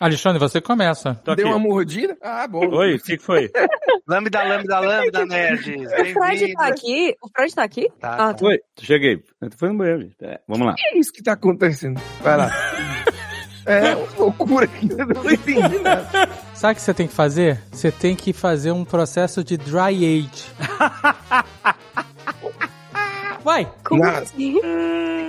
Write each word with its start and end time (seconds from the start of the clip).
Alexandre, 0.00 0.38
você 0.38 0.62
começa. 0.62 1.14
Tô 1.22 1.34
Deu 1.34 1.46
aqui. 1.48 1.54
uma 1.54 1.58
mordida? 1.58 2.16
Ah, 2.22 2.48
bom. 2.48 2.66
Oi, 2.66 2.94
o 2.94 2.98
que 2.98 3.18
que 3.18 3.22
foi? 3.22 3.50
Lambda, 4.08 4.42
lambda, 4.42 4.80
lambda, 4.80 5.26
nerds. 5.26 5.92
O 5.92 6.04
Fred 6.14 6.52
tá 6.54 6.66
aqui? 6.66 7.14
O 7.22 7.28
Fred 7.28 7.54
tá 7.54 7.62
aqui? 7.62 7.88
Tá, 8.00 8.30
Ah, 8.30 8.34
tá. 8.34 8.46
Oi, 8.46 8.58
cheguei. 8.80 9.22
Eu 9.40 9.50
tô 9.50 9.56
fazendo 9.58 9.76
banheiro. 9.78 10.00
gente. 10.02 10.16
É, 10.22 10.40
vamos 10.48 10.66
lá. 10.66 10.72
O 10.72 10.74
que 10.76 10.82
é 10.88 10.98
isso 10.98 11.12
que 11.12 11.22
tá 11.22 11.32
acontecendo? 11.34 12.00
Vai 12.22 12.36
lá. 12.36 12.50
É 13.66 13.94
loucura 14.18 14.64
aqui, 14.64 14.88
eu 14.90 15.06
não 15.06 15.30
entendi 15.30 15.78
nada. 15.80 16.08
Sabe 16.54 16.72
o 16.72 16.76
que 16.76 16.80
você 16.82 16.94
tem 16.94 17.06
que 17.06 17.12
fazer? 17.12 17.60
Você 17.70 17.92
tem 17.92 18.16
que 18.16 18.32
fazer 18.32 18.72
um 18.72 18.86
processo 18.86 19.44
de 19.44 19.58
dry 19.58 19.94
age. 20.02 20.46
Vai! 23.44 23.68
Como 23.84 24.02
Nada. 24.02 24.20
assim? 24.20 24.58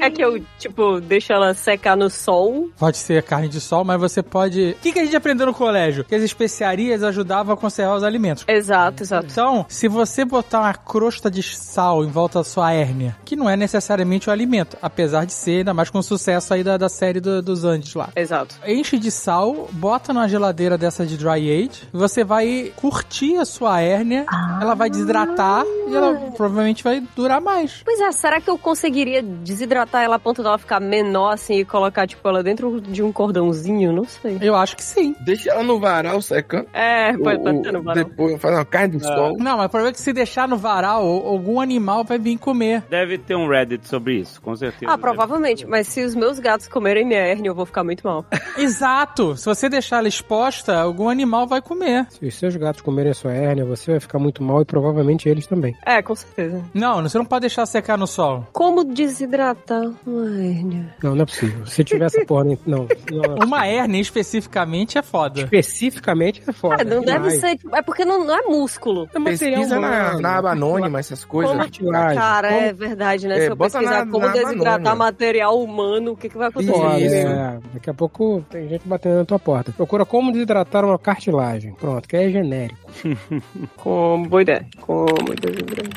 É 0.01 0.09
que 0.09 0.23
eu, 0.23 0.43
tipo, 0.57 0.99
deixo 0.99 1.31
ela 1.31 1.53
secar 1.53 1.95
no 1.95 2.09
sol. 2.09 2.69
Pode 2.77 2.97
ser 2.97 3.21
carne 3.23 3.47
de 3.47 3.59
sol, 3.61 3.83
mas 3.83 3.99
você 3.99 4.23
pode. 4.23 4.71
O 4.71 4.81
que, 4.81 4.91
que 4.91 4.99
a 4.99 5.03
gente 5.05 5.15
aprendeu 5.15 5.45
no 5.45 5.53
colégio? 5.53 6.03
Que 6.03 6.15
as 6.15 6.23
especiarias 6.23 7.03
ajudavam 7.03 7.53
a 7.53 7.57
conservar 7.57 7.95
os 7.95 8.03
alimentos. 8.03 8.43
Exato, 8.47 9.03
exato. 9.03 9.27
Então, 9.29 9.66
se 9.69 9.88
você 9.88 10.25
botar 10.25 10.61
uma 10.61 10.73
crosta 10.73 11.29
de 11.29 11.43
sal 11.43 12.03
em 12.03 12.07
volta 12.09 12.39
da 12.39 12.43
sua 12.43 12.73
hérnia, 12.73 13.16
que 13.23 13.35
não 13.35 13.47
é 13.49 13.55
necessariamente 13.55 14.27
o 14.27 14.31
alimento, 14.31 14.75
apesar 14.81 15.25
de 15.25 15.33
ser, 15.33 15.59
ainda 15.59 15.73
mais 15.73 15.89
com 15.91 15.99
o 15.99 16.03
sucesso 16.03 16.52
aí 16.53 16.63
da, 16.63 16.77
da 16.77 16.89
série 16.89 17.19
do- 17.19 17.41
dos 17.41 17.63
Andes 17.63 17.93
lá. 17.93 18.09
Exato. 18.16 18.55
Enche 18.66 18.97
de 18.97 19.11
sal, 19.11 19.69
bota 19.71 20.11
numa 20.13 20.27
geladeira 20.27 20.77
dessa 20.80 21.05
de 21.05 21.16
dry 21.16 21.52
age, 21.63 21.83
você 21.93 22.23
vai 22.23 22.73
curtir 22.75 23.38
a 23.38 23.45
sua 23.45 23.80
hérnia, 23.81 24.25
ela 24.59 24.73
vai 24.73 24.89
desidratar 24.89 25.63
e 25.88 25.95
ela 25.95 26.16
provavelmente 26.35 26.83
vai 26.83 27.03
durar 27.16 27.39
mais. 27.39 27.81
Pois 27.85 28.00
é, 28.01 28.11
será 28.11 28.41
que 28.41 28.49
eu 28.49 28.57
conseguiria 28.57 29.21
desidratar 29.21 30.03
ela 30.03 30.15
a 30.15 30.19
ponto 30.19 30.43
dela 30.43 30.57
ficar 30.57 30.79
menor 30.79 31.33
assim 31.33 31.59
e 31.59 31.65
colocar, 31.65 32.07
tipo, 32.07 32.27
ela 32.27 32.43
dentro 32.43 32.81
de 32.81 33.03
um 33.03 33.11
cordãozinho? 33.11 33.91
Não 33.91 34.05
sei. 34.05 34.37
Eu 34.41 34.55
acho 34.55 34.75
que 34.75 34.83
sim. 34.83 35.15
Deixa 35.21 35.51
ela 35.51 35.63
no 35.63 35.79
varal 35.79 36.21
secando. 36.21 36.67
É, 36.73 37.15
pode 37.17 37.43
ser 37.43 37.71
no 37.71 37.83
varal. 37.83 38.03
Depois 38.03 38.41
faz 38.41 38.55
uma 38.55 38.65
carne 38.65 38.97
do 38.97 39.03
sol. 39.03 39.38
Não, 39.38 39.58
mas 39.58 39.66
o 39.67 39.69
problema 39.69 39.89
é 39.89 39.93
que 39.93 40.02
se 40.02 40.13
deixar 40.13 40.47
no 40.47 40.58
varal, 40.58 41.03
algum 41.03 41.59
animal 41.59 42.03
vai 42.03 42.17
vir 42.17 42.38
comer. 42.38 42.83
Deve 42.89 43.17
ter 43.17 43.35
um 43.35 43.47
Reddit 43.47 43.88
sobre 43.88 44.19
isso, 44.19 44.41
com 44.41 44.55
certeza. 44.55 44.91
Ah, 44.91 44.97
provavelmente. 44.97 45.65
Mas 45.65 45.88
se 45.88 46.03
os 46.03 46.15
meus 46.15 46.39
gatos 46.39 46.67
comerem 46.67 47.05
minha 47.05 47.19
hérnia, 47.19 47.49
eu 47.49 47.55
vou 47.55 47.65
ficar 47.65 47.83
muito 47.83 48.05
mal. 48.05 48.25
Exato! 48.58 49.36
Se 49.36 49.45
você 49.45 49.69
deixar 49.69 49.97
ela 49.97 50.08
exposta, 50.08 50.80
algum 50.80 51.09
animal 51.09 51.47
vai 51.47 51.61
comer. 51.61 52.08
Se 52.09 52.25
os 52.25 52.36
seus 52.36 52.55
gatos 52.55 52.81
comerem 52.81 53.11
a 53.11 53.15
sua 53.15 53.33
hérnia, 53.33 53.65
você 53.65 53.91
vai 53.91 53.99
ficar 53.99 54.19
muito 54.19 54.43
mal 54.43 54.61
e 54.61 54.65
provavelmente 54.65 55.27
eles 55.27 55.47
também. 55.47 55.75
É, 55.86 56.02
com 56.02 56.15
certeza. 56.15 56.63
Não, 56.73 57.02
você 57.02 57.17
não 57.17 57.25
pode 57.25 57.41
deixar 57.41 57.65
secar 57.65 57.91
no 57.97 58.08
sol. 58.08 58.47
Como 58.53 58.84
desidratar 58.84 59.92
uma 60.06 60.25
hérnia? 60.44 60.95
Não, 61.03 61.16
não 61.16 61.23
é 61.23 61.25
possível. 61.25 61.66
Se 61.66 61.84
tiver 61.84 62.06
essa 62.06 62.23
porra, 62.25 62.44
nem- 62.45 62.58
não. 62.66 62.88
não 63.11 63.36
é 63.42 63.45
Uma 63.45 63.66
hérnia 63.67 64.00
especificamente 64.02 64.98
é 64.98 65.02
foda. 65.02 65.42
Especificamente 65.42 66.42
é 66.48 66.52
foda. 66.52 66.78
Ah, 66.81 66.83
não 66.83 67.02
deve 67.02 67.31
ser. 67.31 67.58
tipo, 67.58 67.75
É 67.75 67.81
porque 67.81 68.06
não, 68.06 68.23
não 68.25 68.36
é 68.38 68.42
músculo. 68.44 69.08
É 69.14 69.20
material 69.20 69.61
Pesquisa 69.61 69.80
na, 69.80 70.20
na 70.20 70.38
aba 70.38 70.52
anônima 70.52 71.00
essas 71.00 71.23
coisas. 71.25 71.56
Cartilagem. 71.56 72.17
Cara, 72.17 72.50
Como- 72.50 72.61
é 72.61 72.73
verdade, 72.73 73.28
né? 73.28 73.38
É, 73.38 73.42
Se 73.42 73.48
eu 73.52 73.56
bota 73.56 73.80
pesquisar 73.80 74.05
na- 74.05 74.11
como 74.11 74.26
na 74.26 74.31
desidratar 74.33 74.73
anônima. 74.76 74.95
material 74.95 75.61
humano, 75.61 76.11
o 76.11 76.17
que, 76.17 76.30
que 76.30 76.38
vai 76.38 76.48
acontecer? 76.50 76.72
Pode, 76.73 77.05
Isso. 77.05 77.16
é. 77.16 77.59
Daqui 77.73 77.89
a 77.89 77.94
pouco 77.94 78.44
tem 78.50 78.67
gente 78.70 78.88
batendo 78.88 79.17
na 79.17 79.26
tua 79.26 79.39
porta. 79.39 79.72
Procura 79.72 80.05
como 80.05 80.31
desidratar 80.31 80.86
uma 80.86 80.98
cartilagem. 81.00 81.73
Pronto, 81.73 82.08
que 82.08 82.16
é 82.17 82.30
genérico. 82.30 82.80
Como 83.78 84.28
boa 84.28 84.42
ideia. 84.42 84.66
Como 84.81 85.05
desidratar. 85.39 85.92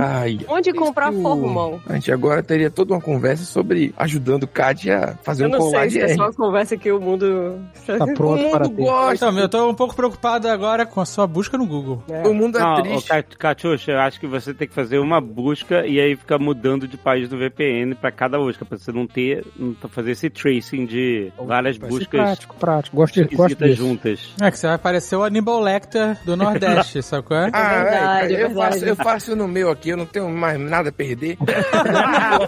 Ai, 0.00 0.38
Onde 0.48 0.72
comprar 0.72 1.12
Isso. 1.20 1.28
formol? 1.40 1.80
a 1.86 1.94
gente 1.94 2.12
agora 2.12 2.42
teria 2.42 2.70
toda 2.70 2.94
uma 2.94 3.00
conversa 3.00 3.44
sobre 3.44 3.92
ajudando 3.96 4.44
o 4.44 4.48
Cad 4.48 4.90
a 4.90 5.14
fazer 5.22 5.44
Eu 5.44 5.48
um 5.48 5.52
não 5.52 5.58
colar 5.58 5.80
sei 5.82 5.90
se 5.90 6.00
é 6.00 6.14
só 6.14 6.22
uma 6.24 6.32
conversa 6.32 6.76
que 6.76 6.90
o 6.90 7.00
mundo. 7.00 7.58
Tá 7.86 8.04
O 8.10 8.14
pronto 8.14 8.50
para 8.50 8.64
mundo 8.68 8.76
ter. 8.76 8.82
gosta. 8.82 9.14
Então, 9.26 9.38
eu 9.38 9.48
tô 9.48 9.68
um 9.70 9.74
pouco 9.74 9.94
preocupado 9.94 10.48
agora 10.48 10.84
com 10.86 11.00
a 11.00 11.04
sua 11.04 11.26
busca 11.26 11.56
no 11.58 11.66
Google. 11.66 12.02
É. 12.10 12.26
O 12.26 12.34
mundo 12.34 12.58
é 12.58 12.60
Não, 12.60 12.74
ô, 12.74 12.82
triste. 12.82 13.10
Catiuxa, 13.38 13.92
eu 13.92 14.00
acho 14.00 14.18
que 14.20 14.26
você 14.26 14.52
tem 14.54 14.66
que 14.68 14.74
fazer 14.74 14.98
uma 14.98 15.20
busca 15.20 15.86
e 15.86 16.00
aí 16.00 16.16
ficar 16.16 16.38
mudando 16.38 16.86
de 16.88 16.96
país 16.96 17.28
no 17.30 17.38
VPN 17.38 17.94
pra 17.94 18.10
cada 18.10 18.38
busca, 18.38 18.64
pra 18.64 18.76
você 18.78 18.92
não 18.92 19.06
ter, 19.06 19.44
não 19.56 19.74
fazer 19.88 20.12
esse 20.12 20.28
tracing 20.30 20.86
de 20.86 21.32
várias 21.46 21.76
buscas 21.78 22.08
Prático, 22.08 22.56
prático. 22.56 22.96
Gosto, 22.96 23.24
de, 23.24 23.34
gosto 23.36 23.56
disso. 23.64 23.76
juntas. 23.76 24.34
É 24.40 24.50
que 24.50 24.58
você 24.58 24.66
vai 24.66 24.78
parecer 24.78 25.16
o 25.16 25.22
Aníbal 25.22 25.60
Lecter 25.60 26.16
do 26.24 26.36
Nordeste, 26.36 27.02
sabe 27.02 27.26
qual 27.26 27.40
é? 27.40 27.50
Ah, 27.52 27.82
verdade, 27.84 28.34
é, 28.34 28.36
é 28.36 28.44
eu, 28.44 28.48
verdade. 28.48 28.72
faço, 28.74 28.84
eu 28.84 28.96
faço 28.96 29.36
no 29.36 29.48
meu 29.48 29.70
aqui, 29.70 29.90
eu 29.90 29.96
não 29.96 30.06
tenho 30.06 30.28
mais 30.30 30.58
nada 30.60 30.88
a 30.88 30.92
perder. 30.92 31.09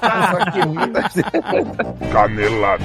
Faço 0.01 0.37
aqui, 0.43 0.61
Canelada. 2.13 2.85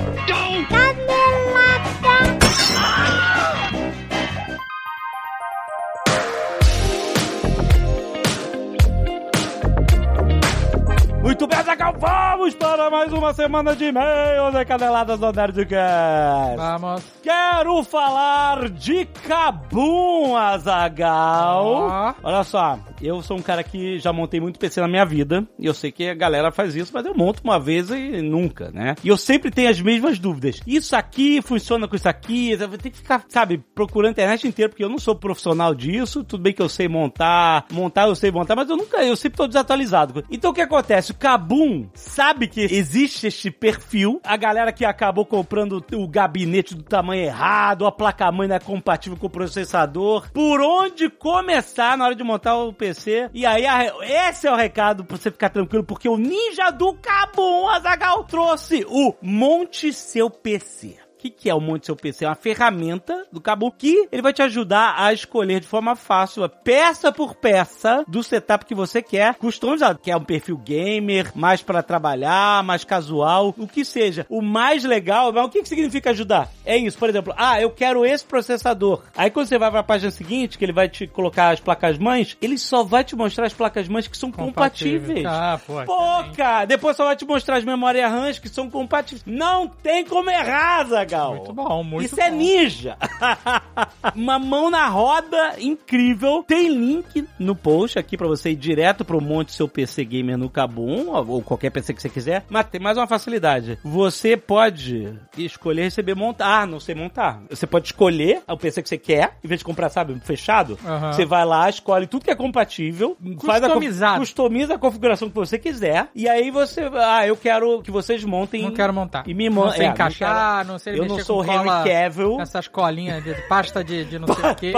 Muito 11.27 11.45
bem, 11.45 11.59
Azaghal, 11.59 11.93
vamos 11.99 12.55
para 12.55 12.89
mais 12.89 13.11
uma 13.11 13.33
semana 13.33 13.75
de 13.75 13.83
e-mails 13.83 14.55
e 14.55 14.63
caneladas 14.63 15.19
do 15.19 15.29
Nerdcast. 15.29 16.55
Vamos. 16.55 17.03
Quero 17.21 17.83
falar 17.83 18.69
de 18.69 19.03
Kabum, 19.27 20.37
Azagal. 20.37 21.65
Ó. 21.65 22.13
Olha 22.23 22.43
só, 22.45 22.79
eu 23.01 23.21
sou 23.21 23.35
um 23.37 23.41
cara 23.41 23.61
que 23.61 23.99
já 23.99 24.13
montei 24.13 24.39
muito 24.39 24.57
PC 24.57 24.79
na 24.79 24.87
minha 24.87 25.03
vida. 25.03 25.45
E 25.59 25.65
eu 25.65 25.73
sei 25.73 25.91
que 25.91 26.07
a 26.07 26.13
galera 26.13 26.49
faz 26.49 26.77
isso, 26.77 26.93
mas 26.93 27.05
eu 27.05 27.13
monto 27.13 27.41
uma 27.43 27.59
vez 27.59 27.89
e 27.89 28.21
nunca, 28.21 28.71
né? 28.71 28.95
E 29.03 29.09
eu 29.09 29.17
sempre 29.17 29.51
tenho 29.51 29.69
as 29.69 29.81
mesmas 29.81 30.17
dúvidas. 30.17 30.61
Isso 30.65 30.95
aqui 30.95 31.41
funciona 31.41 31.89
com 31.89 31.95
isso 31.97 32.07
aqui? 32.07 32.51
Eu 32.51 32.69
vou 32.69 32.77
ter 32.77 32.89
que 32.89 32.99
ficar, 32.99 33.25
sabe, 33.27 33.61
procurando 33.75 34.07
a 34.07 34.11
internet 34.13 34.47
inteira, 34.47 34.69
porque 34.69 34.83
eu 34.83 34.89
não 34.89 34.97
sou 34.97 35.13
profissional 35.13 35.75
disso. 35.75 36.23
Tudo 36.23 36.43
bem 36.43 36.53
que 36.53 36.61
eu 36.61 36.69
sei 36.69 36.87
montar, 36.87 37.65
montar 37.69 38.07
eu 38.07 38.15
sei 38.15 38.31
montar, 38.31 38.55
mas 38.55 38.69
eu 38.69 38.77
nunca, 38.77 39.03
eu 39.03 39.17
sempre 39.17 39.35
tô 39.35 39.45
desatualizado. 39.45 40.23
Então 40.31 40.51
o 40.51 40.53
que 40.53 40.61
acontece? 40.61 41.16
O 41.17 41.19
Kabum 41.19 41.89
sabe 41.95 42.47
que 42.47 42.61
existe 42.61 43.25
este 43.25 43.49
perfil. 43.49 44.21
A 44.23 44.37
galera 44.37 44.71
que 44.71 44.85
acabou 44.85 45.25
comprando 45.25 45.83
o 45.95 46.07
gabinete 46.07 46.75
do 46.75 46.83
tamanho 46.83 47.23
errado, 47.23 47.87
a 47.87 47.91
placa-mãe 47.91 48.47
não 48.47 48.55
é 48.55 48.59
compatível 48.59 49.17
com 49.17 49.25
o 49.25 49.29
processador. 49.29 50.29
Por 50.31 50.61
onde 50.61 51.09
começar 51.09 51.97
na 51.97 52.05
hora 52.05 52.13
de 52.15 52.23
montar 52.23 52.55
o 52.57 52.71
PC? 52.71 53.31
E 53.33 53.47
aí, 53.47 53.65
a- 53.65 53.91
esse 54.29 54.45
é 54.47 54.51
o 54.51 54.55
recado 54.55 55.03
pra 55.05 55.17
você 55.17 55.31
ficar 55.31 55.49
tranquilo, 55.49 55.83
porque 55.83 56.07
o 56.07 56.17
ninja 56.17 56.69
do 56.69 56.93
Kabum, 56.93 57.67
Azagal, 57.69 58.23
trouxe 58.25 58.85
o 58.87 59.15
Monte 59.19 59.91
Seu 59.91 60.29
PC. 60.29 60.97
O 61.17 61.19
que, 61.19 61.31
que 61.31 61.49
é 61.49 61.55
o 61.55 61.59
Monte 61.59 61.87
Seu 61.87 61.95
PC? 61.95 62.25
É 62.25 62.27
uma 62.29 62.35
ferramenta 62.35 63.25
do 63.31 63.41
Cabo 63.41 63.71
que 63.71 64.07
ele 64.11 64.21
vai 64.21 64.31
te 64.31 64.43
ajudar 64.43 64.93
a 64.99 65.11
escolher 65.11 65.59
de 65.59 65.65
forma 65.65 65.95
fácil, 65.95 66.47
peça 66.47 67.11
por 67.11 67.33
peça, 67.33 68.05
do 68.07 68.21
setup 68.21 68.63
que 68.65 68.75
você 68.75 69.01
quer, 69.01 69.33
customizado. 69.33 69.97
Quer 69.97 70.15
um 70.15 70.23
perfil 70.23 70.57
gamer, 70.57 71.31
mais 71.33 71.63
para 71.63 71.81
trabalhar, 71.81 72.63
mais 72.63 72.83
casual, 72.83 73.55
o 73.57 73.67
que 73.67 73.83
seja. 73.83 74.27
O 74.29 74.43
mais 74.43 74.83
legal, 74.83 75.33
mas 75.33 75.45
o 75.45 75.49
que, 75.49 75.63
que 75.63 75.67
significa 75.67 76.11
ajudar? 76.11 76.51
É 76.63 76.77
isso, 76.77 76.99
por 76.99 77.09
exemplo, 77.09 77.33
ah, 77.35 77.59
eu 77.59 77.71
quero 77.71 78.05
esse 78.05 78.23
processador. 78.23 79.01
Aí 79.15 79.31
quando 79.31 79.47
você 79.47 79.57
vai 79.57 79.71
para 79.71 79.79
a 79.79 79.83
página 79.83 80.11
seguinte, 80.11 80.55
que 80.55 80.63
ele 80.63 80.71
vai 80.71 80.87
te 80.87 81.07
colocar 81.07 81.49
as 81.49 81.59
placas-mães, 81.59 82.37
ele 82.39 82.59
só 82.59 82.83
vai 82.83 83.03
te 83.03 83.15
mostrar 83.15 83.47
as 83.47 83.53
placas-mães 83.53 84.07
que 84.07 84.15
são 84.15 84.31
compatíveis. 84.31 85.25
Ah, 85.25 85.59
pô. 85.65 85.83
Pô, 85.83 86.35
cara, 86.35 86.65
depois 86.65 86.95
só 86.95 87.05
vai 87.05 87.15
te 87.15 87.25
mostrar 87.25 87.57
as 87.57 87.65
memórias 87.65 88.11
RAMs 88.11 88.37
que 88.37 88.49
são 88.49 88.69
compatíveis. 88.69 89.23
Não 89.25 89.67
tem 89.67 90.05
como 90.05 90.29
errar, 90.29 90.83
Zagal. 91.17 91.35
Muito 91.35 91.53
bom, 91.53 91.83
muito 91.83 92.05
Isso 92.05 92.15
bom. 92.15 92.21
é 92.21 92.29
ninja. 92.31 92.97
Uma 94.15 94.39
mão 94.39 94.69
na 94.69 94.87
roda 94.87 95.55
incrível. 95.59 96.43
Tem 96.47 96.69
link 96.69 97.27
no 97.39 97.55
post 97.55 97.97
aqui 97.99 98.17
pra 98.17 98.27
você 98.27 98.51
ir 98.51 98.55
direto 98.55 99.03
pro 99.03 99.21
monte 99.21 99.51
seu 99.53 99.67
PC 99.67 100.03
gamer 100.05 100.37
no 100.37 100.49
Kabum 100.49 101.07
ou 101.09 101.41
qualquer 101.41 101.69
PC 101.71 101.93
que 101.93 102.01
você 102.01 102.09
quiser. 102.09 102.45
Mas 102.49 102.67
tem 102.67 102.79
mais 102.81 102.97
uma 102.97 103.07
facilidade. 103.07 103.77
Você 103.83 104.37
pode 104.37 105.13
escolher 105.37 105.83
receber 105.83 106.15
montar. 106.15 106.61
Ah, 106.61 106.65
não 106.65 106.79
sei 106.79 106.95
montar. 106.95 107.41
Você 107.49 107.67
pode 107.67 107.87
escolher 107.87 108.41
o 108.47 108.57
PC 108.57 108.81
que 108.81 108.89
você 108.89 108.97
quer, 108.97 109.37
em 109.43 109.47
vez 109.47 109.59
de 109.59 109.65
comprar, 109.65 109.89
sabe, 109.89 110.17
fechado. 110.23 110.77
Aham. 110.85 111.11
Você 111.13 111.25
vai 111.25 111.45
lá, 111.45 111.69
escolhe 111.69 112.07
tudo 112.07 112.23
que 112.25 112.31
é 112.31 112.35
compatível, 112.35 113.17
faz 113.45 113.63
a, 113.63 114.17
customiza 114.17 114.75
a 114.75 114.77
configuração 114.77 115.29
que 115.29 115.35
você 115.35 115.57
quiser. 115.59 116.07
E 116.15 116.27
aí 116.27 116.49
você, 116.51 116.89
ah, 116.93 117.25
eu 117.27 117.35
quero 117.35 117.81
que 117.81 117.91
vocês 117.91 118.23
montem 118.23 118.63
Não 118.63 118.71
quero 118.71 118.93
montar. 118.93 119.23
e 119.27 119.33
me 119.33 119.49
Não 119.49 119.57
mandem. 119.63 119.77
sei 119.77 119.85
É, 119.87 119.89
encaixar, 119.89 120.65
não 120.65 120.77
sei 120.79 120.96
eu 120.97 121.05
não 121.05 121.19
sou 121.19 121.41
o 121.41 121.43
Henry 121.45 121.65
Cavill. 121.83 122.39
Essas 122.41 122.67
colinhas 122.67 123.23
de 123.23 123.33
pasta 123.47 123.83
de, 123.83 124.05
de 124.05 124.19
não 124.19 124.27
sei 124.27 124.51
o 124.51 124.55
quê. 124.55 124.73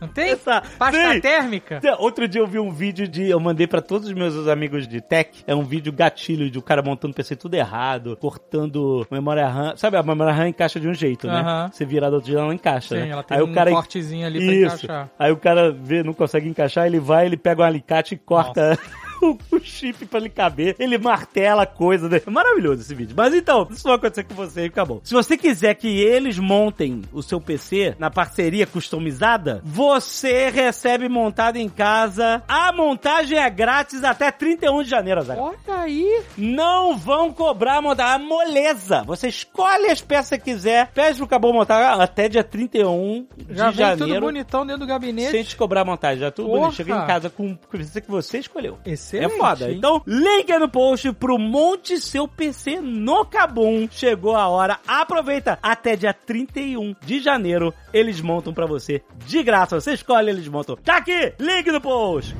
Não 0.00 0.08
tem? 0.08 0.30
Essa- 0.30 0.60
Pasta 0.76 1.20
térmica? 1.20 1.80
Outro 2.00 2.26
dia 2.26 2.40
eu 2.40 2.46
vi 2.48 2.58
um 2.58 2.72
vídeo 2.72 3.06
de. 3.06 3.30
Eu 3.30 3.38
mandei 3.38 3.68
pra 3.68 3.80
todos 3.80 4.08
os 4.08 4.12
meus 4.14 4.48
amigos 4.48 4.88
de 4.88 5.00
tech. 5.00 5.44
É 5.46 5.54
um 5.54 5.62
vídeo 5.62 5.92
gatilho 5.92 6.50
de 6.50 6.58
um 6.58 6.60
cara 6.60 6.82
montando 6.82 7.14
PC 7.14 7.36
tudo 7.36 7.54
errado, 7.54 8.16
cortando 8.20 9.06
memória 9.12 9.46
RAM. 9.46 9.76
Sabe, 9.76 9.96
a 9.96 10.02
memória 10.02 10.32
RAM 10.32 10.48
encaixa 10.48 10.80
de 10.80 10.88
um 10.88 10.94
jeito, 10.94 11.28
né? 11.28 11.38
Aham. 11.40 11.70
Você 11.72 11.84
virar 11.84 12.08
do 12.10 12.14
outro 12.14 12.26
jeito, 12.26 12.38
ela 12.40 12.48
não 12.48 12.54
encaixa. 12.54 12.96
Sim, 12.96 13.02
né? 13.02 13.08
ela 13.10 13.22
tem 13.22 13.36
Aí 13.36 13.44
um 13.44 13.52
o 13.52 13.54
cara 13.54 13.70
cortezinho 13.70 14.26
ali 14.26 14.44
pra 14.44 14.52
Isso. 14.54 14.84
encaixar. 14.86 15.10
Aí 15.16 15.30
o 15.30 15.36
cara 15.36 15.70
vê, 15.70 16.02
não 16.02 16.12
consegue 16.12 16.48
encaixar, 16.48 16.84
ele 16.88 16.98
vai, 16.98 17.26
ele 17.26 17.36
pega 17.36 17.62
um 17.62 17.64
alicate 17.64 18.16
e 18.16 18.18
corta 18.18 18.76
com 19.22 19.56
o 19.56 19.60
chip 19.60 20.04
pra 20.06 20.18
ele 20.18 20.28
caber. 20.28 20.74
Ele 20.78 20.98
martela 20.98 21.64
coisa. 21.64 22.08
Né? 22.08 22.20
É 22.26 22.30
maravilhoso 22.30 22.82
esse 22.82 22.94
vídeo. 22.94 23.14
Mas 23.16 23.32
então, 23.34 23.68
isso 23.70 23.84
vai 23.84 23.94
acontecer 23.94 24.24
com 24.24 24.34
você 24.34 24.62
e 24.62 24.66
acabou. 24.66 25.00
Se 25.04 25.14
você 25.14 25.36
quiser 25.36 25.74
que 25.74 25.88
eles 26.00 26.38
montem 26.38 27.02
o 27.12 27.22
seu 27.22 27.40
PC 27.40 27.94
na 27.98 28.10
parceria 28.10 28.66
customizada, 28.66 29.60
você 29.64 30.50
recebe 30.50 31.08
montado 31.08 31.56
em 31.56 31.68
casa. 31.68 32.42
A 32.48 32.72
montagem 32.72 33.38
é 33.38 33.48
grátis 33.48 34.02
até 34.04 34.30
31 34.30 34.82
de 34.82 34.90
janeiro, 34.90 35.22
Zé. 35.22 35.36
Olha 35.36 35.56
aí. 35.68 36.22
Não 36.36 36.96
vão 36.96 37.32
cobrar 37.32 37.76
a 37.78 37.82
montagem. 37.82 38.14
A 38.14 38.18
moleza. 38.18 39.02
Você 39.04 39.28
escolhe 39.28 39.86
as 39.86 40.00
peças 40.00 40.38
que 40.38 40.44
quiser, 40.44 40.90
pede 40.92 41.18
pro 41.18 41.26
Cabo 41.26 41.52
montar 41.52 42.00
até 42.00 42.28
dia 42.28 42.42
31 42.44 43.26
Já 43.50 43.70
de 43.70 43.76
vem 43.76 43.86
janeiro. 43.86 44.14
tudo 44.14 44.20
bonitão 44.20 44.66
dentro 44.66 44.80
do 44.80 44.86
gabinete. 44.86 45.30
Sem 45.30 45.44
te 45.44 45.56
cobrar 45.56 45.82
a 45.82 45.84
montagem, 45.84 46.20
já 46.20 46.30
tudo 46.30 46.46
Porra. 46.48 46.60
bonito. 46.60 46.76
Chega 46.76 46.96
em 46.96 47.06
casa 47.06 47.30
com 47.30 47.52
o 47.52 47.58
que 47.58 48.02
você 48.08 48.38
escolheu. 48.38 48.78
Excelente. 49.16 49.34
É 49.34 49.38
foda. 49.38 49.70
hein? 49.70 49.76
Então, 49.78 50.02
link 50.06 50.50
aí 50.52 50.58
no 50.58 50.68
post 50.68 51.12
pro 51.14 51.38
Monte 51.38 51.98
Seu 52.00 52.26
PC 52.28 52.80
no 52.80 53.24
Cabum. 53.26 53.88
Chegou 53.90 54.36
a 54.36 54.48
hora. 54.48 54.78
Aproveita 54.86 55.58
até 55.62 55.96
dia 55.96 56.12
31 56.14 56.94
de 57.04 57.20
janeiro. 57.20 57.72
Eles 57.92 58.20
montam 58.20 58.52
pra 58.52 58.66
você 58.66 59.02
de 59.26 59.42
graça. 59.42 59.80
Você 59.80 59.92
escolhe, 59.94 60.30
eles 60.30 60.48
montam. 60.48 60.76
Tá 60.76 60.96
aqui, 60.96 61.32
link 61.38 61.70
no 61.70 61.80
post. 61.80 62.34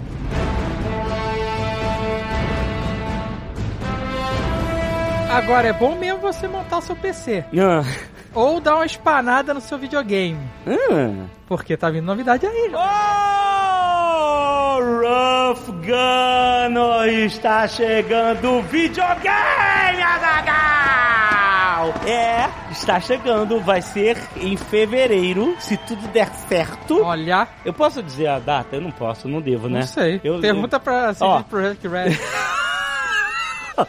Agora 5.31 5.69
é 5.69 5.73
bom 5.73 5.97
mesmo 5.97 6.21
você 6.21 6.47
montar 6.47 6.81
seu 6.83 6.95
PC. 6.95 7.45
Ah. 7.59 7.83
Ou 8.35 8.61
dar 8.61 8.77
uma 8.77 8.87
espanada 8.87 9.53
no 9.53 9.61
seu 9.61 9.77
videogame. 9.79 10.41
Ah. 10.67 11.27
Porque 11.47 11.77
tá 11.77 11.91
vindo 11.91 12.05
novidade 12.07 12.47
aí, 12.47 12.71
já. 12.71 12.79
Oh, 14.75 14.79
Rough 14.81 15.67
Gun 15.85 17.05
está 17.27 17.69
chegando 17.69 18.59
o 18.59 18.63
videogame, 18.63 20.03
Azaghal! 20.03 21.93
É, 22.07 22.49
está 22.71 22.99
chegando, 23.01 23.61
vai 23.61 23.83
ser 23.83 24.17
em 24.37 24.57
fevereiro, 24.57 25.55
se 25.61 25.77
tudo 25.77 26.07
der 26.09 26.29
certo. 26.49 27.03
Olha, 27.03 27.47
Eu 27.65 27.73
posso 27.75 28.03
dizer 28.03 28.29
a 28.29 28.39
data? 28.39 28.77
Eu 28.77 28.81
não 28.81 28.91
posso, 28.93 29.29
não 29.29 29.41
devo, 29.43 29.69
né? 29.69 29.81
não 29.81 29.87
sei. 29.87 30.21
Eu, 30.25 30.41
Pergunta 30.41 30.79
pra 30.81 31.13
Ó. 31.21 31.39
CD 31.39 31.49
Projekt 31.51 31.87
Red. 31.89 32.13
eu- 33.77 33.87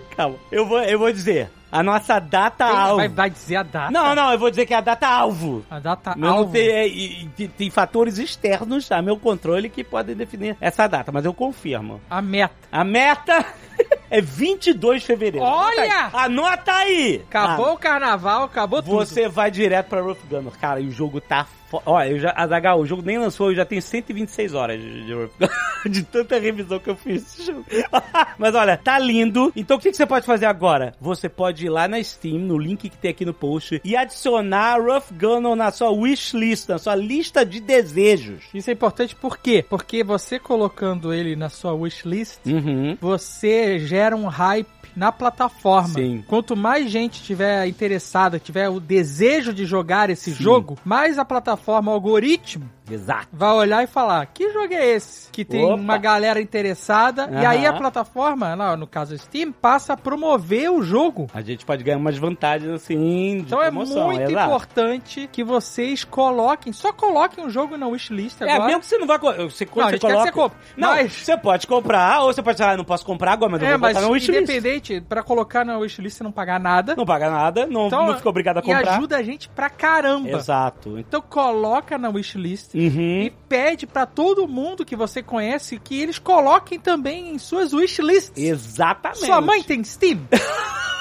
Calma. 0.16 0.36
Eu 0.50 0.66
vou, 0.66 0.80
eu 0.82 0.98
vou 0.98 1.12
dizer. 1.12 1.50
A 1.72 1.82
nossa 1.82 2.18
data 2.18 2.64
alvo. 2.64 2.96
vai, 2.96 3.08
vai 3.08 3.30
dizer 3.30 3.56
a 3.56 3.62
data. 3.62 3.90
Não, 3.90 4.14
não, 4.14 4.32
eu 4.32 4.38
vou 4.38 4.50
dizer 4.50 4.66
que 4.66 4.74
é 4.74 4.76
a 4.76 4.80
data 4.80 5.06
alvo. 5.06 5.64
A 5.70 5.78
data 5.78 6.14
alvo. 6.20 6.52
tem, 6.52 6.68
é, 6.68 6.88
tem, 7.36 7.48
tem 7.48 7.70
fatores 7.70 8.18
externos 8.18 8.90
a 8.90 9.00
meu 9.00 9.16
controle 9.16 9.68
que 9.68 9.84
podem 9.84 10.16
definir 10.16 10.56
essa 10.60 10.86
data, 10.86 11.12
mas 11.12 11.24
eu 11.24 11.32
confirmo. 11.32 12.00
A 12.10 12.20
meta. 12.20 12.54
A 12.72 12.82
meta 12.84 13.44
é 14.10 14.20
22 14.20 15.00
de 15.02 15.06
fevereiro. 15.06 15.46
Olha! 15.46 16.10
Anota 16.12 16.72
aí! 16.72 17.24
Acabou 17.28 17.74
o 17.74 17.78
carnaval, 17.78 18.44
acabou 18.44 18.80
Ah, 18.80 18.82
tudo. 18.82 18.94
Você 18.96 19.28
vai 19.28 19.50
direto 19.50 19.88
pra 19.88 20.00
Rough 20.00 20.18
Gunner. 20.28 20.52
Cara, 20.60 20.80
e 20.80 20.88
o 20.88 20.90
jogo 20.90 21.20
tá... 21.20 21.46
Olha, 21.86 22.08
eu 22.10 22.18
já... 22.18 22.32
Azaghal, 22.36 22.80
o 22.80 22.86
jogo 22.86 23.02
nem 23.04 23.18
lançou, 23.18 23.50
eu 23.50 23.56
já 23.56 23.64
tenho 23.64 23.82
126 23.82 24.54
horas 24.54 24.80
de, 24.80 25.06
de. 25.06 25.12
De 25.88 26.02
tanta 26.02 26.38
revisão 26.38 26.78
que 26.78 26.90
eu 26.90 26.96
fiz 26.96 27.22
desse 27.22 27.46
jogo. 27.46 27.64
Mas 28.36 28.54
olha, 28.54 28.76
tá 28.76 28.98
lindo. 28.98 29.50
Então 29.56 29.78
o 29.78 29.80
que, 29.80 29.90
que 29.90 29.96
você 29.96 30.04
pode 30.04 30.26
fazer 30.26 30.44
agora? 30.44 30.92
Você 31.00 31.26
pode 31.26 31.64
ir 31.64 31.70
lá 31.70 31.88
na 31.88 32.02
Steam, 32.04 32.38
no 32.38 32.58
link 32.58 32.90
que 32.90 32.98
tem 32.98 33.10
aqui 33.10 33.24
no 33.24 33.32
post, 33.32 33.80
e 33.82 33.96
adicionar 33.96 34.78
Rough 34.78 35.10
Gunner 35.18 35.56
na 35.56 35.70
sua 35.70 35.90
wishlist, 35.90 36.68
na 36.68 36.78
sua 36.78 36.94
lista 36.94 37.46
de 37.46 37.60
desejos. 37.60 38.42
Isso 38.52 38.68
é 38.68 38.74
importante 38.74 39.16
por 39.16 39.38
quê? 39.38 39.64
Porque 39.70 40.04
você 40.04 40.38
colocando 40.38 41.14
ele 41.14 41.34
na 41.34 41.48
sua 41.48 41.72
wishlist, 41.72 42.40
Uhum. 42.44 42.98
você 43.00 43.78
gera 43.78 44.14
um 44.14 44.26
hype 44.26 44.68
na 44.96 45.12
plataforma. 45.12 45.94
Sim. 45.94 46.24
Quanto 46.26 46.56
mais 46.56 46.90
gente 46.90 47.22
tiver 47.22 47.66
interessada, 47.66 48.38
tiver 48.38 48.68
o 48.68 48.80
desejo 48.80 49.52
de 49.52 49.64
jogar 49.64 50.10
esse 50.10 50.32
jogo, 50.32 50.78
mais 50.84 51.18
a 51.18 51.24
plataforma, 51.24 51.90
o 51.90 51.94
algoritmo, 51.94 52.68
Exato. 52.90 53.28
vai 53.32 53.52
olhar 53.52 53.82
e 53.82 53.86
falar: 53.86 54.26
que 54.26 54.50
jogo 54.52 54.72
é 54.74 54.86
esse? 54.90 55.30
Que 55.30 55.44
tem 55.44 55.64
Opa. 55.64 55.74
uma 55.74 55.98
galera 55.98 56.40
interessada. 56.40 57.28
E 57.30 57.36
Aham. 57.36 57.48
aí 57.48 57.66
a 57.66 57.72
plataforma, 57.72 58.56
no 58.76 58.86
caso 58.86 59.16
Steam, 59.16 59.52
passa 59.52 59.92
a 59.92 59.96
promover 59.96 60.70
o 60.70 60.82
jogo. 60.82 61.28
A 61.34 61.40
gente 61.40 61.64
pode 61.64 61.82
ganhar 61.84 61.98
umas 61.98 62.16
vantagens 62.18 62.70
assim 62.72 63.36
de 63.38 63.42
Então 63.42 63.60
é 63.62 63.66
promoção, 63.70 64.06
muito 64.06 64.22
exato. 64.30 64.46
importante 64.46 65.28
que 65.32 65.42
vocês 65.44 66.04
coloquem, 66.04 66.72
só 66.72 66.92
coloquem 66.92 67.44
um 67.44 67.50
jogo 67.50 67.76
na 67.76 67.86
wishlist 67.88 68.40
É, 68.40 68.44
agora. 68.52 68.66
mesmo 68.66 68.80
que 68.80 68.86
você 68.86 68.98
não 68.98 69.06
vai... 69.06 69.18
Você, 69.18 69.36
Não, 69.38 69.48
você 69.50 69.66
coloca... 69.66 69.98
você 69.98 70.32
compre. 70.32 70.58
Não, 70.76 70.88
Mas- 70.90 71.12
você 71.12 71.36
pode 71.36 71.66
comprar, 71.66 72.20
ou 72.22 72.32
você 72.32 72.42
pode 72.42 72.58
falar, 72.58 72.72
ah, 72.72 72.76
não 72.76 72.84
posso 72.84 73.04
comprar 73.04 73.32
agora, 73.32 73.52
mas 73.52 73.62
eu 73.62 73.68
É, 73.68 73.70
vou 73.76 73.88
botar 73.88 74.00
na 74.00 74.08
wishlist. 74.08 74.42
independente, 74.42 75.00
pra 75.00 75.22
colocar 75.22 75.64
na 75.64 75.78
wishlist 75.78 76.16
você 76.18 76.24
não 76.24 76.32
pagar 76.32 76.58
nada. 76.60 76.94
Não 76.96 77.04
paga 77.06 77.30
nada, 77.30 77.66
não, 77.66 77.86
Então, 77.86 78.06
não 78.06 78.16
fica 78.16 78.28
obrigado 78.28 78.56
a 78.58 78.60
E 78.60 78.62
comprar. 78.62 78.96
ajuda 78.96 79.16
a 79.16 79.22
gente 79.22 79.48
pra 79.48 79.68
caramba. 79.70 80.28
Exato. 80.30 80.98
Então 80.98 81.20
coloca 81.20 81.96
na 81.98 82.08
wishlist 82.08 82.74
Uhum. 82.80 83.22
e 83.22 83.30
pede 83.48 83.86
pra 83.86 84.06
todo 84.06 84.48
mundo 84.48 84.84
que 84.84 84.96
você 84.96 85.22
conhece 85.22 85.78
que 85.78 86.00
eles 86.00 86.18
coloquem 86.18 86.78
também 86.78 87.34
em 87.34 87.38
suas 87.38 87.72
wishlists. 87.72 88.32
Exatamente. 88.36 89.26
Sua 89.26 89.40
mãe 89.40 89.62
tem 89.62 89.82
Steam? 89.84 90.20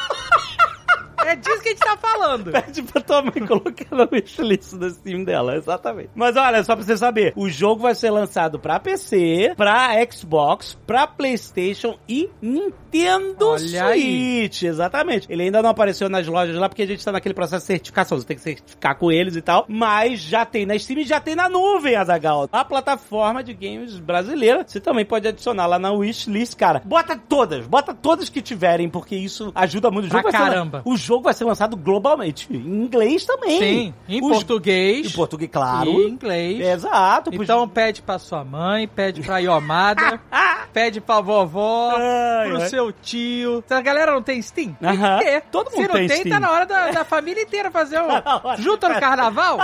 é 1.25 1.35
disso 1.35 1.61
que 1.61 1.69
a 1.69 1.71
gente 1.71 1.79
tá 1.79 1.97
falando. 1.97 2.51
Pede 2.51 2.81
pra 2.83 3.01
tua 3.01 3.21
mãe 3.21 3.45
colocar 3.45 3.95
na 3.95 4.07
wishlist 4.11 4.73
do 4.75 4.89
Steam 4.89 5.23
dela, 5.23 5.55
exatamente. 5.55 6.09
Mas 6.15 6.35
olha, 6.35 6.63
só 6.63 6.75
pra 6.75 6.83
você 6.85 6.97
saber, 6.97 7.33
o 7.35 7.49
jogo 7.49 7.81
vai 7.83 7.95
ser 7.95 8.09
lançado 8.09 8.59
pra 8.59 8.79
PC, 8.79 9.53
pra 9.55 9.89
Xbox, 10.11 10.77
pra 10.85 11.07
Playstation 11.07 11.97
e 12.07 12.29
Nintendo 12.41 13.47
Olha 13.49 13.85
aí. 13.85 14.01
Switch. 14.41 14.63
Exatamente. 14.63 15.27
Ele 15.29 15.43
ainda 15.43 15.61
não 15.61 15.69
apareceu 15.69 16.09
nas 16.09 16.25
lojas 16.27 16.55
lá, 16.55 16.67
porque 16.69 16.81
a 16.83 16.87
gente 16.87 17.03
tá 17.03 17.11
naquele 17.11 17.33
processo 17.33 17.63
de 17.63 17.67
certificação, 17.67 18.17
você 18.19 18.25
tem 18.25 18.37
que 18.37 18.43
certificar 18.43 18.95
com 18.97 19.11
eles 19.11 19.35
e 19.35 19.41
tal, 19.41 19.65
mas 19.67 20.19
já 20.21 20.45
tem 20.45 20.65
na 20.65 20.77
Steam 20.77 20.99
e 20.99 21.03
já 21.05 21.19
tem 21.19 21.35
na 21.35 21.47
nuvem, 21.49 21.95
Azagal. 21.95 22.47
A 22.51 22.63
plataforma 22.65 23.43
de 23.43 23.53
games 23.53 23.99
brasileira, 23.99 24.63
você 24.65 24.79
também 24.79 25.05
pode 25.05 25.27
adicionar 25.27 25.67
lá 25.67 25.77
na 25.79 25.91
wishlist, 25.91 26.55
cara. 26.55 26.81
Bota 26.85 27.15
todas, 27.17 27.67
bota 27.67 27.93
todas 27.93 28.29
que 28.29 28.41
tiverem, 28.41 28.89
porque 28.89 29.15
isso 29.15 29.51
ajuda 29.55 29.91
muito. 29.91 30.05
O 30.07 30.09
Pra 30.09 30.19
jogo 30.21 30.31
ser- 30.31 30.37
caramba. 30.37 30.81
o 30.85 30.97
jogo 31.09 31.23
vai 31.23 31.33
ser 31.33 31.43
lançado 31.45 31.75
globalmente. 31.75 32.47
Em 32.51 32.57
inglês 32.57 33.25
também. 33.25 33.59
Sim, 33.59 33.93
em 34.07 34.21
Os- 34.23 34.29
português. 34.29 35.07
Em 35.07 35.11
português, 35.15 35.49
claro. 35.51 35.89
Em 35.89 36.07
inglês. 36.09 36.59
Exato. 36.59 37.31
Então 37.33 37.67
pede 37.67 38.01
pra 38.01 38.17
sua 38.19 38.43
mãe, 38.43 38.87
pede 38.87 39.21
pra 39.21 39.39
Iomada, 39.39 40.19
pede 40.73 41.01
pra 41.01 41.19
vovó, 41.21 41.93
Ai, 41.97 42.47
pro 42.49 42.61
ai. 42.61 42.69
seu 42.69 42.91
tio. 42.91 43.63
Se 43.67 43.73
a 43.73 43.81
galera 43.81 44.11
não 44.13 44.21
tem 44.21 44.41
Steam, 44.41 44.73
tem 44.79 44.89
Aham. 44.89 45.17
que 45.19 45.25
ter. 45.25 45.41
Todo 45.51 45.69
Se 45.71 45.77
mundo 45.77 45.87
não 45.87 45.95
tem 45.95 46.07
tem, 46.07 46.29
tá 46.29 46.39
na 46.39 46.51
hora 46.51 46.65
da, 46.65 46.91
da 46.99 47.03
família 47.05 47.41
inteira 47.43 47.71
fazer 47.71 47.99
um... 48.01 48.07
Na 48.23 48.41
hora. 48.43 48.61
Junto 48.61 48.87
no 48.87 48.99
carnaval, 48.99 49.57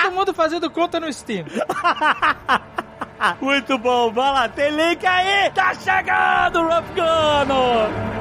todo 0.00 0.12
mundo 0.14 0.34
fazendo 0.34 0.70
conta 0.70 1.00
no 1.00 1.12
Steam. 1.12 1.44
Muito 3.40 3.78
bom, 3.78 4.10
vai 4.12 4.32
lá, 4.32 4.48
tem 4.48 4.70
link 4.70 5.06
aí! 5.06 5.50
Tá 5.50 5.72
chegando 5.74 6.58
o 6.60 6.62
Rough 6.68 6.84
Gunner! 6.94 8.12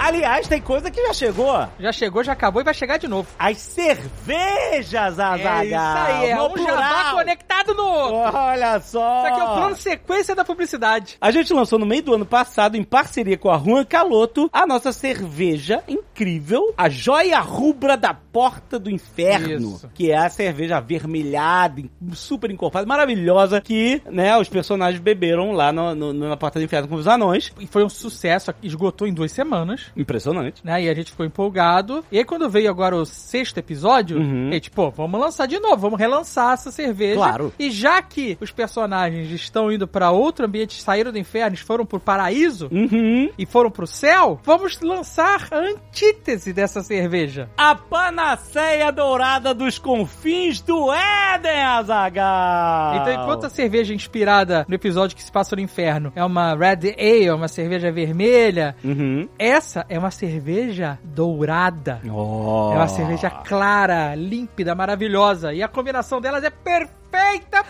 Aliás, 0.00 0.48
tem 0.48 0.60
coisa 0.60 0.90
que 0.90 1.00
já 1.06 1.12
chegou. 1.12 1.68
Já 1.78 1.92
chegou, 1.92 2.24
já 2.24 2.32
acabou 2.32 2.60
e 2.62 2.64
vai 2.64 2.74
chegar 2.74 2.96
de 2.98 3.06
novo. 3.06 3.28
As 3.38 3.58
cervejas, 3.58 4.94
Azaghal. 5.18 5.60
É 5.60 5.66
isso 5.66 5.74
aí, 5.76 6.26
é 6.30 6.34
no 6.34 6.46
um 6.46 6.56
jabá 6.56 6.76
plural. 6.76 7.14
conectado 7.16 7.74
no 7.74 7.82
outro. 7.84 8.38
Olha 8.38 8.80
só. 8.80 9.18
Isso 9.18 9.26
aqui 9.34 9.40
é 9.40 9.44
o 9.44 9.54
plano 9.54 9.76
sequência 9.76 10.34
da 10.34 10.44
publicidade. 10.44 11.16
A 11.20 11.30
gente 11.30 11.52
lançou 11.52 11.78
no 11.78 11.86
meio 11.86 12.02
do 12.02 12.14
ano 12.14 12.24
passado, 12.26 12.76
em 12.76 12.82
parceria 12.84 13.36
com 13.36 13.50
a 13.50 13.58
Juan 13.58 13.84
Caloto, 13.84 14.48
a 14.52 14.66
nossa 14.66 14.92
cerveja 14.92 15.82
incrível, 15.86 16.72
a 16.76 16.88
joia 16.88 17.38
rubra 17.40 17.96
da 17.96 18.14
Porta 18.14 18.78
do 18.78 18.90
Inferno, 18.90 19.74
Isso. 19.74 19.90
que 19.94 20.10
é 20.10 20.16
a 20.16 20.30
cerveja 20.30 20.76
avermelhada, 20.78 21.82
super 22.14 22.50
encorpada, 22.50 22.86
maravilhosa, 22.86 23.60
que, 23.60 24.00
né, 24.10 24.36
os 24.38 24.48
personagens 24.48 25.00
beberam 25.02 25.52
lá 25.52 25.72
no- 25.72 25.94
no- 25.94 26.12
na 26.12 26.36
Porta 26.36 26.58
do 26.58 26.64
Inferno 26.64 26.88
com 26.88 26.94
os 26.94 27.06
anões. 27.08 27.52
E 27.58 27.66
foi 27.66 27.84
um 27.84 27.88
sucesso, 27.88 28.54
esgotou 28.62 29.06
em 29.06 29.12
duas 29.12 29.32
semanas. 29.32 29.89
Impressionante. 29.96 30.64
Né? 30.64 30.84
E 30.84 30.88
a 30.88 30.94
gente 30.94 31.10
ficou 31.10 31.24
empolgado. 31.26 32.04
E 32.10 32.18
aí, 32.18 32.24
quando 32.24 32.48
veio 32.48 32.70
agora 32.70 32.96
o 32.96 33.04
sexto 33.04 33.58
episódio, 33.58 34.18
Uhum. 34.18 34.48
a 34.50 34.52
gente, 34.54 34.70
pô, 34.70 34.90
vamos 34.90 35.20
lançar 35.20 35.46
de 35.46 35.58
novo, 35.58 35.76
vamos 35.76 35.98
relançar 35.98 36.52
essa 36.54 36.70
cerveja. 36.70 37.16
Claro. 37.16 37.52
E 37.58 37.70
já 37.70 38.00
que 38.02 38.36
os 38.40 38.50
personagens 38.50 39.30
estão 39.30 39.70
indo 39.70 39.86
pra 39.86 40.10
outro 40.10 40.46
ambiente, 40.46 40.80
saíram 40.80 41.12
do 41.12 41.18
inferno, 41.18 41.56
foram 41.56 41.84
pro 41.86 42.00
paraíso 42.00 42.68
Uhum. 42.72 43.30
e 43.38 43.44
foram 43.46 43.70
pro 43.70 43.86
céu, 43.86 44.38
vamos 44.44 44.80
lançar 44.80 45.48
a 45.50 45.56
antítese 45.58 46.52
dessa 46.52 46.82
cerveja. 46.82 47.48
A 47.56 47.74
panaceia 47.74 48.90
dourada 48.92 49.52
dos 49.54 49.78
confins 49.78 50.60
do 50.60 50.92
Éden, 50.92 51.62
Azagal. 51.62 52.96
Então, 52.96 53.12
enquanto 53.22 53.46
a 53.46 53.50
cerveja 53.50 53.94
inspirada 53.94 54.64
no 54.68 54.74
episódio 54.74 55.16
que 55.16 55.22
se 55.22 55.30
passa 55.32 55.56
no 55.56 55.62
inferno 55.62 56.12
é 56.14 56.24
uma 56.24 56.54
Red 56.54 56.94
Ale, 56.98 57.30
uma 57.30 57.48
cerveja 57.48 57.90
vermelha, 57.90 58.76
Uhum. 58.84 59.28
essa 59.38 59.79
é 59.88 59.98
uma 59.98 60.10
cerveja 60.10 60.98
dourada. 61.02 62.00
Oh. 62.06 62.70
É 62.72 62.76
uma 62.76 62.88
cerveja 62.88 63.30
clara, 63.30 64.14
límpida, 64.14 64.74
maravilhosa. 64.74 65.52
E 65.52 65.62
a 65.62 65.68
combinação 65.68 66.20
delas 66.20 66.44
é 66.44 66.50
perfeita 66.50 67.64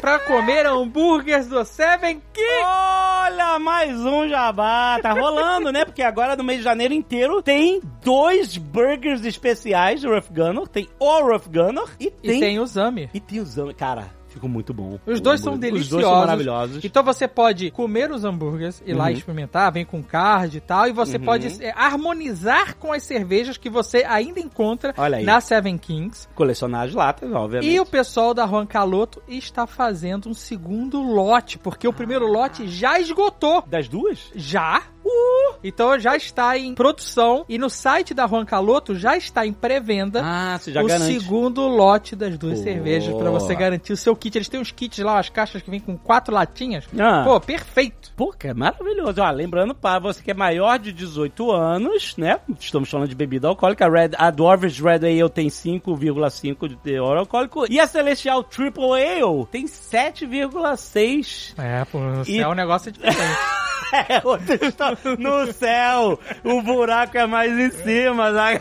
pra 0.00 0.18
comer 0.20 0.66
hambúrgueres 0.66 1.46
do 1.46 1.62
Seven 1.64 2.22
King. 2.32 2.62
Olha, 2.64 3.58
mais 3.58 3.98
um 4.00 4.28
jabá. 4.28 4.98
Tá 5.02 5.12
rolando, 5.12 5.70
né? 5.70 5.84
Porque 5.84 6.02
agora 6.02 6.36
no 6.36 6.44
mês 6.44 6.58
de 6.58 6.64
janeiro 6.64 6.94
inteiro 6.94 7.42
tem 7.42 7.80
dois 8.02 8.56
burgers 8.56 9.24
especiais 9.24 10.02
do 10.02 10.08
Rough 10.10 10.30
Gunner. 10.30 10.66
Tem 10.68 10.88
o 10.98 11.20
Rough 11.22 11.48
Gunner 11.48 11.84
e 12.00 12.06
E 12.06 12.10
tem... 12.28 12.40
tem 12.40 12.58
o 12.58 12.66
Zami. 12.66 13.10
E 13.12 13.20
tem 13.20 13.40
o 13.40 13.44
Zama. 13.44 13.74
Cara, 13.74 14.17
ficou 14.38 14.48
muito 14.50 14.72
bom. 14.72 14.98
Os 15.06 15.20
dois 15.20 15.40
são 15.40 15.54
Os 15.54 15.58
deliciosos. 15.60 15.90
dois 15.90 16.04
são 16.06 16.18
maravilhosos. 16.18 16.84
Então 16.84 17.02
você 17.02 17.26
pode 17.28 17.70
comer 17.70 18.10
os 18.10 18.24
hambúrgueres 18.24 18.82
e 18.86 18.92
lá 18.92 19.04
Uhum. 19.04 19.10
experimentar, 19.10 19.72
vem 19.72 19.84
com 19.84 20.02
card 20.02 20.56
e 20.56 20.60
tal, 20.60 20.86
e 20.88 20.92
você 20.92 21.16
Uhum. 21.18 21.24
pode 21.24 21.62
é, 21.64 21.72
harmonizar 21.76 22.76
com 22.76 22.92
as 22.92 23.02
cervejas 23.02 23.56
que 23.56 23.68
você 23.68 24.04
ainda 24.08 24.40
encontra 24.40 24.94
na 25.24 25.40
Seven 25.40 25.76
Kings. 25.78 26.28
Colecionar 26.34 26.86
as 26.86 26.94
latas, 26.94 27.30
obviamente. 27.32 27.70
E 27.70 27.78
o 27.80 27.86
pessoal 27.86 28.32
da 28.32 28.46
Juan 28.46 28.66
Caloto 28.66 29.22
está 29.28 29.66
fazendo 29.66 30.28
um 30.28 30.34
segundo 30.34 31.02
lote, 31.02 31.58
porque 31.58 31.86
o 31.88 31.92
primeiro 31.92 32.26
lote 32.26 32.66
já 32.68 32.98
esgotou. 33.00 33.62
Das 33.66 33.88
duas? 33.88 34.30
Já? 34.34 34.82
Uh! 35.08 35.58
Então 35.64 35.98
já 35.98 36.14
está 36.16 36.56
em 36.58 36.74
produção 36.74 37.44
e 37.48 37.58
no 37.58 37.68
site 37.70 38.12
da 38.14 38.26
Juan 38.26 38.44
Caloto 38.44 38.94
já 38.94 39.16
está 39.16 39.44
em 39.46 39.52
pré-venda 39.52 40.20
Ah, 40.22 40.58
você 40.58 40.70
já 40.72 40.82
o 40.82 40.86
garante. 40.86 41.18
segundo 41.18 41.66
lote 41.66 42.14
das 42.14 42.36
duas 42.38 42.58
Pô. 42.58 42.64
cervejas 42.64 43.14
pra 43.16 43.30
você 43.30 43.54
garantir 43.54 43.92
o 43.92 43.96
seu 43.96 44.14
kit. 44.14 44.36
Eles 44.38 44.48
têm 44.48 44.60
uns 44.60 44.70
kits 44.70 44.98
lá, 44.98 45.18
as 45.18 45.28
caixas 45.28 45.62
que 45.62 45.70
vem 45.70 45.80
com 45.80 45.96
quatro 45.96 46.32
latinhas. 46.34 46.84
Ah. 46.98 47.22
Pô, 47.24 47.40
perfeito. 47.40 48.12
Pô, 48.16 48.32
que 48.32 48.46
é 48.48 48.54
maravilhoso. 48.54 49.20
Ó, 49.20 49.30
lembrando, 49.30 49.74
para 49.74 49.98
você 49.98 50.22
que 50.22 50.30
é 50.30 50.34
maior 50.34 50.78
de 50.78 50.92
18 50.92 51.50
anos, 51.50 52.14
né? 52.16 52.38
Estamos 52.60 52.88
falando 52.90 53.08
de 53.08 53.14
bebida 53.16 53.48
alcoólica. 53.48 53.86
A, 53.86 53.90
Red, 53.90 54.10
a 54.16 54.30
Dwarvish 54.30 54.80
Red 54.80 55.06
Ale 55.06 55.28
tem 55.30 55.48
5,5 55.48 56.68
de 56.68 56.76
teor 56.76 57.16
alcoólico. 57.16 57.64
E 57.70 57.80
a 57.80 57.86
Celestial 57.86 58.44
Triple 58.44 58.84
Ale 59.02 59.46
tem 59.50 59.66
7,6. 59.66 61.54
É, 61.58 61.84
pô, 61.84 61.98
E- 62.26 62.36
céu 62.38 62.50
o 62.50 62.54
negócio 62.54 62.90
é 62.90 62.92
diferente. 62.92 63.18
É, 63.92 64.20
outro 64.22 64.54
está 64.66 64.90
no 65.18 65.52
céu. 65.52 66.18
O 66.44 66.62
buraco 66.62 67.16
é 67.16 67.26
mais 67.26 67.52
em 67.52 67.70
cima. 67.70 68.32
sabe? 68.32 68.60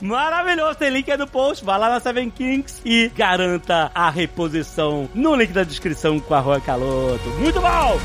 Maravilhoso. 0.00 0.78
Tem 0.78 0.90
link 0.90 1.10
aí 1.10 1.16
no 1.16 1.26
post. 1.26 1.64
Vá 1.64 1.76
lá 1.76 1.88
na 1.88 2.00
Seven 2.00 2.30
Kings 2.30 2.80
e 2.84 3.10
garanta 3.14 3.90
a 3.94 4.10
reposição 4.10 5.08
no 5.14 5.34
link 5.36 5.52
da 5.52 5.62
descrição 5.64 6.18
com 6.18 6.34
a 6.34 6.40
Rua 6.40 6.60
Caloto. 6.60 7.28
Muito 7.38 7.60
bom! 7.60 8.00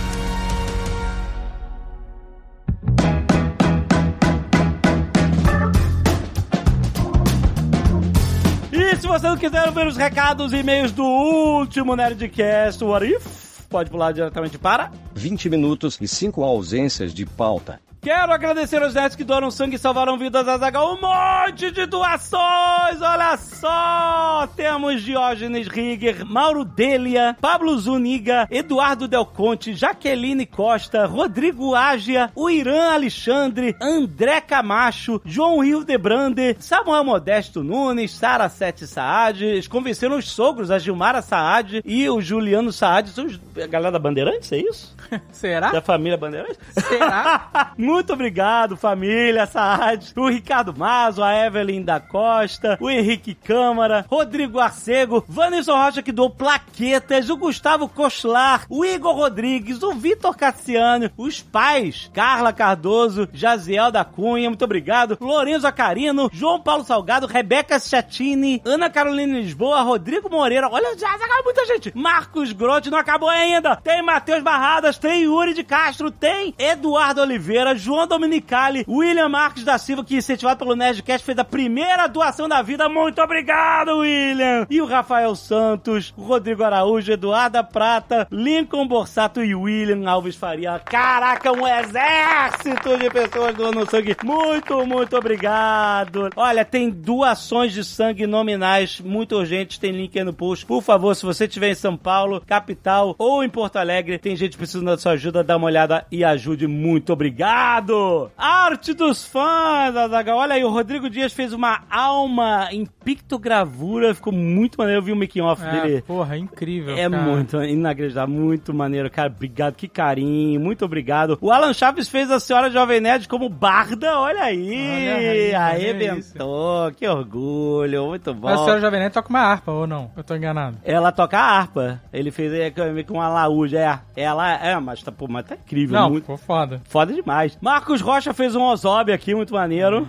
Se 9.08 9.08
você 9.08 9.30
não 9.30 9.38
quiser 9.38 9.72
ver 9.72 9.88
os 9.88 9.96
recados 9.96 10.52
e 10.52 10.58
e-mails 10.58 10.92
do 10.92 11.06
último 11.06 11.96
Nerdcast, 11.96 12.84
What 12.84 13.06
If, 13.06 13.47
pode 13.68 13.90
pular 13.90 14.12
diretamente 14.12 14.58
para 14.58 14.92
20 15.14 15.50
minutos 15.50 15.98
e 16.02 16.08
5 16.08 16.44
ausências 16.44 17.14
de 17.14 17.26
pauta. 17.26 17.80
Quero 18.02 18.32
agradecer 18.32 18.82
aos 18.82 18.94
nerds 18.94 19.16
que 19.16 19.24
doaram 19.24 19.52
sangue 19.52 19.76
e 19.76 19.80
salvaram 19.80 20.18
vidas 20.18 20.48
Azaghal. 20.48 20.94
Um 20.94 21.02
monte 21.02 21.72
de 21.72 21.86
doações! 21.86 23.02
Olha 23.02 23.36
só! 23.38 24.48
Temos 24.56 25.02
Diógenes 25.02 25.68
Rigger, 25.68 26.26
Mauro 26.26 26.64
Delia, 26.64 27.36
Pablo 27.42 27.78
Zuniga, 27.78 28.48
Eduardo 28.50 29.08
Del 29.08 29.26
Conte, 29.26 29.74
Jaqueline 29.74 30.46
Costa, 30.46 31.06
Rodrigo 31.06 31.76
Ágia, 31.76 32.32
o 32.36 32.50
Irã 32.50 32.94
Alexandre, 32.94 33.76
André 33.82 34.40
Camacho, 34.42 35.22
João 35.26 35.64
Hildebrander, 35.64 36.56
Samuel 36.60 37.04
Modesto 37.04 37.64
Nunes, 37.64 38.12
Sara 38.14 38.48
Sete 38.48 38.88
Saad. 38.88 39.44
Eles 39.44 39.68
convenceram 39.68 40.18
os 40.18 40.30
sogros, 40.30 40.72
a 40.72 40.80
Gilmara 40.80 41.22
Saad 41.22 41.82
e 41.84 42.10
o 42.10 42.22
Juliano 42.22 42.72
Saad. 42.72 43.10
São 43.10 43.28
a 43.62 43.68
galera 43.68 43.92
da 43.92 44.00
Bandeirantes, 44.00 44.52
é 44.52 44.58
isso? 44.58 44.96
Será? 45.32 45.72
Da 45.72 45.82
família 45.82 46.18
Bandeirantes? 46.18 46.58
Será? 46.88 47.72
Muito 47.78 48.14
obrigado, 48.14 48.78
família 48.78 49.46
Saad, 49.46 50.14
o 50.16 50.28
Ricardo 50.28 50.76
Mazo, 50.78 51.24
a 51.24 51.34
Evelyn 51.34 51.82
da 51.82 52.00
Costa, 52.00 52.78
o 52.80 52.90
Henrique 52.90 53.34
Câmara, 53.34 54.06
Rodrigo 54.10 54.60
Arcego, 54.60 55.24
Vanessa 55.28 55.74
Rocha 55.74 56.02
que 56.02 56.12
doou 56.12 56.30
plaquetas, 56.30 57.30
o 57.30 57.38
Gustavo 57.38 57.88
Cochlar, 57.88 58.66
o 58.70 58.86
Igor 58.86 59.16
Rodrigues, 59.16 59.84
o 59.84 59.94
Vitor 59.94 60.36
Cassiano, 60.36 61.12
os 61.18 61.42
pais, 61.42 62.10
Carla 62.14 62.54
Cardoso, 62.54 63.28
Jaziel 63.34 63.92
da 63.92 64.04
Cunha, 64.04 64.50
muito 64.50 64.66
obrigado, 64.66 65.18
Lourenço 65.20 65.68
Acarino, 65.68 66.30
João 66.32 66.62
Paulo 66.62 66.84
Salgado, 66.84 67.28
Rebeca 67.28 67.80
Chatini, 67.80 68.62
Ana 68.66 68.90
Carolina 68.90 69.40
Lisboa, 69.40 69.82
Rodrigo 69.82 70.30
Moreira, 70.30 70.70
olha, 70.70 70.98
já 70.98 71.08
muita 71.44 71.66
gente, 71.66 71.92
Marcos 71.96 72.52
Grotti, 72.52 72.90
não 72.90 72.98
acabou 72.98 73.30
ainda, 73.30 73.76
tem 73.78 74.02
Matheus 74.02 74.44
Barradas, 74.44 74.97
tem 75.00 75.24
Yuri 75.24 75.54
de 75.54 75.64
Castro, 75.64 76.12
tem 76.12 76.54
Eduardo 76.58 77.22
Oliveira, 77.22 77.76
João 77.76 78.08
Dominicali, 78.08 78.86
William 78.88 79.30
Marques 79.30 79.64
da 79.64 79.78
Silva, 79.78 80.04
que 80.04 80.16
incentivado 80.16 80.60
pelo 80.60 80.76
Nerdcast 80.76 81.26
fez 81.26 81.38
a 81.38 81.44
primeira 81.44 82.08
doação 82.08 82.48
da 82.48 82.62
vida. 82.62 82.90
Muito 82.90 83.22
obrigado, 83.22 84.00
William! 84.00 84.66
E 84.70 84.82
o 84.82 84.86
Rafael 84.86 85.36
Santos, 85.36 86.14
Rodrigo 86.18 86.64
Araújo, 86.64 87.12
Eduarda 87.12 87.64
Prata, 87.64 88.28
Lincoln 88.32 88.88
Borsato 88.88 89.44
e 89.44 89.54
William 89.54 90.10
Alves 90.10 90.36
Faria. 90.36 90.80
Caraca, 90.80 91.52
um 91.52 91.68
exército 91.68 92.98
de 92.98 93.10
pessoas 93.10 93.56
doando 93.56 93.90
sangue. 93.90 94.16
Muito, 94.24 94.86
muito 94.86 95.18
obrigado. 95.18 96.30
Olha, 96.36 96.64
tem 96.66 96.90
doações 96.90 97.74
de 97.74 97.84
sangue 97.84 98.28
nominais 98.28 99.00
muito 99.00 99.36
urgentes. 99.36 99.78
Tem 99.78 99.92
link 99.92 100.18
aí 100.18 100.24
no 100.24 100.34
post. 100.34 100.66
Por 100.66 100.82
favor, 100.82 101.16
se 101.16 101.26
você 101.26 101.46
estiver 101.46 101.70
em 101.70 101.76
São 101.76 101.98
Paulo, 101.98 102.42
capital 102.46 103.16
ou 103.18 103.44
em 103.44 103.50
Porto 103.50 103.78
Alegre, 103.78 104.18
tem 104.18 104.36
gente 104.36 104.58
precisando 104.58 104.87
da 104.88 104.98
sua 104.98 105.14
ajuda, 105.14 105.44
dá 105.44 105.58
uma 105.58 105.68
olhada 105.68 106.06
e 106.12 106.24
ajude. 106.24 106.68
Muito 106.68 107.14
obrigado. 107.14 108.32
Arte 108.38 108.94
dos 108.94 109.26
fãs, 109.26 109.96
Azaghal. 109.96 110.38
Olha 110.40 110.56
aí, 110.56 110.64
o 110.64 110.70
Rodrigo 110.70 111.10
Dias 111.10 111.34
fez 111.34 111.54
uma 111.54 111.82
alma 111.90 112.68
em 112.72 112.86
pictogravura. 113.04 114.14
Ficou 114.16 114.34
muito 114.34 114.78
maneiro. 114.78 115.00
Eu 115.00 115.04
vi 115.04 115.12
o 115.12 115.16
making 115.16 115.42
off 115.42 115.64
É, 115.64 115.72
dele. 115.82 116.02
porra, 116.02 116.38
incrível. 116.38 116.96
É 116.96 117.10
cara. 117.10 117.22
muito 117.24 117.62
inacreditável, 117.64 118.34
muito 118.34 118.74
maneiro, 118.74 119.10
cara. 119.10 119.30
Obrigado, 119.30 119.76
que 119.76 119.88
carinho, 119.88 120.60
muito 120.60 120.84
obrigado. 120.86 121.38
O 121.42 121.52
Alan 121.52 121.74
Chaves 121.74 122.08
fez 122.10 122.30
a 122.32 122.40
senhora 122.40 122.70
Jovem 122.70 123.00
Nerd 123.02 123.28
como 123.28 123.50
barda, 123.50 124.18
olha 124.20 124.42
aí. 124.44 124.68
Olha 124.68 125.18
aí, 125.32 125.56
Arrebentou, 125.56 126.92
que 126.96 127.08
orgulho, 127.08 128.08
muito 128.08 128.34
bom. 128.34 128.48
Mas 128.50 128.60
a 128.62 128.64
senhora 128.64 128.82
Jovem 128.82 129.00
Nerd 129.00 129.14
toca 129.14 129.30
uma 129.30 129.40
harpa, 129.40 129.72
ou 129.72 129.88
não? 129.88 130.12
Eu 130.16 130.24
tô 130.24 130.36
enganado. 130.36 130.78
Ela 130.84 131.12
toca 131.12 131.38
a 131.38 131.42
harpa. 131.58 132.02
Ele 132.12 132.32
fez 132.32 132.52
é, 132.54 132.72
meio 132.92 133.06
que 133.06 133.12
uma 133.12 133.28
laúde, 133.30 133.76
é. 133.78 134.00
Ela 134.16 134.54
é, 134.54 134.77
mas 134.82 135.02
tá, 135.02 135.12
pô, 135.12 135.28
mas 135.28 135.46
tá 135.46 135.56
incrível, 135.56 136.00
Não, 136.00 136.10
muito 136.10 136.24
ficou 136.24 136.38
foda. 136.38 136.82
foda 136.86 137.14
demais. 137.14 137.58
Marcos 137.62 138.02
Rocha 138.02 138.34
fez 138.34 138.56
um 138.56 138.62
Ozob 138.62 139.12
aqui, 139.12 139.34
muito 139.34 139.54
maneiro. 139.54 140.08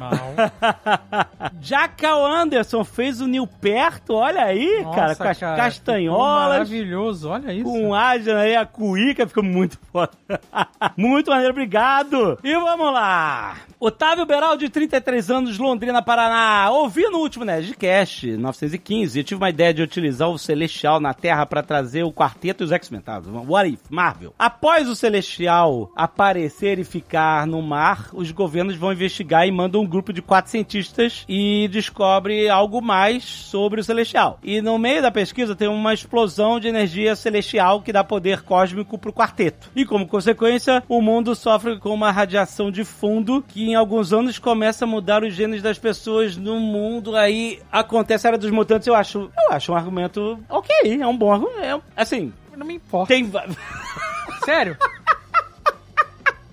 Jacal 1.60 2.24
Anderson 2.26 2.84
fez 2.84 3.20
o 3.20 3.26
Nil 3.26 3.46
Perto, 3.46 4.14
olha 4.14 4.44
aí, 4.44 4.84
cara, 4.94 5.14
com 5.14 5.24
as 5.24 5.38
ficou 5.38 5.56
castanholas. 5.56 6.48
Maravilhoso, 6.50 7.28
olha 7.28 7.52
isso. 7.52 7.64
Com 7.64 7.94
a 7.94 8.08
aí, 8.08 8.56
a 8.56 8.66
cuíca 8.66 9.26
ficou 9.26 9.42
muito 9.42 9.78
foda. 9.92 10.12
muito 10.96 11.30
maneiro, 11.30 11.52
obrigado. 11.52 12.38
E 12.42 12.54
vamos 12.54 12.92
lá. 12.92 13.56
Otávio 13.80 14.26
Beraldi, 14.26 14.68
33 14.68 15.30
anos, 15.30 15.56
Londrina, 15.56 16.02
Paraná. 16.02 16.68
Ouvi 16.68 17.02
no 17.02 17.18
último 17.18 17.44
Nerdcast, 17.44 18.36
915, 18.36 19.20
eu 19.20 19.24
tive 19.24 19.40
uma 19.40 19.50
ideia 19.50 19.72
de 19.72 19.82
utilizar 19.82 20.28
o 20.28 20.36
Celestial 20.36 20.98
na 20.98 21.14
Terra 21.14 21.46
pra 21.46 21.62
trazer 21.62 22.02
o 22.02 22.12
quarteto 22.12 22.64
e 22.64 22.66
os 22.66 22.72
X-Men. 22.72 23.00
Tá? 23.00 23.22
What 23.46 23.70
if? 23.70 23.80
Marvel. 23.88 24.34
Após 24.36 24.88
o 24.88 24.96
Celestial 24.96 25.92
aparecer 25.94 26.80
e 26.80 26.84
ficar 26.84 27.46
no 27.46 27.62
mar, 27.62 28.08
os 28.12 28.32
governos 28.32 28.74
vão 28.74 28.92
investigar 28.92 29.46
e 29.46 29.52
mandam 29.52 29.82
um 29.82 29.86
grupo 29.86 30.12
de 30.12 30.22
quatro 30.22 30.50
cientistas 30.50 31.24
e 31.28 31.68
descobre 31.68 32.48
algo 32.48 32.82
mais 32.82 33.22
sobre 33.22 33.80
o 33.80 33.84
Celestial. 33.84 34.40
E 34.42 34.60
no 34.60 34.76
meio 34.76 35.02
da 35.02 35.12
pesquisa 35.12 35.54
tem 35.54 35.68
uma 35.68 35.94
explosão 35.94 36.58
de 36.58 36.66
energia 36.66 37.14
celestial 37.14 37.80
que 37.80 37.92
dá 37.92 38.02
poder 38.02 38.42
cósmico 38.42 38.98
pro 38.98 39.12
quarteto. 39.12 39.70
E 39.76 39.86
como 39.86 40.08
consequência, 40.08 40.82
o 40.88 41.00
mundo 41.00 41.36
sofre 41.36 41.78
com 41.78 41.94
uma 41.94 42.10
radiação 42.10 42.72
de 42.72 42.82
fundo 42.82 43.40
que 43.46 43.67
em 43.70 43.74
alguns 43.74 44.12
anos 44.12 44.38
começa 44.38 44.84
a 44.84 44.88
mudar 44.88 45.22
os 45.22 45.34
genes 45.34 45.62
das 45.62 45.78
pessoas 45.78 46.36
no 46.36 46.58
mundo. 46.60 47.16
Aí 47.16 47.60
acontece 47.70 48.26
a 48.26 48.30
era 48.30 48.38
dos 48.38 48.50
mutantes, 48.50 48.86
eu 48.88 48.94
acho, 48.94 49.30
eu 49.48 49.52
acho 49.52 49.72
um 49.72 49.76
argumento 49.76 50.38
ok, 50.48 51.00
é 51.00 51.06
um 51.06 51.16
bom 51.16 51.32
argumento. 51.32 51.60
É, 51.62 51.80
assim, 52.02 52.32
Não 52.56 52.66
me 52.66 52.74
importa. 52.74 53.08
tem 53.14 53.30
Sério? 54.44 54.76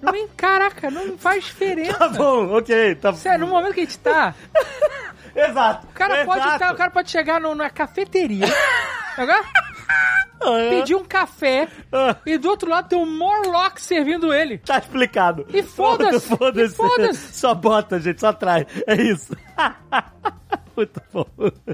não 0.01 0.11
me... 0.11 0.27
Caraca, 0.37 0.91
não 0.91 1.17
faz 1.17 1.43
diferença. 1.45 1.97
Tá 1.97 2.09
bom, 2.09 2.55
ok, 2.57 2.95
tá 2.95 3.13
Sério, 3.13 3.45
no 3.45 3.51
momento 3.51 3.73
que 3.73 3.79
a 3.81 3.83
gente 3.83 3.99
tá, 3.99 4.35
Exato. 5.35 5.87
o 5.87 5.91
cara, 5.93 6.25
pode, 6.25 6.47
exato. 6.47 6.73
o 6.73 6.77
cara 6.77 6.91
pode 6.91 7.09
chegar 7.11 7.41
no- 7.41 7.55
na 7.55 7.69
cafeteria. 7.69 8.45
Agora? 9.17 9.43
Pedir 10.69 10.95
um 10.95 11.03
café 11.05 11.67
Ah. 11.91 12.15
e 12.25 12.37
do 12.37 12.49
outro 12.49 12.69
lado 12.69 12.89
tem 12.89 12.97
um 12.99 13.05
Morlock 13.17 13.81
servindo 13.81 14.33
ele. 14.33 14.57
Tá 14.59 14.77
explicado. 14.77 15.45
E 15.53 15.63
foda-se, 15.63 16.27
Foda-se. 16.27 16.73
e 16.73 16.75
foda-se. 16.75 17.33
Só 17.33 17.53
bota, 17.53 17.99
gente, 17.99 18.19
só 18.21 18.31
traz. 18.33 18.65
É 18.87 18.95
isso. 18.95 19.35
Muito 20.75 21.01
bom. 21.13 21.25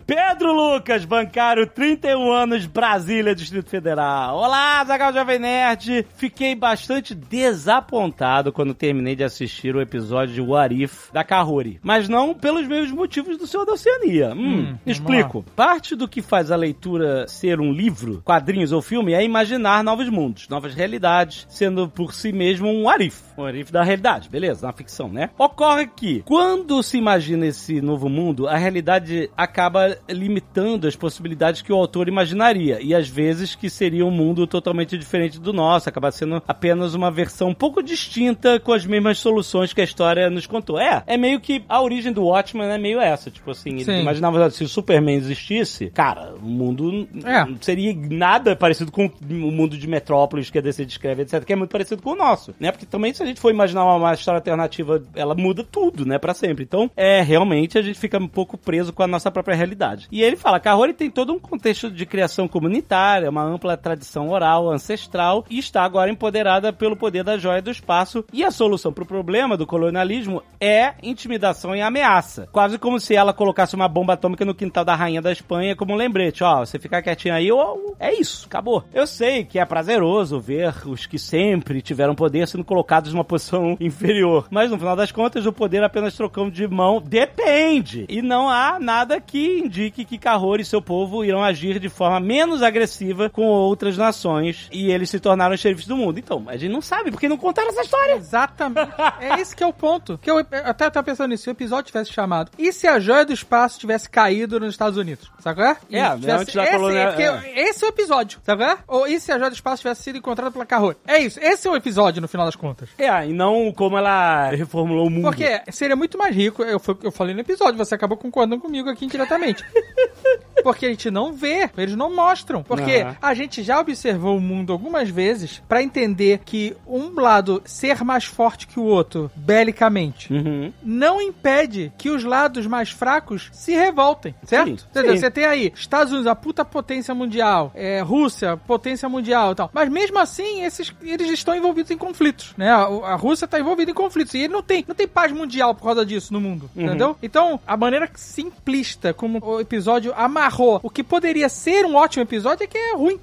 Pedro 0.05 0.53
Lucas, 0.53 1.05
bancário, 1.05 1.65
31 1.65 2.31
anos, 2.31 2.65
Brasília, 2.67 3.33
Distrito 3.33 3.69
Federal. 3.69 4.37
Olá, 4.37 4.83
Zagal 4.85 5.11
Jovem 5.11 5.39
Nerd. 5.39 6.05
Fiquei 6.15 6.53
bastante 6.53 7.15
desapontado 7.15 8.51
quando 8.51 8.75
terminei 8.75 9.15
de 9.15 9.23
assistir 9.23 9.75
o 9.75 9.81
episódio 9.81 10.35
de 10.35 10.41
What 10.41 10.83
If 10.83 11.11
da 11.11 11.23
Kahori. 11.23 11.79
Mas 11.81 12.07
não 12.07 12.33
pelos 12.33 12.67
mesmos 12.67 12.91
motivos 12.91 13.37
do 13.37 13.47
Senhor 13.47 13.65
da 13.65 13.73
Oceania. 13.73 14.33
Hum, 14.35 14.77
explico. 14.85 15.43
Parte 15.55 15.95
do 15.95 16.07
que 16.07 16.21
faz 16.21 16.51
a 16.51 16.55
leitura 16.55 17.27
ser 17.27 17.59
um 17.59 17.71
livro, 17.71 18.21
quadrinhos 18.23 18.71
ou 18.71 18.81
filme 18.81 19.13
é 19.13 19.23
imaginar 19.23 19.83
novos 19.83 20.09
mundos, 20.09 20.47
novas 20.47 20.75
realidades, 20.75 21.47
sendo 21.49 21.89
por 21.89 22.13
si 22.13 22.31
mesmo 22.31 22.67
um 22.67 22.83
What 22.83 23.03
If. 23.03 23.21
Um 23.37 23.43
What 23.43 23.59
If 23.59 23.71
da 23.71 23.83
realidade, 23.83 24.29
beleza, 24.29 24.67
na 24.67 24.73
ficção, 24.73 25.09
né? 25.09 25.31
Ocorre 25.37 25.87
que, 25.87 26.21
quando 26.23 26.83
se 26.83 26.97
imagina 26.97 27.47
esse 27.47 27.81
novo 27.81 28.07
mundo, 28.07 28.47
a 28.47 28.57
realidade 28.57 28.90
acaba 29.35 29.97
limitando 30.09 30.87
as 30.87 30.95
possibilidades 30.95 31.61
que 31.61 31.71
o 31.71 31.75
autor 31.75 32.07
imaginaria. 32.07 32.79
E 32.81 32.93
às 32.95 33.07
vezes 33.07 33.55
que 33.55 33.69
seria 33.69 34.05
um 34.05 34.11
mundo 34.11 34.47
totalmente 34.47 34.97
diferente 34.97 35.39
do 35.39 35.53
nosso, 35.53 35.87
acaba 35.89 36.11
sendo 36.11 36.41
apenas 36.47 36.93
uma 36.93 37.11
versão 37.11 37.49
um 37.49 37.53
pouco 37.53 37.81
distinta 37.83 38.59
com 38.59 38.73
as 38.73 38.85
mesmas 38.85 39.19
soluções 39.19 39.73
que 39.73 39.81
a 39.81 39.83
história 39.83 40.29
nos 40.29 40.47
contou. 40.47 40.79
É, 40.79 41.03
é 41.05 41.17
meio 41.17 41.39
que 41.39 41.63
a 41.67 41.81
origem 41.81 42.11
do 42.11 42.23
Watchmen 42.25 42.67
é 42.69 42.77
meio 42.77 42.99
essa. 42.99 43.29
Tipo 43.29 43.51
assim, 43.51 43.79
ele 43.79 44.01
imaginava 44.01 44.49
se 44.49 44.63
o 44.63 44.67
Superman 44.67 45.15
existisse, 45.15 45.89
cara, 45.91 46.33
o 46.35 46.45
mundo 46.45 47.07
É. 47.23 47.45
não 47.45 47.57
seria 47.61 47.93
nada 48.09 48.55
parecido 48.55 48.91
com 48.91 49.05
o 49.05 49.51
mundo 49.51 49.77
de 49.77 49.87
Metrópolis 49.87 50.49
que 50.49 50.57
a 50.57 50.61
DC 50.61 50.85
descreve, 50.85 51.23
etc., 51.23 51.43
que 51.43 51.53
é 51.53 51.55
muito 51.55 51.71
parecido 51.71 52.01
com 52.01 52.11
o 52.11 52.15
nosso, 52.15 52.53
né? 52.59 52.71
Porque 52.71 52.85
também 52.85 53.13
se 53.13 53.21
a 53.21 53.25
gente 53.25 53.39
for 53.39 53.51
imaginar 53.51 53.83
uma, 53.83 53.95
uma 53.95 54.13
história 54.13 54.37
alternativa, 54.37 55.03
ela 55.15 55.35
muda 55.35 55.63
tudo, 55.63 56.05
né, 56.05 56.17
Pra 56.17 56.33
sempre. 56.33 56.63
Então, 56.63 56.89
é, 56.95 57.21
realmente 57.21 57.77
a 57.77 57.81
gente 57.81 57.99
fica 57.99 58.17
um 58.17 58.27
pouco 58.27 58.57
preso 58.57 58.80
com 58.89 59.03
a 59.03 59.07
nossa 59.07 59.29
própria 59.29 59.55
realidade. 59.55 60.07
E 60.11 60.21
ele 60.23 60.35
fala 60.35 60.61
Rory 60.73 60.93
tem 60.93 61.09
todo 61.09 61.33
um 61.33 61.39
contexto 61.39 61.89
de 61.89 62.05
criação 62.05 62.47
comunitária, 62.47 63.29
uma 63.29 63.43
ampla 63.43 63.75
tradição 63.75 64.29
oral, 64.29 64.71
ancestral, 64.71 65.45
e 65.49 65.59
está 65.59 65.83
agora 65.83 66.09
empoderada 66.09 66.71
pelo 66.71 66.95
poder 66.95 67.23
da 67.23 67.37
joia 67.37 67.61
do 67.61 67.71
espaço. 67.71 68.23
E 68.31 68.43
a 68.43 68.51
solução 68.51 68.93
pro 68.93 69.05
problema 69.05 69.57
do 69.57 69.67
colonialismo 69.67 70.41
é 70.59 70.93
intimidação 71.03 71.75
e 71.75 71.81
ameaça. 71.81 72.47
Quase 72.51 72.77
como 72.77 72.99
se 72.99 73.15
ela 73.15 73.33
colocasse 73.33 73.75
uma 73.75 73.87
bomba 73.87 74.13
atômica 74.13 74.45
no 74.45 74.55
quintal 74.55 74.85
da 74.85 74.95
rainha 74.95 75.21
da 75.21 75.31
Espanha 75.31 75.75
como 75.75 75.93
um 75.93 75.97
lembrete. 75.97 76.43
Ó, 76.43 76.59
você 76.59 76.79
ficar 76.79 77.01
quietinho 77.01 77.33
aí, 77.33 77.51
ó, 77.51 77.75
é 77.99 78.13
isso, 78.13 78.45
acabou. 78.45 78.83
Eu 78.93 79.05
sei 79.05 79.43
que 79.43 79.59
é 79.59 79.65
prazeroso 79.65 80.39
ver 80.39 80.73
os 80.87 81.05
que 81.05 81.19
sempre 81.19 81.81
tiveram 81.81 82.15
poder 82.15 82.47
sendo 82.47 82.63
colocados 82.63 83.13
numa 83.13 83.23
posição 83.23 83.75
inferior. 83.79 84.47
Mas 84.49 84.71
no 84.71 84.77
final 84.77 84.95
das 84.95 85.11
contas, 85.11 85.45
o 85.45 85.53
poder 85.53 85.83
apenas 85.83 86.15
trocando 86.15 86.51
de 86.51 86.67
mão 86.67 87.01
depende. 87.01 88.05
E 88.07 88.21
não 88.21 88.49
há 88.49 88.70
nada 88.79 89.19
que 89.19 89.59
indique 89.59 90.05
que 90.05 90.17
Kahori 90.17 90.61
e 90.63 90.65
seu 90.65 90.81
povo 90.81 91.23
irão 91.23 91.43
agir 91.43 91.79
de 91.79 91.89
forma 91.89 92.19
menos 92.19 92.61
agressiva 92.61 93.29
com 93.29 93.43
outras 93.45 93.97
nações 93.97 94.67
e 94.71 94.91
eles 94.91 95.09
se 95.09 95.19
tornaram 95.19 95.55
xerifes 95.57 95.87
do 95.87 95.95
mundo. 95.97 96.19
Então, 96.19 96.43
a 96.47 96.57
gente 96.57 96.71
não 96.71 96.81
sabe, 96.81 97.11
porque 97.11 97.29
não 97.29 97.37
contaram 97.37 97.69
essa 97.69 97.81
história. 97.81 98.13
Exatamente. 98.15 98.91
é 99.19 99.39
esse 99.39 99.55
que 99.55 99.63
é 99.63 99.67
o 99.67 99.73
ponto. 99.73 100.17
Que 100.17 100.29
eu 100.29 100.39
eu 100.39 100.45
até 100.65 100.89
tava 100.89 101.03
pensando 101.05 101.29
nisso. 101.29 101.43
Se 101.43 101.49
o 101.49 101.51
episódio 101.51 101.85
tivesse 101.85 102.11
chamado. 102.11 102.51
E 102.57 102.71
se 102.73 102.87
a 102.87 102.99
joia 102.99 103.25
do 103.25 103.33
espaço 103.33 103.79
tivesse 103.79 104.09
caído 104.09 104.59
nos 104.59 104.69
Estados 104.73 104.97
Unidos? 104.97 105.31
Sabe 105.39 105.55
qual 105.61 105.67
é? 105.71 105.77
E 105.89 105.97
É, 105.97 106.09
tivesse- 106.15 106.31
antes 106.41 106.53
da 106.55 106.63
esse, 106.63 106.71
colonia- 106.73 107.15
é 107.17 107.21
é. 107.23 107.69
esse 107.69 107.83
é 107.83 107.87
o 107.87 107.89
episódio. 107.89 108.39
Sabe 108.43 108.63
qual 108.63 108.71
é? 108.75 108.77
Ou 108.87 109.07
e 109.07 109.19
se 109.19 109.31
a 109.31 109.37
joia 109.37 109.49
do 109.49 109.53
espaço 109.55 109.81
tivesse 109.81 110.03
sido 110.03 110.17
encontrada 110.17 110.51
pela 110.51 110.65
Carrone? 110.65 110.97
É 111.07 111.19
isso. 111.19 111.39
Esse 111.41 111.67
é 111.67 111.71
o 111.71 111.75
episódio, 111.75 112.21
no 112.21 112.27
final 112.27 112.45
das 112.45 112.55
contas. 112.55 112.89
É, 112.97 113.27
e 113.27 113.33
não 113.33 113.71
como 113.71 113.97
ela 113.97 114.49
reformulou 114.49 115.07
o 115.07 115.09
mundo. 115.09 115.23
Porque 115.23 115.61
seria 115.71 115.95
muito 115.95 116.17
mais 116.17 116.35
rico. 116.35 116.63
Eu, 116.63 116.79
eu 117.03 117.11
falei 117.11 117.33
no 117.33 117.41
episódio, 117.41 117.77
você 117.77 117.95
acabou 117.95 118.17
concordando 118.17 118.60
comigo 118.61 118.89
aqui 118.89 119.05
indiretamente. 119.05 119.65
Porque 120.63 120.85
a 120.85 120.89
gente 120.89 121.09
não 121.09 121.33
vê, 121.33 121.69
eles 121.77 121.95
não 121.95 122.15
mostram. 122.15 122.61
Porque 122.63 123.05
a 123.21 123.33
gente 123.33 123.63
já 123.63 123.79
observou 123.79 124.37
o 124.37 124.41
mundo 124.41 124.71
algumas 124.71 125.09
vezes 125.09 125.61
pra 125.67 125.81
entender 125.81 126.41
que 126.45 126.75
um 126.85 127.13
lado 127.19 127.61
ser 127.65 128.03
mais 128.03 128.25
forte 128.25 128.67
que 128.67 128.79
o 128.79 128.83
outro, 128.83 129.31
belicamente, 129.35 130.31
Uhum. 130.31 130.71
não 130.83 131.21
impede 131.21 131.91
que 131.97 132.09
os 132.09 132.23
lados 132.23 132.67
mais 132.67 132.89
fracos 132.89 133.49
se 133.51 133.73
revoltem, 133.73 134.35
certo? 134.43 134.67
Sim, 134.93 135.01
sim. 135.01 135.17
Você 135.17 135.31
tem 135.31 135.45
aí 135.45 135.71
Estados 135.75 136.11
Unidos, 136.11 136.27
a 136.27 136.35
puta 136.35 136.63
potência 136.63 137.13
mundial, 137.15 137.71
é, 137.75 138.01
Rússia, 138.01 138.57
potência 138.57 139.07
mundial 139.09 139.51
e 139.51 139.55
tal. 139.55 139.69
Mas 139.73 139.89
mesmo 139.89 140.19
assim, 140.19 140.63
esses, 140.63 140.93
eles 141.01 141.29
estão 141.31 141.55
envolvidos 141.55 141.91
em 141.91 141.97
conflitos, 141.97 142.53
né? 142.57 142.69
A, 142.69 142.81
a 142.83 143.15
Rússia 143.15 143.45
está 143.45 143.59
envolvida 143.59 143.91
em 143.91 143.93
conflitos 143.93 144.33
e 144.33 144.39
ele 144.39 144.53
não 144.53 144.61
tem, 144.63 144.85
não 144.87 144.95
tem 144.95 145.07
paz 145.07 145.31
mundial 145.31 145.73
por 145.73 145.83
causa 145.83 146.05
disso 146.05 146.31
no 146.33 146.39
mundo, 146.41 146.69
Uhum. 146.75 146.85
entendeu? 146.85 147.17
Então, 147.21 147.59
a 147.65 147.75
maneira 147.77 148.09
simplista 148.15 149.13
como 149.13 149.39
o 149.43 149.59
episódio 149.59 150.13
amarrou 150.41 150.79
o 150.81 150.89
que 150.89 151.03
poderia 151.03 151.47
ser 151.47 151.85
um 151.85 151.95
ótimo 151.95 152.23
episódio 152.23 152.63
é 152.63 152.67
que 152.67 152.77
é 152.77 152.95
ruim. 152.95 153.19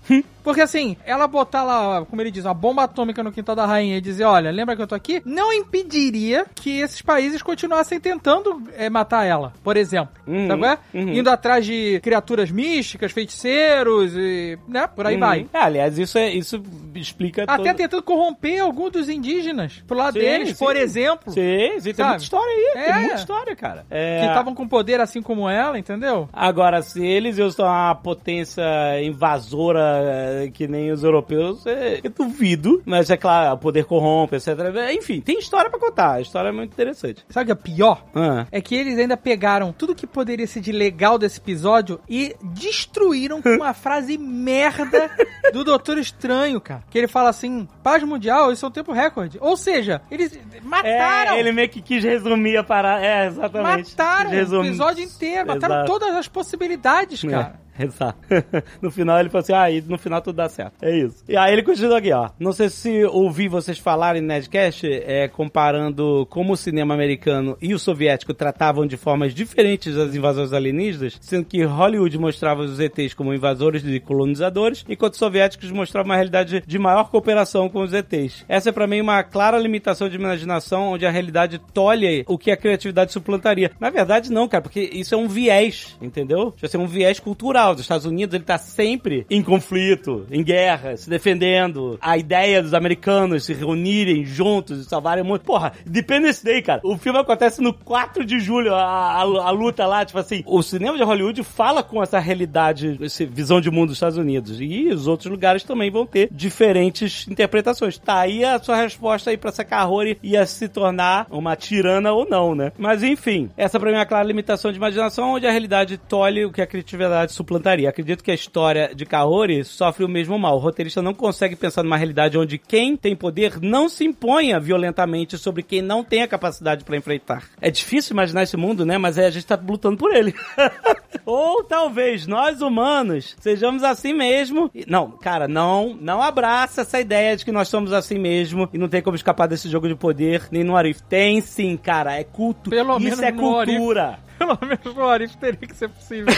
Porque 0.49 0.63
assim, 0.63 0.97
ela 1.05 1.27
botar 1.27 1.63
lá, 1.63 2.07
como 2.07 2.23
ele 2.23 2.31
diz, 2.31 2.47
uma 2.47 2.55
bomba 2.55 2.85
atômica 2.85 3.23
no 3.23 3.31
quintal 3.31 3.55
da 3.55 3.67
rainha 3.67 3.99
e 3.99 4.01
dizer, 4.01 4.25
olha, 4.25 4.51
lembra 4.51 4.75
que 4.75 4.81
eu 4.81 4.87
tô 4.87 4.95
aqui? 4.95 5.21
Não 5.23 5.53
impediria 5.53 6.47
que 6.55 6.81
esses 6.81 7.03
países 7.03 7.43
continuassem 7.43 8.01
tentando 8.01 8.63
é, 8.75 8.89
matar 8.89 9.27
ela, 9.27 9.53
por 9.63 9.77
exemplo. 9.77 10.15
Uhum, 10.27 10.49
Sabe 10.49 10.65
é? 10.65 10.79
uhum. 10.95 11.13
Indo 11.13 11.29
atrás 11.29 11.67
de 11.67 12.01
criaturas 12.03 12.51
místicas, 12.51 13.13
feiticeiros 13.13 14.15
e, 14.17 14.59
né, 14.67 14.87
por 14.87 15.07
aí 15.07 15.17
Uhum. 15.17 15.21
vai. 15.21 15.47
É, 15.53 15.59
aliás, 15.59 15.99
isso, 15.99 16.17
é, 16.17 16.31
isso 16.31 16.63
explica 16.95 17.43
Até 17.43 17.65
todo... 17.65 17.77
tentando 17.77 18.03
corromper 18.03 18.63
algum 18.63 18.89
dos 18.89 19.11
indígenas 19.11 19.85
pro 19.87 19.99
lado 19.99 20.15
Sim, 20.15 20.21
deles, 20.21 20.49
sim. 20.57 20.65
por 20.65 20.75
exemplo. 20.77 21.31
Sim, 21.31 21.79
sim, 21.79 21.93
tem 21.93 22.07
muita 22.07 22.23
história 22.23 22.51
aí. 22.51 22.73
É. 22.75 22.85
Tem 22.85 23.01
muita 23.01 23.15
história, 23.17 23.55
cara. 23.55 23.85
É... 23.91 24.21
Que 24.21 24.27
estavam 24.29 24.55
com 24.55 24.67
poder 24.67 24.99
assim 24.99 25.21
como 25.21 25.47
ela, 25.47 25.79
entendeu? 25.79 26.27
Agora, 26.33 26.81
se 26.81 27.05
eles 27.05 27.37
são 27.55 27.67
uma 27.67 27.95
potência 27.95 28.63
invasora 29.03 30.38
que 30.53 30.69
nem 30.69 30.91
os 30.91 31.03
europeus, 31.03 31.67
é, 31.67 32.01
eu 32.03 32.11
duvido. 32.11 32.83
Mas 32.85 33.11
é 33.11 33.17
claro, 33.17 33.55
o 33.55 33.59
poder 33.59 33.85
corrompe, 33.85 34.37
etc. 34.37 34.49
Enfim, 34.93 35.21
tem 35.21 35.39
história 35.39 35.71
pra 35.71 35.79
contar. 35.79 36.13
A 36.15 36.21
história 36.21 36.49
é 36.49 36.53
muito 36.53 36.73
interessante. 36.73 37.25
Sabe 37.29 37.51
o 37.51 37.57
que 37.57 37.61
é 37.61 37.75
pior? 37.75 38.05
Ah. 38.15 38.47
É 38.51 38.61
que 38.61 38.75
eles 38.75 38.99
ainda 38.99 39.17
pegaram 39.17 39.73
tudo 39.73 39.95
que 39.95 40.07
poderia 40.07 40.47
ser 40.47 40.61
de 40.61 40.73
legal 40.73 41.19
desse 41.19 41.39
episódio 41.39 42.01
e 42.09 42.35
destruíram 42.43 43.43
com 43.43 43.51
uma 43.51 43.75
frase 43.75 44.17
merda 44.19 45.11
do 45.53 45.65
Doutor 45.65 45.99
Estranho, 45.99 46.61
cara. 46.61 46.83
Que 46.91 46.99
ele 46.99 47.09
fala 47.09 47.31
assim: 47.31 47.69
paz 47.83 48.03
mundial, 48.03 48.53
isso 48.53 48.65
é 48.65 48.69
um 48.69 48.73
tempo 48.73 48.93
recorde. 48.93 49.39
Ou 49.41 49.57
seja, 49.57 50.03
eles 50.11 50.39
mataram. 50.63 51.33
É, 51.33 51.41
ele 51.41 51.53
meio 51.53 51.69
que 51.69 51.81
quis 51.81 52.03
resumir 52.03 52.57
a 52.57 52.65
parada. 52.65 53.05
É, 53.05 53.27
exatamente. 53.27 53.91
Mataram 53.91 54.31
Quis 54.31 54.53
o 54.53 54.63
episódio 54.63 55.05
inteiro, 55.05 55.47
mataram 55.47 55.77
Exato. 55.77 55.93
todas 55.93 56.15
as 56.15 56.29
possibilidades, 56.29 57.23
cara. 57.23 57.61
É, 57.65 57.68
exato. 57.83 58.19
no 58.83 58.91
final 58.91 59.19
ele 59.21 59.29
falou 59.29 59.43
assim: 59.43 59.53
ah, 59.53 59.71
e 59.71 59.81
no 59.81 59.99
final 59.99 60.21
tudo 60.21 60.37
dá 60.37 60.49
certo. 60.49 60.75
É 60.83 60.97
isso. 60.97 61.25
E 61.29 61.37
aí 61.37 61.53
ele 61.53 61.63
continua 61.63 61.99
aqui, 61.99 62.13
ó. 62.13 62.31
Não 62.39 62.53
sei 62.53 62.69
se 62.69 63.05
ouvi 63.05 63.49
vocês 63.49 63.79
falarem 63.79 64.21
no 64.21 64.29
Nerdcast, 64.29 64.87
é, 64.87 65.29
comparando 65.29 66.27
como 66.31 66.53
o 66.53 66.57
cinema 66.57 66.95
americano 66.95 67.57
e 67.61 67.75
o 67.75 67.79
soviético 67.79 68.35
tratavam 68.35 68.87
de 68.87 68.97
formas 68.97 69.35
diferentes 69.35 69.97
as 69.97 70.15
invasões 70.15 70.53
alienígenas, 70.53 71.19
sendo 71.21 71.45
que 71.45 71.63
Hollywood 71.63 72.19
mostrava 72.19 72.63
os 72.63 72.81
ETs 72.81 73.15
como 73.15 73.35
invasores 73.35 73.85
e 73.85 74.01
colonizadores, 74.01 74.85
enquanto 74.89 75.15
os 75.15 75.19
soviéticos 75.19 75.71
mostravam 75.71 76.11
uma 76.11 76.17
realidade 76.17 76.63
de 76.67 76.79
maior 76.79 77.11
cooperação 77.11 77.69
com 77.69 77.83
os 77.83 77.93
ETs. 77.93 78.45
Essa 78.49 78.71
é 78.71 78.73
pra 78.73 78.87
mim 78.87 79.01
uma 79.01 79.23
clara 79.23 79.59
limitação 79.59 80.09
de 80.09 80.17
imaginação, 80.17 80.93
onde 80.93 81.07
a 81.07 81.11
realidade 81.11 81.61
tolhe 81.73 82.25
o 82.27 82.39
que 82.39 82.51
a 82.51 82.57
criatividade 82.57 83.13
suplantaria. 83.13 83.71
Na 83.79 83.91
verdade, 83.91 84.31
não, 84.31 84.49
cara, 84.49 84.63
porque 84.63 84.81
isso 84.81 85.15
é 85.15 85.19
um 85.19 85.29
viés, 85.29 85.97
entendeu? 86.01 86.55
Isso 86.63 86.77
é 86.77 86.81
um 86.81 86.87
viés 86.87 87.21
cultural. 87.21 87.68
Os 87.75 87.81
Estados 87.81 88.07
Unidos, 88.07 88.35
ele 88.35 88.45
tá 88.45 88.59
sempre 88.59 89.27
em 89.31 89.43
conflito, 89.43 90.27
em 90.31 90.43
guerra, 90.43 90.97
se 90.97 91.09
defendendo. 91.09 91.99
A 92.01 92.17
ideia 92.17 92.63
dos 92.63 92.75
americanos 92.75 93.45
se 93.45 93.53
reunirem 93.53 94.25
juntos 94.25 94.81
e 94.81 94.85
salvarem 94.85 95.23
o 95.23 95.27
mundo. 95.27 95.41
Porra, 95.41 95.73
Independence 95.87 96.45
Day, 96.45 96.63
cara. 96.63 96.81
O 96.85 96.97
filme 96.97 97.19
acontece 97.19 97.61
no 97.61 97.73
4 97.73 98.25
de 98.25 98.39
julho, 98.39 98.75
a, 98.75 98.83
a, 98.83 99.21
a 99.23 99.51
luta 99.51 99.87
lá, 99.87 100.05
tipo 100.05 100.19
assim. 100.19 100.43
O 100.47 100.63
cinema 100.63 100.97
de 100.97 101.03
Hollywood 101.03 101.43
fala 101.43 101.83
com 101.83 102.03
essa 102.03 102.19
realidade, 102.19 102.99
essa 103.03 103.25
visão 103.27 103.61
de 103.61 103.71
mundo 103.71 103.89
dos 103.89 103.97
Estados 103.97 104.19
Unidos. 104.19 104.61
E 104.61 104.89
os 104.89 105.07
outros 105.07 105.31
lugares 105.31 105.63
também 105.63 105.91
vão 105.91 106.07
ter 106.07 106.29
diferentes 106.31 107.27
interpretações. 107.29 107.99
Tá 107.99 108.21
aí 108.21 108.45
a 108.45 108.59
sua 108.59 108.77
resposta 108.77 109.31
aí 109.31 109.37
pra 109.37 109.51
essa 109.51 109.65
Kahori 109.65 110.19
ia 110.23 110.45
se 110.47 110.69
tornar 110.69 111.27
uma 111.31 111.57
tirana 111.57 112.13
ou 112.13 112.29
não, 112.29 112.55
né? 112.55 112.73
Mas 112.79 113.03
enfim, 113.03 113.51
essa 113.57 113.79
pra 113.79 113.91
mim 113.91 113.97
é 113.97 114.01
uma 114.01 114.07
clara 114.07 114.27
limitação 114.27 114.71
de 114.71 114.79
imaginação, 114.79 115.35
onde 115.35 115.47
a 115.47 115.51
realidade 115.51 115.99
tolhe 115.99 116.45
o 116.45 116.53
que 116.53 116.63
a 116.63 116.67
criatividade 116.67 117.33
suplantaria. 117.33 117.58
Acredito 117.87 118.23
que 118.23 118.31
a 118.31 118.35
história 118.35 118.91
de 118.95 119.05
Kaori 119.05 119.65
sofre 119.65 120.05
o 120.05 120.09
mesmo 120.09 120.39
mal. 120.39 120.57
O 120.57 120.61
roteirista 120.61 121.03
não 121.03 121.15
consegue 121.15 121.57
pensar 121.57 121.83
numa 121.83 121.97
realidade 121.97 122.39
onde 122.39 122.59
quem 122.59 122.97
tem 122.97 123.15
poder 123.17 123.61
não 123.61 123.89
se 123.89 124.05
imponha 124.05 124.61
violentamente 124.61 125.37
sobre 125.39 125.63
quem 125.63 125.83
não 125.83 126.03
tem 126.05 126.23
a 126.23 126.29
capacidade 126.29 126.85
pra 126.85 126.97
enfrentar. 126.97 127.45
É 127.61 127.71
difícil 127.71 128.15
imaginar 128.15 128.43
esse 128.43 128.57
mundo, 128.57 128.85
né? 128.87 128.99
Mas 128.99 129.19
é, 129.19 129.27
a 129.27 129.31
gente 129.31 129.47
tá 129.47 129.59
lutando 129.63 129.97
por 129.97 130.15
ele. 130.15 130.35
Ou 131.25 131.63
talvez 131.65 132.27
nós 132.27 132.61
humanos 132.61 133.37
sejamos 133.41 133.83
assim 133.83 134.13
mesmo. 134.15 134.71
E- 134.75 134.85
Não, 134.89 135.11
cara, 135.11 135.47
não, 135.47 135.97
não 136.01 136.23
abraça 136.23 136.83
essa 136.83 137.01
ideia 137.01 137.37
de 137.37 137.45
que 137.45 137.53
nós 137.53 137.69
somos 137.69 137.93
assim 137.93 138.19
mesmo 138.19 138.69
e 138.73 138.79
não 138.79 138.89
tem 138.89 139.03
como 139.03 139.17
escapar 139.17 139.47
desse 139.47 139.69
jogo 139.69 139.89
de 139.89 139.95
poder 139.95 140.49
nem 140.51 140.65
no 140.65 140.77
Arif. 140.77 141.03
Tem 141.03 141.41
sim, 141.41 141.77
cara, 141.77 142.15
é 142.19 142.25
culto. 142.25 142.71
Pelo 142.71 142.93
Isso 142.97 143.01
menos 143.05 143.21
é 143.21 143.33
cultura. 143.33 144.19
Pelo 144.39 144.59
menos 144.63 144.95
no 144.95 145.09
Arif 145.09 145.37
teria 145.37 145.57
que 145.59 145.75
ser 145.75 145.89
possível. 145.89 146.33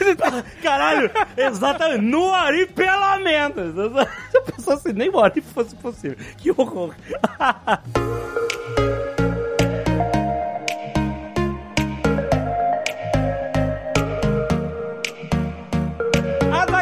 Caralho, 0.62 1.10
exatamente. 1.36 2.02
No 2.02 2.32
Arif, 2.34 2.72
pelo 2.72 3.18
menos. 3.20 3.74
Já 4.32 4.40
pensou 4.42 4.74
assim, 4.74 4.92
nem 4.92 5.08
o 5.08 5.20
Arif 5.20 5.46
fosse 5.52 5.76
possível. 5.76 6.16
Que 6.36 6.50
horror. 6.50 6.94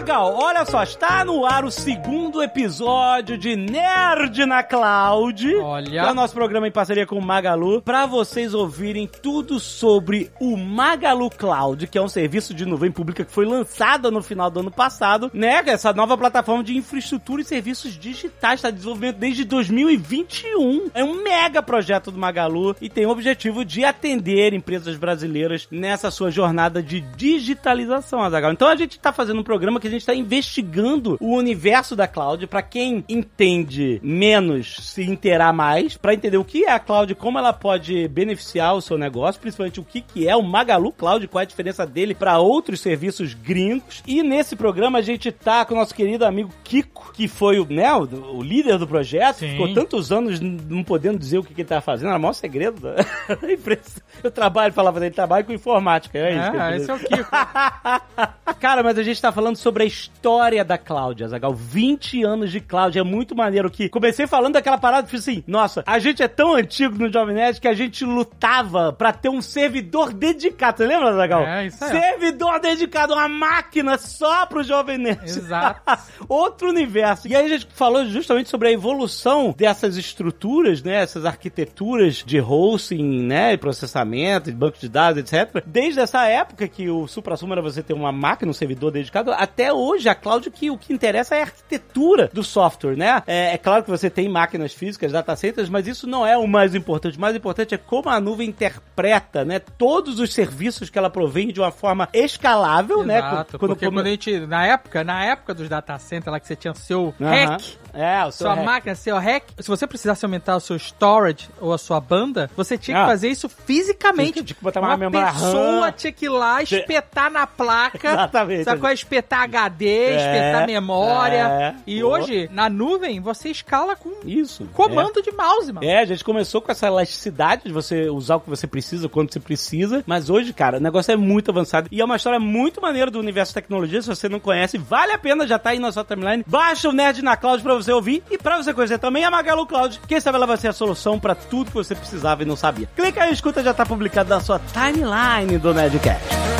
Azagal, 0.04 0.34
olha 0.36 0.66
só, 0.66 0.82
está 0.82 1.24
no 1.24 1.46
ar 1.46 1.64
o 1.64 1.70
segundo 1.70 2.42
episódio 2.42 3.38
de 3.38 3.56
Nerd 3.56 4.44
na 4.44 4.62
Cloud. 4.62 5.56
Olha. 5.56 6.00
É 6.02 6.10
o 6.10 6.14
nosso 6.14 6.34
programa 6.34 6.68
em 6.68 6.70
parceria 6.70 7.06
com 7.06 7.16
o 7.16 7.24
Magalu, 7.24 7.80
pra 7.80 8.04
vocês 8.04 8.52
ouvirem 8.52 9.08
tudo 9.08 9.58
sobre 9.58 10.30
o 10.38 10.58
Magalu 10.58 11.30
Cloud, 11.30 11.86
que 11.86 11.96
é 11.96 12.02
um 12.02 12.08
serviço 12.08 12.52
de 12.52 12.66
nuvem 12.66 12.92
pública 12.92 13.24
que 13.24 13.32
foi 13.32 13.46
lançado 13.46 14.10
no 14.10 14.22
final 14.22 14.50
do 14.50 14.60
ano 14.60 14.70
passado, 14.70 15.30
né? 15.32 15.62
Essa 15.64 15.94
nova 15.94 16.18
plataforma 16.18 16.62
de 16.62 16.76
infraestrutura 16.76 17.40
e 17.40 17.44
serviços 17.46 17.98
digitais, 17.98 18.56
está 18.56 18.68
em 18.68 18.74
desenvolvimento 18.74 19.16
desde 19.16 19.42
2021. 19.44 20.90
É 20.92 21.02
um 21.02 21.22
mega 21.22 21.62
projeto 21.62 22.10
do 22.10 22.18
Magalu 22.18 22.76
e 22.78 22.90
tem 22.90 23.06
o 23.06 23.10
objetivo 23.10 23.64
de 23.64 23.86
atender 23.86 24.52
empresas 24.52 24.96
brasileiras 24.98 25.66
nessa 25.70 26.10
sua 26.10 26.30
jornada 26.30 26.82
de 26.82 27.00
digitalização, 27.00 28.20
Azagal. 28.20 28.52
Então 28.52 28.68
a 28.68 28.76
gente 28.76 28.98
tá 28.98 29.10
fazendo 29.10 29.40
um 29.40 29.44
programa 29.44 29.80
que 29.80 29.93
a 29.93 29.93
gente 29.94 30.06
tá 30.06 30.14
investigando 30.14 31.16
o 31.20 31.34
universo 31.36 31.96
da 31.96 32.06
cloud 32.06 32.46
para 32.46 32.62
quem 32.62 33.04
entende 33.08 34.00
menos 34.02 34.76
se 34.80 35.02
inteirar 35.02 35.52
mais, 35.52 35.96
para 35.96 36.14
entender 36.14 36.36
o 36.36 36.44
que 36.44 36.64
é 36.64 36.70
a 36.72 36.78
cloud, 36.78 37.14
como 37.14 37.38
ela 37.38 37.52
pode 37.52 38.06
beneficiar 38.08 38.74
o 38.74 38.80
seu 38.80 38.96
negócio, 38.98 39.40
principalmente 39.40 39.80
o 39.80 39.84
que 39.84 40.00
que 40.00 40.28
é 40.28 40.36
o 40.36 40.42
Magalu 40.42 40.92
Cloud, 40.92 41.26
qual 41.28 41.40
é 41.40 41.44
a 41.44 41.48
diferença 41.48 41.86
dele 41.86 42.14
para 42.14 42.38
outros 42.38 42.80
serviços 42.80 43.34
gringos. 43.34 44.02
E 44.06 44.22
nesse 44.22 44.54
programa 44.56 44.98
a 44.98 45.02
gente 45.02 45.30
tá 45.32 45.64
com 45.64 45.74
o 45.74 45.78
nosso 45.78 45.94
querido 45.94 46.24
amigo 46.24 46.50
Kiko, 46.62 47.12
que 47.12 47.26
foi 47.28 47.58
o, 47.58 47.66
né, 47.66 47.92
o, 47.94 48.36
o 48.36 48.42
líder 48.42 48.78
do 48.78 48.86
projeto, 48.86 49.36
Sim. 49.38 49.50
ficou 49.50 49.72
tantos 49.72 50.12
anos 50.12 50.40
não 50.40 50.82
podendo 50.84 51.18
dizer 51.18 51.38
o 51.38 51.44
que, 51.44 51.54
que 51.54 51.62
ele 51.62 51.68
tava 51.68 51.80
fazendo, 51.80 52.08
era 52.08 52.18
o 52.18 52.20
maior 52.20 52.32
segredo 52.32 52.80
da 52.80 52.94
da 53.34 53.52
empresa. 53.52 54.02
Eu 54.22 54.30
trabalho, 54.30 54.72
falava 54.72 55.00
dele, 55.00 55.14
trabalho 55.14 55.44
com 55.44 55.52
informática, 55.52 56.18
é 56.18 56.36
isso. 56.36 56.56
ele- 56.56 56.76
esse 56.76 56.90
é 56.90 56.94
o 56.94 56.98
Kiko. 56.98 57.30
Cara, 58.60 58.82
mas 58.82 58.98
a 58.98 59.02
gente 59.02 59.20
tá 59.20 59.30
falando 59.32 59.56
sobre 59.56 59.83
a 59.84 59.86
história 59.86 60.64
da 60.64 60.78
cloud, 60.78 61.22
Azagal. 61.22 61.54
20 61.54 62.24
anos 62.24 62.50
de 62.50 62.60
cloud, 62.60 62.98
é 62.98 63.02
muito 63.02 63.36
maneiro 63.36 63.70
que 63.70 63.88
comecei 63.88 64.26
falando 64.26 64.54
daquela 64.54 64.78
parada, 64.78 65.06
fiz 65.06 65.20
assim, 65.20 65.44
nossa, 65.46 65.84
a 65.86 65.98
gente 65.98 66.22
é 66.22 66.28
tão 66.28 66.54
antigo 66.54 66.98
no 66.98 67.12
Jovem 67.12 67.34
Nerd 67.34 67.60
que 67.60 67.68
a 67.68 67.74
gente 67.74 68.04
lutava 68.04 68.92
pra 68.92 69.12
ter 69.12 69.28
um 69.28 69.42
servidor 69.42 70.12
dedicado. 70.12 70.78
Você 70.78 70.86
lembra, 70.86 71.10
Azagal? 71.10 71.42
É, 71.42 71.66
isso 71.66 71.84
aí. 71.84 71.90
Servidor 71.90 72.60
dedicado, 72.60 73.14
uma 73.14 73.28
máquina 73.28 73.98
só 73.98 74.46
pro 74.46 74.62
Jovem 74.62 74.98
Nerd. 74.98 75.24
Exato. 75.24 75.82
Outro 76.28 76.68
universo. 76.68 77.28
E 77.28 77.36
aí 77.36 77.44
a 77.44 77.48
gente 77.48 77.66
falou 77.74 78.04
justamente 78.06 78.48
sobre 78.48 78.68
a 78.68 78.72
evolução 78.72 79.54
dessas 79.56 79.96
estruturas, 79.96 80.82
né? 80.82 80.96
Essas 80.96 81.24
arquiteturas 81.24 82.22
de 82.24 82.40
hosting, 82.40 83.26
né? 83.26 83.52
E 83.52 83.58
processamento, 83.58 84.50
de 84.50 84.56
banco 84.56 84.78
de 84.78 84.88
dados, 84.88 85.20
etc. 85.20 85.62
Desde 85.66 86.00
essa 86.00 86.26
época 86.26 86.66
que 86.68 86.88
o 86.88 87.06
supra-sumo 87.06 87.52
era 87.52 87.62
você 87.62 87.82
ter 87.82 87.92
uma 87.92 88.12
máquina, 88.12 88.50
um 88.50 88.54
servidor 88.54 88.90
dedicado, 88.90 89.32
até 89.32 89.72
hoje 89.74 90.08
a 90.08 90.14
cloud 90.14 90.50
que 90.50 90.70
o 90.70 90.78
que 90.78 90.92
interessa 90.92 91.34
é 91.34 91.40
a 91.40 91.42
arquitetura 91.44 92.30
do 92.32 92.42
software, 92.42 92.96
né? 92.96 93.22
É, 93.26 93.54
é 93.54 93.58
claro 93.58 93.82
que 93.84 93.90
você 93.90 94.08
tem 94.08 94.28
máquinas 94.28 94.72
físicas, 94.72 95.12
data 95.12 95.34
centers, 95.36 95.68
mas 95.68 95.86
isso 95.86 96.06
não 96.06 96.26
é 96.26 96.36
o 96.36 96.46
mais 96.46 96.74
importante. 96.74 97.18
O 97.18 97.20
mais 97.20 97.34
importante 97.36 97.74
é 97.74 97.78
como 97.78 98.08
a 98.08 98.20
nuvem 98.20 98.48
interpreta, 98.48 99.44
né? 99.44 99.58
Todos 99.58 100.18
os 100.20 100.32
serviços 100.32 100.90
que 100.90 100.98
ela 100.98 101.10
provém 101.10 101.48
de 101.48 101.60
uma 101.60 101.70
forma 101.70 102.08
escalável, 102.12 103.04
né? 103.04 103.18
Exato, 103.18 103.58
Quando- 103.58 103.70
porque 103.70 103.86
quando- 103.86 103.94
quando 103.94 104.06
a 104.06 104.10
gente, 104.10 104.40
na 104.46 104.66
época, 104.66 105.04
na 105.04 105.24
época 105.24 105.54
dos 105.54 105.68
data 105.68 105.98
centers 105.98 106.32
lá 106.32 106.40
que 106.40 106.46
você 106.46 106.56
tinha 106.56 106.74
seu 106.74 107.14
Aham. 107.20 107.30
hack, 107.30 107.62
É, 107.94 108.24
o 108.24 108.30
seu 108.32 108.46
sua 108.46 108.54
hack. 108.54 108.64
máquina, 108.64 108.94
seu 108.94 109.16
hack, 109.18 109.44
se 109.58 109.68
você 109.68 109.86
precisasse 109.86 110.24
aumentar 110.24 110.56
o 110.56 110.60
seu 110.60 110.76
storage 110.76 111.48
ou 111.60 111.72
a 111.72 111.78
sua 111.78 112.00
banda, 112.00 112.50
você 112.56 112.76
tinha 112.76 112.96
que 112.96 113.02
Ah. 113.02 113.06
fazer 113.06 113.28
isso 113.28 113.48
fisicamente. 113.48 114.42
Tinha 114.42 114.54
que 114.56 114.62
botar 114.62 114.80
uma 114.80 114.88
uma 114.88 114.96
memória 114.96 115.32
pessoa 115.32 115.86
RAM. 115.86 115.92
tinha 115.92 116.12
que 116.12 116.26
ir 116.26 116.28
lá, 116.28 116.62
espetar 116.62 117.30
na 117.30 117.46
placa. 117.46 117.98
Exatamente. 118.08 118.68
É? 118.68 118.92
Espetar 118.94 119.42
HD, 119.42 120.16
espetar 120.16 120.66
memória. 120.66 121.34
é. 121.48 121.74
E 121.86 122.00
Boa. 122.00 122.18
hoje, 122.18 122.48
na 122.52 122.68
nuvem, 122.68 123.20
você 123.20 123.48
escala 123.50 123.94
com 123.96 124.10
Isso. 124.24 124.66
comando 124.72 125.22
de 125.22 125.30
mouse, 125.32 125.72
mano. 125.72 125.86
É, 125.86 126.00
a 126.00 126.04
gente 126.04 126.24
começou 126.24 126.60
com 126.60 126.70
essa 126.72 126.86
elasticidade 126.86 127.64
de 127.64 127.72
você 127.72 128.08
usar 128.08 128.36
o 128.36 128.40
que 128.40 128.50
você 128.50 128.66
precisa, 128.66 129.08
quando 129.08 129.32
você 129.32 129.40
precisa, 129.40 130.02
mas 130.06 130.30
hoje, 130.30 130.52
cara, 130.52 130.78
o 130.78 130.80
negócio 130.80 131.12
é 131.12 131.16
muito 131.16 131.50
avançado 131.50 131.88
e 131.90 132.00
é 132.00 132.04
uma 132.04 132.16
história 132.16 132.38
muito 132.40 132.80
maneira 132.80 133.10
do 133.10 133.18
universo 133.18 133.50
de 133.50 133.54
tecnologia, 133.54 134.00
se 134.02 134.08
você 134.08 134.28
não 134.28 134.40
conhece, 134.40 134.78
vale 134.78 135.12
a 135.12 135.18
pena, 135.18 135.46
já 135.46 135.58
tá 135.58 135.70
aí 135.70 135.78
na 135.78 135.92
sua 135.92 136.04
timeline. 136.04 136.44
Baixa 136.46 136.88
o 136.88 136.92
Nerd 136.92 137.22
na 137.22 137.36
Cloud 137.36 137.62
pra 137.62 137.74
você 137.74 137.83
ouvir 137.92 138.22
e 138.30 138.38
pra 138.38 138.56
você 138.56 138.72
conhecer 138.72 138.98
também 138.98 139.24
a 139.24 139.30
Magalu 139.30 139.66
Cloud, 139.66 140.00
quem 140.06 140.20
sabe 140.20 140.36
ela 140.36 140.46
vai 140.46 140.56
ser 140.56 140.68
a 140.68 140.72
solução 140.72 141.18
pra 141.18 141.34
tudo 141.34 141.68
que 141.68 141.76
você 141.76 141.94
precisava 141.94 142.42
e 142.42 142.46
não 142.46 142.56
sabia. 142.56 142.88
Clica 142.96 143.24
aí, 143.24 143.32
escuta, 143.32 143.62
já 143.62 143.74
tá 143.74 143.84
publicado 143.84 144.28
na 144.28 144.40
sua 144.40 144.58
timeline 144.58 145.58
do 145.58 145.72
Nerdcast. 145.74 146.54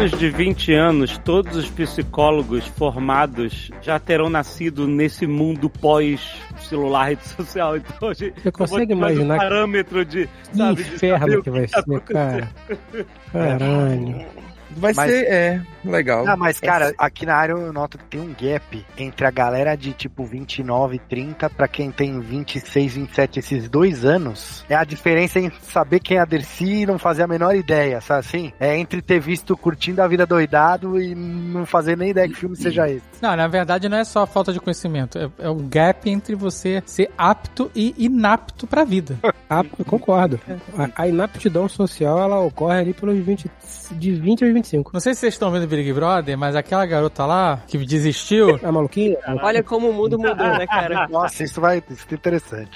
menos 0.00 0.18
de 0.18 0.30
20 0.30 0.72
anos, 0.72 1.18
todos 1.18 1.56
os 1.56 1.68
psicólogos 1.68 2.66
formados 2.68 3.70
já 3.82 3.98
terão 3.98 4.30
nascido 4.30 4.88
nesse 4.88 5.26
mundo 5.26 5.68
pós 5.68 6.22
celular, 6.70 7.04
rede 7.08 7.28
social. 7.28 7.76
Então, 7.76 8.08
a 8.08 8.14
gente, 8.14 8.40
Você 8.40 8.50
consegue 8.52 8.92
imaginar 8.92 9.34
um 9.34 9.38
que- 9.38 9.44
parâmetro 9.44 10.04
de, 10.04 10.26
Que 10.50 10.56
sabe, 10.56 10.74
de 10.76 10.84
saber 10.84 10.94
inferno 10.96 11.38
o 11.38 11.42
que 11.42 11.50
vai 11.50 11.66
tá 11.66 11.82
ser, 11.82 12.00
cara. 12.00 12.48
Caralho. 13.32 14.26
Vai 14.76 14.92
Mas- 14.94 15.10
ser, 15.10 15.24
é, 15.26 15.60
legal. 15.84 16.24
Não, 16.24 16.36
mas 16.36 16.60
cara, 16.60 16.94
aqui 16.98 17.24
na 17.24 17.34
área 17.34 17.52
eu 17.52 17.72
noto 17.72 17.98
que 17.98 18.04
tem 18.04 18.20
um 18.20 18.34
gap 18.34 18.86
entre 18.96 19.26
a 19.26 19.30
galera 19.30 19.76
de 19.76 19.92
tipo 19.92 20.24
29 20.24 20.96
e 20.96 20.98
30 20.98 21.50
pra 21.50 21.68
quem 21.68 21.90
tem 21.90 22.20
26, 22.20 22.94
27, 22.94 23.38
esses 23.38 23.68
dois 23.68 24.04
anos. 24.04 24.64
É 24.68 24.74
a 24.74 24.84
diferença 24.84 25.38
em 25.38 25.50
saber 25.62 26.00
quem 26.00 26.16
é 26.16 26.20
a 26.20 26.24
Dercy 26.24 26.82
e 26.82 26.86
não 26.86 26.98
fazer 26.98 27.22
a 27.22 27.26
menor 27.26 27.54
ideia, 27.54 28.00
sabe 28.00 28.20
assim? 28.20 28.52
É 28.58 28.76
entre 28.76 29.02
ter 29.02 29.20
visto 29.20 29.56
curtindo 29.56 30.02
a 30.02 30.08
vida 30.08 30.26
doidado 30.26 31.00
e 31.00 31.14
não 31.14 31.64
fazer 31.66 31.96
nem 31.96 32.10
ideia 32.10 32.28
que 32.28 32.34
filme 32.34 32.56
seja 32.56 32.88
esse. 32.88 33.04
Não, 33.20 33.36
na 33.36 33.48
verdade 33.48 33.88
não 33.88 33.98
é 33.98 34.04
só 34.04 34.26
falta 34.26 34.52
de 34.52 34.60
conhecimento, 34.60 35.18
é, 35.18 35.30
é 35.38 35.48
o 35.48 35.56
gap 35.56 36.08
entre 36.08 36.34
você 36.34 36.82
ser 36.86 37.10
apto 37.16 37.70
e 37.74 37.94
inapto 37.98 38.66
pra 38.66 38.84
vida. 38.84 39.18
Ah, 39.52 39.64
eu 39.76 39.84
concordo. 39.84 40.38
A, 40.78 41.02
a 41.02 41.08
inaptidão 41.08 41.68
social, 41.68 42.20
ela 42.20 42.38
ocorre 42.38 42.78
ali 42.78 42.94
pelos 42.94 43.18
20, 43.18 43.50
de 43.90 44.12
20 44.12 44.44
aos 44.44 44.54
25. 44.54 44.90
Não 44.92 45.00
sei 45.00 45.12
se 45.12 45.20
vocês 45.20 45.34
estão 45.34 45.50
vendo 45.50 45.66
Big 45.76 45.92
Brother, 45.92 46.36
mas 46.36 46.54
aquela 46.56 46.84
garota 46.86 47.24
lá 47.26 47.62
que 47.66 47.78
desistiu, 47.78 48.58
A 48.62 48.72
maluquinha? 48.72 49.16
Olha 49.42 49.62
como 49.62 49.90
o 49.90 49.92
mundo 49.92 50.18
mudou, 50.18 50.34
né, 50.34 50.66
cara? 50.66 51.08
Nossa, 51.08 51.42
isso 51.42 51.60
vai 51.60 51.82
isso 51.90 52.06
é 52.10 52.14
interessante. 52.14 52.70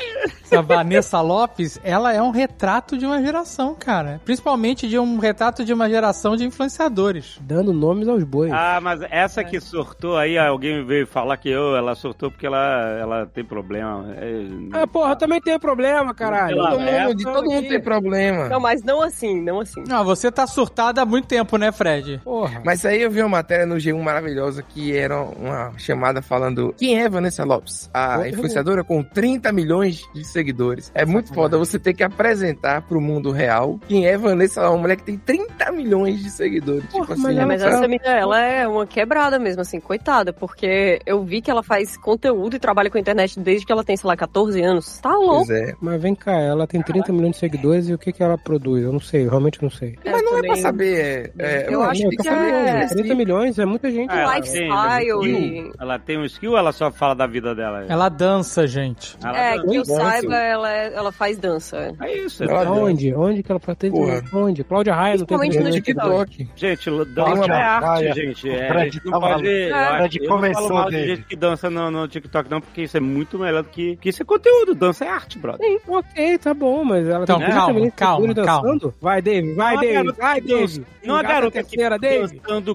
essa 0.44 0.62
Vanessa 0.62 1.20
Lopes, 1.20 1.80
ela 1.82 2.12
é 2.12 2.22
um 2.22 2.30
retrato 2.30 2.96
de 2.96 3.04
uma 3.04 3.20
geração, 3.22 3.74
cara. 3.74 4.20
Principalmente 4.24 4.88
de 4.88 4.98
um 4.98 5.18
retrato 5.18 5.64
de 5.64 5.72
uma 5.72 5.88
geração 5.88 6.36
de 6.36 6.44
influenciadores. 6.44 7.38
Dando 7.40 7.72
nomes 7.72 8.08
aos 8.08 8.22
bois. 8.24 8.52
Ah, 8.52 8.78
mas 8.80 9.00
essa 9.10 9.42
que 9.42 9.60
surtou 9.60 10.16
aí, 10.16 10.38
alguém 10.38 10.84
veio 10.84 11.06
falar 11.06 11.36
que 11.36 11.48
eu, 11.48 11.76
ela 11.76 11.94
surtou 11.94 12.30
porque 12.30 12.46
ela, 12.46 12.96
ela 13.00 13.26
tem 13.26 13.44
problema. 13.44 14.06
É, 14.16 14.82
Ah, 14.82 14.86
porra, 14.86 15.16
também 15.16 15.40
tem 15.40 15.58
problema, 15.58 16.14
caralho. 16.14 16.56
Todo 16.56 16.80
é, 16.80 17.06
mundo, 17.06 17.16
de 17.16 17.24
todo 17.24 17.50
mundo 17.50 17.68
tem 17.68 17.80
problema. 17.80 18.48
Não, 18.48 18.60
mas 18.60 18.82
não 18.82 19.02
assim, 19.02 19.40
não 19.40 19.60
assim. 19.60 19.82
Não, 19.86 20.04
você 20.04 20.30
tá 20.30 20.46
surtada 20.46 21.02
há 21.02 21.06
muito 21.06 21.26
tempo, 21.26 21.56
né, 21.56 21.72
Fred? 21.72 22.20
Porra. 22.24 22.62
Mas 22.64 22.83
aí 22.88 23.02
eu 23.02 23.10
vi 23.10 23.20
uma 23.20 23.28
matéria 23.28 23.66
no 23.66 23.76
G1 23.76 24.00
maravilhosa 24.00 24.62
que 24.62 24.96
era 24.96 25.20
uma 25.22 25.72
chamada 25.78 26.20
falando 26.22 26.74
quem 26.78 27.00
é 27.00 27.08
Vanessa 27.08 27.44
Lopes? 27.44 27.90
A 27.92 28.28
influenciadora 28.28 28.82
com 28.84 29.02
30 29.02 29.52
milhões 29.52 30.02
de 30.14 30.24
seguidores. 30.24 30.90
É 30.94 31.04
muito 31.04 31.32
foda 31.34 31.56
você 31.58 31.78
ter 31.78 31.94
que 31.94 32.02
apresentar 32.02 32.82
pro 32.82 33.00
mundo 33.00 33.30
real 33.30 33.78
quem 33.88 34.06
é 34.06 34.16
Vanessa 34.16 34.60
Lopes, 34.60 34.74
uma 34.74 34.82
mulher 34.82 34.96
que 34.96 35.04
tem 35.04 35.18
30 35.18 35.72
milhões 35.72 36.22
de 36.22 36.30
seguidores. 36.30 36.84
Porra, 36.90 37.14
tipo 37.14 37.20
mas 37.20 37.24
assim, 37.26 37.34
É, 37.36 37.38
ela 37.38 37.46
mas 37.46 37.62
tá- 37.62 37.68
essa 37.68 37.88
menina, 37.88 38.10
ela 38.10 38.40
é 38.40 38.66
uma 38.68 38.86
quebrada 38.86 39.38
mesmo, 39.38 39.62
assim, 39.62 39.80
coitada, 39.80 40.32
porque 40.32 40.98
eu 41.06 41.22
vi 41.24 41.40
que 41.40 41.50
ela 41.50 41.62
faz 41.62 41.96
conteúdo 41.96 42.56
e 42.56 42.58
trabalha 42.58 42.90
com 42.90 42.96
a 42.98 43.00
internet 43.00 43.38
desde 43.40 43.66
que 43.66 43.72
ela 43.72 43.84
tem, 43.84 43.96
sei 43.96 44.08
lá, 44.08 44.16
14 44.16 44.60
anos. 44.62 44.98
Tá 44.98 45.12
louco. 45.12 45.46
Pois 45.46 45.50
é. 45.50 45.74
Mas 45.80 46.00
vem 46.00 46.14
cá, 46.14 46.32
ela 46.32 46.66
tem 46.66 46.82
30 46.82 47.12
milhões 47.12 47.32
de 47.32 47.38
seguidores 47.38 47.88
e 47.88 47.94
o 47.94 47.98
que, 47.98 48.12
que 48.12 48.22
ela 48.22 48.36
produz? 48.38 48.82
Eu 48.84 48.92
não 48.92 49.00
sei, 49.00 49.24
eu 49.26 49.30
realmente 49.30 49.62
não 49.62 49.70
sei. 49.70 49.96
Mas 50.04 50.22
não 50.22 50.38
é 50.38 50.42
pra 50.42 50.56
saber. 50.56 51.32
é, 51.38 51.66
Eu 51.72 51.82
acho 51.82 52.02
Não, 52.02 52.10
que 52.10 52.16
tô 52.16 52.24
falando, 52.24 52.42
é- 52.82 52.86
30 52.86 53.14
milhões 53.14 53.58
é 53.58 53.64
muita 53.64 53.90
gente. 53.90 54.10
Ah, 54.10 54.20
ela 54.20 54.34
lifestyle 54.36 55.20
tem 55.20 55.52
skill? 55.54 55.72
Ela 55.80 55.98
tem 55.98 56.18
um 56.18 56.24
skill 56.24 56.50
ou 56.52 56.58
ela 56.58 56.72
só 56.72 56.90
fala 56.90 57.14
da 57.14 57.26
vida 57.26 57.54
dela? 57.54 57.84
Ela 57.88 58.08
dança, 58.08 58.66
gente. 58.66 59.16
Ela 59.22 59.36
É, 59.38 59.56
dança. 59.56 59.68
que 59.68 59.76
eu 59.76 59.82
Dança. 59.82 59.94
saiba, 60.00 60.36
ela, 60.36 60.72
é- 60.72 60.92
ela 60.94 61.12
faz 61.12 61.38
dança. 61.38 61.94
É 62.00 62.16
isso. 62.18 62.44
Ela 62.44 62.64
é- 62.64 62.68
Onde? 62.68 63.14
Onde 63.14 63.42
que 63.42 63.50
ela 63.52 63.60
faz 63.60 63.78
30 63.78 63.96
Porra. 63.96 64.06
milhões? 64.14 64.34
Onde? 64.34 64.64
Cláudia 64.64 64.94
Raia 64.94 65.16
não 65.16 65.26
tem 65.26 65.38
Principalmente 65.38 65.82
30 65.82 66.04
no. 66.04 66.24
TikTok. 66.26 66.48
Gente, 66.56 66.90
Uma 66.90 67.04
dança 67.04 67.44
é 67.52 67.62
arte, 67.62 68.12
gente. 68.14 68.50
É, 68.50 68.70
a 68.70 68.84
gente 68.84 69.00
não 69.04 69.20
pode. 69.20 69.46
eu 69.48 70.22
não 70.22 70.28
começou 70.36 70.62
falo 70.68 70.74
mal 70.74 70.84
de 70.90 70.96
dele. 70.96 71.06
gente 71.16 71.22
que 71.26 71.36
dança 71.36 71.70
no, 71.70 71.90
no 71.90 72.08
TikTok, 72.08 72.50
não, 72.50 72.60
porque 72.60 72.82
isso 72.82 72.96
é 72.96 73.00
muito 73.00 73.38
melhor 73.38 73.62
do 73.62 73.68
que. 73.68 73.96
que 73.96 74.08
isso 74.08 74.22
é 74.22 74.24
conteúdo. 74.24 74.74
Dança 74.74 75.04
é 75.04 75.08
arte, 75.08 75.38
brother. 75.38 75.80
Ok, 75.88 76.38
tá 76.38 76.52
bom, 76.54 76.84
mas 76.84 77.08
ela 77.08 77.24
Então, 77.24 77.38
tem 77.38 77.46
30 77.46 77.60
calma, 77.60 77.80
de 77.80 77.90
calma, 77.92 78.34
calma. 78.34 78.62
dançando. 78.62 78.94
Vai, 79.00 79.22
Dave, 79.22 79.54
vai, 79.54 79.74
Não, 79.74 79.80
Dave, 79.80 79.92
garota 79.94 80.22
vai, 80.22 80.40
dança- 80.40 80.56
Dave. 80.80 80.86
Não 81.04 81.16
a 81.16 81.22
garota 81.22 81.62
que 81.62 81.70
terceira, 81.70 81.98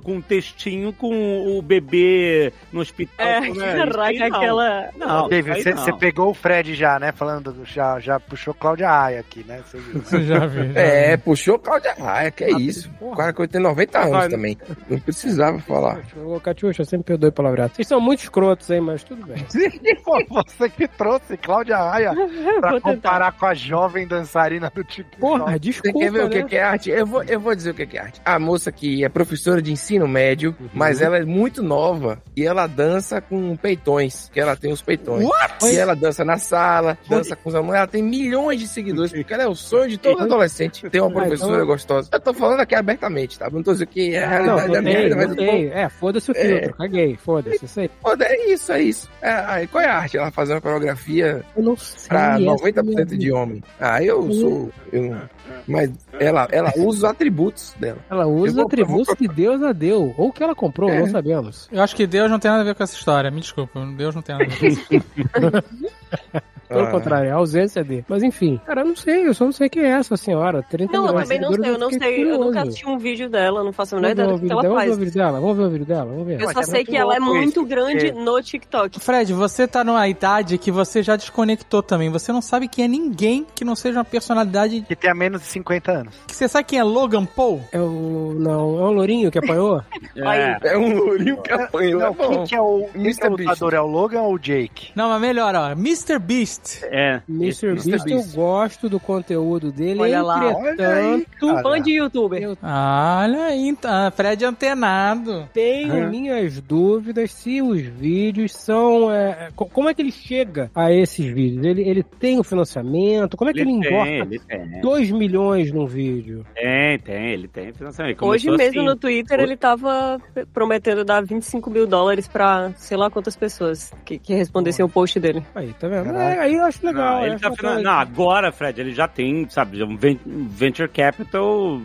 com 0.02 0.16
um 0.16 0.22
textinho 0.22 0.92
com 0.92 1.58
o 1.58 1.62
bebê 1.62 2.52
no 2.74 2.82
hospital. 2.82 3.26
É, 3.26 3.40
né? 3.40 3.76
Caraca, 3.78 4.26
aquela. 4.26 4.90
Não, 4.98 5.30
Dave, 5.30 5.52
isso 5.52 5.64
você 5.64 5.74
você 5.74 5.94
pegou 5.94 6.30
o 6.32 6.34
Fred 6.34 6.76
já, 6.76 7.00
né? 7.00 7.14
Falando, 7.14 7.54
do- 7.54 7.64
já, 7.66 7.98
já 8.02 8.20
puxou 8.20 8.54
Cláudia 8.54 8.90
Raia 8.90 9.22
aqui, 9.22 9.46
né? 9.48 9.62
Você? 9.66 9.78
Você 9.80 10.24
já 10.24 10.46
viu? 10.46 10.74
já 10.74 10.80
É, 10.82 11.16
puxou 11.18 11.58
Cláudia 11.58 11.94
Raia, 11.98 12.30
que 12.32 12.44
é 12.44 12.52
isso. 12.52 12.90
O 13.00 13.16
cara 13.16 13.32
que 13.32 13.48
tem 13.48 13.62
90 13.62 13.98
anos 14.00 14.12
Vai. 14.12 14.30
também. 14.30 14.58
Não 14.90 15.00
precisava 15.00 15.60
falar. 15.60 16.02
Ô, 16.26 16.40
Catiuxa, 16.40 16.84
sempre 16.84 17.06
perdoe 17.08 17.32
palavreado. 17.32 17.74
Vocês 17.76 17.88
são 17.88 18.02
muito 18.02 18.20
escrotos, 18.20 18.70
hein, 18.70 18.82
mas 18.82 19.04
tudo 19.04 19.26
bem. 19.26 19.38
Pô, 20.04 20.44
você 20.44 20.68
que 20.70 20.88
trouxe 20.88 21.38
Cláudia 21.38 21.78
Raia 21.78 22.12
pra 22.60 22.82
comparar 22.82 23.32
com 23.34 23.46
a 23.46 23.54
jovem 23.54 24.08
dançarina 24.08 24.72
do 24.74 24.84
TikTok. 24.84 25.20
Porra, 25.20 25.54
Você 25.54 25.60
desculpa, 25.60 26.00
quer 26.00 26.12
ver 26.12 26.24
o 26.26 26.30
que 26.30 26.42
né? 26.44 26.48
é 26.52 26.62
arte? 26.64 26.90
Eu 26.90 27.06
vou, 27.06 27.24
eu 27.24 27.40
vou 27.40 27.56
dizer 27.56 27.72
o 27.72 27.74
que 27.74 27.86
que 27.86 27.98
é 27.98 28.02
arte. 28.02 28.22
A 28.26 28.40
moça 28.40 28.72
que 28.72 29.04
é 29.04 29.10
professora 29.10 29.62
de 29.62 29.72
ensino 29.80 30.08
médio, 30.08 30.56
mas 30.74 31.02
ela 31.02 31.18
é 31.18 31.24
muito 31.26 31.64
nova 31.64 32.22
e 32.36 32.46
ela 32.46 32.68
dança 32.68 33.22
com 33.22 33.56
peitões, 33.56 34.30
que 34.34 34.40
ela 34.40 34.56
tem 34.56 34.72
os 34.72 34.82
peitões. 34.82 35.28
E 35.64 35.76
ela 35.78 35.96
dança 35.96 36.24
na 36.26 36.38
sala, 36.38 36.98
dança 37.10 37.36
com 37.36 37.50
os 37.50 37.56
alunos. 37.56 37.76
Ela 37.76 37.88
tem 37.88 38.04
milhões 38.04 38.60
de 38.60 38.68
seguidores, 38.68 39.12
porque 39.12 39.34
ela 39.34 39.44
é 39.44 39.48
o 39.48 39.56
sonho 39.56 39.90
de 39.90 39.98
todo 39.98 40.22
adolescente 40.22 40.90
ter 40.90 41.00
uma 41.02 41.12
professora 41.12 41.64
gostosa. 41.64 42.10
Eu 42.12 42.20
tô 42.20 42.34
falando 42.34 42.60
aqui 42.60 42.76
abertamente, 42.76 43.40
tá? 43.40 43.50
Não 43.50 43.64
tô 43.64 43.72
dizendo 43.72 43.88
que 43.88 44.14
é 44.16 44.24
a 44.24 44.30
realidade 44.30 44.68
não 44.68 44.74
da 44.74 44.82
minha 44.82 45.02
vida, 45.04 45.16
mas 45.16 45.36
tem. 45.36 45.68
É, 45.70 45.90
foda-se 45.90 46.32
o 46.32 46.36
filtro, 46.36 46.74
caguei, 46.76 47.16
foda-se, 47.18 47.66
isso 47.66 47.80
aí. 47.80 47.90
É 48.22 48.54
isso, 48.54 48.72
é 48.72 48.82
isso. 48.82 49.10
É, 49.22 49.32
aí, 49.32 49.68
qual 49.68 49.84
é 49.84 49.88
a 49.88 49.96
arte? 49.98 50.18
Ela 50.18 50.32
fazendo 50.32 50.62
coreografia 50.62 51.44
Eu 51.56 51.64
não 51.64 51.78
sei. 51.78 52.08
pra 52.10 52.34
essa 52.36 52.40
90% 52.40 53.06
de 53.06 53.18
minha- 53.18 53.36
homem. 53.36 53.64
Ah, 53.80 54.04
eu 54.04 54.32
sou. 54.32 54.70
Eu, 54.92 55.04
não- 55.04 55.30
mas 55.68 55.92
ela, 56.20 56.48
ela 56.52 56.72
usa 56.78 56.88
os 56.88 57.04
atributos 57.04 57.74
dela. 57.80 58.00
Ela 58.10 58.26
usa 58.28 58.56
vou- 58.56 58.66
atributos 58.66 59.14
que 59.16 59.28
Deus 59.28 59.62
a 59.62 59.72
deu, 59.72 60.14
ou 60.18 60.32
que 60.32 60.44
ela 60.44 60.56
comprou, 60.56 60.90
É. 60.90 61.00
não 61.00 61.08
sabemos. 61.08 61.68
Eu 61.72 61.82
acho 61.82 61.96
que 61.96 62.06
Deus 62.08 62.30
não 62.30 62.40
tem 62.40 62.50
nada 62.50 62.62
a 62.64 62.66
ver 62.66 62.76
com 62.76 62.84
essa 62.84 62.96
história. 62.96 63.30
Me 63.32 63.42
desculpa, 63.42 63.80
Deus 63.98 64.14
não 64.16 64.22
tem 64.22 64.36
nada 64.38 64.46
a 64.46 64.56
ver 64.56 64.60
com 64.60 64.66
isso. 64.66 64.88
Pelo 66.70 66.84
Ah. 66.86 66.92
contrário, 66.92 67.28
é 67.30 67.32
a 67.32 67.36
ausência 67.36 67.84
de. 67.84 68.06
Mas 68.08 68.22
enfim, 68.24 68.62
cara, 68.66 68.82
eu 68.82 68.86
não 68.86 68.96
sei, 68.96 69.28
eu 69.28 69.34
só 69.34 69.44
não 69.46 69.52
sei 69.52 69.68
quem 69.70 69.84
é 69.84 69.90
essa 69.90 70.16
senhora. 70.16 70.64
30 70.70 70.94
Não, 70.94 71.08
eu 71.08 71.14
também 71.14 71.40
não 71.42 71.52
sei, 71.54 71.70
eu 71.72 71.78
não 71.80 71.90
sei. 71.90 72.24
Eu 72.24 72.30
nunca 72.32 72.38
curioso. 72.46 72.60
assisti 72.60 72.88
um 72.88 72.98
vídeo 72.98 73.30
dela, 73.30 73.64
não 73.64 73.74
faço 73.74 73.96
a 73.96 74.00
menor 74.00 74.16
Vamos 74.16 74.18
ver 74.18 74.24
ideia 74.24 74.28
o 74.30 74.32
do 74.32 74.38
que 74.38 74.42
vídeo 74.44 74.54
ela 74.54 74.62
dela, 74.62 74.70
vamos 74.70 74.78
ver 74.78 74.90
o 74.90 74.96
faz. 74.96 75.00
vídeo 75.00 75.14
dela, 75.14 75.40
vamos 75.40 75.58
ver 75.58 75.64
o 75.64 75.70
vídeo 75.70 75.86
dela, 75.86 76.06
vamos 76.06 76.28
ver. 76.28 76.34
Eu 76.42 76.46
Mas 76.46 76.54
só 76.54 76.60
é 76.60 76.64
sei 76.64 76.74
muito 76.76 76.90
que 76.92 76.98
ela 76.98 77.16
é 77.16 77.20
muito 77.20 77.60
isso, 77.60 77.66
grande 77.66 78.06
porque- 78.12 78.22
no 78.24 78.42
TikTok. 78.42 79.00
Fred, 79.00 79.34
você 79.34 79.68
tá 79.68 79.84
numa 79.84 80.08
idade 80.08 80.58
que 80.58 80.72
você 80.72 81.02
já 81.02 81.16
desconectou 81.16 81.82
também. 81.82 82.10
Você 82.12 82.32
não 82.32 82.42
sabe 82.42 82.68
quem 82.68 82.86
é 82.86 82.88
ninguém 82.88 83.46
que 83.56 83.66
não 83.66 83.76
seja 83.76 83.98
uma 84.00 84.06
personalidade. 84.06 84.82
Que 84.88 84.96
tem 84.96 85.10
a 85.10 85.16
menos 85.16 85.42
de 85.42 85.48
50 85.48 85.92
anos. 85.92 86.14
Que 86.28 86.36
você 86.36 86.48
sabe 86.48 86.66
quem 86.66 86.78
é 86.80 86.84
Logan 86.84 87.26
Paul? 87.26 87.62
É 87.72 87.80
o. 87.80 88.36
Não, 88.38 88.80
é 88.80 88.84
o 88.84 88.92
Lourinho 88.92 89.32
que 89.32 89.40
apanhou? 89.40 89.82
É. 90.16 90.50
É 90.70 90.78
um 90.78 90.94
lourinho 90.96 91.42
que 91.42 91.52
apanhou. 91.52 92.00
Não, 92.02 92.08
é 92.10 92.28
quem 92.28 92.44
que 92.46 92.56
é 92.56 92.62
o, 92.62 92.86
é 92.94 92.98
Mr. 92.98 93.28
o 93.28 93.32
lutador? 93.32 93.74
É 93.74 93.82
o 93.82 93.88
Logan 93.88 94.22
ou 94.22 94.34
o 94.36 94.40
Jake? 94.40 94.90
Não, 94.96 95.10
mas 95.10 95.22
melhor, 95.22 95.56
ó. 95.56 95.72
Mr. 95.72 96.20
Beast. 96.20 96.59
É. 96.84 97.22
Mr. 97.28 97.68
Mr. 97.70 97.74
Beast, 97.92 98.08
eu 98.08 98.18
Beast. 98.18 98.36
gosto 98.36 98.90
do 98.90 99.00
conteúdo 99.00 99.72
dele, 99.72 100.00
Olha 100.02 100.22
lá, 100.22 100.52
entretanto, 100.52 100.80
olha 100.82 100.96
aí, 100.96 101.26
cara. 101.40 101.62
Fã 101.64 101.82
de 101.82 101.92
youtuber. 101.92 102.42
eu 102.42 102.58
Olha 102.62 103.46
aí, 103.46 103.68
então. 103.68 104.12
Fred 104.12 104.46
antenado. 104.46 105.48
tenho 105.54 105.94
É. 105.94 106.08
minhas 106.08 106.60
dúvidas 106.62 107.32
se 107.32 107.62
os 107.62 107.82
vídeos 107.82 108.54
são. 108.54 109.12
é, 109.12 109.50
co- 109.56 109.66
como 109.66 109.90
é 109.90 109.94
que 109.94 110.02
ele 110.02 110.12
chega 110.12 110.70
a 110.76 110.92
esses 110.92 111.26
vídeos? 111.26 111.66
Ele, 111.66 111.82
ele 111.88 112.04
tem 112.04 112.40
o 112.40 112.44
financiamento? 112.44 113.36
Como 113.38 113.50
é 113.50 113.54
que 113.54 113.60
ele, 113.62 113.72
Ele 113.72 113.82
tem, 113.82 113.92
engorda 113.92 114.12
ele 114.36 114.40
tem. 114.40 114.82
2 114.82 115.12
milhões 115.12 115.72
num 115.72 115.86
vídeo? 115.86 116.46
Tem, 116.56 117.00
tem, 117.00 117.32
ele 117.32 117.48
tem 117.48 117.72
financiamento. 117.74 118.26
Hoje 118.26 118.50
mesmo 118.52 118.80
assim. 118.82 118.86
no 118.86 118.96
Twitter 118.96 119.40
ele 119.40 119.56
tava 119.58 120.20
prometendo 120.54 121.04
dar 121.06 121.24
25 121.24 121.70
mil 121.70 121.86
dólares 121.88 122.28
pra 122.28 122.72
sei 122.78 122.98
lá 122.98 123.10
quantas 123.10 123.36
pessoas 123.36 123.92
que, 124.06 124.18
que 124.18 124.34
respondessem 124.34 124.84
o 124.86 124.90
post 124.90 125.20
dele. 125.20 125.44
Aí, 125.56 125.74
tá 125.80 125.88
vendo? 125.88 126.10
É, 126.16 126.49
aí 126.50 126.56
eu 126.56 126.66
acho 126.66 126.86
legal. 126.86 127.16
Não, 127.18 127.26
ele 127.26 127.36
acho 127.36 127.44
tá 127.44 127.50
bacana. 127.50 127.78
finan... 127.78 127.84
Não, 127.84 128.00
agora, 128.00 128.52
Fred, 128.52 128.82
ele 128.82 128.94
já 128.94 129.08
tem, 129.08 129.48
sabe, 129.50 129.82
um 129.84 129.96
ven- 129.98 130.20
venture 130.26 130.90
capital 130.90 131.82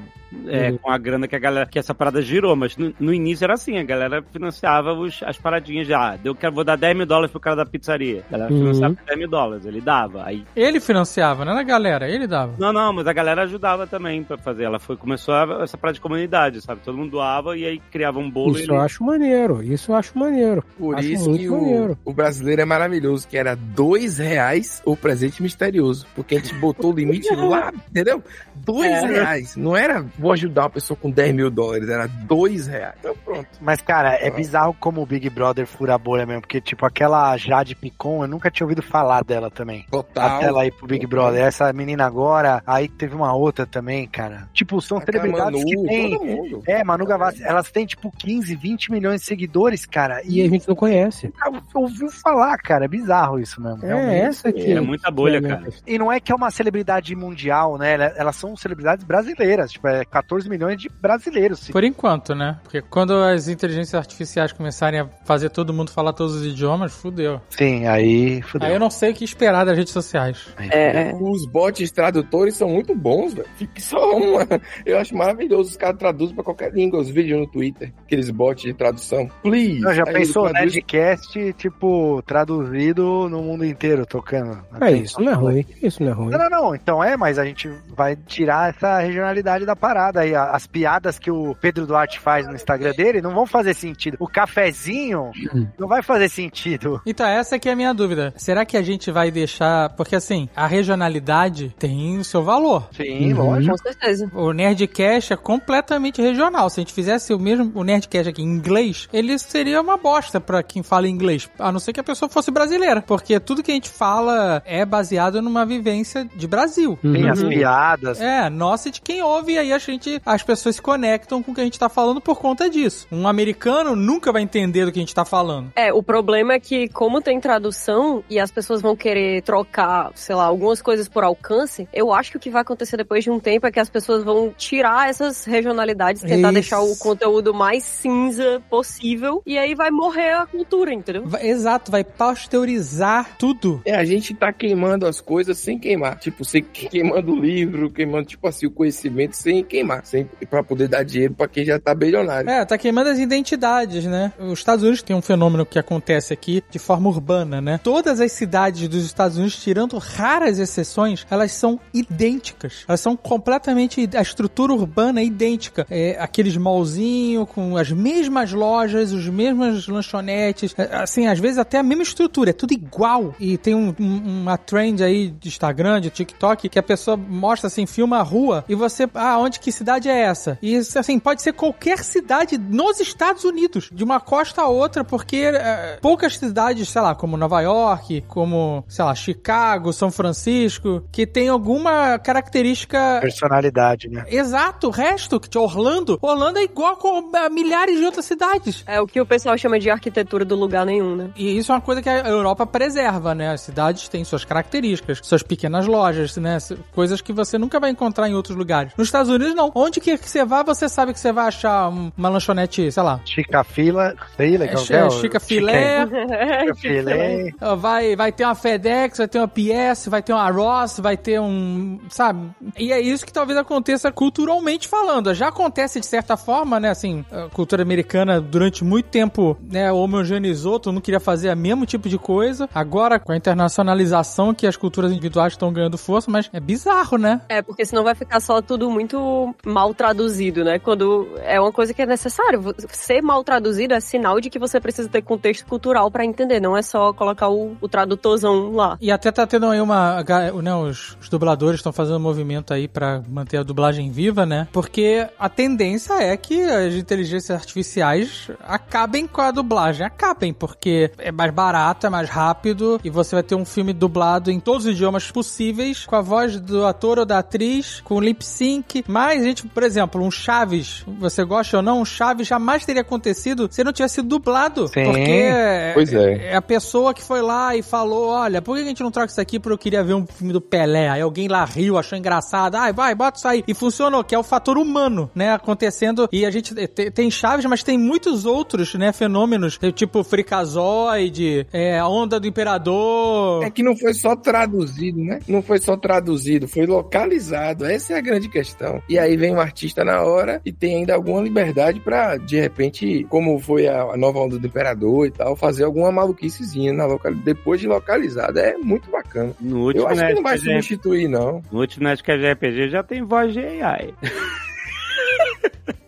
é, 0.49 0.70
Uhum. 0.70 0.79
com 0.79 0.90
a 0.90 0.99
grana 0.99 1.27
que 1.29 1.37
a 1.37 1.38
galera, 1.38 1.66
que 1.66 1.79
essa 1.79 1.94
parada 1.94 2.20
girou, 2.23 2.55
mas 2.57 2.77
no, 2.77 2.92
no 2.99 3.12
início 3.12 3.44
era 3.44 3.55
assim, 3.55 3.79
a 3.79 3.83
galera 3.85 4.23
financiava 4.33 4.92
os, 4.92 5.23
as 5.23 5.37
paradinhas 5.38 5.87
já. 5.87 6.18
Eu 6.25 6.35
quero, 6.35 6.55
vou 6.55 6.64
dar 6.64 6.77
10 6.77 6.97
mil 6.97 7.07
dólares 7.07 7.31
pro 7.31 7.40
cara 7.40 7.57
da 7.57 7.66
pizzaria. 7.66 8.23
A 8.29 8.33
galera 8.33 8.53
Uhum. 8.53 8.59
financiava 8.61 8.97
10 9.07 9.18
mil 9.18 9.29
dólares, 9.29 9.66
ele 9.66 9.81
dava. 9.81 10.25
Aí, 10.25 10.44
Ele 10.57 10.81
financiava, 10.81 11.44
não 11.44 11.53
era 11.53 11.61
a 11.61 11.64
galera, 11.64 12.09
ele 12.09 12.27
dava. 12.27 12.55
não, 12.59 12.73
não, 12.73 12.92
mas 12.92 13.07
a 13.07 13.12
galera 13.12 13.42
ajudava 13.42 13.87
também 13.87 14.23
pra 14.23 14.37
fazer. 14.38 14.64
Ela 14.64 14.79
foi, 14.79 14.97
começou 14.97 15.35
a- 15.35 15.61
essa 15.62 15.77
parada 15.77 15.94
de 15.94 16.01
comunidade, 16.01 16.61
sabe? 16.62 16.81
Todo 16.85 16.97
mundo 16.99 17.11
doava 17.12 17.57
e 17.57 17.64
aí 17.66 17.79
criava 17.90 18.18
um 18.18 18.31
bolo. 18.31 18.57
e 18.59 18.62
Isso 18.62 18.70
eu 18.73 18.81
acho 18.81 19.05
maneiro, 19.05 19.62
isso 19.62 19.92
eu 19.92 19.97
acho 19.97 20.18
maneiro. 20.18 20.64
Por 20.79 20.94
Acho 20.97 21.09
isso 21.09 21.33
que 21.37 21.49
maneiro. 21.49 21.99
o, 22.05 22.11
o 22.11 22.12
brasileiro 22.12 22.62
é 22.62 22.64
maravilhoso, 22.64 23.27
que 23.29 23.37
era 23.37 23.55
dois 23.55 24.18
reais 24.18 24.83
o 24.85 24.97
presente 24.97 25.42
misterioso. 25.42 26.07
Porque 26.14 26.37
a 26.37 26.38
gente 26.38 26.55
botou 26.55 26.92
o 26.92 26.94
limite 26.97 27.33
lá, 27.35 27.73
entendeu? 27.90 28.23
Dois 28.55 28.90
É. 28.90 29.07
reais. 29.07 29.57
Não 29.57 29.77
era 29.77 30.05
vou 30.25 30.33
ajudar 30.33 30.63
uma 30.63 30.71
pessoa 30.71 30.97
com 31.01 31.11
10 31.11 31.35
mil 31.35 31.51
dólares, 31.51 31.87
era 31.89 32.07
dois 32.07 32.67
reais. 32.67 32.95
Então 32.99 33.15
pronto. 33.25 33.47
Mas, 33.61 33.81
cara, 33.83 34.15
é 34.15 34.29
Ah. 34.29 34.31
bizarro 34.31 34.75
como 34.81 35.03
o 35.03 35.07
Big 35.07 35.29
Brother 35.29 35.67
fura 35.67 35.95
a 35.95 35.99
bolha 35.99 36.25
mesmo. 36.25 36.41
Porque, 36.41 36.61
tipo, 36.61 36.87
aquela 36.87 37.37
Jade 37.37 37.75
Picon, 37.75 38.25
eu 38.25 38.29
nunca 38.29 38.51
tinha 38.51 38.65
ouvido 38.65 38.81
falar 38.83 39.23
dela 39.23 39.51
também. 39.51 39.85
Total. 39.91 40.37
Até 40.37 40.47
ela 40.47 40.65
ir 40.67 40.73
pro 40.73 40.87
Big 40.87 41.07
Brother. 41.07 41.43
Essa 41.43 41.71
menina 41.73 42.07
agora, 42.07 42.63
aí 42.67 42.89
teve 42.89 43.15
uma 43.15 43.35
outra 43.35 43.67
também, 43.67 44.07
cara. 44.09 44.49
Tipo, 44.53 44.81
são 44.81 44.99
Aquela 44.99 45.21
celebridades 45.23 45.61
Manu, 45.63 45.67
que 45.87 46.19
mundo. 46.19 46.63
É, 46.67 46.83
Manu 46.83 47.05
Gavassi, 47.07 47.43
elas 47.45 47.71
têm 47.71 47.85
tipo 47.85 48.11
15, 48.11 48.55
20 48.57 48.91
milhões 48.91 49.21
de 49.21 49.27
seguidores, 49.27 49.85
cara. 49.85 50.23
E 50.25 50.41
a 50.41 50.47
E 50.47 50.49
gente 50.49 50.67
não 50.67 50.75
conhece. 50.75 51.31
ouviu 51.75 52.09
falar, 52.11 52.57
cara. 52.59 52.85
É 52.87 52.89
bizarro 52.89 53.39
isso 53.39 53.61
mesmo. 53.61 53.85
É 53.85 53.89
realmente. 53.89 54.15
essa 54.23 54.49
aqui. 54.49 54.73
É 54.73 54.81
muita 54.81 55.11
bolha, 55.11 55.37
é 55.37 55.39
a 55.39 55.43
cara. 55.43 55.69
E 55.87 55.99
não 55.99 56.11
é 56.11 56.19
que 56.21 56.33
é 56.33 56.35
uma 56.35 56.51
celebridade 56.51 57.15
mundial, 57.15 57.77
né? 57.77 57.95
Ela- 57.95 58.15
Elas 58.17 58.37
são 58.37 58.57
celebridades 58.57 59.05
brasileiras. 59.05 59.73
Tipo, 59.73 59.89
é 59.89 60.05
14 60.14 60.48
milhões 60.48 60.81
de 60.81 60.88
brasileiros. 60.88 61.68
Por 61.70 61.83
enquanto, 61.83 62.35
né? 62.37 62.57
Porque 62.62 62.81
quando 62.81 63.12
as 63.14 63.48
inteligências 63.48 63.94
artificiais 63.94 64.53
começarem 64.53 65.00
a 65.00 65.09
fazer 65.24 65.50
todo 65.50 65.74
mundo 65.74 65.90
falar 65.90 66.12
todos 66.12 66.37
os 66.37 66.46
idiomas, 66.46 66.94
fudeu. 66.94 67.40
Sim, 67.50 67.87
aí 67.88 68.40
fudeu. 68.42 68.68
Aí 68.68 68.74
eu 68.74 68.79
não 68.79 68.90
sei 68.90 69.11
o 69.11 69.14
que 69.14 69.24
esperar 69.24 69.64
das 69.66 69.77
redes 69.77 69.92
sociais. 69.92 70.55
É, 70.70 71.11
é. 71.11 71.14
Os 71.14 71.44
bots 71.46 71.90
tradutores 71.90 72.55
são 72.55 72.68
muito 72.68 72.94
bons, 72.94 73.35
velho. 73.35 73.48
Só 73.79 74.16
uma. 74.16 74.46
Eu 74.87 74.98
acho 74.98 75.16
maravilhoso. 75.16 75.70
Os 75.70 75.77
caras 75.77 75.98
traduzem 75.98 76.35
pra 76.35 76.44
qualquer 76.44 76.72
língua 76.72 77.00
os 77.00 77.11
vídeos 77.11 77.40
no 77.40 77.46
Twitter. 77.48 77.92
Aqueles 78.05 78.31
bots 78.31 78.62
de 78.62 78.72
tradução. 78.72 79.29
Please. 79.42 79.81
Não, 79.81 79.92
já 79.92 80.05
Aí 80.07 80.12
pensou, 80.12 80.48
traduz- 80.48 80.74
Nerdcast, 80.74 81.53
tipo, 81.55 82.22
traduzido 82.22 83.29
no 83.29 83.42
mundo 83.42 83.64
inteiro, 83.64 84.07
tocando. 84.07 84.62
É 84.81 84.92
isso, 84.92 85.20
não 85.20 85.33
é 85.33 85.35
ruim. 85.35 85.66
Isso 85.83 86.03
não 86.03 86.11
é 86.11 86.14
ruim. 86.14 86.31
Não, 86.31 86.38
não, 86.38 86.50
não. 86.50 86.74
Então 86.74 87.03
é, 87.03 87.16
mas 87.16 87.37
a 87.38 87.44
gente 87.44 87.68
vai 87.96 88.14
tirar 88.14 88.70
essa 88.70 88.98
regionalidade 89.00 89.66
da 89.66 89.74
parada. 89.74 89.93
Parada 89.94 90.20
aí. 90.20 90.35
As 90.35 90.66
piadas 90.66 91.18
que 91.20 91.30
o 91.30 91.54
Pedro 91.61 91.87
Duarte 91.87 92.18
faz 92.18 92.46
no 92.48 92.54
Instagram 92.54 92.92
dele 92.92 93.22
não 93.22 93.33
vão 93.33 93.46
fazer 93.46 93.74
sentido. 93.74 94.16
O 94.18 94.26
cafezinho 94.26 95.30
não 95.78 95.87
vai 95.87 96.02
fazer 96.02 96.28
sentido. 96.28 97.00
Então, 97.07 97.26
essa 97.26 97.54
aqui 97.57 97.68
é 97.68 97.72
a 97.72 97.76
minha 97.76 97.94
dúvida. 97.94 98.33
Será 98.37 98.64
que 98.64 98.76
a 98.76 98.83
gente 98.83 99.11
vai 99.12 99.30
deixar. 99.30 99.90
Porque 99.90 100.16
assim, 100.16 100.48
a 100.57 100.66
regionalidade 100.66 101.72
tem 101.78 102.18
o 102.18 102.24
seu 102.24 102.42
valor. 102.42 102.88
Sim, 102.92 103.33
Uhum. 103.35 103.44
lógico. 103.50 103.70
Com 103.76 103.78
certeza. 103.83 104.30
O 104.35 104.52
Nerdcast 104.52 105.33
é 105.33 105.37
completamente 105.37 106.20
regional. 106.20 106.68
Se 106.68 106.80
a 106.80 106.83
gente 106.83 106.92
fizesse 106.92 107.33
o 107.33 107.38
mesmo 107.38 107.70
o 107.74 107.85
Nerdcast 107.85 108.28
aqui 108.30 108.42
em 108.42 108.46
inglês, 108.46 109.09
ele 109.12 109.38
seria 109.38 109.80
uma 109.80 109.96
bosta 109.96 110.40
pra 110.40 110.62
quem 110.62 110.83
fala 110.83 111.09
inglês. 111.09 111.48
A 111.59 111.70
não 111.70 111.78
ser 111.78 111.92
que 111.92 112.00
a 112.00 112.04
pessoa 112.04 112.28
fosse 112.28 112.50
brasileira. 112.50 113.00
Porque 113.02 113.38
tudo 113.38 113.62
que 113.62 113.70
a 113.70 113.74
gente 113.74 113.88
fala 113.88 114.61
é 114.66 114.85
baseado 114.85 115.40
numa 115.40 115.64
vivência 115.64 116.28
de 116.35 116.46
Brasil. 116.48 116.98
Tem 117.00 117.28
as 117.30 117.40
Uhum. 117.40 117.48
piadas. 117.50 118.20
É, 118.20 118.50
nossa 118.50 118.88
e 118.88 118.92
de 118.92 119.00
quem 119.00 119.22
ouve, 119.22 119.57
e 119.88 119.92
aí 119.92 119.99
a 119.99 119.99
gente, 119.99 120.23
as 120.25 120.42
pessoas 120.42 120.77
se 120.77 120.83
conectam 120.83 121.42
com 121.42 121.53
o 121.53 121.55
que 121.55 121.61
a 121.61 121.64
gente 121.64 121.79
tá 121.79 121.88
falando 121.88 122.20
por 122.20 122.38
conta 122.38 122.68
disso. 122.68 123.07
Um 123.11 123.27
americano 123.29 123.94
nunca 123.94 124.33
vai 124.33 124.42
entender 124.42 124.85
do 124.85 124.92
que 124.92 124.99
a 124.99 125.03
gente 125.03 125.14
tá 125.14 125.25
falando. 125.25 125.73
É, 125.77 125.92
o 125.92 126.03
problema 126.03 126.55
é 126.55 126.61
que, 126.61 126.88
como 126.88 127.20
tem 127.20 127.40
tradução 127.40 128.25
e 128.29 128.38
as 128.38 128.51
pessoas 128.51 128.81
vão 128.81 128.97
querer 128.97 129.42
trocar, 129.42 130.11
sei 130.14 130.35
lá, 130.35 130.44
algumas 130.44 130.81
coisas 130.81 131.09
por 131.09 131.25
alcance, 131.25 131.88
eu 131.92 132.12
acho 132.12 132.33
que 132.33 132.37
o 132.37 132.40
que 132.40 132.51
vai 132.51 132.62
acontecer 132.62 132.97
depois 132.97 133.25
de 133.25 133.31
um 133.31 133.40
tempo 133.40 133.66
é 133.66 133.73
que 133.73 133.81
as 133.81 133.88
pessoas 133.88 134.25
vão 134.25 134.53
tirar 134.57 135.09
essas 135.09 135.44
regionalidades, 135.44 136.23
tentar 136.23 136.49
Isso. 136.49 136.53
deixar 136.53 136.81
o 136.81 136.97
conteúdo 136.97 137.53
mais 137.53 137.85
cinza 137.85 138.62
possível, 138.68 139.42
e 139.47 139.59
aí 139.59 139.75
vai 139.75 139.90
morrer 139.90 140.35
a 140.35 140.47
cultura, 140.47 140.92
entendeu? 140.92 141.25
Vai- 141.27 141.47
exato, 141.47 141.90
vai 141.90 142.05
pasteurizar 142.05 143.37
tudo. 143.38 143.83
É, 143.85 143.94
a 143.94 144.05
gente 144.05 144.35
tá 144.35 144.53
queimando 144.53 145.07
as 145.07 145.20
coisas 145.20 145.59
sem 145.59 145.79
queimar. 145.79 146.18
Tipo, 146.18 146.44
você 146.44 146.61
queimando 146.62 147.33
o 147.33 147.40
livro, 147.40 147.90
queimando, 147.90 148.27
tipo 148.27 148.47
assim, 148.47 148.66
o 148.66 148.70
conhecimento 148.70 149.37
sem 149.37 149.62
queimar. 149.75 150.05
Sem, 150.05 150.29
pra 150.49 150.63
poder 150.63 150.89
dar 150.89 151.03
dinheiro 151.05 151.35
pra 151.35 151.49
quem 151.49 151.65
já 151.65 151.79
tá 151.79 151.95
bilionário. 151.95 152.49
É, 152.49 152.65
tá 152.65 152.79
queimando 152.79 153.11
as 153.11 153.19
identidades, 153.19 154.05
né? 154.05 154.33
Os 154.39 154.59
Estados 154.61 154.83
Unidos 154.83 155.03
tem 155.03 155.17
um 155.17 155.23
fenômeno 155.23 155.67
que 155.67 155.79
acontece 155.79 156.33
aqui 156.33 156.63
de 156.71 156.79
forma 156.79 157.09
urbana, 157.09 157.61
né? 157.61 157.81
Todas 157.83 158.21
as 158.21 158.33
cidades 158.33 158.89
dos 158.89 159.05
Estados 159.05 159.37
Unidos, 159.37 159.57
tirando 159.57 159.99
raras 159.99 160.59
exceções, 160.59 161.27
elas 161.31 161.53
são 161.53 161.79
idênticas. 161.93 162.85
Elas 162.87 163.01
são 163.01 163.17
completamente. 163.17 164.09
A 164.15 164.23
estrutura 164.23 164.73
urbana 164.73 165.21
é 165.21 165.25
idêntica. 165.25 165.87
É 165.91 166.17
aqueles 166.21 166.57
mallzinhos 166.57 167.49
com 167.51 167.77
as 167.77 167.91
mesmas 167.91 168.53
lojas, 168.53 169.13
os 169.13 169.29
mesmas 169.29 169.87
lanchonetes. 169.89 170.75
é, 170.79 170.95
Assim, 170.97 171.27
às 171.27 171.39
vezes 171.39 171.59
até 171.59 171.79
a 171.79 171.83
mesma 171.83 172.03
estrutura, 172.03 172.51
é 172.51 172.53
tudo 172.53 172.73
igual. 172.73 173.35
E 173.41 173.59
tem 173.59 173.75
um- 173.75 173.95
um- 173.99 174.43
uma 174.43 174.57
trend 174.57 175.03
aí 175.03 175.29
de 175.29 175.49
Instagram, 175.49 176.01
de 176.01 176.11
TikTok, 176.11 176.69
que 176.69 176.79
a 176.79 176.83
pessoa 176.83 177.17
mostra 177.17 177.67
assim, 177.67 177.87
filma 177.87 178.19
a 178.19 178.23
rua 178.23 178.65
e 178.69 178.75
você. 178.75 179.09
Ah, 179.15 179.39
onde 179.39 179.59
que 179.64 179.72
cidade 179.72 180.11
é 180.11 180.20
essa? 180.20 180.59
E 180.61 180.74
isso, 180.74 180.98
assim, 180.98 181.18
pode 181.18 181.40
ser 181.40 181.55
qualquer 181.55 182.05
cidade 182.05 182.59
nos 182.59 183.00
Estados 183.00 183.44
Unidos, 183.44 183.88
de 183.90 184.05
uma 184.05 184.20
costa 184.20 184.61
a 184.61 184.68
outra, 184.68 185.03
porque 185.03 185.37
é, 185.37 185.98
poucas 186.03 186.37
cidades, 186.37 186.90
sei 186.90 187.00
lá, 187.00 187.14
como 187.14 187.38
Nova 187.38 187.62
York, 187.62 188.24
como, 188.29 188.85
sei 188.87 189.05
lá, 189.05 189.14
Chicago, 189.14 189.90
São 189.90 190.11
Francisco, 190.11 191.03
que 191.11 191.27
tem 191.27 191.48
alguma 191.48 192.18
característica 192.18 193.20
Personalidade, 193.22 194.09
né? 194.11 194.27
Exato, 194.29 194.88
o 194.88 194.90
resto, 194.90 195.40
que 195.40 195.57
Orlando, 195.57 196.18
Orlando 196.20 196.59
é 196.59 196.64
igual 196.64 196.96
com 196.98 197.31
a 197.35 197.48
milhares 197.48 197.98
de 197.98 198.05
outras 198.05 198.27
cidades. 198.27 198.85
É 198.87 199.00
o 199.00 199.07
que 199.07 199.18
o 199.18 199.24
pessoal 199.24 199.57
chama 199.57 199.79
de 199.79 199.88
arquitetura 199.88 200.44
do 200.44 200.55
lugar 200.55 200.85
nenhum, 200.85 201.16
né? 201.16 201.31
E 201.37 201.57
isso 201.57 201.72
é 201.72 201.74
uma 201.74 201.81
coisa 201.81 202.03
que 202.03 202.09
a 202.09 202.29
Europa 202.29 202.66
preserva, 202.66 203.35
né? 203.35 203.50
As 203.50 203.62
cidades 203.62 204.09
têm 204.09 204.24
suas 204.24 204.44
características, 204.44 205.20
suas 205.22 205.42
pequenas 205.42 205.87
lojas, 205.87 206.37
né? 206.37 206.59
Coisas 206.92 207.22
que 207.22 207.33
você 207.33 207.57
nunca 207.57 207.81
vai 207.81 207.90
encontrar 207.90 208.29
em 208.29 208.35
outros 208.35 208.57
lugares. 208.57 208.92
Nos 208.98 209.09
Estados 209.09 209.31
Unidos, 209.31 209.54
não. 209.55 209.71
Onde 209.75 210.01
que 210.01 210.17
você 210.17 210.45
vai, 210.45 210.64
você 210.64 210.88
sabe 210.88 211.12
que 211.12 211.21
você 211.21 211.33
vai 211.33 211.47
achar 211.49 211.88
um- 211.88 212.11
uma 212.17 212.29
lanchonete, 212.29 212.90
sei 212.90 213.03
lá. 213.03 213.21
Chica 213.25 213.64
fila, 213.64 214.14
sei 214.37 214.57
É, 214.57 214.64
é, 214.64 214.77
Chica 215.11 215.40
Filé, 215.40 216.07
Chica 216.07 216.75
filé. 216.75 217.51
vai, 217.79 218.17
vai 218.17 218.33
ter 218.33 218.45
uma 218.45 218.55
FedEx, 218.55 219.19
vai 219.19 219.29
ter 219.29 219.38
uma 219.38 219.49
PS, 219.49 220.09
vai 220.09 220.23
ter 220.23 220.33
uma 220.33 220.51
Ross, 220.51 220.99
vai 221.01 221.17
ter 221.17 221.40
um. 221.40 221.99
Sabe? 222.09 222.51
E 222.79 222.93
é 222.93 223.01
isso 223.01 223.25
que 223.25 223.33
talvez 223.33 223.59
aconteça 223.59 224.11
culturalmente 224.12 224.88
falando. 224.88 225.33
Já 225.35 225.49
acontece 225.49 226.01
de 226.01 226.07
certa 226.07 226.37
forma, 226.37 226.79
né? 226.81 226.90
Assim, 226.90 227.25
a 227.31 227.49
cultura 227.49 227.83
americana 227.83 228.40
durante 228.40 228.85
muito 228.85 229.07
tempo, 229.07 229.57
né, 229.71 229.90
homogeneizou, 229.93 230.79
todo 230.79 230.93
mundo 230.95 231.03
queria 231.03 231.21
fazer 231.21 231.53
o 231.53 231.57
mesmo 231.57 231.87
tipo 231.87 232.09
de 232.09 232.19
coisa. 232.19 232.69
Agora, 232.75 233.19
com 233.19 233.33
a 233.33 233.37
internacionalização, 233.37 234.55
que 234.55 234.67
as 234.67 234.77
culturas 234.77 235.11
individuais 235.12 235.53
estão 235.53 235.73
ganhando 235.73 235.99
força, 235.99 236.31
mas 236.31 236.49
é 236.53 236.61
bizarro, 236.61 237.19
né? 237.19 237.40
É, 237.49 237.62
porque 237.62 237.85
senão 237.85 238.03
vai 238.05 238.14
ficar 238.14 238.40
só 238.40 238.61
tudo 238.62 238.90
muito 238.90 239.43
mal 239.64 239.92
traduzido, 239.94 240.64
né? 240.64 240.78
Quando 240.78 241.28
é 241.42 241.61
uma 241.61 241.72
coisa 241.72 241.92
que 241.92 242.02
é 242.02 242.07
necessário. 242.07 242.74
Ser 242.90 243.22
mal 243.22 243.42
traduzido 243.42 243.94
é 243.94 244.00
sinal 244.00 244.40
de 244.40 244.50
que 244.50 244.59
você 244.59 244.80
precisa 244.80 245.09
ter 245.09 245.22
contexto 245.22 245.66
cultural 245.66 246.11
pra 246.11 246.24
entender, 246.24 246.61
não 246.61 246.76
é 246.76 246.83
só 246.83 247.12
colocar 247.12 247.48
o, 247.48 247.76
o 247.80 247.88
tradutorzão 247.88 248.72
lá. 248.72 248.96
E 249.00 249.11
até 249.11 249.30
tá 249.33 249.46
tendo 249.46 249.66
aí 249.66 249.80
uma. 249.80 250.22
Né, 250.62 250.74
os, 250.74 251.16
os 251.20 251.28
dubladores 251.28 251.80
estão 251.80 251.92
fazendo 251.92 252.16
um 252.16 252.20
movimento 252.20 252.72
aí 252.72 252.87
pra 252.87 253.22
manter 253.28 253.59
a 253.59 253.62
dublagem 253.62 254.11
viva, 254.11 254.46
né? 254.46 254.68
Porque 254.72 255.26
a 255.38 255.48
tendência 255.48 256.14
é 256.14 256.37
que 256.37 256.62
as 256.62 256.94
inteligências 256.94 257.50
artificiais 257.50 258.50
acabem 258.61 259.26
com 259.26 259.40
a 259.40 259.50
dublagem. 259.50 260.07
Acabem, 260.07 260.52
porque 260.52 261.11
é 261.18 261.33
mais 261.33 261.52
barato, 261.52 262.07
é 262.07 262.11
mais 262.11 262.28
rápido 262.28 263.00
e 263.02 263.11
você 263.11 263.37
vai 263.37 263.42
ter 263.42 263.54
um 263.54 263.64
filme 263.64 263.92
dublado 263.92 264.50
em 264.50 264.61
todos 264.61 264.87
os 264.87 264.92
idiomas 264.92 265.30
possíveis, 265.30 266.07
com 266.07 266.16
a 266.16 266.20
voz 266.20 266.61
do 266.61 266.85
ator 266.87 267.18
ou 267.18 267.26
da 267.26 267.38
atriz, 267.38 268.00
com 268.00 268.20
lip 268.20 268.44
sync. 268.44 269.04
Mas, 269.09 269.34
a 269.40 269.42
gente, 269.42 269.66
por 269.66 269.83
exemplo, 269.83 270.23
um 270.23 270.31
Chaves, 270.31 271.05
você 271.18 271.44
gosta 271.44 271.77
ou 271.79 271.83
não, 271.83 272.01
um 272.01 272.05
Chaves 272.05 272.47
jamais 272.47 272.85
teria 272.85 273.03
acontecido 273.03 273.68
se 273.70 273.83
não 273.85 273.92
tivesse 273.92 274.16
sido 274.16 274.29
dublado. 274.29 274.88
Sim. 274.88 275.05
Porque 275.05 275.51
Pois 275.94 276.12
é. 276.12 276.49
é 276.53 276.57
a 276.57 276.62
pessoa 276.62 277.12
que 277.14 277.23
foi 277.23 277.42
lá 277.42 277.77
e 277.77 277.83
falou: 277.83 278.29
Olha, 278.29 278.61
por 278.62 278.77
que 278.77 278.83
a 278.83 278.87
gente 278.87 279.03
não 279.03 279.11
troca 279.11 279.31
isso 279.31 279.40
aqui 279.40 279.59
porque 279.59 279.73
eu 279.75 279.79
queria 279.79 280.03
ver 280.05 280.14
um 280.14 280.27
filme 280.27 280.53
do 280.53 280.61
Pelé? 280.61 281.09
Aí 281.09 281.20
alguém 281.20 281.49
lá 281.49 281.64
riu, 281.64 281.97
achou 281.99 282.16
engraçado. 282.18 282.77
Ai, 282.77 282.92
vai, 282.92 283.14
bota 283.14 283.38
isso 283.38 283.49
aí. 283.49 283.64
E 283.66 283.75
funcionou, 283.75 284.23
que 284.25 284.35
é 284.35 284.38
o 284.38 284.42
fator 284.42 284.77
humano, 284.79 285.31
né? 285.35 285.53
Acontecendo. 285.53 286.29
E 286.33 286.44
a 286.47 286.51
gente 286.51 286.75
te- 286.75 287.11
tem 287.11 287.31
chaves, 287.31 287.64
mas 287.66 287.83
tem 287.83 287.99
muitos 287.99 288.44
outros, 288.44 288.94
né? 288.94 289.12
Fenômenos, 289.12 289.79
tipo 289.94 290.23
fricazoide, 290.25 291.66
é, 291.73 291.99
a 291.99 292.09
onda 292.09 292.38
do 292.40 292.47
imperador. 292.47 293.64
É 293.64 293.70
que 293.70 293.83
não 293.83 293.97
foi 293.97 294.14
só 294.14 294.35
traduzido, 294.37 295.18
né? 295.23 295.38
Não 295.49 295.62
foi 295.62 295.79
só 295.79 295.97
traduzido, 295.97 296.66
foi 296.68 296.87
localizado. 296.87 297.85
Essa 297.85 298.14
é 298.14 298.18
a 298.18 298.20
grande 298.20 298.49
questão. 298.49 299.03
E 299.09 299.18
aí 299.25 299.37
vem 299.37 299.55
o 299.55 299.61
artista 299.61 300.05
na 300.05 300.23
hora 300.23 300.61
e 300.65 300.73
tem 300.73 300.97
ainda 300.97 301.15
alguma 301.15 301.41
liberdade 301.41 302.01
pra, 302.01 302.37
de 302.37 302.59
repente, 302.59 303.25
como 303.29 303.59
foi 303.59 303.87
a, 303.89 304.17
nova 304.17 304.39
onda 304.41 304.59
do 304.59 304.67
Imperador 304.67 305.27
e 305.27 305.31
tal, 305.31 305.57
fazer 305.57 305.85
alguma 305.85 306.11
maluquicezinha 306.13 306.93
na 306.93 307.07
local... 307.07 307.35
depois 307.35 307.81
de 307.81 307.87
localizado. 307.87 308.59
É 308.59 308.77
muito 308.77 309.11
bacana. 309.11 309.53
No 309.61 309.91
Eu 309.91 310.03
último 310.03 310.09
acho 310.09 310.27
que 310.27 310.35
não 310.35 310.43
vai 310.43 310.59
substituir, 310.59 311.29
não. 311.29 311.63
no 311.71 311.81
último 311.81 312.05
Nerdcast 312.05 312.47
RPG 312.53 312.89
já 312.89 313.03
tem 313.03 313.23
voz 313.23 313.53
de 313.53 313.61
AI. 313.61 314.15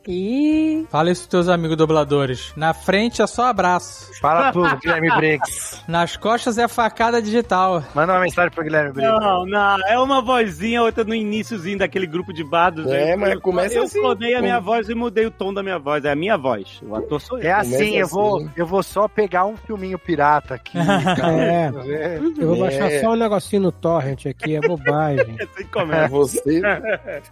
E 0.09 0.87
Fala 0.91 1.11
isso 1.11 1.23
pros 1.23 1.31
teus 1.31 1.49
amigos 1.49 1.77
dubladores. 1.77 2.53
Na 2.57 2.73
frente 2.73 3.21
é 3.23 3.27
só 3.27 3.47
abraço. 3.47 4.11
Fala 4.21 4.53
pro 4.53 4.77
Guilherme 4.79 5.11
Briggs. 5.17 5.83
Nas 5.89 6.17
costas 6.17 6.59
é 6.59 6.69
facada 6.69 7.21
digital. 7.21 7.83
Manda 7.95 8.13
uma 8.13 8.21
mensagem 8.21 8.51
pro 8.51 8.63
Guilherme 8.65 8.93
Briggs. 8.93 9.21
Não, 9.21 9.47
não, 9.47 9.77
é 9.89 9.99
uma 9.99 10.23
vozinha, 10.23 10.83
outra 10.83 11.05
no 11.05 11.15
iníciozinho 11.15 11.79
daquele 11.79 12.07
grupo 12.07 12.33
de 12.33 12.45
bardos. 12.45 12.87
É, 12.87 13.15
eu, 13.15 13.19
mas 13.19 13.33
eu, 13.33 13.41
começa 13.41 13.75
eu 13.75 13.83
assim. 13.85 14.01
clonei 14.01 14.35
a 14.35 14.43
minha 14.43 14.61
voz 14.61 14.89
e 14.89 14.95
mudei 14.95 15.27
o 15.27 15.31
tom 15.31 15.53
da 15.53 15.63
minha 15.63 15.79
voz. 15.79 16.05
É 16.05 16.13
a 16.13 16.17
minha 16.17 16.37
voz. 16.37 16.81
O 16.83 16.95
ator 16.95 17.21
sou 17.21 17.39
eu. 17.39 17.49
É 17.49 17.53
assim, 17.53 17.97
eu 17.97 18.07
assim. 18.07 18.15
vou, 18.15 18.49
eu 18.57 18.67
vou 18.67 18.83
só 18.83 19.09
pegar 19.09 19.45
um 19.47 19.57
filminho 19.57 19.99
pirata 19.99 20.55
aqui. 20.55 20.79
cara. 21.17 21.33
É. 21.37 21.73
É. 21.87 22.21
Eu 22.39 22.49
vou 22.49 22.59
baixar 22.61 22.91
É. 22.91 23.01
só 23.01 23.11
um 23.13 23.17
negocinho 23.17 23.63
no 23.63 23.73
torrent 23.73 24.27
aqui, 24.27 24.57
é 24.57 24.61
bobagem. 24.61 25.37
Assim 25.57 25.67
É 25.93 26.09
você 26.09 26.63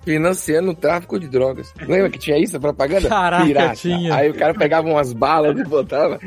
financiando 0.03 0.71
o 0.71 0.75
tráfico 0.75 1.19
de 1.19 1.29
drogas. 1.29 1.73
Lembra 1.87 2.11
que 2.11 2.19
tinha 2.19 2.39
isso, 2.39 2.57
propaganda? 2.65 3.09
Caraca, 3.09 3.45
Pirata. 3.45 3.77
tinha. 3.77 4.15
Aí 4.15 4.31
o 4.31 4.35
cara 4.35 4.55
pegava 4.55 4.89
umas 4.89 5.13
balas 5.13 5.59
e 5.59 5.65
botava. 5.65 6.19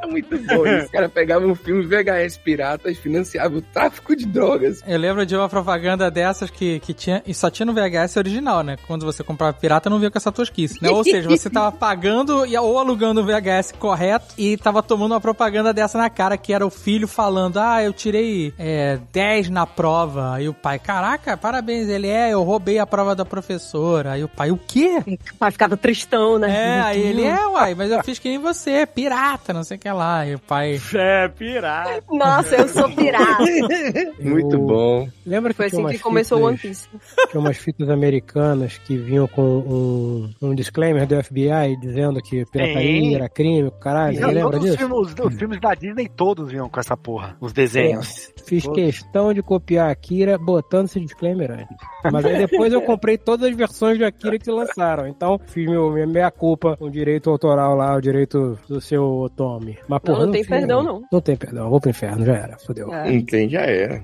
Muito 0.08 0.38
bom 0.38 0.66
isso. 0.66 0.86
O 0.86 0.90
cara 0.90 1.08
pegava 1.08 1.46
um 1.46 1.54
filme 1.54 1.84
VHS 1.84 2.38
pirata 2.38 2.90
e 2.90 2.94
financiava 2.94 3.56
o 3.56 3.62
tráfico 3.62 4.16
de 4.16 4.26
drogas. 4.26 4.82
Eu 4.86 4.98
lembro 4.98 5.24
de 5.26 5.36
uma 5.36 5.48
propaganda 5.48 6.10
dessas 6.10 6.50
que, 6.50 6.80
que 6.80 6.92
tinha. 6.94 7.22
E 7.26 7.34
só 7.34 7.50
tinha 7.50 7.66
no 7.66 7.72
VHS 7.72 8.16
original, 8.16 8.62
né? 8.62 8.76
Quando 8.86 9.04
você 9.04 9.22
comprava 9.22 9.52
pirata, 9.52 9.90
não 9.90 9.98
vinha 9.98 10.10
com 10.10 10.18
essa 10.18 10.32
tosquice, 10.32 10.82
né? 10.82 10.90
Ou 10.90 11.04
seja, 11.04 11.28
você 11.28 11.50
tava 11.50 11.72
pagando 11.72 12.46
e, 12.46 12.56
ou 12.56 12.78
alugando 12.78 13.20
o 13.20 13.24
VHS 13.24 13.72
correto 13.78 14.34
e 14.38 14.56
tava 14.56 14.82
tomando 14.82 15.12
uma 15.12 15.20
propaganda 15.20 15.72
dessa 15.72 15.98
na 15.98 16.08
cara, 16.08 16.36
que 16.36 16.52
era 16.52 16.66
o 16.66 16.70
filho 16.70 17.06
falando: 17.06 17.58
Ah, 17.58 17.82
eu 17.82 17.92
tirei 17.92 18.52
é, 18.58 18.98
10 19.12 19.50
na 19.50 19.66
prova. 19.66 20.34
Aí 20.34 20.48
o 20.48 20.54
pai, 20.54 20.78
caraca, 20.78 21.36
parabéns. 21.36 21.88
Ele 21.88 22.08
é, 22.08 22.32
eu 22.32 22.42
roubei 22.42 22.78
a 22.78 22.86
prova 22.86 23.14
da 23.14 23.24
professora. 23.24 24.12
Aí 24.12 24.24
o 24.24 24.28
pai, 24.28 24.50
o 24.50 24.56
quê? 24.56 25.02
o 25.06 25.36
pai 25.36 25.50
ficava 25.50 25.76
tristão, 25.76 26.38
né? 26.38 26.50
É, 26.50 26.80
aí 26.80 27.00
ele 27.00 27.24
é, 27.24 27.46
uai, 27.46 27.74
mas 27.74 27.90
eu 27.90 28.02
fiz 28.02 28.18
que 28.18 28.28
nem 28.28 28.38
você, 28.38 28.86
pirata, 28.86 29.52
não 29.52 29.64
sei 29.64 29.76
o 29.76 29.80
que 29.80 29.89
quer 29.90 29.92
lá. 29.92 30.26
E 30.26 30.34
o 30.34 30.38
pai. 30.38 30.78
É, 30.94 31.28
pirata. 31.28 32.02
Nossa, 32.10 32.56
eu 32.56 32.68
sou 32.68 32.88
pirata. 32.90 33.42
Muito 34.20 34.56
Eu- 34.56 34.60
bom. 34.66 35.08
Lembra 35.26 35.50
que 35.52 35.56
Foi 35.56 35.66
assim 35.66 35.86
que 35.86 35.98
começou 35.98 36.40
o 36.40 36.44
One 36.46 36.56
Piece. 36.56 36.88
Tinha 37.30 37.40
umas 37.40 37.56
fitas 37.56 37.88
americanas 37.88 38.78
que 38.78 38.96
vinham 38.96 39.26
com 39.28 39.42
um, 39.42 40.30
um 40.42 40.54
disclaimer 40.54 41.06
do 41.06 41.22
FBI 41.22 41.76
dizendo 41.80 42.20
que 42.22 42.44
pirataria 42.46 43.16
era 43.16 43.28
crime, 43.28 43.70
caralho. 43.80 44.14
Você 44.16 44.20
Não, 44.22 44.28
lembra 44.28 44.42
todos 44.52 44.58
os, 44.58 44.64
disso? 44.64 44.78
filmes, 44.78 45.14
os, 45.14 45.26
os 45.26 45.34
filmes 45.38 45.60
da 45.60 45.74
Disney 45.74 46.08
todos 46.08 46.50
vinham 46.50 46.68
com 46.68 46.80
essa 46.80 46.96
porra. 46.96 47.36
Os 47.40 47.52
desenhos. 47.52 48.32
Fiz 48.46 48.64
Todos. 48.64 48.82
questão 48.82 49.32
de 49.32 49.42
copiar 49.42 49.90
Akira 49.90 50.36
botando 50.38 50.86
esse 50.86 50.98
disclaimer 51.00 51.50
antes. 51.52 51.76
Mas 52.10 52.24
aí 52.24 52.38
depois 52.46 52.72
eu 52.72 52.82
comprei 52.82 53.16
todas 53.16 53.48
as 53.48 53.56
versões 53.56 53.96
de 53.98 54.04
Akira 54.04 54.38
que 54.38 54.50
lançaram. 54.50 55.06
Então 55.06 55.38
fiz 55.46 55.68
meu, 55.68 55.90
minha 55.92 56.06
meia 56.06 56.30
culpa 56.30 56.76
com 56.76 56.86
o 56.86 56.90
direito 56.90 57.30
autoral 57.30 57.76
lá, 57.76 57.94
o 57.96 58.00
direito 58.00 58.58
do 58.68 58.80
seu 58.80 59.30
Tommy. 59.36 59.78
Mas, 59.90 59.98
porra, 60.02 60.18
Não, 60.20 60.26
não 60.26 60.32
tem 60.32 60.44
perdão, 60.44 60.82
não. 60.84 61.02
Não 61.10 61.20
tem 61.20 61.36
perdão. 61.36 61.68
Vou 61.68 61.80
pro 61.80 61.90
inferno, 61.90 62.24
já 62.24 62.34
era. 62.34 62.56
Fodeu. 62.58 62.94
É. 62.94 63.10
Não 63.10 63.24
tem, 63.24 63.48
já 63.48 63.62
era. 63.62 63.98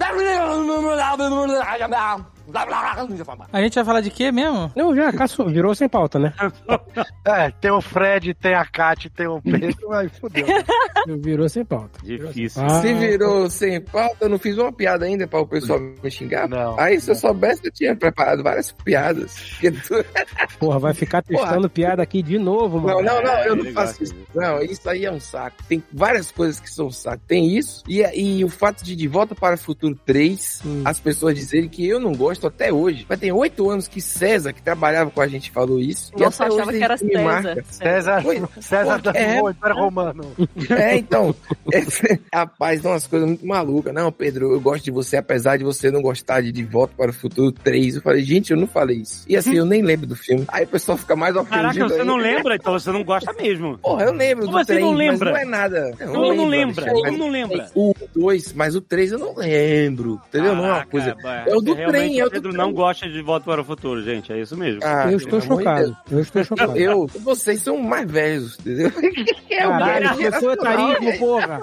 A 3.53 3.61
gente 3.61 3.75
vai 3.75 3.85
falar 3.85 4.01
de 4.01 4.11
quê 4.11 4.31
mesmo? 4.33 4.71
Não, 4.77 4.95
já, 4.95 5.13
caçou, 5.13 5.49
virou 5.49 5.75
sem 5.75 5.89
pauta, 5.89 6.19
né? 6.19 6.33
É, 7.27 7.51
tem 7.51 7.71
o 7.73 7.81
Fred, 7.81 8.33
tem 8.35 8.55
a 8.55 8.65
Kat, 8.65 9.11
tem 9.11 9.27
o 9.27 9.43
Pedro, 9.43 9.93
aí 9.93 10.09
fodeu. 10.09 10.47
Virou 11.21 11.49
sem 11.49 11.65
pauta. 11.65 11.99
Difícil. 12.05 12.63
Ah, 12.65 12.81
Se 12.81 12.95
virou 12.95 13.51
sem 13.51 13.81
pauta, 13.81 14.17
eu 14.21 14.29
não 14.29 14.39
fiz 14.39 14.57
uma 14.59 14.73
piada 14.73 15.05
ainda 15.05 15.27
para 15.27 15.41
o 15.41 15.47
pessoal 15.47 15.79
me 15.81 16.11
xingar. 16.11 16.49
Não. 16.49 16.79
Aí, 16.79 17.01
se 17.01 17.11
eu 17.11 17.15
soubesse, 17.17 17.63
eu 17.65 17.73
tinha 17.73 17.95
preparado 17.97 18.43
várias 18.43 18.71
piadas. 18.73 19.37
Porra, 20.59 20.79
vai 20.79 20.95
ficar 20.95 21.23
testando 21.23 21.69
piada 21.69 22.03
aqui 22.03 22.23
de 22.23 22.39
novo, 22.39 22.79
Não, 22.79 22.97
mano. 22.97 23.03
não, 23.03 23.23
não, 23.23 23.39
eu 23.45 23.57
não 23.57 23.65
ele 23.65 23.73
faço 23.73 24.03
isso. 24.05 24.15
Não, 24.35 24.61
isso 24.63 24.89
aí 24.89 25.05
é 25.05 25.11
um 25.13 25.21
saco. 25.21 25.57
Tem 25.69 25.83
várias 25.93 26.31
coisas 26.31 26.61
que 26.61 26.71
são 26.71 26.87
um 26.87 26.91
saco. 26.93 27.23
Tem 27.27 27.57
isso, 27.57 27.83
e, 27.89 28.03
e 28.15 28.45
o 28.45 28.49
fato 28.49 28.85
de 28.85 28.95
De 28.97 29.09
Volta 29.09 29.35
para 29.35 29.55
o 29.57 29.59
Futuro 29.59 29.99
3, 30.07 30.63
Hum. 30.65 30.83
as 30.85 30.99
pessoas 31.01 31.35
dizerem 31.35 31.69
que 31.69 31.87
eu 31.87 31.99
não 32.01 32.13
gosto 32.13 32.36
até 32.45 32.73
hoje. 32.73 33.07
Mas 33.09 33.21
tem 33.21 33.31
oito 33.31 33.71
anos 33.71 33.87
que 33.87 34.01
César, 34.01 34.53
que 34.53 34.61
trabalhava 34.63 35.11
com 35.11 35.21
a 35.21 35.29
gente, 35.29 35.51
falou 35.53 35.79
isso. 35.79 36.11
e 36.17 36.21
Nossa, 36.21 36.43
eu 36.45 36.47
até 36.47 36.55
achava 36.57 36.71
hoje 36.71 36.79
que 36.79 36.85
era 36.85 36.97
César. 36.97 37.23
marca. 37.23 37.65
César, 37.71 38.27
Oi, 38.27 38.43
César 38.61 38.99
da 39.01 39.13
é. 39.15 39.39
Império 39.39 39.77
Romano. 39.77 40.25
É, 40.77 40.97
então, 40.97 41.35
esse- 41.73 42.21
rapaz, 42.33 42.83
são 42.83 42.91
umas 42.91 43.07
coisas 43.07 43.29
muito 43.29 43.47
malucas. 43.47 43.95
Não, 43.95 44.11
Pedro, 44.11 44.53
eu 44.53 44.61
gosto 44.61 44.85
de 44.85 44.91
você, 44.91 45.17
apesar 45.17 45.57
de 45.57 45.65
você 45.65 45.91
não 45.91 46.03
gostar 46.03 46.41
de 46.41 46.51
De 46.51 46.65
Volta 46.65 46.95
para 46.97 47.11
o 47.11 47.15
Futuro 47.15 47.53
3. 47.53 47.97
Eu 47.97 48.03
falei, 48.03 48.23
gente, 48.23 48.51
eu 48.51 48.57
não 48.57 48.67
falei 48.67 48.97
isso. 48.99 49.25
E 49.29 49.37
assim, 49.37 49.55
eu 49.55 49.65
nem 49.65 49.83
lembro 49.83 50.07
do 50.07 50.17
filme. 50.17 50.45
Aí 50.49 50.65
o 50.65 50.69
pessoal 50.69 50.99
fica 50.99 51.15
mais 51.15 51.35
ofendido. 51.37 51.57
Caraca, 51.63 51.79
você 51.89 51.93
ainda. 51.95 52.05
não 52.05 52.17
lembra? 52.17 52.57
Então 52.57 52.73
você 52.73 52.91
não 52.91 53.05
gosta 53.05 53.33
mesmo. 53.35 53.79
Porra, 53.79 54.05
eu 54.05 54.13
lembro 54.13 54.47
Como 54.47 54.59
do 54.59 54.65
você 54.65 54.73
trem, 54.73 54.85
não 54.85 54.93
mas 54.93 54.99
lembra? 54.99 55.31
não 55.31 55.37
é 55.39 55.45
nada. 55.45 55.95
Eu 55.99 56.09
Como 56.09 56.35
não 56.35 56.47
lembro, 56.49 56.85
lembra? 56.85 56.93
Como 57.07 57.19
não 57.19 57.29
lembra? 57.31 57.71
O 57.75 57.95
2, 58.15 58.53
mas 58.55 58.75
o 58.75 58.81
3 58.81 59.13
eu 59.13 59.19
não 59.19 59.35
lembro. 59.37 60.21
Entendeu? 60.29 60.55
não 60.55 60.65
é 60.65 60.69
uma 60.69 60.75
Caraca, 60.87 60.91
coisa. 60.91 61.17
É 61.47 61.55
o 61.57 61.61
do 61.61 61.75
trem, 61.75 62.21
é 62.21 62.26
o 62.27 62.29
O 62.29 62.31
Pedro 62.33 62.53
não 62.53 62.73
gosta 62.73 63.09
de 63.09 63.21
Volta 63.23 63.45
para 63.47 63.61
o 63.61 63.65
Futuro, 63.65 64.03
gente. 64.03 64.33
É 64.33 64.41
isso 64.41 64.57
mesmo. 64.57 64.81
Ah, 64.85 65.11
Eu 65.11 65.17
estou 65.17 65.41
chocado. 65.41 65.97
Eu 66.11 66.21
estou 66.21 66.45
chocado. 66.45 66.77
Eu, 66.79 67.07
vocês 67.21 67.61
são 67.63 67.79
mais 67.79 68.11
velhos, 68.11 68.59
entendeu? 68.61 68.91
É 69.57 69.67
o 69.67 69.71
Caralho, 69.71 70.11
começou 70.17 70.53
etarismo, 70.53 71.19
porra. 71.19 71.59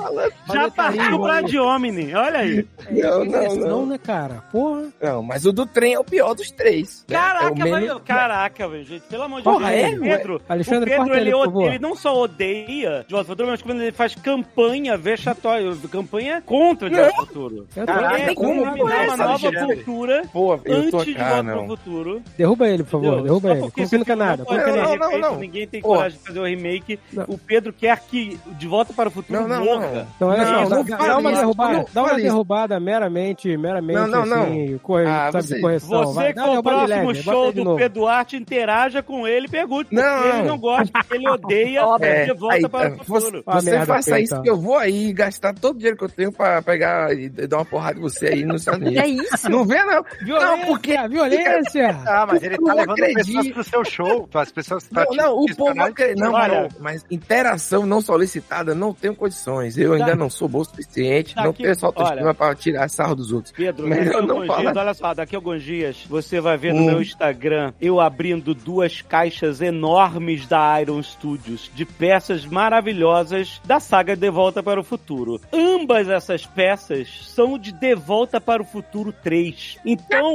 Já 0.52 0.72
partiu 0.72 1.20
pra 1.22 1.42
de 1.42 1.60
Omni, 1.60 2.16
olha 2.16 2.40
aí. 2.40 2.68
Não, 2.90 3.24
não, 3.26 3.44
Esse 3.44 3.60
não. 3.60 3.86
né, 3.86 3.98
cara? 4.00 4.44
Porra. 4.52 4.86
Não, 5.00 5.22
mas 5.22 5.46
o 5.46 5.52
do 5.52 5.64
trem 5.68 5.94
é 5.94 6.00
o 6.00 6.04
pior 6.04 6.34
dos 6.34 6.50
três. 6.50 7.06
né? 7.08 7.16
Caraca, 7.16 7.46
é 7.46 7.52
o 7.52 7.56
menos... 7.56 7.80
velho. 7.82 8.00
Caraca, 8.00 8.68
velho, 8.68 8.84
gente. 8.84 9.02
Pelo 9.04 9.24
amor 9.24 9.38
de 9.38 9.44
Porra, 9.44 9.70
Deus. 9.70 9.84
é, 9.84 9.96
o 9.96 10.00
Pedro, 10.02 10.42
Alexandre, 10.50 10.90
o 10.92 10.98
Pedro 10.98 11.14
ele, 11.14 11.22
ele, 11.22 11.32
por 11.32 11.38
ode- 11.38 11.46
favor. 11.46 11.68
ele 11.68 11.80
não 11.80 11.96
só 11.96 12.18
odeia 12.20 13.06
De 13.08 13.12
Volta 13.14 13.18
ao 13.18 13.26
Futuro, 13.26 13.48
mas 13.50 13.62
quando 13.62 13.82
ele 13.82 13.92
faz 13.92 14.16
campanha 14.16 14.98
vexatória, 14.98 15.72
campanha 15.92 16.42
contra 16.44 16.90
De 16.90 16.96
Volta 16.96 17.16
Futuro. 17.28 17.68
Tô- 17.76 17.86
Caraca, 17.86 18.20
Ele 18.22 18.32
é 18.32 18.36
como 18.36 18.64
uma 18.64 19.18
nova 19.18 19.52
cultura 19.52 20.24
Pô, 20.58 20.72
eu 20.72 20.92
tô... 20.92 20.98
antes 21.00 21.14
de 21.16 21.22
Ah, 21.22 21.28
Volta 21.30 21.44
não. 21.44 21.54
para 21.54 21.64
o 21.64 21.68
Futuro. 21.78 22.22
Derruba 22.38 22.68
ele, 22.68 22.84
por 22.84 22.90
favor. 22.90 23.06
Entendeu? 23.06 23.24
Derruba 23.24 23.52
ele. 23.52 23.72
Confia 23.72 24.00
no 24.00 24.06
não 24.06 24.98
Não, 24.98 25.20
não. 25.20 25.40
Ninguém 25.40 25.68
tem 25.68 25.82
Pô. 25.82 25.90
coragem 25.90 26.18
de 26.18 26.26
fazer 26.28 26.40
o 26.40 26.44
remake. 26.46 27.00
Não. 27.12 27.26
O 27.28 27.38
Pedro 27.38 27.74
quer 27.74 28.00
que 28.02 28.40
De 28.58 28.68
Volta 28.68 28.94
para 28.94 29.10
o 29.10 29.12
Futuro 29.12 29.42
Não, 29.42 29.48
não, 29.48 29.66
morra. 29.66 29.88
não. 29.92 30.08
Então, 30.16 30.28
olha 30.30 30.46
só, 30.46 30.84
dá, 30.98 31.18
uma 31.18 31.32
isso, 31.32 31.42
derrubada, 31.42 31.86
dá 31.94 32.04
uma 32.04 32.16
derrubada 32.16 32.80
meramente, 32.80 33.58
meramente, 33.58 33.96
Não, 34.00 34.08
não, 34.08 34.26
não. 34.26 34.44
assim, 34.44 34.78
corre, 34.82 35.06
Ah, 35.06 35.30
sabe, 35.32 35.48
você- 35.48 35.60
correção. 35.60 36.04
Você 36.06 36.14
vai, 36.16 36.34
que 36.34 36.40
uma 36.40 36.60
o 36.60 36.64
próximo 36.64 37.16
show 37.16 37.52
do. 37.52 37.76
Pedro 37.76 38.08
Arte, 38.08 38.36
interaja 38.38 39.02
com 39.04 39.28
ele 39.28 39.48
e 39.48 39.50
pergunte. 39.50 39.90
Porque 39.90 39.96
Não, 40.04 40.26
ele 40.40 40.48
não. 40.48 40.58
gosta, 40.58 40.92
porque 40.92 41.16
ele 41.16 41.30
odeia 41.30 41.84
É, 42.04 42.26
De 42.26 42.34
Volta 42.34 42.56
aí, 42.56 42.70
para 42.70 42.94
o 42.94 42.98
você, 42.98 43.26
Futuro. 43.26 43.44
Ah, 43.48 43.60
você 43.62 43.72
merda, 43.72 43.86
faça 43.86 44.20
isso 44.20 44.42
que 44.42 44.50
eu 44.50 44.58
vou 44.58 44.78
aí 44.78 45.14
gastar 45.14 45.54
todo 45.54 45.76
o 45.76 45.78
dinheiro 45.78 45.98
que 45.98 46.04
eu 46.04 46.10
tenho 46.10 46.32
pra 46.32 46.62
pegar 46.62 47.14
e 47.14 47.30
dar 47.30 47.58
uma 47.58 47.66
porrada 47.66 47.98
em 47.98 48.02
você 48.02 48.28
aí 48.28 48.44
nos 48.44 48.62
Estados 48.62 48.82
Unidos. 48.82 49.04
É 49.04 49.08
isso? 49.08 49.50
Não 49.50 49.66
vê, 49.66 49.84
não. 49.84 50.04
Violência, 50.24 50.43
Não, 50.46 50.60
porque... 50.66 50.98
violência! 51.08 51.98
Ah, 52.06 52.26
mas 52.28 52.44
ele 52.44 52.56
tá 52.58 52.62
não 52.62 52.76
levando 52.76 52.92
acredito. 52.92 53.26
pessoas 53.26 53.48
pro 53.52 53.64
seu 53.64 53.86
show. 53.86 54.30
As 54.34 54.52
pessoas 54.52 54.90
Não, 54.92 55.06
não, 55.14 55.38
o 55.40 55.56
povo 55.56 55.82
acredita. 55.82 56.24
Não, 56.26 56.34
Olha. 56.34 56.62
não, 56.64 56.70
mas 56.80 57.06
interação 57.10 57.86
não 57.86 58.02
solicitada, 58.02 58.74
não 58.76 58.94
tenho 58.94 59.16
condições. 59.16 59.78
Eu 59.78 59.94
ainda 59.94 60.16
não 60.16 60.30
sou 60.30 60.48
bom 60.48 60.60
o 60.60 60.66
suficiente, 60.66 61.36
não 61.36 61.46
Daqui- 61.46 61.58
tenho 61.64 61.72
essa 61.72 61.86
autoestima 61.86 62.22
olha. 62.26 62.34
pra 62.34 62.56
tirar 62.56 62.90
sarro 62.90 63.16
dos 63.16 63.32
outros. 63.32 63.54
Pedro, 63.56 63.88
Melhor 63.88 64.18
a 64.18 64.22
não 64.22 64.36
alguns 64.36 64.48
falar. 64.48 64.62
dias, 64.62 64.78
olha 64.78 64.94
só, 64.94 65.14
daqui 65.14 65.36
a 65.36 65.38
alguns 65.40 65.64
dias 65.64 66.06
você 66.10 66.40
vai 66.40 66.58
ver 66.58 66.74
no 66.74 66.82
Hum. 66.82 66.86
meu 66.86 67.02
Instagram 67.02 67.74
eu 67.82 68.00
abrindo 68.00 68.54
duas 68.54 69.02
caixas 69.02 69.62
enormes 69.62 70.48
da 70.48 70.82
Iron 70.82 71.02
Studios 71.02 71.72
de 71.74 71.86
peças 71.86 72.46
maravilhosas 72.46 73.62
da 73.66 73.80
saga 73.80 74.16
De 74.16 74.30
Volta 74.30 74.62
para 74.64 74.80
o 74.80 74.84
Futuro. 74.84 75.40
Ambas 75.54 76.10
essas 76.10 76.46
peças 76.46 77.08
são 77.28 77.58
de 77.58 77.72
De 77.72 77.96
Volta 77.96 78.40
para 78.42 78.62
o 78.62 78.66
Futuro 78.66 79.14
3. 79.24 79.78
Então, 79.86 80.33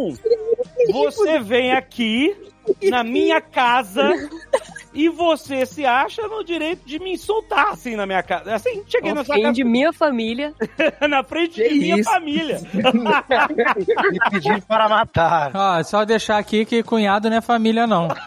você 0.93 1.39
vem 1.41 1.73
aqui 1.73 2.37
na 2.83 3.03
minha 3.03 3.41
casa 3.41 4.03
e 4.93 5.09
você 5.09 5.67
se 5.67 5.85
acha 5.85 6.27
no 6.29 6.45
direito 6.45 6.85
de 6.85 6.99
me 6.99 7.13
insultar 7.13 7.69
assim 7.71 7.97
na 7.97 8.07
minha 8.07 8.23
casa. 8.23 8.55
Assim, 8.55 8.83
cheguei 8.87 9.13
na 9.13 9.25
sua 9.25 9.35
casa 9.37 9.49
Ofende 9.49 9.65
minha 9.65 9.93
família. 9.93 10.55
na 11.09 11.23
frente 11.23 11.61
Que 11.63 11.69
de 11.69 11.79
minha 11.79 11.97
isso? 11.99 12.11
família. 12.11 12.61
me 14.11 14.19
pedir 14.31 14.63
para 14.63 14.89
matar. 14.89 15.51
Ó, 15.55 15.83
só 15.83 16.05
deixar 16.05 16.39
aqui 16.39 16.65
que 16.65 16.83
cunhado 16.83 17.29
não 17.31 17.37
é 17.37 17.41
família, 17.41 17.87
não. 17.87 18.09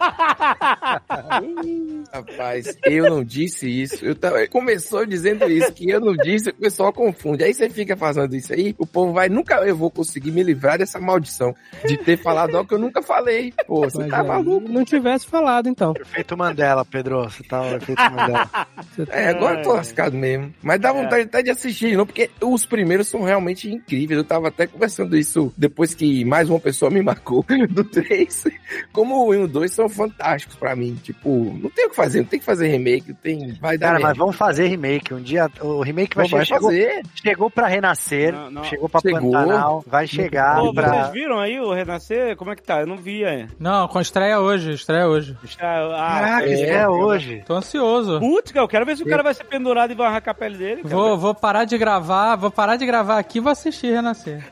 Rapaz, 2.14 2.78
eu 2.84 3.10
não 3.10 3.24
disse 3.24 3.68
isso. 3.68 4.06
Eu 4.06 4.16
tava... 4.16 4.48
Começou 4.48 5.06
dizendo 5.06 5.50
isso, 5.50 5.72
que 5.74 5.90
eu 5.90 6.00
não 6.00 6.16
disse, 6.16 6.50
o 6.50 6.56
pessoal 6.56 6.92
confunde. 6.94 7.44
Aí 7.44 7.54
você 7.54 7.70
fica 7.70 7.96
fazendo 7.96 8.36
isso 8.36 8.54
aí, 8.54 8.76
o 8.78 8.86
povo 8.86 9.14
vai, 9.14 9.30
nunca 9.30 9.56
eu 9.66 9.76
vou 9.76 9.90
conseguir 9.90 10.32
me 10.32 10.44
livrar 10.44 10.78
dessa 10.78 11.00
maldição 11.00 11.54
de 11.86 11.98
ter 11.98 12.18
falado 12.18 12.56
algo 12.56 12.68
que 12.68 12.76
eu 12.76 12.80
nunca 12.80 13.02
falei. 13.02 13.54
Pô, 13.66 13.82
você 13.82 14.00
Mas 14.00 14.10
tá 14.10 14.20
é, 14.20 14.24
maluco. 14.24 14.68
Não 14.68 14.84
tivesse 14.84 15.26
falado, 15.28 15.68
então. 15.68 15.94
Efeito 16.00 16.36
Mandela, 16.52 16.86
Pedro. 16.86 17.24
Você 17.24 17.44
tá 17.44 17.62
o 17.62 17.76
efeito 17.76 18.02
Mandela. 18.02 18.50
É, 19.10 19.30
agora 19.30 19.60
eu 19.60 19.64
tô 19.64 19.74
lascado 19.74 20.16
mesmo. 20.18 20.54
Mas 20.62 20.80
dá 20.80 20.92
vontade 20.92 21.24
até 21.24 21.42
de 21.42 21.50
assistir, 21.50 21.96
não, 21.96 22.06
porque 22.06 22.30
os 22.42 22.66
primeiros 22.66 23.08
são 23.08 23.22
realmente 23.24 23.70
incríveis. 23.72 24.18
Eu 24.18 24.24
tava 24.24 24.50
até 24.50 24.68
conversando 24.68 25.16
isso 25.18 25.52
depois 25.58 25.94
que 25.96 26.26
mais 26.26 26.50
uma 26.50 26.60
pessoa 26.60 26.92
me 26.92 27.02
marcou 27.02 27.46
do 27.70 27.84
3. 27.84 28.46
Como 28.92 29.16
o 29.16 29.30
1 29.30 29.34
e 29.34 29.38
o 29.38 29.48
2 29.48 29.72
são 29.72 29.88
fantásticos 29.88 30.56
pra 30.58 30.76
mim. 30.76 31.00
Tipo, 31.02 31.30
não 31.62 31.70
tem 31.70 31.86
o 31.86 31.90
que 31.90 31.96
fazer, 31.96 32.20
não 32.20 32.28
tem 32.28 32.40
que 32.40 32.46
fazer 32.46 32.68
remake, 32.68 33.14
tem. 33.14 33.54
Vai 33.62 33.78
dar. 33.78 33.88
Cara, 33.94 34.00
mas 34.00 34.18
vamos 34.18 34.36
fazer 34.36 34.68
remake. 34.68 35.14
Um 35.14 35.22
dia 35.22 35.50
o 35.62 35.82
remake 35.82 36.16
vai, 36.16 36.28
vai 36.28 36.46
chegar. 36.46 36.60
Chegou, 36.60 36.70
fazer. 36.70 37.02
chegou 37.16 37.50
pra 37.50 37.68
renascer, 37.68 38.34
Não, 38.34 38.52
não. 38.52 38.64
chegou 38.66 38.90
pra 38.90 39.00
Chegou. 39.02 39.32
Pantanal, 39.32 39.84
vai 39.88 40.06
chegar 40.08 40.60
Pô, 40.60 40.74
pra. 40.74 40.90
vocês 40.90 41.12
viram 41.14 41.40
aí 41.40 41.60
o 41.60 41.74
Renascer? 41.74 42.36
Como 42.36 42.52
é 42.52 42.56
que 42.56 42.64
tá? 42.64 42.82
Eu 42.82 42.88
não 42.88 42.98
vi 42.98 43.24
aí. 43.26 43.48
Não, 43.58 43.88
com 43.88 44.02
estreia 44.02 44.40
hoje, 44.40 44.74
estreia 44.74 45.08
hoje. 45.08 45.36
Ah, 45.60 46.41
Caraca, 46.42 46.50
é, 46.50 46.54
isso 46.54 46.72
é 46.74 46.90
hoje. 46.90 47.44
Tô 47.46 47.54
ansioso. 47.56 48.20
Putz, 48.20 48.54
eu 48.56 48.68
quero 48.68 48.86
ver 48.86 48.98
se 48.98 49.04
o 49.04 49.06
cara 49.08 49.24
vai 49.24 49.34
ser 49.34 49.44
pendurado 49.46 49.92
e 49.92 49.96
vai 49.96 50.08
arrancar 50.08 50.32
a 50.32 50.34
pele 50.34 50.58
dele. 50.58 50.82
Vou, 50.84 51.18
vou 51.18 51.34
parar 51.36 51.66
de 51.66 51.78
gravar, 51.78 52.36
vou 52.36 52.52
parar 52.52 52.76
de 52.76 52.86
gravar 52.86 53.18
aqui 53.20 53.38
e 53.38 53.42
vou 53.42 53.52
assistir 53.52 53.92
Renascer. 53.94 54.44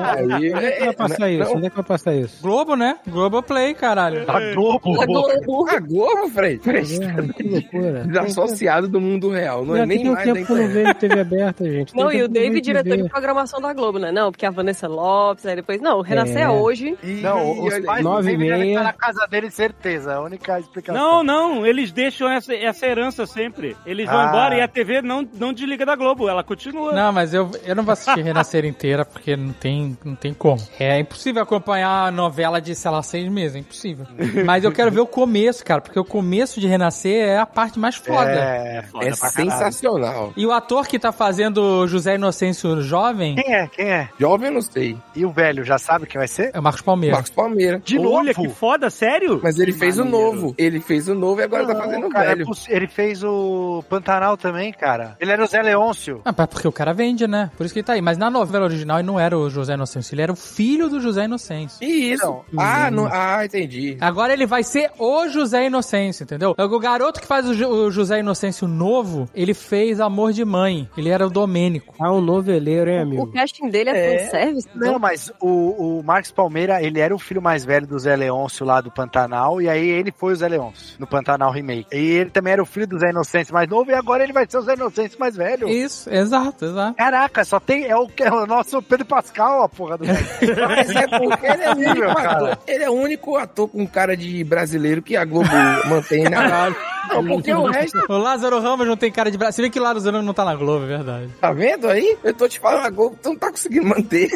Aí, 0.00 0.52
Onde 0.54 0.64
é 0.66 0.70
que 0.72 0.84
vai 0.84 0.94
passar 0.94 1.30
isso? 1.30 1.44
não, 1.50 1.56
Onde 1.56 1.66
é 1.66 1.70
que 1.70 1.76
vai 1.76 1.84
passar 1.84 2.14
isso? 2.14 2.42
Globo, 2.42 2.76
né? 2.76 2.98
Globo 3.06 3.42
Play, 3.42 3.74
caralho. 3.74 4.24
A 4.30 4.54
Globo. 4.54 5.00
A 5.02 5.06
Globo. 5.06 5.68
A 5.70 5.78
Globo, 5.80 6.28
Fred. 6.32 6.58
Porra, 6.60 7.32
que 7.32 7.42
loucura. 7.42 8.04
Desassociado 8.06 8.88
do 8.88 9.00
mundo 9.00 9.30
real. 9.30 9.64
Não 9.64 9.76
é 9.76 9.86
nem 9.86 9.98
tem 9.98 10.10
um 10.10 10.12
mais 10.14 10.26
da 10.26 10.34
tempo 10.34 10.46
que 10.46 10.52
eu 10.52 10.56
não 10.56 10.68
vejo 10.68 10.94
TV 10.94 11.20
aberta, 11.20 11.64
gente. 11.70 11.96
Não, 11.96 12.12
e 12.12 12.22
o 12.22 12.26
que 12.28 12.34
David, 12.34 12.60
diretor 12.60 12.96
de 12.96 13.08
programação 13.08 13.60
da 13.60 13.72
Globo, 13.72 13.98
né? 13.98 14.10
Não, 14.12 14.30
porque 14.30 14.46
a 14.46 14.50
Vanessa 14.50 14.86
Lopes, 14.88 15.46
aí 15.46 15.56
depois. 15.56 15.80
Não, 15.80 15.98
o 15.98 16.02
Renascer 16.02 16.38
É. 16.38 16.42
é 16.42 16.50
hoje. 16.50 16.96
E- 17.02 17.20
Não, 17.20 17.60
os 17.64 17.78
pais 17.80 18.04
nove 18.04 18.22
do 18.22 18.28
e 18.28 18.32
David 18.32 18.48
devem 18.50 18.60
meia. 18.66 18.72
estar 18.78 18.84
na 18.84 18.92
casa 18.92 19.26
dele, 19.26 19.50
certeza. 19.50 20.14
A 20.14 20.20
única 20.22 20.58
explicação. 20.58 20.99
Não, 21.00 21.22
não, 21.24 21.66
eles 21.66 21.90
deixam 21.92 22.28
essa, 22.30 22.54
essa 22.54 22.86
herança 22.86 23.24
sempre. 23.24 23.74
Eles 23.86 24.06
vão 24.06 24.18
Ah. 24.18 24.26
embora 24.28 24.54
e 24.56 24.60
a 24.60 24.68
TV 24.68 25.00
não, 25.00 25.26
não 25.34 25.50
desliga 25.52 25.86
da 25.86 25.96
Globo, 25.96 26.28
ela 26.28 26.44
continua. 26.44 26.92
Não, 26.92 27.10
mas 27.12 27.32
eu, 27.32 27.50
eu 27.64 27.74
não 27.74 27.82
vou 27.82 27.92
assistir 27.92 28.22
Renascer 28.22 28.64
inteira 28.66 29.04
porque 29.04 29.34
não 29.36 29.52
tem, 29.54 29.96
não 30.04 30.14
tem 30.14 30.34
como. 30.34 30.60
É 30.78 30.98
impossível 30.98 31.42
acompanhar 31.42 32.06
a 32.08 32.10
novela 32.10 32.60
de, 32.60 32.74
sei 32.74 32.90
lá, 32.90 33.02
seis 33.02 33.28
meses, 33.30 33.56
é 33.56 33.60
impossível. 33.60 34.06
Mas 34.44 34.62
eu 34.64 34.72
quero 34.72 34.90
ver 34.90 35.00
o 35.00 35.06
começo, 35.06 35.64
cara, 35.64 35.80
porque 35.80 35.98
o 35.98 36.04
começo 36.04 36.60
de 36.60 36.66
Renascer 36.66 37.28
é 37.28 37.38
a 37.38 37.46
parte 37.46 37.78
mais 37.78 37.94
foda. 37.96 38.30
É, 38.30 38.82
Foda 38.90 39.06
É 39.06 39.10
pra 39.10 39.30
caralho. 39.30 39.50
sensacional. 39.50 40.32
E 40.36 40.44
o 40.46 40.52
ator 40.52 40.86
que 40.86 40.98
tá 40.98 41.12
fazendo 41.12 41.58
o 41.62 41.86
José 41.86 42.16
Inocêncio 42.16 42.82
jovem 42.82 43.36
Quem 43.36 43.54
é? 43.54 43.66
Quem 43.68 43.86
é? 43.90 44.08
Jovem 44.18 44.48
eu 44.48 44.54
não 44.54 44.62
sei. 44.62 44.96
E 45.14 45.24
o 45.24 45.30
velho, 45.30 45.64
já 45.64 45.78
sabe 45.78 46.06
quem 46.06 46.18
vai 46.18 46.28
ser? 46.28 46.50
é 46.52 46.58
o 46.58 46.62
Marcos 46.62 46.82
Palmeira. 46.82 47.14
Marcos 47.16 47.30
Palmeira. 47.32 47.80
De 47.84 47.98
Olha 47.98 48.32
novo? 48.36 48.42
que 48.42 48.48
foda, 48.54 48.90
sério? 48.90 49.40
Mas 49.42 49.58
ele 49.58 49.72
fez 49.72 49.98
o 49.98 50.04
Maneiro. 50.04 50.32
novo. 50.34 50.54
Ele 50.58 50.80
fez 50.90 51.08
o 51.08 51.14
novo 51.14 51.40
e 51.40 51.44
agora 51.44 51.64
tá 51.66 51.74
Não, 51.74 51.80
fazendo 51.82 52.06
o 52.06 52.10
cara, 52.10 52.24
é 52.24 52.34
velho. 52.34 52.46
poss- 52.46 52.68
ele 52.68 52.88
fez 52.88 53.22
o 53.22 53.84
Pantanal 53.88 54.36
também, 54.36 54.72
cara. 54.72 55.16
Ele 55.20 55.30
era 55.30 55.44
o 55.44 55.46
Zé 55.46 55.62
Leôncio. 55.62 56.20
Ah, 56.24 56.34
mas 56.36 56.46
porque 56.48 56.66
o 56.66 56.72
cara 56.72 56.92
vende, 56.92 57.28
né? 57.28 57.48
Por 57.56 57.64
isso 57.64 57.72
que 57.72 57.78
ele 57.78 57.86
tá 57.86 57.92
aí. 57.92 58.02
Mas 58.02 58.18
na 58.18 58.28
novela 58.28 58.64
original 58.64 58.98
ele 58.98 59.06
não 59.06 59.18
era 59.20 59.38
o 59.38 59.48
José 59.48 59.74
Inocêncio, 59.74 60.14
ele 60.14 60.22
era 60.22 60.32
o 60.32 60.36
filho 60.36 60.88
do 60.88 60.98
José 61.00 61.24
Inocêncio. 61.26 61.78
E 61.80 62.12
isso. 62.12 62.24
Não. 62.26 62.44
Ah, 62.58 62.90
não, 62.90 63.06
ah, 63.10 63.44
entendi. 63.44 63.96
Agora 64.00 64.32
ele 64.32 64.46
vai 64.46 64.64
ser 64.64 64.90
o 64.98 65.28
José 65.28 65.66
Inocêncio, 65.66 66.24
entendeu? 66.24 66.54
O 66.58 66.78
garoto 66.80 67.20
que 67.20 67.26
faz 67.26 67.46
o, 67.48 67.52
o 67.68 67.90
José 67.90 68.18
Inocêncio 68.18 68.66
novo, 68.66 69.28
ele 69.34 69.54
fez 69.54 70.00
Amor 70.00 70.32
de 70.32 70.44
Mãe. 70.44 70.88
Ele 70.96 71.08
era 71.10 71.24
o 71.26 71.30
Domênico. 71.30 71.94
Ah, 72.00 72.12
um 72.12 72.20
noveleiro, 72.20 72.90
hein, 72.90 72.98
O 72.98 73.02
amigo? 73.02 73.32
casting 73.32 73.68
dele 73.68 73.90
é, 73.90 74.18
fanservice? 74.24 74.68
Não, 74.74 74.98
mas 74.98 75.32
o, 75.40 75.98
o 75.98 76.02
Marcos 76.02 76.32
Palmeira, 76.32 76.82
ele 76.82 76.98
era 76.98 77.14
o 77.14 77.18
filho 77.18 77.40
mais 77.40 77.64
velho 77.64 77.86
do 77.86 77.98
Zé 77.98 78.16
Leôncio 78.16 78.66
lá 78.66 78.80
do 78.80 78.90
Pantanal, 78.90 79.60
e 79.62 79.68
aí 79.68 79.88
ele 79.88 80.12
foi 80.16 80.32
o 80.32 80.36
Zé 80.36 80.48
Leôncio 80.48 80.79
no 80.98 81.06
Pantanal 81.06 81.50
Remake. 81.52 81.86
E 81.92 82.10
ele 82.18 82.30
também 82.30 82.52
era 82.52 82.62
o 82.62 82.66
filho 82.66 82.86
do 82.86 82.98
Zé 82.98 83.10
Inocêncio 83.10 83.54
mais 83.54 83.68
novo, 83.68 83.90
e 83.90 83.94
agora 83.94 84.22
ele 84.22 84.32
vai 84.32 84.46
ser 84.48 84.58
o 84.58 84.62
Zé 84.62 84.74
Inocêncio 84.74 85.18
mais 85.18 85.36
velho. 85.36 85.68
Isso, 85.68 86.12
exato, 86.12 86.64
exato. 86.64 86.94
Caraca, 86.96 87.44
só 87.44 87.58
tem. 87.58 87.86
É 87.86 87.96
o, 87.96 88.08
é 88.18 88.32
o 88.32 88.46
nosso 88.46 88.82
Pedro 88.82 89.06
Pascal, 89.06 89.62
a 89.62 89.68
porra 89.68 89.98
do. 89.98 90.04
Mas 90.06 90.90
é 90.90 91.06
porque 91.06 91.46
ele 91.46 91.62
é 91.62 91.70
o 91.70 91.76
único 91.76 92.18
ator. 92.18 92.58
Ele 92.66 92.84
é 92.84 92.90
o 92.90 92.94
único 92.94 93.36
ator 93.36 93.68
com 93.68 93.86
cara 93.86 94.16
de 94.16 94.44
brasileiro 94.44 95.02
que 95.02 95.16
a 95.16 95.24
Globo 95.24 95.48
mantém 95.88 96.24
na. 96.24 96.74
Não, 97.12 97.26
porque 97.26 97.52
o 97.52 97.66
resto. 97.66 97.98
O 98.08 98.18
Lázaro 98.18 98.60
Ramos 98.60 98.86
não 98.86 98.96
tem 98.96 99.10
cara 99.10 99.30
de 99.30 99.36
braço. 99.38 99.56
Você 99.56 99.62
vê 99.62 99.70
que 99.70 99.78
o 99.78 99.82
Lázaro 99.82 100.12
Ramos 100.16 100.26
não 100.26 100.34
tá 100.34 100.44
na 100.44 100.54
Globo, 100.54 100.84
é 100.84 100.88
verdade. 100.88 101.28
Tá 101.40 101.52
vendo 101.52 101.88
aí? 101.88 102.16
Eu 102.22 102.34
tô 102.34 102.48
te 102.48 102.58
falando, 102.60 102.84
a 102.86 102.90
Globo 102.90 103.18
não 103.24 103.36
tá 103.36 103.50
conseguindo 103.50 103.86
manter. 103.86 104.30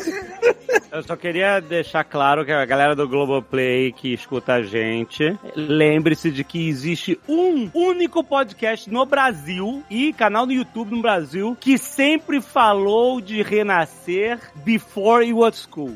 Eu 0.90 1.02
só 1.02 1.16
queria 1.16 1.60
deixar 1.60 2.04
claro 2.04 2.44
que 2.44 2.52
a 2.52 2.64
galera 2.64 2.94
do 2.94 3.08
Globoplay 3.08 3.92
que 3.92 4.12
escuta 4.14 4.54
a 4.54 4.62
gente, 4.62 5.36
lembre-se 5.56 6.30
de 6.30 6.44
que 6.44 6.68
existe 6.68 7.18
um 7.28 7.68
único 7.74 8.22
podcast 8.22 8.90
no 8.90 9.04
Brasil 9.06 9.82
e 9.90 10.12
canal 10.12 10.46
no 10.46 10.52
YouTube 10.52 10.92
no 10.94 11.02
Brasil 11.02 11.56
que 11.60 11.76
sempre 11.78 12.40
falou 12.40 13.20
de 13.20 13.42
renascer 13.42 14.38
before 14.64 15.24
you 15.26 15.38
was 15.38 15.56
school. 15.70 15.94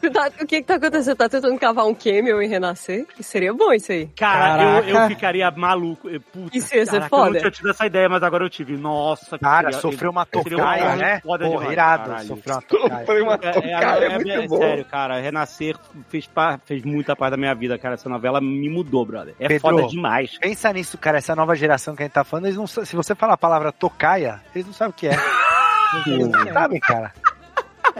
Tu 0.00 0.10
tá- 0.12 0.30
o 0.40 0.46
que 0.46 0.60
que 0.60 0.62
tá 0.64 0.74
acontecendo? 0.74 1.16
Tá 1.16 1.28
tentando 1.28 1.58
cavar 1.58 1.86
um 1.86 1.94
cameo 1.94 2.42
em 2.42 2.48
Renascer? 2.48 3.06
Que 3.14 3.22
seria 3.22 3.52
bom 3.54 3.72
isso 3.72 3.92
aí. 3.92 4.08
Cara, 4.18 4.82
eu, 4.82 5.00
eu 5.00 5.08
ficaria 5.08 5.50
maluco. 5.50 6.08
Eu- 6.08 6.20
Puta, 6.20 6.56
Isso 6.56 6.74
ia 6.74 6.84
ser 6.84 6.92
caraca, 6.92 7.06
Eu 7.06 7.08
foda. 7.18 7.30
não 7.30 7.38
tinha 7.38 7.50
tido 7.50 7.70
essa 7.70 7.86
ideia, 7.86 8.08
mas 8.08 8.22
agora 8.22 8.44
eu 8.44 8.50
tive. 8.50 8.76
Nossa, 8.76 9.38
que 9.38 9.44
Cara, 9.44 9.72
seria- 9.72 9.80
sofreu 9.80 10.10
uma 10.10 10.26
seria 10.26 10.56
tocaia, 10.58 10.84
uma 10.84 10.96
né? 10.96 11.20
foda 11.20 11.44
Porra, 11.44 11.58
demais, 11.58 11.72
irado. 11.72 12.04
caralho. 12.10 12.26
Sofreu 12.28 12.54
uma 12.54 12.62
tocaia. 12.62 13.06
Foi 13.06 13.22
uma 13.22 13.32
É, 13.34 13.48
é, 13.48 13.80
cara, 13.80 14.04
é, 14.04 14.06
é 14.06 14.14
muito 14.16 14.30
é 14.30 14.46
bom. 14.48 14.58
sério, 14.58 14.84
cara. 14.84 15.20
Renascer 15.20 15.76
fez, 16.08 16.28
fez 16.64 16.82
muita 16.84 17.14
parte 17.16 17.30
da 17.32 17.36
minha 17.36 17.54
vida, 17.54 17.78
cara. 17.78 17.94
Essa 17.94 18.08
novela 18.08 18.40
me 18.40 18.68
mudou, 18.68 19.04
brother. 19.06 19.34
É 19.38 19.48
Pedro, 19.48 19.60
foda 19.62 19.86
demais. 19.86 20.36
Pensa 20.38 20.72
nisso, 20.72 20.98
cara. 20.98 21.18
Essa 21.18 21.34
nova 21.36 21.54
geração 21.54 21.94
que 21.94 22.02
a 22.02 22.06
gente 22.06 22.12
tá 22.14 22.24
falando, 22.24 22.46
eles 22.46 22.56
não, 22.56 22.66
se 22.66 22.94
você 22.96 23.14
falar 23.14 23.34
a 23.34 23.38
palavra 23.38 23.70
tocaia, 23.72 24.40
eles 24.54 24.66
não 24.66 24.74
sabem 24.74 24.90
o 24.90 24.94
que 24.94 25.08
é. 25.08 25.12
Eles 26.06 26.28
não 26.28 26.52
sabem, 26.52 26.78
cara. 26.80 27.14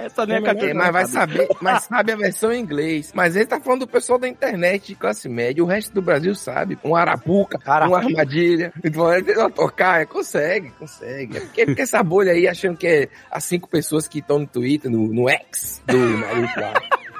Essa 0.05 0.27
nem 0.27 0.37
é 0.37 0.39
É, 0.39 0.43
cabeça. 0.43 0.75
mas 0.75 0.93
vai 0.93 1.05
saber, 1.07 1.49
mas 1.61 1.85
sabe 1.85 2.13
a 2.13 2.17
versão 2.17 2.53
em 2.53 2.61
inglês. 2.61 3.13
Mas 3.15 3.37
ele 3.37 3.47
tá 3.47 3.61
falando 3.61 3.81
do 3.81 3.89
pessoal 3.89 4.19
da 4.19 4.29
internet 4.29 4.89
de 4.89 4.95
classe 4.95 5.29
média. 5.29 5.63
O 5.63 5.67
resto 5.67 5.93
do 5.93 6.03
Brasil 6.03 6.35
sabe. 6.35 6.79
Um 6.85 6.95
arapuca, 6.97 7.59
Arapuca. 7.67 7.99
uma 7.99 8.05
armadilha. 8.07 8.73
Então 8.85 9.13
ele 9.13 9.23
tem 9.25 9.37
uma 9.37 9.51
tocar, 9.51 10.07
consegue, 10.07 10.71
consegue. 10.79 11.37
É 11.37 11.41
porque, 11.41 11.67
porque 11.67 11.83
essa 11.83 12.03
bolha 12.03 12.33
aí 12.33 12.47
achando 12.49 12.77
que 12.77 12.87
é 12.87 13.09
as 13.31 13.45
cinco 13.45 13.69
pessoas 13.69 14.07
que 14.09 14.19
estão 14.21 14.39
no 14.41 14.47
Twitter, 14.47 14.91
no, 14.91 15.07
no 15.13 15.29
X 15.29 15.83
do 15.87 15.97
maluco 15.97 16.61
lá. 16.61 16.73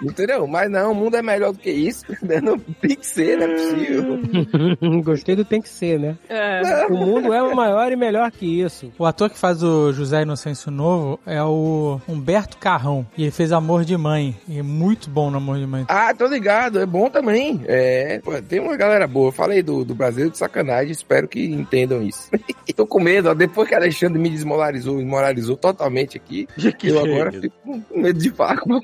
Entendeu? 0.03 0.47
Mas 0.47 0.71
não, 0.71 0.93
o 0.93 0.95
mundo 0.95 1.17
é 1.17 1.23
melhor 1.23 1.53
do 1.53 1.59
que 1.59 1.71
isso. 1.71 2.05
Não 2.43 2.59
tem 2.59 2.97
que 2.97 3.07
ser, 3.07 3.37
não 3.37 3.47
é 3.47 3.55
possível. 3.55 5.03
Gostei 5.03 5.35
do 5.35 5.45
tem 5.45 5.61
que 5.61 5.69
ser, 5.69 5.99
né? 5.99 6.17
É. 6.29 6.87
O 6.87 6.97
mundo 6.97 7.33
é 7.33 7.55
maior 7.55 7.91
e 7.91 7.97
melhor 7.97 8.31
que 8.31 8.47
isso. 8.47 8.93
O 8.99 9.05
ator 9.05 9.29
que 9.29 9.39
faz 9.39 9.63
o 9.63 9.93
José 9.93 10.23
Inocêncio 10.23 10.71
Novo 10.71 11.19
é 11.27 11.43
o 11.43 12.01
Humberto 12.09 12.57
Carrão. 12.59 13.07
E 13.17 13.23
ele 13.25 13.31
fez 13.31 13.51
Amor 13.51 13.85
de 13.85 13.97
Mãe. 13.97 14.37
E 14.47 14.59
é 14.59 14.63
muito 14.63 15.11
bom 15.11 15.31
no 15.31 15.39
Amor 15.39 15.59
de 15.59 15.67
Mãe. 15.67 15.85
Ah, 15.89 16.15
tô 16.15 16.27
ligado, 16.27 16.79
é 16.79 16.87
bom 16.87 17.11
também. 17.11 17.61
É, 17.67 18.21
pô, 18.23 18.41
tem 18.43 18.61
uma 18.61 18.77
galera 18.77 19.07
boa. 19.07 19.29
Eu 19.29 19.33
falei 19.33 19.63
do, 19.63 19.85
do 19.85 19.95
Brasil 19.95 20.31
de 20.31 20.39
sacanagem, 20.39 20.93
espero 20.93 21.27
que 21.27 21.45
entendam 21.45 22.03
isso. 22.03 22.31
tô 22.79 22.87
com 22.87 23.01
medo, 23.01 23.29
ó, 23.29 23.35
depois 23.35 23.69
que 23.69 23.75
Alexandre 23.75 24.21
me 24.21 24.31
desmoralizou, 24.31 24.99
desmoralizou 24.99 25.57
totalmente 25.57 26.17
aqui, 26.17 26.47
eu 26.85 27.01
agora 27.01 27.33
fico 27.33 27.57
com 27.65 28.01
medo 28.01 28.21
de 28.21 28.31
falar 28.31 28.57
com 28.59 28.81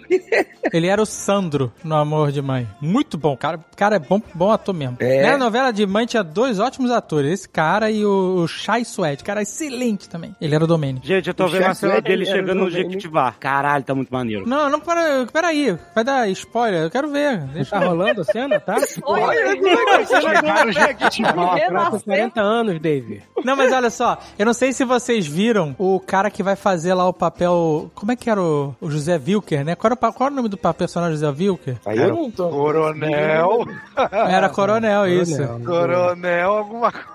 Ele 0.72 0.88
era 0.88 1.00
o 1.00 1.03
Sandro 1.06 1.72
no 1.82 1.94
Amor 1.96 2.32
de 2.32 2.40
Mãe. 2.42 2.68
Muito 2.80 3.16
bom, 3.18 3.36
cara. 3.36 3.56
O 3.58 3.76
cara 3.76 3.96
é 3.96 3.98
bom, 3.98 4.20
bom 4.34 4.50
ator 4.50 4.74
mesmo. 4.74 4.96
É. 5.00 5.30
Na 5.30 5.38
novela 5.38 5.72
de 5.72 5.86
mãe 5.86 6.06
tinha 6.06 6.22
dois 6.22 6.58
ótimos 6.58 6.90
atores. 6.90 7.32
Esse 7.32 7.48
cara 7.48 7.90
e 7.90 8.04
o, 8.04 8.36
o 8.42 8.48
Shai 8.48 8.84
Suede. 8.84 9.22
Cara, 9.24 9.42
excelente 9.42 10.08
também. 10.08 10.34
Ele 10.40 10.54
era 10.54 10.64
o 10.64 10.66
Domênico. 10.66 11.06
Gente, 11.06 11.28
eu 11.28 11.34
tô 11.34 11.44
O 11.46 11.48
vendo 11.48 11.62
a 11.62 11.66
chefe 11.68 11.80
cena 11.80 11.94
é 11.94 12.00
dele 12.00 12.24
chegando 12.24 12.54
no. 12.54 12.70
Jequitibá. 12.70 13.32
Caralho, 13.32 13.84
tá 13.84 13.94
muito 13.94 14.10
maneiro. 14.12 14.48
Não, 14.48 14.68
não, 14.70 14.80
para, 14.80 15.26
peraí. 15.32 15.76
Vai 15.94 16.04
dar 16.04 16.28
spoiler. 16.30 16.82
Eu 16.84 16.90
quero 16.90 17.08
ver. 17.10 17.38
Deixa 17.48 17.70
Tá 17.78 17.84
rolando 17.86 18.20
a 18.20 18.24
cena, 18.24 18.58
tá? 18.60 18.76
Olha, 19.04 19.56
Chegaram 20.06 20.72
já 20.72 20.84
aqui 20.86 21.08
de 21.10 21.22
volta. 21.32 21.58
Ela 21.58 21.90
com 21.90 22.00
40 22.00 22.40
anos, 22.40 22.80
Dave. 22.80 23.22
Não, 23.44 23.56
mas 23.56 23.72
olha 23.72 23.90
só, 23.90 24.18
eu 24.38 24.46
não 24.46 24.54
sei 24.54 24.72
se 24.72 24.84
vocês 24.84 25.26
viram 25.26 25.74
o 25.78 26.00
cara 26.00 26.30
que 26.30 26.42
vai 26.42 26.56
fazer 26.56 26.94
lá 26.94 27.06
o 27.06 27.12
papel. 27.12 27.90
Como 27.94 28.12
é 28.12 28.16
que 28.16 28.30
era 28.30 28.40
o, 28.40 28.74
o 28.80 28.90
José 28.90 29.20
Wilker, 29.24 29.64
né? 29.64 29.74
Qual 29.74 29.88
era, 29.88 29.94
o, 29.94 30.12
qual 30.12 30.26
era 30.26 30.32
o 30.32 30.36
nome 30.36 30.48
do 30.48 30.56
pa- 30.56 30.72
personagem 30.94 31.16
José 31.18 31.28
Wilker? 31.28 31.76
Aí 31.84 31.98
eu 31.98 32.14
não 32.14 32.30
tô. 32.30 32.48
Coronel. 32.48 33.66
Era 34.12 34.48
Coronel, 34.48 35.06
isso. 35.08 35.36
Coronel. 35.36 35.64
Coronel, 35.66 36.52
alguma 36.52 36.92
coisa, 36.92 37.08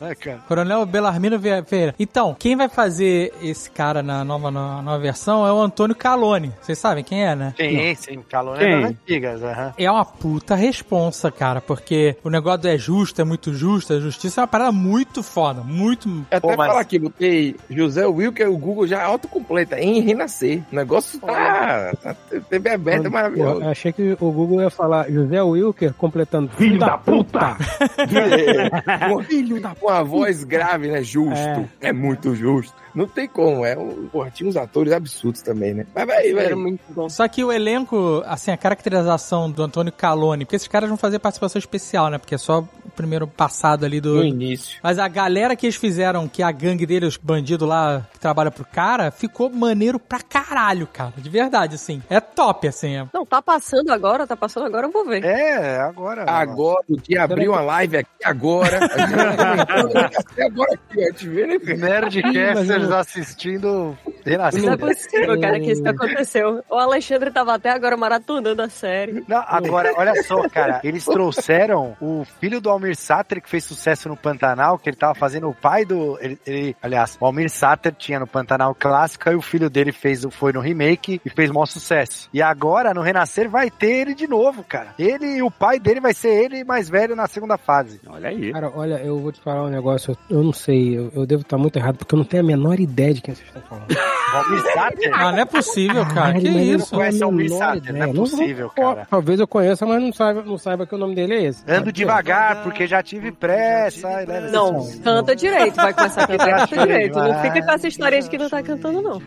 né, 0.00 0.14
cara? 0.14 0.38
Coronel 0.48 0.86
Belarmino 0.86 1.38
Vieira. 1.38 1.94
Então, 1.98 2.34
quem 2.38 2.56
vai 2.56 2.68
fazer 2.68 3.32
esse 3.42 3.70
cara 3.70 4.02
na 4.02 4.24
nova, 4.24 4.50
na 4.50 4.82
nova 4.82 4.98
versão 4.98 5.46
é 5.46 5.52
o 5.52 5.60
Antônio 5.60 5.94
Calone. 5.94 6.52
Vocês 6.60 6.78
sabem 6.78 7.04
quem 7.04 7.24
é, 7.26 7.34
né? 7.34 7.54
Sim, 7.56 7.94
sim, 7.94 8.22
calor 8.28 8.58
Quem? 8.58 8.72
é 8.72 8.80
das 8.80 8.90
antigas, 8.90 9.42
aham. 9.42 9.72
É 9.78 9.90
uma 9.90 10.04
puta 10.04 10.54
responsa, 10.54 11.30
cara, 11.30 11.60
porque 11.60 12.16
o 12.24 12.30
negócio 12.30 12.68
é 12.68 12.76
justo, 12.78 13.20
é 13.20 13.24
muito 13.24 13.52
justo, 13.54 13.92
a 13.92 14.00
justiça 14.00 14.40
é 14.40 14.42
uma 14.42 14.48
parada 14.48 14.72
muito 14.72 15.22
foda, 15.22 15.62
muito... 15.62 16.08
Eu 16.30 16.40
Pô, 16.40 16.48
até 16.48 16.56
mas- 16.56 16.66
falar 16.68 16.80
aqui, 16.80 16.98
botei 16.98 17.56
José 17.70 18.06
Wilker, 18.06 18.50
o 18.50 18.56
Google 18.58 18.86
já 18.86 19.02
autocompleta, 19.04 19.78
em 19.78 20.00
renascer. 20.00 20.62
O 20.72 20.76
negócio 20.76 21.18
tá, 21.20 21.92
tá 22.02 22.14
TV 22.48 22.70
aberta, 22.70 23.06
é 23.06 23.10
maravilhoso. 23.10 23.62
achei 23.64 23.92
que 23.92 24.16
o 24.20 24.32
Google 24.32 24.62
ia 24.62 24.70
falar 24.70 25.10
José 25.10 25.40
Wilker 25.42 25.92
completando 25.94 26.48
filho 26.50 26.78
da 26.78 26.96
puta. 26.98 27.56
Filho 29.28 29.60
da 29.60 29.74
Com 29.74 29.88
a 29.88 30.02
voz 30.02 30.42
grave, 30.44 30.88
né? 30.88 31.02
Justo. 31.02 31.68
É. 31.80 31.92
muito 31.92 32.34
justo. 32.34 32.74
Não 32.94 33.06
tem 33.06 33.28
como, 33.28 33.64
é 33.64 33.76
um. 33.76 34.08
Porra, 34.08 34.30
tinha 34.30 34.48
uns 34.48 34.56
atores 34.56 34.92
absurdos 34.92 35.42
também, 35.42 35.74
né? 35.74 35.86
Mas 35.94 36.06
vai, 36.06 36.32
vai. 36.32 36.46
Era 36.46 36.56
muito 36.56 36.80
bom. 36.88 37.08
Só 37.08 37.28
que 37.28 37.44
o 37.44 37.52
elenco, 37.52 38.22
assim, 38.26 38.50
a 38.50 38.56
caracterização 38.56 39.50
do 39.50 39.62
Antônio 39.62 39.92
Calone, 39.92 40.44
porque 40.44 40.56
esses 40.56 40.68
caras 40.68 40.88
vão 40.88 40.96
fazer 40.96 41.18
participação 41.18 41.58
especial, 41.58 42.10
né? 42.10 42.18
Porque 42.18 42.34
é 42.34 42.38
só 42.38 42.66
primeiro 42.98 43.28
passado 43.28 43.86
ali 43.86 44.00
do... 44.00 44.16
No 44.16 44.24
início. 44.24 44.80
Mas 44.82 44.98
a 44.98 45.06
galera 45.06 45.54
que 45.54 45.66
eles 45.66 45.76
fizeram, 45.76 46.26
que 46.26 46.42
é 46.42 46.44
a 46.44 46.50
gangue 46.50 46.84
dele, 46.84 47.06
os 47.06 47.16
bandidos 47.16 47.68
lá 47.68 48.04
que 48.12 48.18
trabalha 48.18 48.50
pro 48.50 48.64
cara, 48.64 49.12
ficou 49.12 49.48
maneiro 49.48 50.00
pra 50.00 50.18
caralho, 50.20 50.84
cara. 50.88 51.12
De 51.16 51.30
verdade, 51.30 51.76
assim. 51.76 52.02
É 52.10 52.18
top, 52.18 52.66
assim. 52.66 52.96
É... 52.96 53.06
Não, 53.14 53.24
tá 53.24 53.40
passando 53.40 53.90
agora, 53.92 54.26
tá 54.26 54.36
passando 54.36 54.66
agora, 54.66 54.88
eu 54.88 54.90
vou 54.90 55.06
ver. 55.06 55.24
É, 55.24 55.78
agora. 55.78 56.28
Agora, 56.28 56.84
o 56.88 56.96
dia 56.96 57.22
abriu 57.22 57.52
uma 57.52 57.60
live 57.60 57.98
aqui 57.98 58.10
agora. 58.24 58.80
Até 60.18 60.46
agora 60.46 60.72
aqui, 60.74 61.08
ó. 61.08 61.14
Te 61.14 61.28
vê, 61.28 61.46
né? 61.46 61.58
Nerdcasters 61.58 62.90
assistindo 62.90 63.96
Renascer. 64.24 64.62
Não 64.62 64.72
é 64.72 64.76
possível, 64.76 65.40
cara, 65.40 65.60
que 65.60 65.70
isso 65.70 65.88
aconteceu. 65.88 66.64
O 66.68 66.74
Alexandre 66.74 67.30
tava 67.30 67.54
até 67.54 67.70
agora 67.70 67.96
maratonando 67.96 68.62
a 68.62 68.68
série. 68.68 69.24
Não, 69.28 69.42
agora, 69.46 69.92
olha 69.96 70.20
só, 70.24 70.48
cara, 70.48 70.80
eles 70.82 71.04
trouxeram 71.04 71.96
o 72.00 72.24
filho 72.40 72.60
do 72.60 72.68
Almir 72.68 72.87
Sater, 72.96 73.40
que 73.42 73.48
fez 73.48 73.64
sucesso 73.64 74.08
no 74.08 74.16
Pantanal, 74.16 74.78
que 74.78 74.88
ele 74.88 74.96
tava 74.96 75.14
fazendo 75.14 75.48
o 75.48 75.54
pai 75.54 75.84
do. 75.84 76.18
Ele, 76.20 76.38
ele- 76.46 76.76
aliás, 76.82 77.16
o 77.20 77.26
Almir 77.26 77.50
Sater 77.50 77.94
tinha 77.94 78.18
no 78.20 78.26
Pantanal 78.26 78.74
clássico, 78.74 79.28
e 79.30 79.34
o 79.34 79.42
filho 79.42 79.68
dele 79.70 79.92
fez, 79.92 80.24
o- 80.24 80.30
foi 80.30 80.52
no 80.52 80.60
remake 80.60 81.20
e 81.24 81.30
fez 81.30 81.50
maior 81.50 81.66
sucesso. 81.66 82.28
E 82.32 82.40
agora, 82.42 82.92
no 82.94 83.00
Renascer, 83.02 83.48
vai 83.48 83.70
ter 83.70 83.90
ele 84.02 84.14
de 84.14 84.26
novo, 84.26 84.62
cara. 84.64 84.94
Ele 84.98 85.36
e 85.38 85.42
o 85.42 85.50
pai 85.50 85.78
dele 85.78 86.00
vai 86.00 86.14
ser 86.14 86.28
ele 86.44 86.64
mais 86.64 86.88
velho 86.88 87.14
na 87.16 87.26
segunda 87.26 87.56
fase. 87.58 88.00
Olha 88.08 88.28
aí. 88.28 88.52
Cara, 88.52 88.70
olha, 88.74 88.94
eu 89.04 89.18
vou 89.18 89.32
te 89.32 89.40
falar 89.40 89.64
um 89.64 89.68
negócio, 89.70 90.16
eu, 90.30 90.38
eu 90.38 90.42
não 90.44 90.52
sei, 90.52 90.96
eu, 90.98 91.10
eu 91.14 91.26
devo 91.26 91.42
estar 91.42 91.58
muito 91.58 91.76
errado, 91.78 91.96
porque 91.98 92.14
eu 92.14 92.18
não 92.18 92.24
tenho 92.24 92.42
a 92.42 92.46
menor 92.46 92.78
ideia 92.80 93.14
de 93.14 93.20
quem 93.20 93.34
vocês 93.34 93.46
estão 93.48 93.62
falando. 93.62 93.88
Almir 94.28 94.60
Sater? 94.74 95.10
Ah, 95.14 95.32
não 95.32 95.38
é 95.38 95.44
possível, 95.46 96.04
cara. 96.06 96.34
Que 96.34 96.44
Caralho, 96.48 96.60
isso? 96.76 96.92
não 96.92 96.98
Conhece 96.98 97.22
Almir 97.22 97.50
Sater, 97.50 97.92
não 97.94 98.02
é 98.02 98.12
possível, 98.12 98.70
cara. 98.70 99.06
Talvez 99.10 99.40
eu 99.40 99.48
conheça, 99.48 99.86
mas 99.86 100.02
não 100.02 100.12
saiba, 100.12 100.42
não 100.42 100.58
saiba 100.58 100.86
que 100.86 100.94
o 100.94 100.98
nome 100.98 101.14
dele 101.14 101.34
é 101.34 101.44
esse. 101.44 101.64
Ando 101.66 101.90
devagar, 101.90 102.62
porque 102.62 102.77
já 102.86 103.02
tive 103.02 103.32
pressa. 103.32 104.08
e 104.22 104.24
esse 104.24 104.52
Não, 104.52 104.86
canta 105.02 105.34
direito, 105.36 105.74
vai 105.76 105.92
começar 105.94 106.22
a 106.24 106.26
cantar, 106.26 106.68
canta 106.68 106.86
direito. 106.86 107.18
Não 107.18 107.42
fica 107.42 107.62
com 107.64 107.72
essa 107.72 107.88
história 107.88 108.20
de 108.20 108.28
que 108.30 108.38
não 108.38 108.48
tá 108.48 108.62
cantando, 108.62 109.02
não. 109.02 109.22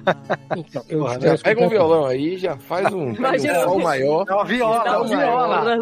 Então, 0.58 0.84
eu 0.90 1.00
Porra, 1.00 1.20
Já 1.20 1.38
pega 1.38 1.64
um 1.66 1.70
violão 1.70 2.06
aí, 2.06 2.38
já 2.38 2.58
faz 2.58 2.94
um, 2.94 3.12
Imagina 3.14 3.60
um 3.60 3.64
sol 3.64 3.80
maior. 3.80 4.26
Não, 4.28 4.46
viola, 4.46 4.84
Dá 4.84 5.04
viola. 5.04 5.78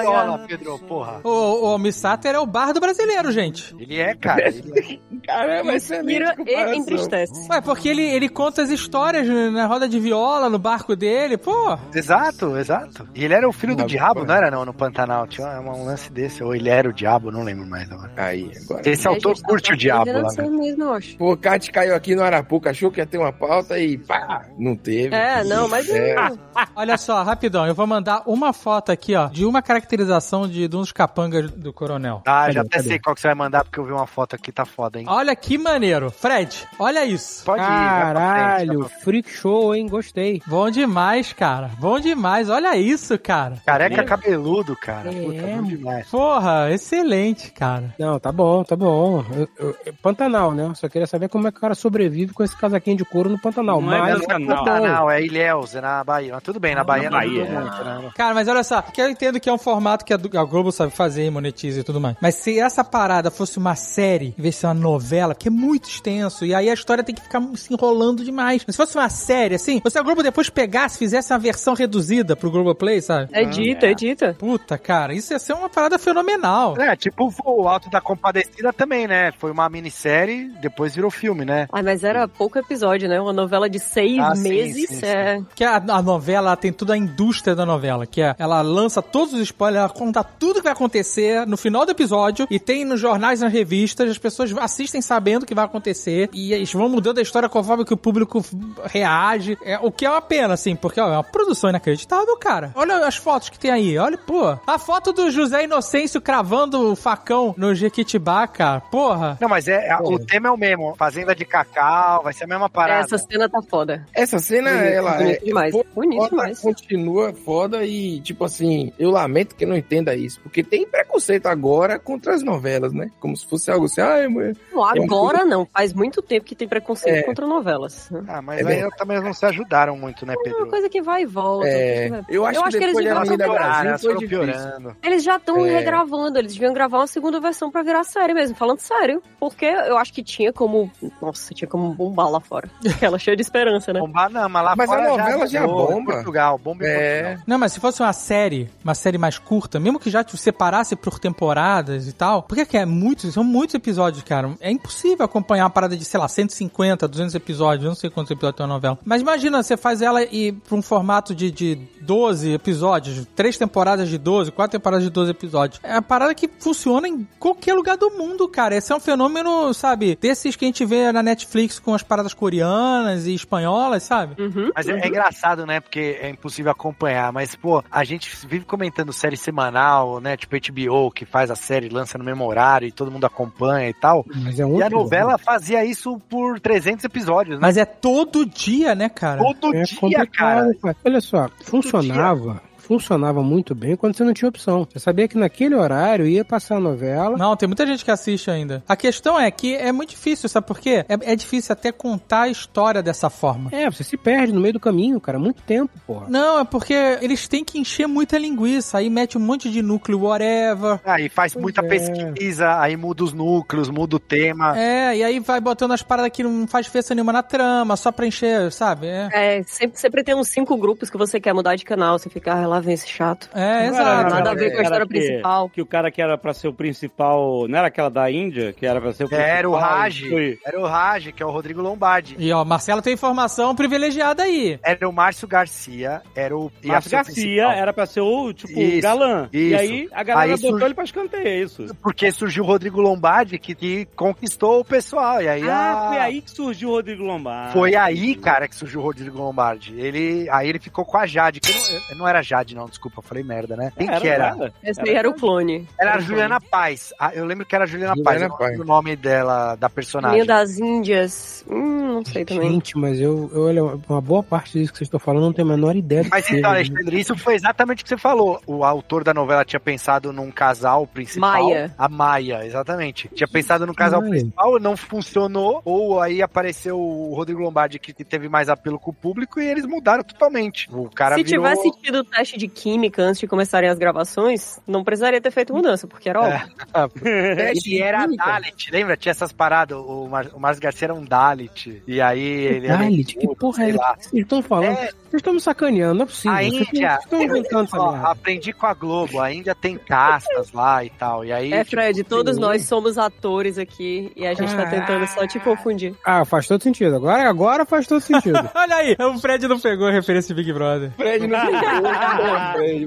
viola, 0.00 0.38
Pedro, 0.46 0.78
porra. 0.80 1.20
O, 1.24 1.74
o 1.74 1.78
Missater 1.78 2.34
é 2.34 2.38
o 2.38 2.46
bardo 2.46 2.80
brasileiro, 2.80 3.30
gente. 3.32 3.74
Ele 3.78 4.00
é, 4.00 4.14
cara. 4.14 4.48
ele 4.48 5.00
Caramba, 5.26 5.74
excelente 5.74 6.22
e 6.22 6.36
comparação. 6.36 6.74
entristece. 6.74 7.48
Ué, 7.50 7.60
porque 7.60 7.88
ele, 7.88 8.02
ele 8.02 8.28
conta 8.28 8.62
as 8.62 8.70
histórias 8.70 9.26
na 9.52 9.66
roda 9.66 9.88
de 9.88 9.98
viola, 9.98 10.48
no 10.50 10.58
barco 10.58 10.94
dele. 10.94 11.36
Pô, 11.36 11.72
é- 11.72 11.98
Exato, 11.98 12.56
exato. 12.58 13.08
E 13.14 13.24
ele 13.24 13.34
era 13.34 13.48
o 13.48 13.52
filho 13.52 13.74
do 13.74 13.84
diabo, 13.84 14.24
não 14.24 14.34
era 14.34 14.50
não, 14.50 14.64
no 14.64 14.74
Pantanal? 14.74 15.26
Tinha 15.26 15.60
um, 15.60 15.70
um 15.70 15.84
lance 15.84 16.10
desse. 16.12 16.42
Ou 16.42 16.54
ele 16.54 16.63
era 16.70 16.88
o 16.88 16.92
diabo, 16.92 17.30
não 17.30 17.42
lembro 17.42 17.66
mais 17.66 17.90
agora. 17.90 18.10
Aí, 18.16 18.50
agora. 18.64 18.88
Esse 18.88 19.06
autor 19.08 19.32
É, 19.32 19.34
gente, 19.36 19.44
curte 19.46 19.68
tá 19.68 19.74
o 19.74 19.76
diabo 19.76 20.12
lá. 20.12 20.20
a 20.26 20.30
ser 20.30 20.42
né? 20.42 20.48
mesmo, 20.50 20.92
acho. 20.92 21.16
Pô, 21.16 21.32
o 21.32 21.36
Kat 21.36 21.70
caiu 21.70 21.94
aqui 21.94 22.14
no 22.14 22.22
Arapuca, 22.22 22.70
achou 22.70 22.90
que 22.90 23.00
ia 23.00 23.06
ter 23.06 23.18
uma 23.18 23.32
pauta 23.32 23.78
e 23.78 23.98
pá, 23.98 24.44
não 24.58 24.76
teve. 24.76 25.14
É, 25.14 25.42
não, 25.44 25.68
mas 25.68 25.88
É. 25.88 26.14
olha 26.76 26.96
só, 26.96 27.22
rapidão. 27.22 27.66
Eu 27.66 27.74
vou 27.74 27.86
mandar 27.86 28.22
uma 28.26 28.52
foto 28.52 28.90
aqui, 28.92 29.14
ó, 29.14 29.26
de 29.28 29.44
uma 29.44 29.62
caracterização 29.62 30.48
de, 30.48 30.66
de 30.68 30.76
uns 30.76 30.92
capangas 30.92 31.50
do 31.50 31.72
coronel. 31.72 32.22
Ah, 32.26 32.50
já 32.50 32.60
até 32.62 32.78
cadê? 32.78 32.88
sei 32.88 32.98
qual 32.98 33.14
que 33.14 33.20
você 33.20 33.28
vai 33.28 33.34
mandar, 33.34 33.64
porque 33.64 33.78
eu 33.78 33.84
vi 33.84 33.92
uma 33.92 34.06
foto 34.06 34.34
aqui, 34.36 34.50
tá 34.52 34.64
foda, 34.64 34.98
hein? 34.98 35.06
Olha 35.08 35.34
que 35.36 35.58
maneiro. 35.58 36.10
Fred, 36.10 36.66
olha 36.78 37.04
isso. 37.04 37.44
Pode 37.44 37.62
ir, 37.62 37.66
vai 37.66 37.76
pra 37.76 37.84
frente, 37.84 38.14
Caralho, 38.14 38.80
vai 38.80 38.88
pra 38.88 38.98
freak 39.00 39.30
show, 39.30 39.74
hein? 39.74 39.86
Gostei. 39.88 40.42
Bom 40.46 40.70
demais, 40.70 41.32
cara. 41.32 41.70
Bom 41.78 41.98
demais. 42.00 42.48
Olha 42.50 42.76
isso, 42.76 43.18
cara. 43.18 43.56
Careca 43.66 44.02
cabeludo, 44.04 44.76
cara. 44.76 45.10
É, 45.10 45.22
Puta, 45.22 45.42
bom 45.42 45.62
demais. 45.62 46.08
Porra, 46.08 46.43
excelente, 46.70 47.50
cara. 47.52 47.94
Não, 47.98 48.18
tá 48.18 48.30
bom, 48.32 48.62
tá 48.64 48.76
bom. 48.76 49.24
Eu- 49.34 49.48
eu- 49.58 49.76
eu- 49.86 49.94
Pantanal, 50.02 50.52
né? 50.52 50.72
Só 50.74 50.88
queria 50.88 51.06
saber 51.06 51.28
como 51.28 51.48
é 51.48 51.52
que 51.52 51.58
o 51.58 51.60
cara 51.60 51.74
sobrevive 51.74 52.32
com 52.32 52.42
esse 52.42 52.56
casaquinho 52.56 52.96
de 52.96 53.04
couro 53.04 53.30
no 53.30 53.38
Pantanal. 53.40 53.80
Não 53.80 53.92
é 53.92 53.98
mas 54.00 54.20
Pantanal. 54.26 54.64
tá 54.64 54.78
bom. 54.80 54.86
Não, 54.86 55.10
é 55.10 55.22
Ilhéus, 55.22 55.74
é 55.74 55.80
na 55.80 56.02
Bahia. 56.04 56.32
Mas 56.34 56.42
tudo 56.42 56.60
bem, 56.60 56.74
na 56.74 56.84
Bahia 56.84 57.10
não 57.10 57.18
Bahia, 57.18 57.44
mudou 57.44 57.56
é. 57.58 57.60
muito, 57.60 57.84
né? 57.84 58.10
Cara, 58.16 58.34
mas 58.34 58.48
olha 58.48 58.62
só, 58.64 58.82
que 58.82 59.00
eu 59.00 59.08
entendo 59.08 59.40
que 59.40 59.48
é 59.48 59.52
um 59.52 59.58
formato 59.58 60.04
que 60.04 60.12
a, 60.12 60.16
a 60.16 60.44
Globo 60.44 60.70
sabe 60.72 60.92
fazer, 60.92 61.30
monetiza 61.30 61.80
e 61.80 61.84
tudo 61.84 62.00
mais. 62.00 62.16
Mas 62.20 62.34
se 62.36 62.58
essa 62.58 62.84
parada 62.84 63.30
fosse 63.30 63.58
uma 63.58 63.74
série, 63.74 64.34
em 64.38 64.42
vez 64.42 64.54
de 64.54 64.60
ser 64.60 64.66
uma 64.66 64.74
novela, 64.74 65.34
porque 65.34 65.48
é 65.48 65.50
muito 65.50 65.88
extenso, 65.88 66.44
e 66.44 66.54
aí 66.54 66.68
a 66.68 66.74
história 66.74 67.02
tem 67.04 67.14
que 67.14 67.22
ficar 67.22 67.42
se 67.54 67.72
enrolando 67.72 68.24
demais. 68.24 68.62
Mas 68.66 68.76
se 68.76 68.82
fosse 68.82 68.96
uma 68.96 69.08
série, 69.08 69.54
assim, 69.54 69.80
se 69.86 69.98
a 69.98 70.02
Globo 70.02 70.22
depois 70.22 70.48
pegasse, 70.50 70.98
fizesse 70.98 71.32
uma 71.32 71.38
versão 71.38 71.74
reduzida 71.74 72.36
pro 72.36 72.50
Globoplay, 72.50 73.00
sabe? 73.00 73.28
Edita, 73.32 73.86
edita. 73.86 74.34
Puta, 74.38 74.76
cara, 74.78 75.14
isso 75.14 75.32
ia 75.32 75.38
ser 75.38 75.52
uma 75.54 75.68
parada 75.68 75.98
fenomenal. 75.98 76.33
É, 76.80 76.94
tipo 76.96 77.32
o 77.44 77.68
Alto 77.68 77.90
da 77.90 78.00
Compadecida 78.00 78.72
também, 78.72 79.06
né? 79.06 79.32
Foi 79.38 79.50
uma 79.50 79.68
minissérie, 79.68 80.50
depois 80.60 80.94
virou 80.94 81.10
filme, 81.10 81.44
né? 81.44 81.66
Ai, 81.72 81.82
mas 81.82 82.04
era 82.04 82.26
pouco 82.28 82.58
episódio, 82.58 83.08
né? 83.08 83.20
Uma 83.20 83.32
novela 83.32 83.68
de 83.68 83.78
seis 83.78 84.18
Ah, 84.18 84.34
sim, 84.34 84.48
meses. 84.48 84.88
sim, 84.88 84.96
sim. 84.96 85.06
é... 85.06 85.40
Que 85.54 85.64
a, 85.64 85.76
a 85.76 86.02
novela 86.02 86.48
ela 86.48 86.56
tem 86.56 86.72
tudo 86.72 86.92
a 86.92 86.96
indústria 86.96 87.54
da 87.54 87.64
novela, 87.64 88.06
que 88.06 88.20
é 88.20 88.34
ela 88.38 88.60
lança 88.60 89.00
todos 89.00 89.32
os 89.34 89.40
spoilers, 89.40 89.78
ela 89.84 89.88
conta 89.88 90.22
tudo 90.24 90.56
que 90.56 90.64
vai 90.64 90.72
acontecer 90.72 91.46
no 91.46 91.56
final 91.56 91.84
do 91.86 91.92
episódio 91.92 92.46
e 92.50 92.58
tem 92.58 92.84
nos 92.84 93.00
jornais, 93.00 93.40
nas 93.40 93.52
revistas, 93.52 94.10
as 94.10 94.18
pessoas 94.18 94.52
assistem 94.58 95.00
sabendo 95.00 95.44
o 95.44 95.46
que 95.46 95.54
vai 95.54 95.64
acontecer 95.64 96.28
e 96.32 96.52
eles 96.52 96.72
vão 96.72 96.88
mudando 96.88 97.18
a 97.18 97.22
história 97.22 97.48
conforme 97.48 97.84
que 97.84 97.94
o 97.94 97.96
público 97.96 98.44
reage. 98.84 99.56
É, 99.64 99.78
o 99.78 99.90
que 99.90 100.04
é 100.06 100.10
uma 100.10 100.20
pena, 100.20 100.54
assim, 100.54 100.74
porque 100.76 101.00
ó, 101.00 101.08
é 101.08 101.12
uma 101.12 101.24
produção 101.24 101.70
inacreditável, 101.70 102.36
cara. 102.36 102.72
Olha 102.74 103.06
as 103.06 103.16
fotos 103.16 103.48
que 103.48 103.58
tem 103.58 103.70
aí, 103.70 103.96
olha, 103.98 104.18
pô. 104.18 104.56
A 104.66 104.78
foto 104.78 105.12
do 105.12 105.30
José 105.30 105.64
Inocêncio 105.64 106.20
cravando 106.24 106.90
o 106.92 106.96
facão 106.96 107.54
no 107.56 107.74
Jequitibá, 107.74 108.46
cara. 108.46 108.80
Porra. 108.80 109.36
Não, 109.40 109.48
mas 109.48 109.68
é, 109.68 109.94
o 110.00 110.18
tema 110.18 110.48
é 110.48 110.50
o 110.50 110.56
mesmo. 110.56 110.94
Fazenda 110.96 111.34
de 111.34 111.44
cacau, 111.44 112.22
vai 112.22 112.32
ser 112.32 112.44
a 112.44 112.46
mesma 112.46 112.68
parada. 112.68 113.04
Essa 113.04 113.18
cena 113.18 113.48
tá 113.48 113.60
foda. 113.62 114.06
Essa 114.14 114.38
cena, 114.38 114.70
ela 114.70 115.16
é, 115.16 115.18
Bonito 115.24 115.44
demais. 115.44 115.72
foda, 115.72 115.88
Bonito 115.94 116.30
demais. 116.30 116.58
continua 116.60 117.32
foda 117.34 117.84
e, 117.84 118.20
tipo 118.20 118.44
assim, 118.44 118.92
eu 118.98 119.10
lamento 119.10 119.54
que 119.54 119.66
não 119.66 119.76
entenda 119.76 120.14
isso, 120.14 120.40
porque 120.40 120.62
tem 120.64 120.86
preconceito 120.86 121.46
agora 121.46 121.98
contra 121.98 122.34
as 122.34 122.42
novelas, 122.42 122.92
né? 122.92 123.10
Como 123.20 123.36
se 123.36 123.46
fosse 123.46 123.70
algo 123.70 123.84
assim, 123.86 124.00
ah, 124.00 124.28
mulher. 124.28 124.56
Não, 124.72 124.84
agora 124.84 125.44
não. 125.44 125.66
Faz 125.72 125.92
muito 125.92 126.22
tempo 126.22 126.44
que 126.46 126.54
tem 126.54 126.66
preconceito 126.66 127.16
É. 127.18 127.22
contra 127.22 127.46
novelas. 127.46 128.08
né? 128.10 128.22
Ah, 128.28 128.40
mas 128.42 128.60
É 128.66 128.82
aí 128.84 128.90
também 128.96 129.20
não 129.20 129.32
se 129.34 129.44
ajudaram 129.44 129.96
muito, 129.96 130.24
né, 130.24 130.32
É 130.34 130.36
uma 130.36 130.42
Pedro? 130.44 130.68
coisa 130.70 130.88
que 130.88 131.02
vai 131.02 131.22
e 131.22 131.26
volta. 131.26 131.68
É, 131.68 132.08
eu 132.28 132.44
acho 132.46 132.58
Eu 132.58 132.62
que 132.62 132.68
acho 132.68 132.78
que 132.78 132.84
eles 132.84 132.96
Avenida 133.14 133.44
acabar, 133.44 133.84
Brasil 133.84 134.16
Piorando. 134.28 134.96
Eles 135.02 135.22
já 135.22 135.36
estão 135.36 135.66
É. 135.66 135.78
regravando, 136.14 136.38
eles 136.38 136.52
deviam 136.54 136.72
gravar 136.72 136.98
uma 136.98 137.06
segunda 137.06 137.40
versão 137.40 137.70
pra 137.70 137.82
virar 137.82 138.04
série 138.04 138.34
mesmo, 138.34 138.56
falando 138.56 138.78
sério. 138.80 139.22
Porque 139.38 139.64
eu 139.64 139.96
acho 139.98 140.12
que 140.12 140.22
tinha 140.22 140.52
como. 140.52 140.90
Nossa, 141.20 141.52
tinha 141.54 141.68
como 141.68 141.92
bombar 141.94 142.30
lá 142.30 142.40
fora. 142.40 142.68
Aquela 142.86 143.18
cheia 143.18 143.36
de 143.36 143.42
esperança, 143.42 143.92
né? 143.92 144.00
Bombar 144.00 144.30
não, 144.30 144.48
mas 144.48 144.64
lá 144.64 144.74
Mas 144.76 144.90
a 144.90 144.94
fora 144.94 145.08
novela 145.08 145.46
já 145.46 145.66
bombou, 145.66 145.86
bomba. 145.88 146.00
em 146.00 146.14
Portugal, 146.14 146.58
bomba 146.58 146.84
em 146.84 146.88
É. 146.88 147.20
Portugal. 147.22 147.44
Não, 147.46 147.58
mas 147.58 147.72
se 147.72 147.80
fosse 147.80 148.02
uma 148.02 148.12
série, 148.12 148.70
uma 148.82 148.94
série 148.94 149.18
mais 149.18 149.38
curta, 149.38 149.78
mesmo 149.80 149.98
que 149.98 150.10
já 150.10 150.22
te 150.24 150.36
separasse 150.36 150.96
por 150.96 151.18
temporadas 151.18 152.06
e 152.08 152.12
tal, 152.12 152.42
porque 152.42 152.64
que 152.66 152.76
é 152.76 152.84
muitos, 152.86 153.34
são 153.34 153.44
muitos 153.44 153.74
episódios, 153.74 154.22
cara. 154.22 154.54
É 154.60 154.70
impossível 154.70 155.24
acompanhar 155.24 155.64
uma 155.64 155.70
parada 155.70 155.96
de, 155.96 156.04
sei 156.04 156.18
lá, 156.20 156.28
150, 156.28 157.06
200 157.08 157.34
episódios, 157.34 157.86
não 157.88 157.94
sei 157.94 158.10
quantos 158.10 158.30
episódios 158.30 158.56
tem 158.56 158.66
uma 158.66 158.74
novela. 158.74 158.98
Mas 159.04 159.20
imagina, 159.22 159.62
você 159.62 159.76
faz 159.76 160.00
ela 160.02 160.22
e 160.22 160.52
pra 160.52 160.76
um 160.76 160.82
formato 160.82 161.34
de, 161.34 161.50
de 161.50 161.76
12 162.00 162.52
episódios, 162.52 163.26
três 163.34 163.56
temporadas 163.58 164.08
de 164.08 164.18
12, 164.18 164.52
quatro 164.52 164.78
temporadas 164.78 165.04
de 165.04 165.10
12 165.10 165.30
episódios. 165.30 165.80
É 165.82 166.00
parada 166.04 166.34
que 166.34 166.48
funciona 166.58 167.08
em 167.08 167.26
qualquer 167.38 167.74
lugar 167.74 167.96
do 167.96 168.10
mundo, 168.10 168.46
cara. 168.48 168.76
Esse 168.76 168.92
é 168.92 168.96
um 168.96 169.00
fenômeno, 169.00 169.72
sabe, 169.74 170.16
desses 170.20 170.54
que 170.56 170.64
a 170.64 170.68
gente 170.68 170.84
vê 170.84 171.10
na 171.12 171.22
Netflix 171.22 171.78
com 171.78 171.94
as 171.94 172.02
paradas 172.02 172.34
coreanas 172.34 173.26
e 173.26 173.34
espanholas, 173.34 174.02
sabe? 174.02 174.40
Uhum. 174.40 174.70
Mas 174.74 174.88
é, 174.88 174.92
é 174.92 175.08
engraçado, 175.08 175.66
né? 175.66 175.80
Porque 175.80 176.18
é 176.20 176.28
impossível 176.30 176.70
acompanhar. 176.72 177.32
Mas, 177.32 177.54
pô, 177.56 177.82
a 177.90 178.04
gente 178.04 178.30
vive 178.46 178.64
comentando 178.64 179.12
série 179.12 179.36
semanal, 179.36 180.20
né? 180.20 180.36
Tipo 180.36 180.56
HBO, 180.56 181.10
que 181.10 181.24
faz 181.24 181.50
a 181.50 181.56
série, 181.56 181.88
lança 181.88 182.18
no 182.18 182.24
mesmo 182.24 182.46
horário 182.46 182.86
e 182.86 182.92
todo 182.92 183.10
mundo 183.10 183.24
acompanha 183.24 183.88
e 183.88 183.94
tal. 183.94 184.24
Mas 184.34 184.60
é 184.60 184.66
um 184.66 184.78
E 184.78 184.82
a 184.82 184.90
novela 184.90 185.38
fazia 185.38 185.84
isso 185.84 186.18
por 186.28 186.60
300 186.60 187.04
episódios, 187.04 187.56
né? 187.56 187.62
Mas 187.62 187.76
é 187.76 187.84
todo 187.84 188.44
dia, 188.46 188.94
né, 188.94 189.08
cara? 189.08 189.42
Todo 189.42 189.74
É 189.74 189.82
dia, 189.82 190.26
cara. 190.26 190.70
cara. 190.80 190.96
Olha 191.04 191.20
só, 191.20 191.48
funcionava. 191.62 192.62
Funcionava 192.86 193.42
muito 193.42 193.74
bem 193.74 193.96
quando 193.96 194.14
você 194.16 194.24
não 194.24 194.34
tinha 194.34 194.48
opção. 194.48 194.86
Você 194.90 194.98
sabia 194.98 195.26
que 195.26 195.38
naquele 195.38 195.74
horário 195.74 196.26
ia 196.26 196.44
passar 196.44 196.76
a 196.76 196.80
novela. 196.80 197.36
Não, 197.36 197.56
tem 197.56 197.66
muita 197.66 197.86
gente 197.86 198.04
que 198.04 198.10
assiste 198.10 198.50
ainda. 198.50 198.82
A 198.86 198.94
questão 198.96 199.40
é 199.40 199.50
que 199.50 199.74
é 199.74 199.90
muito 199.90 200.10
difícil, 200.10 200.48
sabe 200.48 200.66
por 200.66 200.78
quê? 200.78 201.04
É, 201.08 201.32
é 201.32 201.36
difícil 201.36 201.72
até 201.72 201.90
contar 201.90 202.42
a 202.42 202.48
história 202.48 203.02
dessa 203.02 203.30
forma. 203.30 203.70
É, 203.72 203.90
você 203.90 204.04
se 204.04 204.16
perde 204.16 204.52
no 204.52 204.60
meio 204.60 204.74
do 204.74 204.80
caminho, 204.80 205.18
cara. 205.20 205.38
Muito 205.38 205.62
tempo, 205.62 205.92
porra. 206.06 206.26
Não, 206.28 206.58
é 206.60 206.64
porque 206.64 206.92
eles 207.20 207.48
têm 207.48 207.64
que 207.64 207.78
encher 207.78 208.06
muita 208.06 208.36
linguiça, 208.38 208.98
aí 208.98 209.08
mete 209.08 209.38
um 209.38 209.40
monte 209.40 209.70
de 209.70 209.80
núcleo 209.82 210.20
whatever. 210.20 211.00
Aí 211.04 211.28
faz 211.28 211.54
Pois 211.54 211.62
muita 211.62 211.80
é. 211.80 211.88
pesquisa, 211.88 212.78
aí 212.80 212.96
muda 212.96 213.24
os 213.24 213.32
núcleos, 213.32 213.88
muda 213.88 214.16
o 214.16 214.18
tema. 214.20 214.78
É, 214.78 215.16
e 215.16 215.24
aí 215.24 215.40
vai 215.40 215.60
botando 215.60 215.92
as 215.92 216.02
paradas 216.02 216.30
que 216.32 216.42
não 216.42 216.66
faz 216.66 216.84
diferença 216.86 217.14
nenhuma 217.14 217.32
na 217.32 217.42
trama, 217.42 217.96
só 217.96 218.12
pra 218.12 218.26
encher, 218.26 218.70
sabe? 218.72 219.06
É, 219.06 219.28
É, 219.32 219.62
sempre, 219.62 219.98
sempre 219.98 220.22
tem 220.22 220.34
uns 220.34 220.48
cinco 220.48 220.76
grupos 220.76 221.08
que 221.08 221.16
você 221.16 221.40
quer 221.40 221.54
mudar 221.54 221.76
de 221.76 221.84
canal. 221.84 222.18
Você 222.18 222.28
fica, 222.28 222.52
ah, 222.52 222.66
lá 222.74 222.80
vem 222.80 222.94
esse 222.94 223.08
chato. 223.08 223.48
é 223.54 223.58
Não 223.60 223.66
era 223.66 223.86
exato. 223.86 224.34
Nada 224.34 224.50
a 224.50 224.54
ver 224.54 224.72
com 224.72 224.78
a 224.78 224.82
história 224.82 225.06
que- 225.06 225.12
principal. 225.14 225.68
Que 225.70 225.82
o 225.82 225.86
cara 225.86 226.10
que 226.10 226.20
era 226.22 226.36
pra 226.38 226.52
ser 226.54 226.68
o 226.68 226.72
principal. 226.72 227.66
Não 227.68 227.78
era 227.78 227.88
aquela 227.88 228.10
da 228.10 228.30
Índia? 228.30 228.72
Que 228.72 228.86
era 228.86 229.00
pra 229.00 229.12
ser 229.12 229.24
o 229.24 229.28
principal. 229.28 229.54
Era 229.56 229.68
o 229.70 229.74
Raj. 229.74 230.20
Foi. 230.28 230.58
Era 230.64 230.80
o 230.80 230.86
Raj, 230.86 231.32
que 231.32 231.42
é 231.42 231.46
o 231.46 231.50
Rodrigo 231.50 231.80
Lombardi. 231.80 232.36
E 232.38 232.52
ó, 232.52 232.64
Marcelo 232.64 233.02
tem 233.02 233.12
informação 233.14 233.74
privilegiada 233.74 234.42
aí. 234.42 234.78
Era 234.82 235.08
o 235.08 235.12
Márcio 235.12 235.46
Garcia, 235.48 236.22
era 236.34 236.56
o 236.56 236.70
Márcio 236.84 237.10
Garcia 237.10 237.34
principal. 237.34 237.72
era 237.72 237.92
pra 237.92 238.06
ser 238.06 238.20
o, 238.20 238.52
tipo, 238.52 238.78
Isso, 238.78 239.02
galã. 239.02 239.48
E 239.52 239.58
isso. 239.72 239.80
aí 239.80 240.08
a 240.12 240.22
galera 240.22 240.54
Aí 240.54 240.60
botou 240.60 240.86
ele 240.86 240.94
pra 240.94 241.04
escanteio, 241.04 241.46
é 241.46 241.60
isso. 241.60 241.86
Porque 242.02 242.30
surgiu 242.32 242.64
o 242.64 242.66
Rodrigo 242.66 243.00
Lombardi, 243.00 243.58
que, 243.58 243.74
que 243.74 244.06
conquistou 244.16 244.80
o 244.80 244.84
pessoal. 244.84 245.40
E 245.42 245.48
aí 245.48 245.68
Ah, 245.68 245.92
a- 245.92 246.08
foi 246.08 246.18
aí 246.18 246.40
que 246.40 246.50
surgiu 246.50 246.88
o 246.90 246.92
Rodrigo 246.92 247.22
Lombardi. 247.22 247.72
Foi 247.72 247.94
aí, 247.94 248.34
cara, 248.34 248.66
que 248.68 248.74
surgiu 248.74 249.00
o 249.00 249.02
Rodrigo 249.02 249.36
Lombardi. 249.38 249.94
Ele, 249.98 250.48
aí 250.50 250.68
ele 250.68 250.78
ficou 250.78 251.04
com 251.04 251.16
a 251.18 251.26
Jade, 251.26 251.60
que 251.60 251.72
não, 252.10 252.18
não 252.18 252.28
era 252.28 252.42
Jade, 252.42 252.63
verdade, 252.64 252.74
não, 252.74 252.86
desculpa, 252.86 253.18
eu 253.18 253.22
falei 253.22 253.44
merda, 253.44 253.76
né? 253.76 253.92
Quem 253.96 254.08
Era 254.08 254.20
que 254.20 254.28
era? 254.28 254.50
nada. 254.50 254.72
Esse 254.82 255.00
aí 255.02 255.14
era 255.14 255.28
o 255.28 255.34
clone. 255.34 255.86
Era 256.00 256.14
a 256.14 256.18
Juliana 256.18 256.60
Paz. 256.60 257.12
Ah, 257.20 257.32
eu 257.34 257.44
lembro 257.44 257.66
que 257.66 257.74
era 257.74 257.84
a 257.84 257.86
Juliana, 257.86 258.14
Juliana 258.16 258.48
Paz, 258.48 258.58
Paz. 258.58 258.70
lembro 258.70 258.84
o 258.84 258.86
nome 258.86 259.14
dela, 259.16 259.76
da 259.76 259.88
personagem. 259.90 260.36
Linha 260.40 260.46
das 260.46 260.78
Índias. 260.78 261.64
Hum, 261.68 262.14
não 262.14 262.24
sei 262.24 262.44
também. 262.44 262.70
Gente, 262.72 262.96
mas 262.96 263.20
eu, 263.20 263.50
eu 263.52 263.62
olha, 263.66 263.84
uma 263.84 264.20
boa 264.20 264.42
parte 264.42 264.78
disso 264.78 264.92
que 264.92 264.98
vocês 264.98 265.06
estão 265.06 265.20
falando 265.20 265.44
não 265.44 265.52
tenho 265.52 265.68
a 265.68 265.76
menor 265.76 265.94
ideia 265.94 266.24
do 266.24 266.30
Mas 266.30 266.46
que 266.46 266.56
então, 266.56 266.72
seja. 266.74 266.90
Alexandre, 266.92 267.20
isso 267.20 267.36
foi 267.36 267.54
exatamente 267.54 268.00
o 268.00 268.04
que 268.04 268.08
você 268.08 268.16
falou. 268.16 268.60
O 268.66 268.84
autor 268.84 269.22
da 269.22 269.34
novela 269.34 269.64
tinha 269.64 269.80
pensado 269.80 270.32
num 270.32 270.50
casal 270.50 271.06
principal. 271.06 271.64
Maia. 271.64 271.94
A 271.98 272.08
Maia, 272.08 272.64
exatamente. 272.64 273.28
Tinha 273.34 273.48
pensado 273.48 273.86
num 273.86 273.94
casal 273.94 274.20
Maia. 274.20 274.30
principal, 274.32 274.80
não 274.80 274.96
funcionou. 274.96 275.82
Ou 275.84 276.20
aí 276.20 276.40
apareceu 276.40 276.98
o 276.98 277.34
Rodrigo 277.34 277.60
Lombardi, 277.60 277.98
que 277.98 278.24
teve 278.24 278.48
mais 278.48 278.68
apelo 278.68 278.98
com 278.98 279.10
o 279.10 279.14
público, 279.14 279.60
e 279.60 279.66
eles 279.66 279.84
mudaram 279.86 280.22
totalmente. 280.22 280.88
O 280.92 281.10
cara 281.10 281.36
Se 281.36 281.42
virou... 281.42 281.64
tivesse 281.64 281.90
tido 282.00 282.18
o 282.18 282.24
teste 282.24 282.53
de 282.56 282.68
química 282.68 283.22
antes 283.22 283.40
de 283.40 283.46
começarem 283.46 283.88
as 283.88 283.98
gravações, 283.98 284.78
não 284.86 285.04
precisaria 285.04 285.40
ter 285.40 285.50
feito 285.50 285.72
mudança, 285.74 286.06
porque 286.06 286.28
era 286.28 286.40
óbvio. 286.40 287.22
Ele 287.24 288.00
era 288.00 288.26
Dalit, 288.26 288.90
lembra? 288.90 289.16
Tinha 289.16 289.30
essas 289.30 289.52
paradas. 289.52 289.96
O, 289.98 290.28
Mar... 290.28 290.46
o 290.54 290.60
Márcio 290.60 290.82
Garcia 290.82 291.06
era 291.06 291.14
um 291.14 291.24
Dalit. 291.24 292.02
E 292.06 292.20
aí 292.20 292.40
ele 292.40 292.86
era. 292.86 292.98
Dalit, 292.98 293.36
que 293.36 293.56
porra 293.56 293.84
é 293.84 293.90
essa? 293.90 294.16
Vocês 294.20 294.42
estão 294.42 294.62
falando? 294.62 294.98
É. 294.98 295.10
Vocês 295.34 295.40
estão 295.40 295.54
me 295.54 295.60
sacaneando, 295.60 296.14
não 296.14 296.22
é 296.22 296.26
possível. 296.26 296.52
A 296.56 296.62
Vocês 296.62 296.88
Índia, 296.88 297.18
estão 297.20 297.42
inventando 297.42 297.84
essa 297.86 297.98
ó, 297.98 298.14
aprendi 298.26 298.72
com 298.72 298.86
a 298.86 298.94
Globo, 298.94 299.40
a 299.40 299.52
Índia 299.52 299.74
tem 299.74 299.98
castas 299.98 300.70
lá 300.72 301.04
e 301.04 301.10
tal. 301.10 301.44
E 301.44 301.52
aí, 301.52 301.72
É, 301.72 301.82
tipo, 301.82 301.96
Fred, 301.96 302.22
todos 302.22 302.56
nós 302.56 302.82
somos 302.82 303.18
atores 303.18 303.76
aqui 303.76 304.30
e 304.36 304.46
a 304.46 304.54
gente 304.54 304.72
tá 304.74 304.86
tentando 304.86 305.26
só 305.26 305.44
te 305.46 305.58
confundir. 305.58 306.14
Ah, 306.24 306.44
faz 306.44 306.68
todo 306.68 306.80
sentido. 306.82 307.16
Agora, 307.16 307.48
agora 307.48 307.84
faz 307.84 308.06
todo 308.06 308.20
sentido. 308.20 308.58
Olha 308.74 308.94
aí, 308.94 309.16
o 309.18 309.38
Fred 309.40 309.66
não 309.66 309.80
pegou 309.80 310.06
a 310.06 310.12
referência 310.12 310.54
Big 310.54 310.72
Brother. 310.72 311.10
Fred 311.16 311.46
não 311.48 311.60
pegou, 311.66 311.80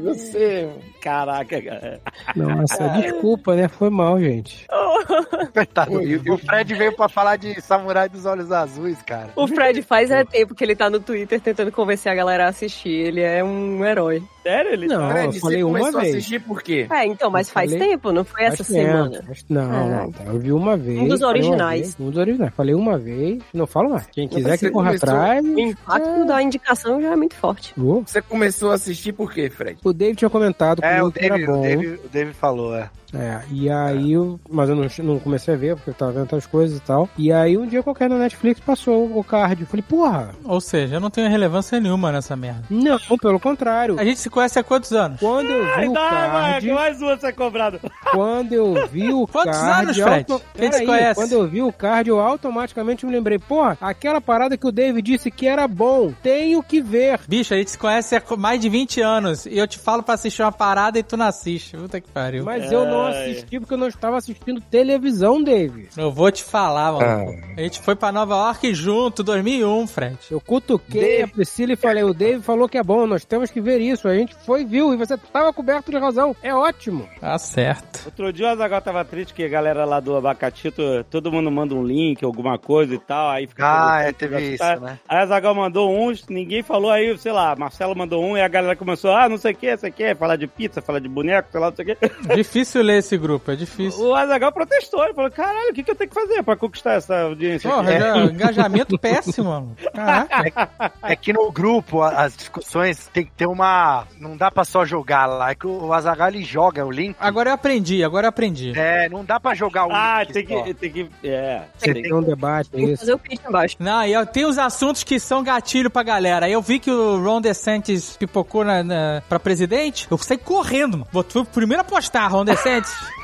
Você. 0.04 0.70
Caraca, 1.02 1.62
cara. 1.62 2.02
Nossa, 2.36 2.88
desculpa, 2.90 3.56
né? 3.56 3.68
Foi 3.68 3.90
mal, 3.90 4.20
gente. 4.20 4.66
coitado. 5.54 6.02
E, 6.02 6.22
e 6.24 6.32
o 6.32 6.38
Fred 6.38 6.74
veio 6.76 6.96
pra 6.96 7.08
falar 7.08 7.38
de 7.38 7.60
Samurai 7.62 8.10
dos 8.10 8.26
Olhos 8.26 8.52
Azuis, 8.52 9.02
cara. 9.04 9.30
O 9.36 9.48
Fred 9.48 9.82
faz 9.82 10.12
é 10.12 10.24
tempo 10.26 10.54
que 10.54 10.64
ele 10.64 10.76
tá 10.76 10.90
no 10.90 11.00
Twitter 11.00 11.40
tentando 11.40 11.72
convencer 11.72 12.12
a 12.12 12.16
galera 12.16 12.46
a 12.46 12.50
assistir. 12.50 12.90
Ele 13.08 13.22
é 13.22 13.44
um 13.44 13.84
herói. 13.86 14.22
Sério? 14.44 14.72
Ele 14.74 14.88
Não, 14.88 15.10
Fred, 15.10 15.26
eu 15.26 15.32
você 15.34 15.40
falei 15.40 15.64
uma 15.64 15.80
começou 15.80 16.00
a 16.00 16.04
vez. 16.04 16.16
assistir 16.16 16.40
por 16.42 16.62
quê? 16.64 16.88
É, 16.90 17.06
então, 17.06 17.30
mas 17.30 17.48
Eu 17.48 17.54
faz 17.54 17.72
falei- 17.72 17.88
tempo, 17.90 18.12
não 18.14 18.24
foi 18.24 18.44
essa 18.44 18.64
semana. 18.64 19.22
Não, 19.50 19.62
Ah. 19.62 19.84
não, 20.04 20.12
tá. 20.12 20.24
eu 20.26 20.40
vi 20.40 20.52
uma 20.54 20.78
vez. 20.78 21.00
Um 21.00 21.08
dos 21.08 21.22
originais. 21.22 21.82
vez, 21.82 21.98
um 22.00 22.10
dos 22.10 22.18
originais. 22.20 22.54
Falei 22.56 22.74
uma 22.74 22.98
vez, 22.98 23.42
não 23.54 23.68
falo 23.68 23.90
mais. 23.90 24.08
Quem 24.08 24.28
quiser 24.28 24.58
que 24.58 24.70
corra 24.72 24.92
atrás. 24.96 25.44
O 25.46 25.60
impacto 25.60 26.26
da 26.26 26.42
indicação 26.42 27.02
já 27.02 27.12
é 27.12 27.16
muito 27.16 27.36
forte. 27.36 27.74
Você 27.78 28.22
começou 28.22 28.72
a 28.72 28.76
assistir 28.76 29.12
por 29.14 29.27
quê, 29.32 29.50
Fred? 29.50 29.78
O 29.84 29.94
David 29.94 30.18
tinha 30.18 30.30
comentado 30.30 30.84
É, 30.84 30.90
comigo 30.90 31.08
o 31.08 31.12
que 31.12 31.26
era 31.26 31.36
David, 31.36 31.50
o 31.50 31.54
bom. 31.56 31.62
David, 31.62 32.00
o 32.06 32.10
David 32.10 32.34
falou, 32.36 32.76
é. 32.76 32.90
É, 33.14 33.40
e 33.52 33.70
aí 33.70 34.14
eu. 34.14 34.40
Mas 34.50 34.70
eu 34.70 34.76
não, 34.76 34.88
não 35.04 35.20
comecei 35.20 35.54
a 35.54 35.58
ver, 35.58 35.76
porque 35.76 35.92
eu 35.92 35.94
tava 35.94 36.12
vendo 36.12 36.22
outras 36.22 36.46
coisas 36.46 36.78
e 36.78 36.82
tal. 36.82 37.08
E 37.18 37.32
aí 37.32 37.58
um 37.58 37.66
dia 37.66 37.82
qualquer 37.84 38.10
na 38.10 38.18
Netflix 38.18 38.60
passou 38.60 39.18
o 39.18 39.24
card. 39.24 39.62
Eu 39.62 39.68
falei, 39.68 39.84
porra, 39.88 40.30
Ou 40.44 40.60
seja, 40.60 40.96
eu 40.96 41.00
não 41.00 41.10
tenho 41.10 41.30
relevância 41.30 41.80
nenhuma 41.80 42.12
nessa 42.12 42.36
merda. 42.36 42.64
não, 42.70 42.98
pelo 43.22 43.40
contrário. 43.40 44.00
A 44.00 44.04
gente 44.04 44.20
se 44.20 44.30
conhece 44.30 44.60
há 44.60 44.64
quantos 44.64 44.92
anos? 44.92 45.20
Quando 45.20 45.50
eu 45.50 45.64
vi 45.66 45.72
Ai, 45.72 45.88
o 45.88 45.94
dá, 45.94 46.10
card. 46.10 46.68
Marco, 46.68 46.82
mais 46.82 47.02
uma 47.02 47.18
ser 47.18 47.34
cobrado. 47.34 47.80
Quando 48.12 48.54
eu 48.54 48.88
vi 48.88 49.12
o 49.14 49.26
Quantos 49.28 49.58
card. 49.58 49.82
anos, 49.84 49.98
Fred? 49.98 50.32
auto- 50.32 50.46
gente 50.60 50.76
se 50.76 50.86
conhece. 50.86 51.16
Quando 51.16 51.32
eu 51.32 51.48
vi 51.48 51.62
o 51.62 51.72
card, 51.72 52.10
eu 52.10 52.20
automaticamente 52.20 53.06
me 53.06 53.12
lembrei, 53.12 53.40
porra, 53.40 53.78
aquela 53.82 54.20
parada 54.22 54.58
que 54.58 54.68
o 54.68 54.72
David 54.72 55.02
disse 55.14 55.32
que 55.32 55.48
era 55.48 55.68
bom. 55.68 56.14
Tenho 56.22 56.62
que 56.62 56.82
ver. 56.82 57.20
Bicho, 57.28 57.54
a 57.54 57.58
gente 57.58 57.72
se 57.72 57.78
conhece 57.78 58.16
há 58.16 58.22
mais 58.38 58.60
de 58.60 58.70
20 58.70 59.02
anos. 59.02 59.46
E 59.46 59.58
eu 59.58 59.68
te 59.68 59.78
falo 59.80 60.04
pra 60.04 60.16
assistir 60.16 60.42
uma 60.42 60.52
parada 60.52 61.00
e 61.00 61.04
tu 61.04 61.16
não 61.18 61.26
assiste. 61.28 61.76
Puta 61.78 62.02
que 62.02 62.10
pariu. 62.10 62.44
Mas 62.44 62.72
eu 62.72 62.86
não 62.86 62.97
Ai. 63.06 63.32
assisti 63.32 63.60
porque 63.60 63.74
eu 63.74 63.78
não 63.78 63.88
estava 63.88 64.18
assistindo 64.18 64.62
televisão, 64.62 65.42
David. 65.44 65.90
Eu 65.98 66.12
vou 66.12 66.32
te 66.32 66.44
falar, 66.44 66.92
mano. 66.94 67.34
Ah. 67.42 67.54
A 67.58 67.62
gente 67.62 67.82
foi 67.82 67.96
pra 67.96 68.12
Nova 68.12 68.36
York 68.36 68.74
junto, 68.74 69.24
2001, 69.24 69.88
Fred. 69.88 70.18
Eu 70.30 70.40
cutuquei 70.42 71.22
a 71.24 71.28
Priscila 71.28 71.74
e 71.74 71.76
falei, 71.76 72.04
o 72.04 72.14
David 72.14 72.44
falou 72.44 72.68
que 72.70 72.78
é 72.78 72.84
bom, 72.84 73.06
nós 73.08 73.26
temos 73.26 73.52
que 73.52 73.62
ver 73.62 73.80
isso. 73.80 74.08
A 74.08 74.16
gente 74.16 74.36
foi 74.46 74.62
e 74.62 74.66
viu, 74.66 74.94
e 74.94 74.98
você 74.98 75.16
estava 75.16 75.52
coberto 75.54 75.92
de 75.92 75.98
razão. 75.98 76.36
É 76.42 76.54
ótimo. 76.54 77.08
Tá 77.20 77.38
certo. 77.38 78.06
Outro 78.06 78.32
dia 78.32 78.48
o 78.48 78.50
Azagal 78.50 78.82
tava 78.82 79.04
triste 79.06 79.34
que 79.34 79.44
a 79.44 79.48
galera 79.50 79.86
lá 79.86 80.00
do 80.00 80.16
Abacatito, 80.16 80.82
todo 81.10 81.32
mundo 81.32 81.52
manda 81.52 81.74
um 81.76 81.84
link, 81.84 82.24
alguma 82.24 82.58
coisa 82.58 82.94
e 82.96 83.00
tal, 83.00 83.30
aí 83.30 83.48
fica... 83.48 83.64
Ah, 83.68 84.02
é, 84.04 84.12
teve 84.12 84.54
isso, 84.54 84.64
Aí 84.64 84.80
né? 84.80 85.00
a 85.08 85.22
Azagal 85.22 85.54
mandou 85.56 85.92
uns, 85.92 86.26
ninguém 86.28 86.64
falou, 86.64 86.92
aí, 86.92 87.18
sei 87.18 87.32
lá, 87.32 87.56
Marcelo 87.56 87.96
mandou 87.96 88.24
um, 88.24 88.38
e 88.38 88.42
a 88.42 88.48
galera 88.48 88.76
começou, 88.76 89.12
ah, 89.12 89.28
não 89.30 89.38
sei 89.38 89.54
o 89.54 89.56
que, 89.56 89.78
sei 89.78 89.90
o 89.90 89.94
que, 89.94 90.16
falar 90.16 90.36
de 90.36 90.48
pizza, 90.48 90.82
falar 90.82 91.00
de 91.00 91.10
boneco, 91.10 91.50
sei 91.52 91.60
lá, 91.60 91.70
não 91.70 91.76
sei 91.76 91.86
o 91.86 91.96
que. 91.96 92.36
Difícil 92.36 92.82
ler 92.88 92.98
esse 93.00 93.18
grupo, 93.18 93.52
é 93.52 93.56
difícil. 93.56 94.04
O 94.06 94.16
Azagal 94.16 94.52
protestou, 94.52 95.04
ele 95.04 95.14
falou, 95.14 95.30
caralho, 95.32 95.70
o 95.72 95.74
que, 95.74 95.84
que 95.84 95.92
eu 95.92 95.96
tenho 95.96 96.10
que 96.10 96.16
fazer 96.16 96.42
pra 96.44 96.56
conquistar 96.56 96.94
essa 96.94 97.22
audiência 97.22 97.70
aqui? 97.70 97.78
Porra, 97.86 98.00
já- 98.00 98.18
engajamento 98.26 98.98
péssimo, 99.00 99.50
mano. 99.50 99.76
Caraca. 99.94 100.70
É 101.04 101.16
que 101.16 101.34
no 101.34 101.52
grupo 101.52 102.02
as 102.02 102.36
discussões 102.36 103.08
tem 103.14 103.26
que 103.26 103.32
ter 103.32 103.46
uma. 103.46 104.06
Não 104.20 104.36
dá 104.38 104.50
pra 104.50 104.64
só 104.64 104.86
jogar 104.86 105.26
lá. 105.26 105.52
É 105.52 105.56
que 105.56 105.68
o 105.68 105.92
Azagal 105.94 106.30
ele 106.30 106.44
joga 106.44 106.86
o 106.86 106.92
link. 106.92 107.16
Agora 107.20 107.50
eu 107.50 107.54
aprendi, 107.54 108.04
agora 108.04 108.26
eu 108.26 108.30
aprendi. 108.30 108.74
É, 108.78 109.10
não 109.10 109.24
dá 109.26 109.40
pra 109.40 109.54
jogar 109.54 109.86
o 109.88 109.92
Ah, 109.92 110.24
link. 110.24 110.34
tem 110.34 110.48
só. 110.48 110.64
que, 110.64 110.74
tem 110.74 110.92
que, 110.92 111.10
é, 111.24 111.62
Você 111.78 111.94
tem 111.94 112.04
tem 112.04 112.14
um 112.14 112.22
debate, 112.24 112.70
é 112.74 112.78
Tem 112.78 112.86
que 112.88 112.92
isso. 112.94 113.00
fazer 113.02 113.14
o 113.14 113.20
pitch 113.20 113.42
embaixo. 113.48 113.76
Não, 113.80 114.04
e 114.06 114.14
eu 114.14 114.26
tenho 114.26 114.48
os 114.48 114.58
assuntos 114.58 115.04
que 115.04 115.20
são 115.20 115.44
gatilho 115.44 115.90
pra 115.90 116.04
galera. 116.04 116.46
Aí 116.46 116.54
eu 116.54 116.62
vi 116.62 116.80
que 116.80 116.90
o 116.92 117.22
Ron 117.24 117.42
DeSantis 117.42 118.16
pipocou 118.18 118.64
na, 118.64 118.84
na, 118.84 119.22
pra 119.28 119.40
presidente, 119.40 120.08
eu 120.10 120.18
saí 120.18 120.38
correndo, 120.38 121.00
mano. 121.00 121.08
Vou- 121.12 121.26
Fui 121.28 121.42
o 121.42 121.46
primeiro 121.46 121.82
a 121.82 121.84
postar, 121.84 122.28
Ron 122.28 122.46
DeSantis. 122.46 122.77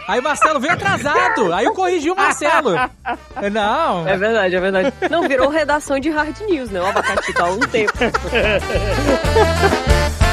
Aí 0.07 0.19
o 0.19 0.23
Marcelo 0.23 0.59
veio 0.59 0.73
atrasado. 0.73 1.53
Aí 1.53 1.65
eu 1.65 1.73
corrigi 1.73 2.11
o 2.11 2.15
Marcelo. 2.15 2.75
Não, 3.51 4.07
É 4.07 4.17
verdade, 4.17 4.55
é 4.55 4.59
verdade. 4.59 4.93
Não, 5.09 5.27
virou 5.27 5.49
redação 5.49 5.99
de 5.99 6.09
hard 6.09 6.39
news, 6.41 6.69
né? 6.69 6.81
O 6.81 6.85
abacate 6.85 7.33
tá 7.33 7.45
há 7.45 7.51
um 7.51 7.59
tempo. 7.59 7.93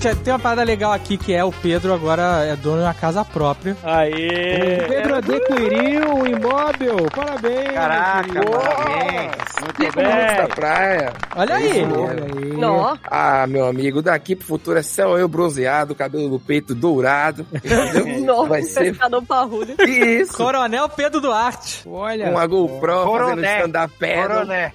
Gente, 0.00 0.16
tem 0.16 0.32
uma 0.32 0.38
parada 0.40 0.64
legal 0.64 0.92
aqui 0.92 1.16
que 1.16 1.32
é 1.32 1.44
o 1.44 1.52
Pedro 1.52 1.92
agora 1.94 2.44
é 2.44 2.56
dono 2.56 2.78
de 2.78 2.82
uma 2.84 2.94
casa 2.94 3.24
própria. 3.24 3.76
Aê! 3.84 4.78
Pedro 4.88 5.14
adquiriu 5.16 6.14
o 6.14 6.26
imóvel. 6.26 7.06
Parabéns. 7.14 7.72
Caraca, 7.72 8.22
querido. 8.28 8.50
parabéns. 8.50 9.34
Muito 9.60 9.94
bem. 9.96 10.36
da 10.36 10.48
praia. 10.54 11.12
Olha 11.36 11.54
aí. 11.54 11.84
Olha 11.84 12.24
aí. 12.24 12.56
Não, 12.56 12.98
Ah, 13.04 13.46
meu 13.46 13.66
amigo, 13.66 14.02
daqui 14.02 14.34
pro 14.34 14.46
futuro 14.46 14.78
é 14.78 14.82
céu 14.82 15.16
eu 15.16 15.28
bronzeado, 15.28 15.94
cabelo 15.94 16.28
do 16.28 16.40
peito 16.40 16.74
dourado. 16.74 17.46
Nossa, 18.24 18.48
Vai 18.54 18.62
ser 18.62 18.90
pescador 18.90 19.22
parrudo. 19.24 19.74
isso. 19.88 20.32
Coronel 20.36 20.88
Pedro 20.88 21.20
Duarte. 21.20 21.82
Olha. 21.86 22.30
Com 22.30 22.38
a 22.38 22.46
GoPro 22.46 23.04
Coroné. 23.04 23.42
fazendo 23.42 23.44
stand-up 23.58 23.94
Coroné. 23.98 24.72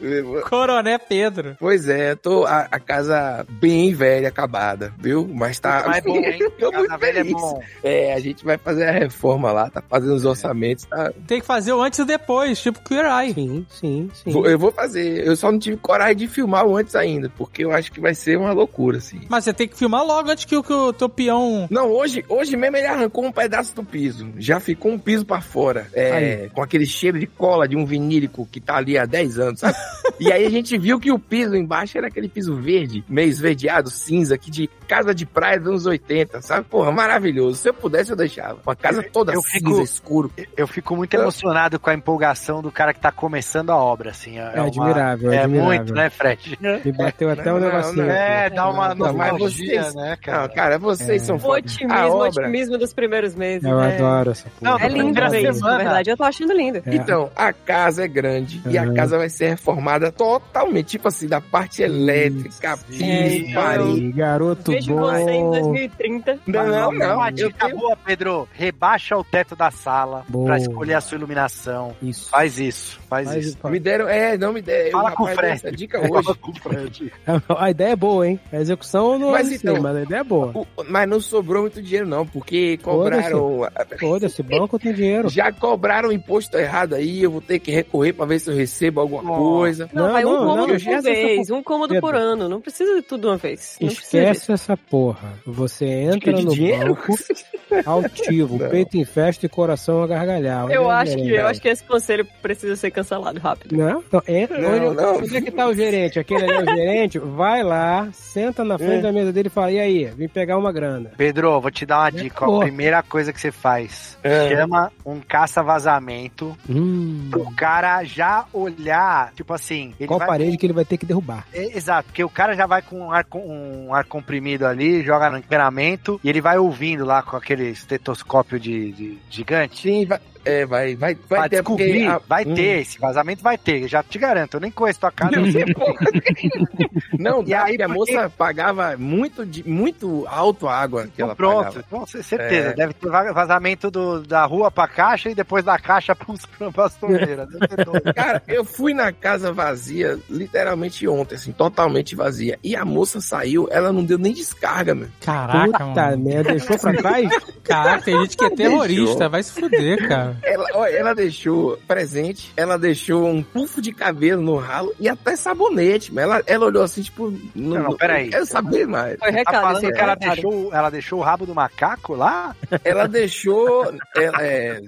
Coronel 0.49 0.99
Pedro. 0.99 1.55
Pois 1.59 1.87
é, 1.89 2.15
tô 2.15 2.45
a, 2.45 2.67
a 2.71 2.79
casa 2.79 3.45
bem 3.49 3.93
velha, 3.93 4.29
acabada, 4.29 4.93
viu? 5.09 5.27
Mas 5.33 5.59
tá. 5.59 5.83
Mas 5.87 5.97
é 5.97 6.01
bom, 6.01 6.17
hein? 6.17 6.51
Tô 6.59 6.71
muito 6.71 6.93
é 6.93 6.97
feliz. 6.97 7.33
bom. 7.33 7.61
É, 7.83 8.13
a 8.13 8.19
gente 8.19 8.45
vai 8.45 8.57
fazer 8.57 8.87
a 8.87 8.91
reforma 8.91 9.51
lá, 9.51 9.69
tá 9.69 9.81
fazendo 9.81 10.13
os 10.13 10.25
orçamentos, 10.25 10.85
tá? 10.85 11.11
Tem 11.27 11.39
que 11.39 11.45
fazer 11.45 11.73
o 11.73 11.81
antes 11.81 11.99
e 11.99 12.01
o 12.01 12.05
depois, 12.05 12.61
tipo 12.61 12.79
Queer 12.83 13.05
Eye. 13.05 13.33
Sim, 13.33 13.65
sim, 13.69 14.09
sim. 14.13 14.31
Vou- 14.31 14.45
eu 14.45 14.57
vou 14.59 14.71
fazer. 14.71 15.25
Eu 15.25 15.35
só 15.35 15.51
não 15.51 15.59
tive 15.59 15.77
coragem 15.77 16.17
de 16.17 16.27
filmar 16.27 16.65
o 16.65 16.77
antes 16.77 16.95
ainda, 16.95 17.31
porque 17.37 17.63
eu 17.63 17.71
acho 17.71 17.91
que 17.91 17.99
vai 17.99 18.13
ser 18.13 18.37
uma 18.37 18.51
loucura, 18.51 18.97
assim. 18.97 19.21
Mas 19.29 19.43
você 19.43 19.53
tem 19.53 19.67
que 19.67 19.77
filmar 19.77 20.03
logo 20.05 20.29
antes 20.29 20.45
que 20.45 20.55
o, 20.55 20.63
que 20.63 20.73
o 20.73 20.93
teu 20.93 21.09
peão. 21.09 21.67
Não, 21.69 21.91
hoje, 21.91 22.23
hoje 22.29 22.55
mesmo 22.55 22.77
ele 22.77 22.87
arrancou 22.87 23.25
um 23.25 23.31
pedaço 23.31 23.75
do 23.75 23.83
piso. 23.83 24.27
Já 24.37 24.59
ficou 24.59 24.91
um 24.91 24.99
piso 24.99 25.25
pra 25.25 25.41
fora. 25.41 25.87
É, 25.93 26.49
com 26.53 26.61
aquele 26.61 26.85
cheiro 26.85 27.19
de 27.19 27.27
cola 27.27 27.67
de 27.67 27.75
um 27.75 27.85
vinílico 27.85 28.47
que 28.51 28.59
tá 28.59 28.77
ali 28.77 28.97
há 28.97 29.05
10 29.05 29.39
anos, 29.39 29.59
sabe? 29.61 29.75
e 30.19 30.31
aí 30.31 30.45
a 30.45 30.49
gente 30.49 30.77
viu 30.77 30.99
que 30.99 31.11
o 31.11 31.19
piso 31.19 31.55
embaixo 31.55 31.97
era 31.97 32.07
aquele 32.07 32.27
piso 32.27 32.55
verde, 32.55 33.03
meio 33.07 33.29
esverdeado, 33.29 33.89
cinza, 33.89 34.37
que 34.37 34.51
de 34.51 34.69
casa 34.99 35.15
de 35.15 35.25
praia 35.25 35.59
dos 35.59 35.67
anos 35.69 35.85
80, 35.85 36.41
sabe? 36.41 36.65
Porra, 36.67 36.91
maravilhoso. 36.91 37.57
Se 37.57 37.69
eu 37.69 37.73
pudesse, 37.73 38.11
eu 38.11 38.17
deixava. 38.17 38.59
Uma 38.65 38.75
casa 38.75 39.01
toda 39.03 39.33
Eu 39.33 39.41
cinza, 39.41 39.57
fico- 39.59 39.81
escuro. 39.81 40.31
Eu 40.57 40.67
fico 40.67 40.95
muito 40.95 41.13
emocionado 41.13 41.79
com 41.79 41.89
a 41.89 41.93
empolgação 41.93 42.61
do 42.61 42.71
cara 42.71 42.93
que 42.93 42.99
tá 42.99 43.11
começando 43.11 43.69
a 43.71 43.77
obra, 43.77 44.11
assim. 44.11 44.37
É, 44.39 44.51
É 44.55 44.59
admirável, 44.59 45.31
é 45.31 45.35
É 45.37 45.43
admirável. 45.43 45.63
muito, 45.77 45.93
né, 45.93 46.09
Fred? 46.09 46.57
Me 46.83 46.91
bateu 46.91 47.29
até 47.31 47.45
Não, 47.45 47.57
um 47.57 47.59
não, 47.59 47.67
negocinho. 47.67 48.05
não. 48.05 48.11
É, 48.13 48.49
dá 48.49 48.69
uma 48.69 48.89
Não, 48.95 49.13
nostalgia, 49.13 49.37
vocês- 49.83 49.95
né, 49.95 50.09
Não, 50.11 50.17
cara? 50.17 50.49
cara, 50.49 50.77
vocês 50.79 51.21
são 51.23 51.35
O 51.37 51.39
foda. 51.39 51.55
A 51.55 51.59
otimismo, 51.59 51.97
o 51.99 52.17
obra. 52.17 52.27
otimismo 52.43 52.77
dos 52.77 52.93
primeiros 52.93 53.35
meses. 53.35 53.63
Eu 53.63 53.77
né? 53.77 53.95
adoro 53.95 54.31
essa 54.31 54.49
porra. 54.59 54.83
É 54.85 54.87
lindo 54.89 55.03
Primeira 55.13 55.29
ver 55.29 55.49
isso, 55.49 55.61
na 55.61 55.77
verdade. 55.77 56.09
Eu 56.09 56.17
tô 56.17 56.23
achando 56.23 56.53
lindo. 56.53 56.81
É. 56.85 56.95
Então, 56.95 57.29
a 57.35 57.51
casa 57.53 58.03
é 58.03 58.07
grande 58.07 58.61
e 58.67 58.77
a 58.77 58.83
Uhum. 58.83 58.93
casa 58.93 59.17
vai 59.17 59.29
ser 59.29 59.49
reformada 59.49 60.11
totalmente, 60.11 60.87
tipo 60.87 61.07
assim, 61.07 61.27
da 61.27 61.39
parte 61.41 61.81
elétrica, 61.81 62.77
piso, 62.87 63.03
É, 63.03 63.53
parede. 63.53 64.11
garoto 64.11 64.71
Bom. 64.95 65.01
você 65.01 65.31
em 65.31 65.49
2030. 65.51 66.39
Não, 66.47 66.67
não, 66.67 66.91
não. 66.91 67.15
Uma 67.17 67.29
Eu 67.29 67.33
dica 67.33 67.65
tenho... 67.65 67.77
boa, 67.77 67.95
Pedro. 67.97 68.47
Rebaixa 68.53 69.17
o 69.17 69.23
teto 69.23 69.55
da 69.55 69.71
sala 69.71 70.23
Boa. 70.27 70.45
pra 70.45 70.57
escolher 70.57 70.93
a 70.95 71.01
sua 71.01 71.17
iluminação. 71.17 71.95
Isso. 72.01 72.29
Faz 72.29 72.59
isso, 72.59 72.99
faz, 73.09 73.27
Faz- 73.29 73.45
isso. 73.45 73.57
Me 73.69 73.79
deram, 73.79 74.07
é, 74.07 74.37
não 74.37 74.53
me 74.53 74.61
deram. 74.61 74.91
Fala 74.91 75.11
o 75.11 75.15
com 75.15 75.23
o 75.23 75.27
Fred. 75.27 75.53
essa 75.53 75.71
dica 75.71 75.99
hoje. 75.99 76.09
Fala 76.09 76.35
com 76.35 76.51
o 76.51 76.55
Fred. 76.55 77.13
A 77.57 77.69
ideia 77.71 77.91
é 77.91 77.95
boa, 77.95 78.27
hein? 78.27 78.39
A 78.51 78.57
execução 78.57 79.17
não 79.19 79.31
Mas 79.31 79.51
é 79.51 79.55
então- 79.55 79.73
assim, 79.73 79.83
mas 79.83 79.95
a 79.95 80.01
ideia 80.03 80.19
é 80.19 80.23
boa. 80.23 80.51
O- 80.55 80.67
Mas 80.87 81.07
não 81.09 81.19
sobrou 81.19 81.61
muito 81.63 81.81
dinheiro, 81.81 82.07
não, 82.07 82.25
porque 82.25 82.77
cobraram. 82.77 83.61
Foda-se, 83.99 84.41
banco 84.43 84.77
tem 84.79 84.93
dinheiro. 84.93 85.29
Já 85.29 85.51
cobraram 85.51 86.11
imposto 86.11 86.57
errado 86.57 86.95
aí, 86.95 87.23
eu 87.23 87.31
vou 87.31 87.41
ter 87.41 87.59
que 87.59 87.71
recorrer 87.71 88.13
pra 88.13 88.25
ver 88.25 88.39
se 88.39 88.49
eu 88.49 88.55
recebo 88.55 88.99
alguma 89.01 89.23
coisa. 89.23 89.89
Não, 89.93 90.05
Não, 90.05 90.11
vai 90.13 90.25
um 90.25 90.29
cômodo 90.29 90.55
não, 90.57 90.65
por 90.67 90.75
essa 90.75 91.01
vez, 91.01 91.49
um 91.51 91.63
cômodo 91.63 91.99
por 91.99 92.15
ano. 92.15 92.49
Não 92.49 92.61
precisa 92.61 92.95
de 92.95 93.01
tudo 93.01 93.21
de 93.21 93.27
uma 93.27 93.37
vez. 93.37 93.77
Não 93.81 93.87
precisa 93.89 94.17
Esquece 94.31 94.51
disso. 94.53 94.53
Essa 94.69 94.77
porra. 94.77 95.33
Você 95.45 95.85
entra 95.85 96.31
no 96.31 96.53
dinheiro? 96.53 96.95
banco, 96.95 97.15
altivo, 97.85 98.57
Não. 98.57 98.69
peito 98.69 98.97
em 98.97 99.05
festa 99.05 99.45
e 99.45 99.49
coração 99.49 100.03
a 100.03 100.07
gargalhar. 100.07 100.69
Eu 100.69 100.89
acho, 100.89 101.15
que, 101.15 101.29
eu 101.29 101.47
acho 101.47 101.61
que 101.61 101.67
esse 101.67 101.83
conselho 101.83 102.25
precisa 102.41 102.75
ser 102.75 102.91
cancelado 102.91 103.39
rápido. 103.39 103.75
Não, 103.75 104.03
não, 104.11 104.21
entra, 104.27 104.59
Não, 104.59 104.87
onde, 104.89 105.01
não. 105.01 105.17
onde 105.17 105.37
é 105.37 105.41
que 105.41 105.51
tá 105.51 105.67
o 105.67 105.73
gerente? 105.73 106.19
Aquele 106.19 106.43
ali 106.43 106.53
é 106.53 106.61
o 106.61 106.75
gerente, 106.75 107.19
vai 107.19 107.63
lá, 107.63 108.09
senta 108.11 108.63
na 108.63 108.77
frente 108.77 108.99
É. 108.99 109.01
da 109.01 109.11
mesa 109.11 109.31
dele 109.33 109.47
e 109.47 109.51
fala, 109.51 109.71
e 109.71 109.79
aí, 109.79 110.05
vim 110.05 110.27
pegar 110.27 110.57
uma 110.57 110.71
grana. 110.71 111.11
Pedro, 111.17 111.59
vou 111.59 111.71
te 111.71 111.85
dar 111.85 111.99
uma 111.99 112.09
dica. 112.11 112.43
ó. 112.45 112.47
boa. 112.47 112.63
A 112.63 112.67
primeira 112.67 113.01
coisa 113.03 113.33
que 113.33 113.39
você 113.41 113.51
faz, 113.51 114.17
É. 114.23 114.49
chama 114.49 114.91
um 115.05 115.19
caça-vazamento 115.19 116.55
Hum, 116.69 117.27
pro 117.31 117.49
cara 117.55 118.03
já 118.03 118.45
olhar, 118.53 119.31
tipo 119.33 119.53
assim... 119.53 119.93
Ele 119.99 120.07
qual 120.07 120.19
vai 120.19 120.27
parede 120.27 120.57
que 120.57 120.65
ele 120.65 120.73
vai 120.73 120.85
ter 120.85 120.97
que 120.97 121.05
derrubar? 121.05 121.45
É, 121.53 121.77
Exato, 121.77 122.05
porque 122.05 122.23
o 122.23 122.29
cara 122.29 122.55
já 122.55 122.65
vai 122.65 122.81
com 122.81 122.99
um 122.99 123.11
ar, 123.11 123.23
com- 123.23 123.39
um 123.87 123.93
ar 123.93 124.03
comprimido 124.05 124.58
ali, 124.65 125.03
joga 125.03 125.29
no 125.29 125.37
empenamento 125.37 126.19
e 126.23 126.29
ele 126.29 126.41
vai 126.41 126.57
ouvindo 126.57 127.05
lá 127.05 127.21
com 127.21 127.37
aquele 127.37 127.69
estetoscópio 127.69 128.59
de, 128.59 128.91
de 128.91 129.17
gigante. 129.29 129.81
Sim, 129.81 130.05
vai, 130.05 130.19
é, 130.45 130.65
vai, 130.65 130.95
vai, 130.95 131.15
vai 131.29 131.49
ter 131.49 131.63
porque 131.63 131.83
descobrir, 131.83 132.07
a- 132.07 132.21
vai 132.27 132.45
Hum. 132.45 132.53
ter, 132.55 132.81
esse 132.81 132.99
vazamento 132.99 133.43
vai 133.43 133.57
ter, 133.57 133.87
já 133.87 134.01
te 134.03 134.17
garanto, 134.17 134.55
eu 134.55 134.59
nem 134.61 134.71
conheço 134.71 134.99
tua 134.99 135.11
casa. 135.11 135.35
eu 135.35 135.51
sei. 135.51 135.65
Não, 137.17 137.41
E 137.41 137.45
dá, 137.49 137.63
aí, 137.63 137.71
porque 137.77 137.83
a 137.83 137.87
moça 137.87 138.29
pagava 138.37 138.95
muito, 138.97 139.45
de, 139.45 139.67
muito 139.67 140.25
alto 140.27 140.67
a 140.67 140.75
água 140.75 141.07
que 141.13 141.21
ela 141.21 141.35
pronto, 141.35 141.57
pagava. 141.65 141.83
então, 141.87 142.05
c- 142.05 142.23
certeza, 142.23 142.69
É. 142.69 142.73
deve 142.73 142.93
ter 142.93 143.09
va- 143.09 143.31
vazamento 143.31 143.91
do- 143.91 144.21
da 144.21 144.45
rua 144.45 144.71
pra 144.71 144.87
caixa 144.87 145.29
e 145.29 145.35
depois 145.35 145.63
da 145.63 145.77
caixa 145.77 146.15
pros, 146.15 146.45
pras 146.73 146.95
torneiras. 146.95 147.47
Cara, 148.15 148.41
eu 148.47 148.63
fui 148.63 148.93
na 148.93 149.11
casa 149.11 149.51
vazia, 149.51 150.17
literalmente 150.29 151.07
ontem, 151.07 151.35
assim, 151.35 151.51
totalmente 151.51 152.15
vazia. 152.15 152.57
E 152.63 152.75
a 152.75 152.85
moça 152.85 153.19
saiu, 153.21 153.67
ela 153.71 153.91
não 153.91 154.03
deu 154.03 154.17
nem 154.17 154.33
descarga, 154.33 154.95
meu. 154.95 155.07
Caraca, 155.21 155.65
Puta 155.65 155.85
mano. 155.85 156.23
merda, 156.23 156.51
deixou 156.51 156.77
pra 156.79 156.93
trás? 156.93 157.29
Caraca, 157.63 158.03
tem 158.05 158.19
gente 158.21 158.37
que 158.37 158.45
é 158.45 158.49
terrorista, 158.49 159.05
Deixou. 159.15 159.29
vai 159.29 159.43
se 159.43 159.51
fuder, 159.51 160.07
cara. 160.07 160.28
Ela, 160.43 160.65
olha, 160.73 160.95
ela 160.95 161.15
deixou 161.15 161.77
presente, 161.87 162.51
ela 162.55 162.77
deixou 162.77 163.27
um 163.27 163.41
puff 163.41 163.81
de 163.81 163.91
cabelo 163.91 164.41
no 164.41 164.55
ralo 164.57 164.93
e 164.99 165.07
até 165.07 165.35
sabonete. 165.35 166.13
Mas 166.13 166.23
ela, 166.23 166.43
ela 166.45 166.65
olhou 166.65 166.83
assim, 166.83 167.01
tipo. 167.01 167.33
Não, 167.55 167.83
não, 167.83 167.97
peraí. 167.97 168.25
Eu 168.25 168.31
quero 168.31 168.45
saber 168.45 168.87
mais. 168.87 169.17
Foi 169.19 169.31
Tá 169.31 169.37
recado, 169.37 169.61
falando 169.61 169.83
esse 169.83 169.93
que 169.93 169.99
ela 169.99 170.15
deixou, 170.15 170.73
ela 170.73 170.89
deixou 170.89 171.19
o 171.19 171.21
rabo 171.21 171.45
do 171.45 171.55
macaco 171.55 172.15
lá? 172.15 172.55
Ela 172.83 173.07
deixou. 173.07 173.93
ela, 174.15 174.37
é, 174.43 174.81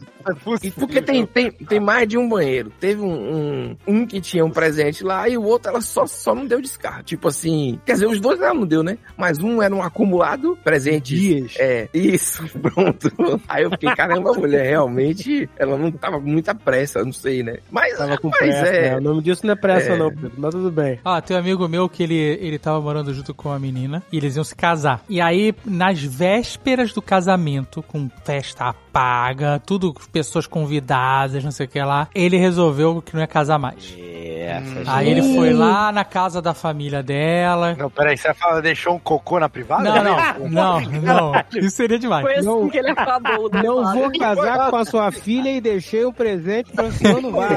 E 0.64 0.72
porque 0.72 1.02
tem, 1.02 1.26
tem, 1.26 1.52
tem 1.52 1.80
mais 1.80 2.08
de 2.08 2.18
um 2.18 2.28
banheiro. 2.28 2.72
Teve 2.80 3.02
um, 3.02 3.36
um, 3.36 3.78
um 3.88 4.06
que 4.06 4.20
tinha 4.22 4.46
um 4.46 4.52
presente 4.52 5.04
lá 5.04 5.28
e 5.28 5.38
o 5.38 5.44
outro 5.44 5.70
ela 5.70 5.82
só, 5.82 6.06
só 6.06 6.34
não 6.34 6.46
deu 6.46 6.62
descarga. 6.62 7.04
Tipo 7.04 7.28
assim. 7.28 7.80
Quer 7.86 7.94
dizer, 7.94 8.08
os 8.08 8.20
dois 8.20 8.40
ela 8.40 8.54
não 8.54 8.66
deu, 8.66 8.84
né? 8.84 8.98
Mas 9.18 9.40
um 9.40 9.62
era 9.62 9.74
um 9.74 9.82
acumulado 9.82 10.58
presente. 10.64 11.16
Dias. 11.16 11.54
É, 11.58 11.88
isso, 11.94 12.44
pronto. 12.60 13.12
Aí 13.48 13.64
eu 13.64 13.72
fiquei, 13.72 13.94
caramba, 13.96 14.34
mulher 14.34 14.66
realmente. 14.66 15.31
Ela 15.58 15.78
não 15.78 15.92
tava 15.92 16.20
com 16.20 16.28
muita 16.28 16.54
pressa, 16.56 17.04
não 17.04 17.14
sei, 17.14 17.44
né? 17.44 17.58
Mas, 17.70 17.98
Tava 17.98 18.18
com 18.18 18.30
mas 18.30 18.40
pressa, 18.40 18.66
é. 18.68 18.90
né? 18.92 18.98
O 18.98 19.02
nome 19.02 19.22
disso 19.22 19.46
não 19.46 19.54
é 19.54 19.56
pressa 19.56 19.92
É. 19.94 19.98
não, 19.98 20.10
Pedro, 20.10 20.32
mas 20.38 20.52
tudo 20.54 20.72
bem. 20.72 21.00
Ah, 21.04 21.22
tem 21.22 21.36
um 21.36 21.40
amigo 21.40 21.68
meu 21.68 21.88
que 21.90 22.04
ele, 22.04 22.16
ele 22.16 22.58
tava 22.60 22.80
morando 22.82 23.14
junto 23.14 23.34
com 23.34 23.52
a 23.52 23.60
menina 23.60 24.02
e 24.12 24.18
eles 24.18 24.36
iam 24.36 24.44
se 24.44 24.56
casar. 24.56 25.02
E 25.10 25.20
aí, 25.22 25.54
nas 25.66 26.02
vésperas 26.02 26.94
do 26.94 27.02
casamento, 27.02 27.82
com 27.84 28.10
festa 28.24 28.74
paga, 28.92 29.62
tudo, 29.66 29.94
pessoas 30.12 30.46
convidadas, 30.48 31.44
não 31.44 31.52
sei 31.52 31.66
o 31.66 31.70
que 31.70 31.80
lá, 31.82 32.08
ele 32.14 32.38
resolveu 32.38 33.02
que 33.02 33.14
não 33.14 33.22
ia 33.22 33.28
casar 33.28 33.58
mais. 33.60 33.96
Essa, 34.42 34.96
Aí 34.96 35.10
ele 35.10 35.22
foi 35.36 35.54
lá 35.54 35.92
na 35.92 36.04
casa 36.04 36.42
da 36.42 36.54
família 36.54 37.02
dela. 37.04 37.76
Não, 37.78 37.90
peraí, 37.90 38.18
você 38.18 38.34
fala, 38.34 38.62
deixou 38.62 38.96
um 38.96 39.00
cocô 39.00 39.40
na 39.40 39.48
privada? 39.48 39.84
Não, 39.84 40.04
não, 40.50 40.50
não, 40.50 40.82
não. 41.02 41.32
Isso 41.56 41.78
seria 41.78 42.00
demais. 42.00 42.24
Foi 42.24 42.36
assim 42.36 42.46
Não- 42.48 42.68
que 42.70 42.78
ele 42.78 42.90
acabou. 42.90 43.50
Não 43.52 43.94
vou 43.94 44.12
casar 44.20 44.70
com 44.72 44.76
a 44.78 44.86
sua 44.86 45.12
filha 45.24 45.50
e 45.50 45.62
deixei 45.62 46.06
um 46.06 46.12
presente 46.12 46.72
pra 46.72 46.92
senhor 46.92 47.22
no 47.22 47.32
vaso. 47.32 47.54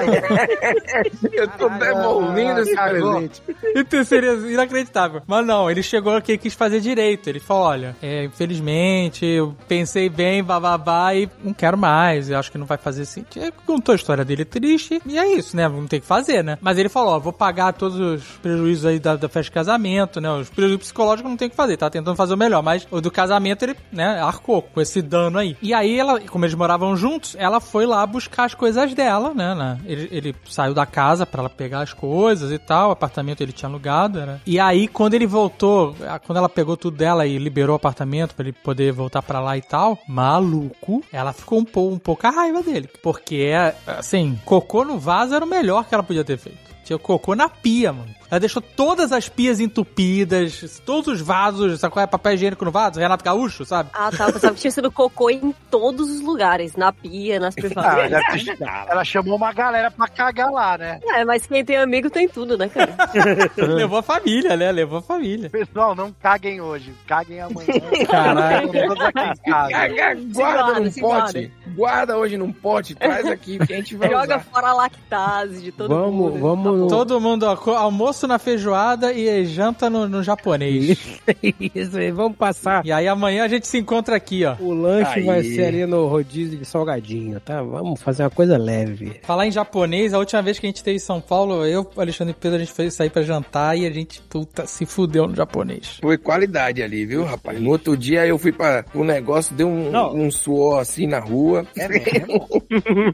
Eu 1.33 1.49
tô 1.49 1.69
devolvendo 1.69 2.61
esse 2.61 2.75
presente. 2.75 3.43
Então 3.75 4.05
seria 4.05 4.33
inacreditável. 4.33 5.23
Mas 5.27 5.47
não, 5.47 5.71
ele 5.71 5.83
chegou 5.83 6.15
aqui 6.15 6.33
e 6.33 6.39
quis 6.39 6.55
fazer 6.55 6.81
direito. 6.81 7.29
Ele 7.29 7.41
falou: 7.41 7.65
olha, 7.65 7.97
é, 8.03 8.25
infelizmente, 8.25 9.25
eu 9.25 9.55
pensei 9.67 10.09
bem, 10.09 10.43
bababá, 10.43 11.15
e 11.15 11.29
não 11.43 11.53
quero 11.53 11.77
mais. 11.77 12.31
Eu 12.31 12.39
acho 12.39 12.51
que 12.51 12.59
não 12.59 12.67
vai 12.67 12.79
fazer 12.79 13.05
sentido. 13.05 13.43
Ele 13.43 13.53
contou 13.67 13.93
a 13.93 13.97
história 13.97 14.25
dele 14.25 14.45
triste. 14.45 15.01
E 15.07 15.19
é 15.19 15.35
isso, 15.35 15.57
né? 15.57 15.69
Não 15.69 15.87
tem 15.87 16.01
que 16.01 16.07
fazer, 16.07 16.43
né? 16.43 16.59
Mas 16.61 16.79
ele 16.79 16.89
falou: 16.89 17.15
ó, 17.15 17.19
vou 17.19 17.33
pagar 17.33 17.73
todos 17.73 17.99
os 17.99 18.25
prejuízos 18.43 18.87
aí 18.87 18.99
da, 18.99 19.17
da 19.17 19.29
festa 19.29 19.45
de 19.45 19.51
casamento, 19.53 20.21
né? 20.21 20.31
Os 20.31 20.51
prejuízos 20.51 20.85
psicológicos 20.85 21.31
não 21.31 21.37
tem 21.37 21.49
que 21.49 21.57
fazer. 21.57 21.77
Tá 21.77 21.91
tentando 21.91 22.17
fazer 22.17 22.35
o 22.35 22.39
melhor. 22.39 22.63
Mas 22.63 22.87
o 22.91 23.01
do 23.01 23.11
casamento, 23.11 23.65
ele, 23.65 23.77
né, 23.93 24.21
arcou 24.21 24.63
com 24.63 24.81
esse 24.81 25.01
dano 25.03 25.39
aí. 25.39 25.57
E 25.61 25.73
aí, 25.75 25.99
ela, 25.99 26.21
como 26.21 26.45
eles 26.45 26.55
moravam 26.55 26.97
juntos, 26.97 27.37
ela 27.39 27.54
foi 27.61 27.87
lá 27.87 28.07
buscar 28.07 28.45
as 28.45 28.55
coisas 28.55 28.95
dela, 28.95 29.33
né? 29.35 29.55
né? 29.55 29.79
Ele, 29.85 30.09
ele 30.11 30.37
saiu 30.49 30.75
da 30.75 30.87
casa 30.87 31.27
pra 31.27 31.41
ela 31.41 31.51
pegar 31.51 31.81
as 31.81 31.93
coisas 31.93 32.51
e 32.51 32.59
tal. 32.59 32.89
O 32.89 32.93
apartamento 32.93 33.41
ele 33.41 33.53
tinha 33.53 33.69
alugado, 33.69 34.25
né? 34.25 34.41
E 34.47 34.59
aí, 34.59 34.89
quando 34.89 35.15
ele 35.15 35.27
voltou, 35.27 35.95
quando 36.27 36.39
ela 36.39 36.49
pegou 36.49 36.77
tudo 36.77 36.97
dela 36.97 37.27
e 37.27 37.39
liberou 37.39 37.75
o 37.75 37.77
apartamento 37.77 38.35
pra 38.35 38.45
ele 38.45 38.53
poder 38.53 38.93
voltar 38.93 39.23
pra 39.23 39.41
lá 39.41 39.57
e 39.57 39.63
tal, 39.63 39.99
maluco, 40.09 41.03
ela 41.13 41.33
ficou 41.33 41.59
um 41.59 41.65
pouco, 41.65 41.95
um 41.95 41.99
pouco 41.99 42.27
a 42.27 42.31
raiva 42.31 42.63
dele. 42.63 42.89
Porque, 43.03 43.53
assim, 43.87 44.39
cocô 44.45 44.85
no 44.85 44.99
vaso 44.99 45.35
era 45.35 45.45
o 45.45 45.49
melhor 45.49 45.85
que 45.85 45.95
ela 45.95 46.03
podia 46.03 46.25
ter 46.25 46.39
feito. 46.39 46.75
Tinha 46.85 46.99
cocô 46.99 47.35
na 47.35 47.49
pia, 47.49 47.93
mano. 47.93 48.15
Ela 48.35 48.41
deixou 48.41 48.61
todas 48.61 49.13
as 49.13 49.29
pias 49.29 49.61
entupidas, 49.61 50.81
todos 50.85 51.07
os 51.15 51.21
vasos, 51.21 51.79
sabe 51.79 51.93
qual 51.93 52.03
é? 52.03 52.07
Papel 52.07 52.35
higiênico 52.35 52.65
no 52.65 52.73
vaso, 52.73 52.99
Renato 52.99 53.25
Gaúcho, 53.25 53.65
sabe? 53.65 53.91
Ah, 53.95 54.11
tá. 54.11 54.27
Eu 54.27 54.33
pensava 54.33 54.55
que 54.55 54.61
tinha 54.61 54.71
sido 54.73 54.91
cocô 54.91 55.31
em 55.31 55.55
todos 55.71 56.11
os 56.11 56.21
lugares. 56.21 56.75
Na 56.75 56.93
pia, 56.93 57.39
nas 57.39 57.55
Ah, 57.57 57.61
privadas. 57.61 58.11
deve 58.11 58.57
ter- 58.57 58.67
ela 58.89 59.05
chamou 59.05 59.37
uma 59.37 59.53
galera 59.53 59.89
pra 59.91 60.09
cagar 60.09 60.51
lá, 60.51 60.77
né? 60.77 60.99
É, 61.15 61.25
mas 61.25 61.47
quem 61.47 61.65
tem 61.65 61.77
amigo 61.77 62.11
tem 62.11 62.29
tudo, 62.29 62.59
né, 62.59 62.69
cara? 62.69 62.93
Levou 63.57 63.99
a 63.99 64.03
família, 64.03 64.57
né? 64.57 64.73
Levou 64.73 64.99
a 64.99 65.03
família. 65.03 65.49
Pessoal, 65.49 65.95
não 65.95 66.13
caguem 66.21 66.61
hoje, 66.61 66.93
caguem 67.07 67.41
amanhã. 67.41 67.69
Caralho. 68.11 68.73
Todos 68.73 69.01
aqui 69.05 69.19
em 69.21 69.51
casa. 69.51 69.71
Caga, 69.71 70.15
guarda 70.35 70.81
num 70.81 70.93
pote. 70.93 71.53
Guarda 71.77 72.19
hoje 72.19 72.37
num 72.37 72.53
pote, 72.53 72.95
traz 72.95 73.27
aqui 73.27 73.59
que 73.65 73.73
a 73.73 73.77
gente 73.77 73.97
vai 73.97 74.09
Joga 74.11 74.25
usar. 74.37 74.41
fora 74.41 74.69
a 74.69 74.75
lactase 74.75 75.61
de 75.63 75.73
todo 75.73 75.89
Vamos, 75.89 76.15
mundo. 76.33 76.41
vamos. 76.41 76.89
Todo 76.91 77.21
mundo, 77.21 77.57
co- 77.57 77.77
almoço 78.25 78.27
na 78.27 78.39
feijoada 78.39 79.13
e 79.13 79.45
janta 79.45 79.89
no, 79.89 80.09
no 80.09 80.23
japonês. 80.23 80.99
Isso 81.75 81.97
aí, 81.97 82.11
vamos 82.11 82.37
passar. 82.37 82.85
E 82.85 82.93
aí 82.93 83.07
amanhã 83.07 83.45
a 83.45 83.49
gente 83.49 83.67
se 83.67 83.79
encontra 83.79 84.17
aqui, 84.17 84.45
ó. 84.45 84.57
O 84.59 84.73
lanche 84.73 85.21
Aí. 85.21 85.25
vai 85.25 85.43
ser 85.43 85.67
ali 85.67 85.87
no 85.87 86.07
rodízio 86.07 86.59
de 86.59 86.65
salgadinho, 86.65 87.39
tá? 87.41 87.63
Vamos 87.63 88.03
fazer 88.03 88.23
uma 88.25 88.31
coisa 88.31 88.57
leve. 88.57 89.21
Falar 89.23 89.47
em 89.47 89.51
japonês, 89.51 90.13
a 90.15 90.19
última 90.19 90.43
vez 90.43 90.59
que 90.59 90.67
a 90.67 90.69
gente 90.69 90.77
esteve 90.77 90.97
em 90.97 91.01
São 91.01 91.21
Paulo, 91.21 91.65
eu, 91.65 91.89
Alexandre 91.97 92.33
e 92.33 92.41
Pedro, 92.41 92.57
a 92.57 92.61
gente 92.61 92.73
foi 92.73 92.91
sair 92.91 93.11
pra 93.11 93.23
jantar 93.23 93.77
e 93.77 93.87
a 93.87 93.91
gente, 93.91 94.21
puta, 94.23 94.67
se 94.67 94.87
fudeu 94.87 95.27
no 95.27 95.35
japonês. 95.35 95.99
Foi 96.01 96.19
qualidade 96.19 96.83
ali, 96.83 97.05
viu, 97.05 97.25
rapaz? 97.25 97.61
No 97.61 97.71
outro 97.71 97.97
dia 97.97 98.27
eu 98.27 98.39
fui 98.39 98.53
para 98.53 98.85
o 98.95 99.05
negócio, 99.05 99.55
deu 99.55 99.69
um, 99.69 99.91
Não. 99.91 100.15
um 100.15 100.31
suor 100.31 100.81
assim 100.81 101.07
na 101.07 101.19
rua. 101.19 101.67
É 101.77 101.89
mesmo? 101.89 102.47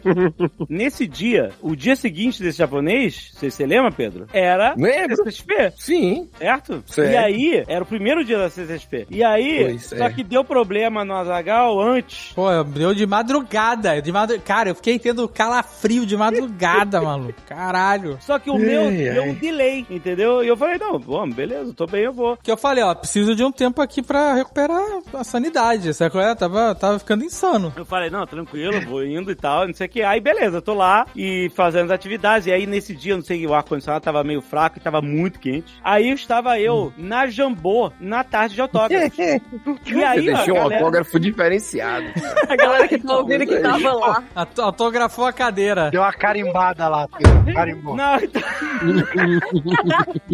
Nesse 0.69 1.07
dia, 1.07 1.51
o 1.61 1.75
dia 1.75 1.97
seguinte 1.97 2.43
desse 2.43 2.59
japonês, 2.59 3.33
você 3.35 3.51
se 3.51 3.65
lembra, 3.67 3.91
Pedro? 3.91 4.27
Era 4.33 4.75
Lembro, 4.77 5.00
lembro. 5.01 5.17
CCXP, 5.17 5.73
Sim. 5.77 6.29
certo? 6.39 6.83
Certo. 6.87 7.13
E 7.13 7.17
aí, 7.17 7.65
era 7.67 7.83
o 7.83 7.87
primeiro 7.87 8.25
dia 8.25 8.39
da 8.39 8.51
CCXP. 8.51 9.07
E 9.11 9.23
aí, 9.23 9.65
Pois 9.65 9.87
só 9.87 10.05
é. 10.07 10.11
que 10.13 10.23
deu 10.23 10.45
problema 10.45 11.05
no 11.05 11.15
Azagal 11.15 11.81
antes. 11.81 12.33
Pô, 12.35 12.49
deu 12.65 12.95
de 12.95 13.07
madrugada. 13.07 14.01
De 14.01 14.13
madru... 14.13 14.41
Cara, 14.41 14.71
eu 14.71 14.75
fiquei 14.75 14.99
tendo 14.99 15.29
calafrio 15.29 16.05
de 16.07 16.17
madrugada, 16.17 17.01
maluco. 17.03 17.35
Caralho. 17.47 18.19
Só 18.21 18.39
que 18.39 18.51
o 18.51 18.57
meu 18.59 18.83
Ai, 18.89 18.97
deu 18.97 19.23
ai. 19.23 19.31
um 19.31 19.35
delay, 19.35 19.87
entendeu? 19.91 20.43
E 20.45 20.49
eu 20.49 20.57
falei, 20.57 20.79
não, 20.79 20.99
vamos, 20.99 21.35
beleza, 21.35 21.73
tô 21.75 21.87
bem, 21.87 22.05
eu 22.05 22.13
vou. 22.13 22.37
Que 22.37 22.51
eu 22.51 22.57
falei, 22.57 22.83
ó, 22.83 22.95
preciso 22.95 23.35
de 23.35 23.43
um 23.45 23.53
tempo 23.53 23.81
aqui 23.83 24.03
pra 24.03 24.35
recuperar 24.35 24.83
a 25.13 25.25
sanidade. 25.25 25.93
Sabe 25.95 26.11
qual 26.11 26.25
é? 26.25 26.35
Tava, 26.35 26.75
tava 26.75 26.99
ficando 26.99 27.25
insano. 27.25 27.73
Eu 27.77 27.85
falei, 27.85 28.11
não, 28.11 28.27
tranquilo, 28.27 28.81
vou 28.83 29.05
indo 29.05 29.31
e 29.31 29.35
tal, 29.35 29.67
não 29.67 29.75
sei 29.75 29.87
o 29.87 29.91
que. 29.91 30.03
Aí, 30.03 30.21
beleza, 30.21 30.61
tô 30.63 30.75
lá 30.75 31.07
e 31.15 31.51
fazendo 31.55 31.87
as 31.87 31.91
atividades. 31.91 32.47
E 32.47 32.53
aí, 32.53 32.67
nesse 32.67 32.95
dia, 32.95 33.15
não 33.17 33.23
sei, 33.23 33.47
o 33.47 33.55
ar-condicionado 33.55 34.05
tava 34.05 34.25
meio 34.25 34.41
fraco 34.41 34.80
e 34.81 34.83
tava 34.85 35.01
muito 35.03 35.39
quente. 35.39 35.73
Aí, 35.85 36.11
estava 36.11 36.59
eu 36.59 36.93
na 36.97 37.27
Jambô, 37.27 37.93
na 38.01 38.25
tarde 38.25 38.55
de 38.55 38.61
autógrafos. 38.61 39.19
e 39.19 39.41
Você 39.85 40.03
aí, 40.05 40.31
ó, 40.31 40.37
deixou 40.37 40.55
um 40.55 40.59
galera... 40.59 40.77
autógrafo 40.77 41.21
diferenciado. 41.21 42.07
A 42.49 42.57
galera 42.57 42.89
que 42.89 42.99
tá 42.99 43.17
ouvindo 43.17 43.47
que 43.47 43.59
tava 43.61 43.93
lá. 43.93 44.25
Aut- 44.35 44.59
Autografou 44.59 45.27
a 45.27 45.33
cadeira. 45.33 45.91
Deu 45.91 46.01
uma 46.01 46.13
carimbada 46.13 46.89
lá. 46.89 47.07
Carimbou. 47.55 47.95
Não, 47.97 48.17
então... 48.17 48.43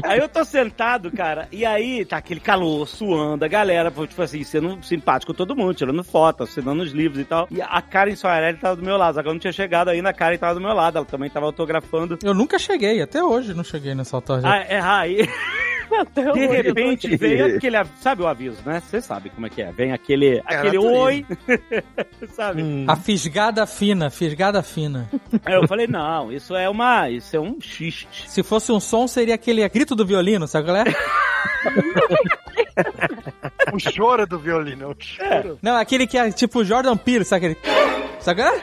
aí 0.05 0.19
eu 0.19 0.29
tô 0.29 0.45
sentado, 0.45 1.11
cara, 1.11 1.49
e 1.51 1.65
aí 1.65 2.05
tá 2.05 2.17
aquele 2.19 2.41
calor, 2.41 2.87
suando, 2.87 3.45
a 3.45 3.49
galera, 3.49 3.91
tipo 3.91 4.23
assim, 4.23 4.43
sendo 4.45 4.79
simpático 4.83 5.33
com 5.33 5.37
todo 5.37 5.57
mundo, 5.57 5.75
tirando 5.75 6.03
foto, 6.05 6.43
assinando 6.45 6.83
os 6.83 6.93
livros 6.93 7.21
e 7.21 7.25
tal. 7.25 7.49
E 7.51 7.61
a 7.61 7.81
Karen 7.83 8.15
Soarelli 8.15 8.59
tava 8.59 8.77
do 8.77 8.83
meu 8.83 8.97
lado, 8.97 9.15
só 9.15 9.23
que 9.23 9.29
eu 9.29 9.33
não 9.33 9.41
tinha 9.41 9.53
chegado 9.53 9.89
ainda, 9.89 10.11
a 10.11 10.13
Karen 10.13 10.39
tava 10.39 10.55
do 10.55 10.61
meu 10.61 10.73
lado, 10.73 10.99
ela 10.99 11.07
também 11.07 11.29
tava 11.31 11.47
autografando. 11.47 12.19
Eu 12.23 12.35
nunca 12.35 12.59
cheguei, 12.59 13.01
até 13.03 13.23
hoje 13.23 13.55
não 13.55 13.65
cheguei 13.65 13.95
nessa 13.95 14.17
autógrafa. 14.17 14.36
Ah, 14.45 14.59
é, 14.59 14.81
aí, 14.81 15.29
Até 16.01 16.33
de 16.33 16.47
repente, 16.47 17.17
veio 17.17 17.57
aquele, 17.57 17.77
sabe 18.01 18.23
o 18.23 18.27
aviso, 18.27 18.59
né? 18.65 18.81
Você 18.81 19.01
sabe 19.01 19.31
como 19.31 19.47
é 19.47 19.51
que 19.51 19.63
é, 19.63 19.71
vem 19.73 19.93
aquele, 19.93 20.43
aquele 20.45 20.79
natureza. 20.79 21.01
oi, 21.01 21.27
sabe? 22.35 22.85
A 22.87 22.97
fisgada 22.97 23.67
fina, 23.67 24.11
fisgada 24.11 24.63
fina. 24.63 25.09
Aí 25.45 25.55
eu 25.55 25.67
falei, 25.67 25.87
não, 25.87 26.33
isso 26.33 26.55
é 26.55 26.69
uma, 26.69 27.09
isso 27.09 27.37
é 27.37 27.41
um 27.41 27.61
xiste. 27.61 28.29
Se 28.29 28.43
fosse 28.43 28.73
um 28.73 28.81
som, 28.81 29.07
seria 29.07 29.35
aquele 29.35 29.67
grito 29.69 29.95
do 29.95 30.05
violino, 30.05 30.47
sabe 30.47 30.67
qual 30.67 30.77
é? 30.77 30.85
O 33.73 33.79
choro 33.79 34.27
do 34.27 34.39
violino. 34.39 34.91
O 34.91 34.97
choro. 34.99 35.59
Não, 35.61 35.77
aquele 35.77 36.07
que 36.07 36.17
é 36.17 36.31
tipo 36.31 36.65
Jordan 36.65 36.97
Peele, 36.97 37.25
sabe 37.25 37.47
aquele... 37.47 37.77
Sabe 38.21 38.43
qual 38.43 38.55
é? 38.55 38.61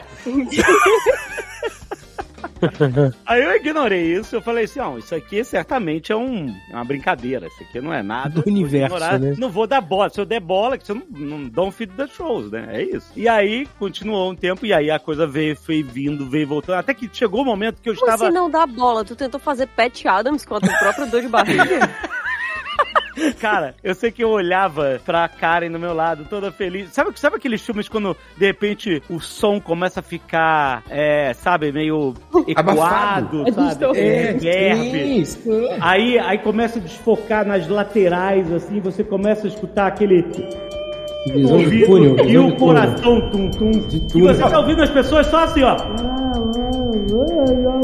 Aí 3.26 3.42
eu 3.42 3.56
ignorei 3.56 4.16
isso, 4.16 4.36
eu 4.36 4.42
falei 4.42 4.64
assim, 4.64 4.80
ó, 4.80 4.96
isso 4.98 5.14
aqui 5.14 5.42
certamente 5.44 6.12
é, 6.12 6.16
um, 6.16 6.54
é 6.70 6.74
uma 6.74 6.84
brincadeira, 6.84 7.46
isso 7.46 7.62
aqui 7.62 7.80
não 7.80 7.92
é 7.92 8.02
nada. 8.02 8.30
Do 8.30 8.42
vou 8.42 8.52
universo, 8.52 8.96
ignorar, 8.96 9.18
né? 9.18 9.34
Não 9.38 9.50
vou 9.50 9.66
dar 9.66 9.80
bola, 9.80 10.10
se 10.10 10.20
eu 10.20 10.24
der 10.24 10.40
bola, 10.40 10.78
que 10.78 10.86
você 10.86 10.94
não, 10.94 11.02
não 11.10 11.48
dá 11.48 11.62
um 11.62 11.70
feed 11.70 11.92
das 11.92 12.10
shows, 12.10 12.50
né? 12.50 12.68
É 12.70 12.82
isso. 12.82 13.12
E 13.16 13.28
aí, 13.28 13.66
continuou 13.78 14.30
um 14.30 14.34
tempo, 14.34 14.64
e 14.66 14.72
aí 14.72 14.90
a 14.90 14.98
coisa 14.98 15.26
veio, 15.26 15.56
foi 15.56 15.82
vindo, 15.82 16.28
veio 16.28 16.46
voltando, 16.46 16.76
até 16.76 16.94
que 16.94 17.08
chegou 17.12 17.42
o 17.42 17.44
momento 17.44 17.80
que 17.80 17.90
eu 17.90 17.94
Como 17.94 18.06
estava... 18.06 18.26
assim 18.26 18.34
não 18.34 18.50
dá 18.50 18.66
bola? 18.66 19.04
Tu 19.04 19.16
tentou 19.16 19.40
fazer 19.40 19.66
Pat 19.68 20.04
Adams 20.06 20.44
com 20.44 20.56
a 20.56 20.60
tua 20.60 20.78
própria 20.78 21.06
dor 21.06 21.22
de 21.22 21.28
barriga? 21.28 21.90
Cara, 23.40 23.74
eu 23.82 23.94
sei 23.94 24.10
que 24.10 24.22
eu 24.22 24.30
olhava 24.30 25.00
pra 25.04 25.28
Karen 25.28 25.70
do 25.70 25.78
meu 25.78 25.94
lado, 25.94 26.24
toda 26.28 26.50
feliz. 26.52 26.92
Sabe, 26.92 27.18
sabe 27.18 27.36
aqueles 27.36 27.64
filmes 27.64 27.88
quando, 27.88 28.16
de 28.36 28.46
repente, 28.46 29.02
o 29.08 29.20
som 29.20 29.60
começa 29.60 30.00
a 30.00 30.02
ficar, 30.02 30.82
é, 30.90 31.32
sabe, 31.34 31.72
meio 31.72 32.14
ecoado, 32.46 33.46
É 33.46 33.52
sabe? 33.52 33.68
distorcido. 33.68 33.96
É, 33.96 34.32
reverb. 34.32 35.78
Aí, 35.80 36.18
aí 36.18 36.38
começa 36.38 36.78
a 36.78 36.82
desfocar 36.82 37.46
nas 37.46 37.68
laterais, 37.68 38.50
assim, 38.52 38.80
você 38.80 39.02
começa 39.04 39.46
a 39.46 39.50
escutar 39.50 39.86
aquele. 39.86 40.24
Visão 41.32 41.58
de 41.58 41.86
túnel. 41.86 42.28
e 42.28 42.38
o 42.38 42.54
coração 42.56 43.20
tum 43.30 43.50
tum. 43.50 43.70
E 43.90 44.00
túnel. 44.00 44.34
você 44.34 44.42
tá 44.42 44.58
ouvindo 44.58 44.82
as 44.82 44.90
pessoas 44.90 45.26
só 45.26 45.44
assim, 45.44 45.62
ó. 45.62 45.76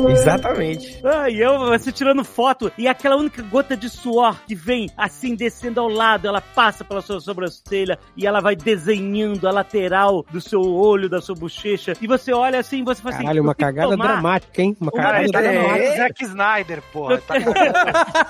Exatamente. 0.08 1.00
Ah, 1.04 1.28
e 1.28 1.40
eu, 1.40 1.58
você 1.58 1.92
tirando 1.92 2.24
foto, 2.24 2.70
e 2.76 2.88
aquela 2.88 3.16
única 3.16 3.42
gota 3.42 3.76
de 3.76 3.88
suor 3.88 4.36
que 4.46 4.54
vem 4.54 4.88
assim 4.96 5.34
descendo 5.34 5.80
ao 5.80 5.88
lado, 5.88 6.26
ela 6.26 6.40
passa 6.40 6.84
pela 6.84 7.00
sua 7.00 7.20
sobrancelha 7.20 7.98
e 8.16 8.26
ela 8.26 8.40
vai 8.40 8.56
desenhando 8.56 9.46
a 9.46 9.52
lateral 9.52 10.24
do 10.30 10.40
seu 10.40 10.60
olho, 10.60 11.08
da 11.08 11.20
sua 11.20 11.34
bochecha, 11.34 11.92
e 12.00 12.06
você 12.06 12.32
olha 12.32 12.58
assim, 12.58 12.80
e 12.80 12.82
você 12.82 13.00
fala 13.00 13.14
assim. 13.14 13.24
Caralho, 13.24 13.42
uma 13.42 13.54
cagada 13.54 13.96
dramática, 13.96 14.62
hein? 14.62 14.76
Uma 14.80 14.90
Uma 14.92 15.02
cagada 15.02 15.28
dramática. 15.28 15.84
é, 15.84 15.96
Zack 15.96 16.24
Snyder, 16.24 16.82
porra. 16.92 17.18
Tá 17.18 17.34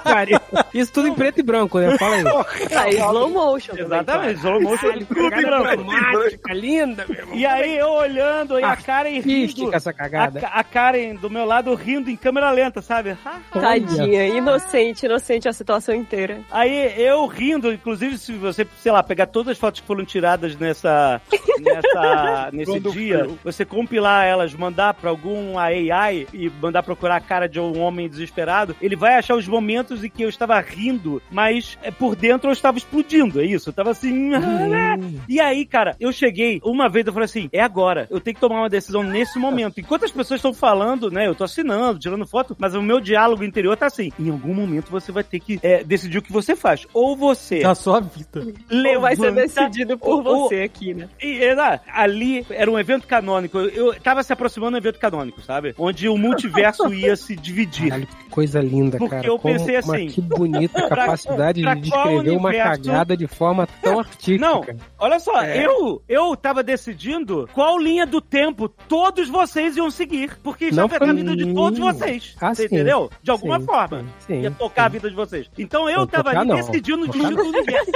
Cara, 0.02 0.40
Isso 0.74 0.92
tudo 0.92 1.08
em 1.08 1.14
preto 1.14 1.40
e 1.40 1.42
branco, 1.42 1.78
né? 1.78 1.96
Fala 1.98 2.16
aí. 2.16 2.94
Slow 2.96 3.30
motion. 3.30 3.72
Exatamente, 3.76 4.38
slow 4.40 4.60
motion 4.60 4.99
Caralho, 5.06 5.30
cagada 5.30 5.76
branco. 5.76 5.84
dramática, 5.90 6.54
linda, 6.54 7.04
meu 7.08 7.18
irmão. 7.18 7.36
E 7.36 7.46
aí 7.46 7.76
eu 7.76 7.88
olhando, 7.90 8.58
e 8.58 8.62
a 8.64 8.76
Karen 8.76 9.20
rindo. 9.20 9.74
Essa 9.74 9.90
A, 9.90 9.92
cagada. 9.92 10.40
Ka- 10.40 10.50
a 10.54 10.64
Karen 10.64 11.14
do 11.14 11.28
meu 11.30 11.44
lado 11.44 11.74
rindo 11.74 12.10
em 12.10 12.16
câmera 12.16 12.50
lenta, 12.50 12.80
sabe? 12.82 13.16
Tadinha, 13.52 14.26
inocente, 14.28 15.06
inocente 15.06 15.48
a 15.48 15.52
situação 15.52 15.94
inteira. 15.94 16.40
Aí 16.50 16.94
eu 17.00 17.26
rindo, 17.26 17.72
inclusive 17.72 18.18
se 18.18 18.32
você, 18.34 18.66
sei 18.78 18.92
lá, 18.92 19.02
pegar 19.02 19.26
todas 19.26 19.52
as 19.52 19.58
fotos 19.58 19.80
que 19.80 19.86
foram 19.86 20.04
tiradas 20.04 20.56
nessa, 20.56 21.20
nessa 21.60 22.50
nesse 22.52 22.70
Quando 22.70 22.92
dia, 22.92 23.18
frio. 23.20 23.38
você 23.42 23.64
compilar 23.64 24.24
elas, 24.26 24.54
mandar 24.54 24.94
pra 24.94 25.10
algum 25.10 25.58
AI 25.58 26.26
e 26.32 26.50
mandar 26.60 26.82
procurar 26.82 27.16
a 27.16 27.20
cara 27.20 27.48
de 27.48 27.58
um 27.60 27.80
homem 27.80 28.08
desesperado, 28.08 28.74
ele 28.80 28.96
vai 28.96 29.14
achar 29.16 29.34
os 29.36 29.46
momentos 29.48 30.02
em 30.04 30.08
que 30.08 30.22
eu 30.22 30.28
estava 30.28 30.58
rindo, 30.60 31.20
mas 31.30 31.78
é, 31.82 31.90
por 31.90 32.14
dentro 32.16 32.48
eu 32.48 32.52
estava 32.52 32.78
explodindo, 32.78 33.40
é 33.40 33.44
isso? 33.44 33.68
Eu 33.70 33.72
tava 33.72 33.90
assim. 33.90 34.30
E 35.28 35.40
aí, 35.40 35.64
cara, 35.66 35.96
eu 36.00 36.12
cheguei, 36.12 36.60
uma 36.64 36.88
vez 36.88 37.06
eu 37.06 37.12
falei 37.12 37.24
assim: 37.26 37.48
é 37.52 37.60
agora, 37.60 38.06
eu 38.10 38.20
tenho 38.20 38.34
que 38.34 38.40
tomar 38.40 38.60
uma 38.60 38.68
decisão 38.68 39.02
nesse 39.02 39.38
momento. 39.38 39.80
Enquanto 39.80 40.04
as 40.04 40.10
pessoas 40.10 40.38
estão 40.38 40.52
falando, 40.52 41.10
né, 41.10 41.26
eu 41.26 41.34
tô 41.34 41.44
assinando, 41.44 41.98
tirando 41.98 42.26
foto, 42.26 42.56
mas 42.58 42.74
o 42.74 42.82
meu 42.82 43.00
diálogo 43.00 43.44
interior 43.44 43.76
tá 43.76 43.86
assim: 43.86 44.10
em 44.18 44.30
algum 44.30 44.54
momento 44.54 44.90
você 44.90 45.10
vai 45.12 45.22
ter 45.24 45.40
que 45.40 45.58
é, 45.62 45.82
decidir 45.84 46.18
o 46.18 46.22
que 46.22 46.32
você 46.32 46.54
faz. 46.56 46.86
Ou 46.92 47.16
você 47.16 47.60
Na 47.60 47.74
sua 47.74 48.00
vida. 48.00 48.44
levanta. 48.70 48.94
Ou 48.96 49.00
vai 49.00 49.16
ser 49.16 49.32
decidido 49.32 49.98
por 49.98 50.08
ou- 50.26 50.26
ou- 50.26 50.48
você 50.48 50.62
aqui, 50.62 50.94
né? 50.94 51.08
e, 51.22 51.42
era- 51.42 51.80
ali 51.92 52.44
era 52.50 52.70
um 52.70 52.78
evento 52.78 53.06
canônico. 53.06 53.58
Eu, 53.58 53.68
eu 53.94 54.00
tava 54.00 54.22
se 54.22 54.32
aproximando 54.32 54.72
do 54.72 54.76
evento 54.78 54.98
canônico, 54.98 55.40
sabe? 55.42 55.74
Onde 55.78 56.08
o 56.08 56.16
multiverso 56.16 56.92
ia 56.94 57.16
se 57.16 57.34
dividir. 57.36 57.88
Caralho, 57.88 58.06
que 58.06 58.30
coisa 58.30 58.60
linda, 58.60 58.98
Porque 58.98 59.14
cara. 59.16 59.26
eu 59.26 59.38
Como- 59.38 59.54
pensei 59.54 59.74
mas 59.76 59.88
assim, 59.88 60.06
que 60.08 60.20
bonita 60.20 60.82
pra- 60.88 60.96
capacidade 61.04 61.62
pra 61.62 61.74
de 61.74 61.90
qual 61.90 62.08
descrever 62.08 62.36
uma 62.36 62.52
cagada 62.52 63.16
de 63.16 63.26
forma 63.26 63.66
tão 63.82 63.98
artística. 64.00 64.38
Não, 64.46 64.64
olha 64.98 65.18
só, 65.20 65.40
É. 65.42 65.64
eu 65.64 66.02
eu 66.08 66.36
tava 66.36 66.62
decidindo 66.62 67.48
qual 67.52 67.78
linha 67.78 68.06
do 68.06 68.20
tempo 68.20 68.68
todos 68.68 69.28
vocês 69.28 69.76
iam 69.76 69.90
seguir, 69.90 70.36
porque 70.42 70.66
isso 70.66 70.74
ia 70.74 70.80
Não 70.80 70.86
afetar 70.86 71.10
a 71.10 71.12
vida 71.12 71.36
de 71.36 71.52
todos 71.54 71.78
vocês. 71.78 72.36
Ah, 72.40 72.54
você 72.54 72.68
sim. 72.68 72.74
entendeu? 72.74 73.10
De 73.22 73.30
alguma 73.30 73.58
Sim, 73.60 73.66
forma. 73.66 74.04
sim, 74.20 74.40
ia 74.42 74.50
sim, 74.50 74.56
tocar 74.56 74.84
a 74.84 74.88
vida 74.88 75.08
de 75.10 75.16
vocês. 75.16 75.50
Então 75.58 75.88
eu 75.88 76.00
Não, 76.00 76.06
tava 76.06 76.24
tocar 76.30 76.40
ali 76.40 76.48
não. 76.48 76.56
decidindo 76.56 77.02
o 77.02 77.06
Tocar 77.06 77.18
destino 77.18 77.42
do 77.42 77.48
universo. 77.50 77.90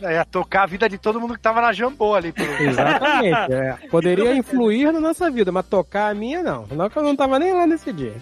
Ia 0.00 0.24
tocar 0.24 0.62
a 0.62 0.66
vida 0.66 0.88
de 0.88 0.98
todo 0.98 1.20
mundo 1.20 1.34
que 1.34 1.40
tava 1.40 1.60
na 1.60 1.72
Jambô 1.72 2.14
ali. 2.14 2.32
Pelo... 2.32 2.52
Exatamente. 2.62 3.52
é. 3.52 3.78
Poderia 3.90 4.34
influir 4.36 4.92
na 4.92 5.00
nossa 5.00 5.30
vida, 5.30 5.50
mas 5.52 5.66
tocar 5.66 6.10
a 6.10 6.14
minha, 6.14 6.42
não. 6.42 6.66
Não 6.70 6.88
que 6.90 6.96
eu 6.98 7.02
não 7.02 7.16
tava 7.16 7.38
nem 7.38 7.52
lá 7.52 7.66
nesse 7.66 7.92
dia. 7.92 8.14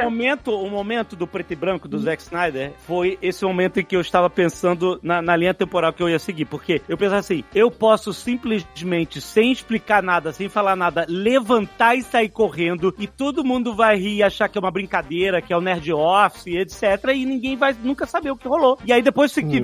O 0.00 0.04
momento, 0.04 0.50
o 0.52 0.68
momento 0.70 1.16
do 1.16 1.26
preto 1.26 1.52
e 1.52 1.56
branco 1.56 1.88
do 1.88 1.98
Zack 1.98 2.22
Snyder 2.22 2.72
foi 2.86 3.18
esse 3.22 3.44
momento 3.44 3.80
em 3.80 3.84
que 3.84 3.96
eu 3.96 4.00
estava 4.00 4.28
pensando 4.28 4.98
na, 5.02 5.20
na 5.22 5.36
linha 5.36 5.54
temporal 5.54 5.92
que 5.92 6.02
eu 6.02 6.08
ia 6.08 6.18
seguir. 6.18 6.44
Porque 6.44 6.82
eu 6.88 6.96
pensava 6.98 7.20
assim, 7.20 7.42
eu 7.54 7.70
posso 7.70 8.12
simplesmente, 8.12 9.20
sem 9.20 9.52
explicar 9.52 10.02
nada, 10.02 10.32
sem 10.32 10.48
falar 10.48 10.76
nada, 10.76 11.06
levantar 11.08 11.94
e 11.96 12.02
sair 12.02 12.28
correndo 12.28 12.94
e 12.98 13.06
todo 13.06 13.44
mundo 13.44 13.74
vai 13.74 13.96
rir 13.96 14.16
e 14.16 14.22
achar 14.22 14.48
que 14.48 14.58
é 14.58 14.60
uma 14.60 14.70
brincadeira, 14.70 15.40
que 15.40 15.52
é 15.52 15.56
o 15.56 15.60
Nerd 15.60 15.92
Office, 15.92 16.46
etc. 16.46 16.82
E 17.14 17.24
ninguém 17.24 17.56
vai 17.56 17.74
nunca 17.82 18.06
saber 18.06 18.30
o 18.30 18.36
que 18.36 18.48
rolou. 18.48 18.78
E 18.84 18.92
aí 18.92 19.02
depois, 19.02 19.32
se- 19.32 19.42
que, 19.42 19.60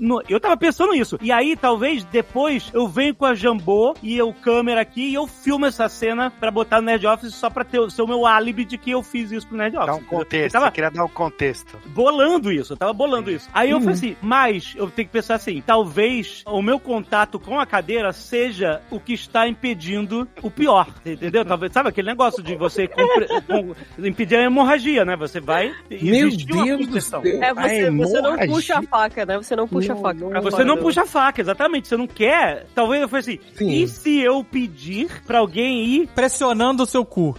no- 0.00 0.22
eu 0.28 0.38
tava 0.40 0.56
pensando 0.56 0.92
nisso. 0.92 1.18
E 1.20 1.32
aí, 1.32 1.56
talvez, 1.56 2.04
depois, 2.04 2.70
eu 2.72 2.86
venho 2.86 3.14
com 3.14 3.24
a 3.26 3.34
Jambô 3.34 3.94
e 4.02 4.16
eu 4.16 4.32
câmera 4.32 4.80
aqui 4.80 5.08
e 5.10 5.14
eu 5.14 5.26
filmo 5.26 5.66
essa 5.66 5.88
cena 5.88 6.30
pra 6.30 6.50
botar 6.50 6.80
no 6.80 6.86
Nerd 6.86 7.06
Office 7.06 7.34
só 7.34 7.48
pra 7.50 7.64
ter, 7.64 7.80
o- 7.80 7.90
ser 7.90 8.02
o 8.02 8.06
meu 8.06 8.26
álibi 8.26 8.64
de 8.64 8.78
que 8.78 8.90
eu 8.90 9.02
fiz 9.02 9.17
isso 9.32 9.46
pro 9.46 9.56
Nerd 9.56 9.76
Office. 9.76 9.86
Dá 9.86 9.94
um 9.94 10.04
contexto. 10.04 10.54
Eu 10.54 10.60
tava 10.60 10.70
queria 10.72 10.90
dar 10.90 11.04
um 11.04 11.08
contexto. 11.08 11.78
bolando 11.86 12.50
isso, 12.52 12.72
eu 12.72 12.76
tava 12.76 12.92
bolando 12.92 13.30
isso. 13.30 13.48
Aí 13.52 13.70
eu 13.70 13.78
falei 13.80 13.94
assim, 13.94 14.16
mas 14.22 14.74
eu 14.76 14.88
tenho 14.90 15.06
que 15.08 15.12
pensar 15.12 15.34
assim, 15.36 15.62
talvez 15.64 16.42
o 16.46 16.62
meu 16.62 16.78
contato 16.78 17.38
com 17.38 17.58
a 17.58 17.66
cadeira 17.66 18.12
seja 18.12 18.80
o 18.90 18.98
que 19.00 19.12
está 19.14 19.48
impedindo 19.48 20.26
o 20.42 20.50
pior, 20.50 20.86
entendeu? 21.04 21.44
Talvez, 21.44 21.72
sabe 21.72 21.88
aquele 21.88 22.08
negócio 22.08 22.42
de 22.42 22.54
você 22.56 22.86
compre- 22.86 23.26
com- 23.46 23.74
impedir 24.06 24.36
a 24.36 24.42
hemorragia, 24.44 25.04
né? 25.04 25.16
Você 25.16 25.40
vai... 25.40 25.72
Meu 25.90 26.28
Deus 26.30 26.86
do 26.86 27.00
céu. 27.00 27.22
É, 27.24 27.52
você, 27.54 27.90
você 27.90 28.20
não 28.20 28.36
puxa 28.38 28.78
a 28.78 28.82
faca, 28.82 29.26
né? 29.26 29.36
Você 29.36 29.56
não 29.56 29.66
puxa 29.68 29.92
a 29.92 29.96
faca. 29.96 30.26
pra 30.28 30.40
Você 30.40 30.64
não 30.64 30.76
do- 30.76 30.82
puxa 30.82 31.02
a 31.02 31.06
faca, 31.06 31.40
exatamente. 31.40 31.88
Você 31.88 31.96
não 31.96 32.06
quer. 32.06 32.66
Talvez 32.74 33.02
eu 33.02 33.08
falei 33.08 33.20
assim. 33.20 33.38
Sim. 33.54 33.70
E 33.70 33.88
se 33.88 34.20
eu 34.20 34.42
pedir 34.44 35.08
pra 35.26 35.38
alguém 35.38 35.84
ir. 35.84 36.08
Pressionando 36.14 36.82
o 36.82 36.86
seu 36.86 37.04
cu. 37.04 37.36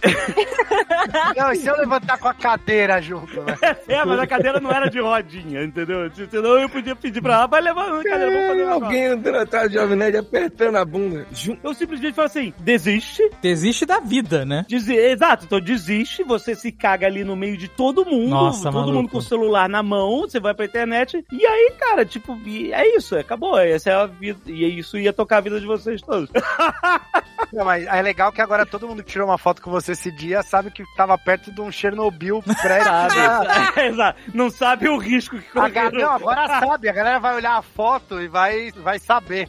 Não, 1.36 1.54
se 1.54 1.69
eu 1.70 1.78
levantar 1.78 2.18
com 2.18 2.28
a 2.28 2.34
cadeira 2.34 3.00
junto, 3.00 3.40
né? 3.42 3.56
É, 3.88 4.04
mas 4.04 4.18
a 4.20 4.26
cadeira 4.26 4.60
não 4.60 4.70
era 4.70 4.88
de 4.88 5.00
rodinha, 5.00 5.62
entendeu? 5.64 6.10
Senão 6.30 6.58
eu 6.58 6.68
podia 6.68 6.94
pedir 6.94 7.20
pra 7.20 7.34
ela, 7.34 7.46
vai 7.46 7.60
levar 7.60 7.88
a 7.88 8.02
cadeira, 8.02 8.30
vamos 8.30 8.46
fazer 8.48 8.52
um 8.52 8.56
negócio." 8.66 8.84
Alguém 8.84 9.06
andando 9.06 9.36
atrás 9.38 9.68
do 9.70 9.74
Jovem 9.74 9.96
Nerd 9.96 10.16
apertando 10.16 10.76
a 10.76 10.84
bunda. 10.84 11.26
Eu 11.62 11.74
simplesmente 11.74 12.14
falo 12.14 12.26
assim, 12.26 12.54
desiste. 12.58 13.28
Desiste 13.42 13.84
da 13.86 13.98
vida, 14.00 14.44
né? 14.44 14.64
Desi- 14.68 14.94
Exato, 14.96 15.44
então 15.46 15.60
desiste, 15.60 16.22
você 16.22 16.54
se 16.54 16.70
caga 16.72 17.06
ali 17.06 17.24
no 17.24 17.34
meio 17.36 17.56
de 17.56 17.68
todo 17.68 18.04
mundo, 18.04 18.30
Nossa, 18.30 18.64
todo 18.64 18.74
maluco. 18.74 18.92
mundo 18.94 19.08
com 19.10 19.18
o 19.18 19.22
celular 19.22 19.68
na 19.68 19.82
mão, 19.82 20.20
você 20.22 20.38
vai 20.38 20.54
pra 20.54 20.64
internet, 20.66 21.24
e 21.32 21.46
aí, 21.46 21.72
cara, 21.78 22.04
tipo, 22.04 22.38
é 22.72 22.96
isso, 22.96 23.16
acabou, 23.16 23.58
essa 23.58 23.90
é 23.90 23.94
a 23.94 24.06
vida, 24.06 24.38
e 24.46 24.78
isso 24.78 24.98
ia 24.98 25.12
tocar 25.12 25.38
a 25.38 25.40
vida 25.40 25.58
de 25.60 25.66
vocês 25.66 26.00
todos. 26.00 26.30
Não, 27.52 27.64
mas 27.64 27.84
é 27.86 28.00
legal 28.02 28.30
que 28.30 28.40
agora 28.40 28.64
todo 28.64 28.86
mundo 28.86 29.02
que 29.02 29.10
tirou 29.10 29.26
uma 29.26 29.38
foto 29.38 29.60
com 29.60 29.70
você 29.70 29.92
esse 29.92 30.12
dia 30.12 30.42
sabe 30.42 30.70
que 30.70 30.84
tava 30.96 31.16
perto 31.18 31.50
de 31.60 31.68
um 31.68 31.72
Chernobyl 31.72 32.42
pré 32.62 32.82
Sabe? 32.82 33.14
Exato, 33.86 34.20
não 34.34 34.50
sabe 34.50 34.88
o 34.88 34.96
risco 34.96 35.38
que 35.38 35.50
correram. 35.50 35.90
Não, 35.98 36.12
agora 36.12 36.46
sabe, 36.60 36.88
a 36.88 36.92
galera 36.92 37.18
vai 37.18 37.36
olhar 37.36 37.56
a 37.56 37.62
foto 37.62 38.20
e 38.20 38.28
vai, 38.28 38.70
vai 38.72 38.98
saber. 38.98 39.48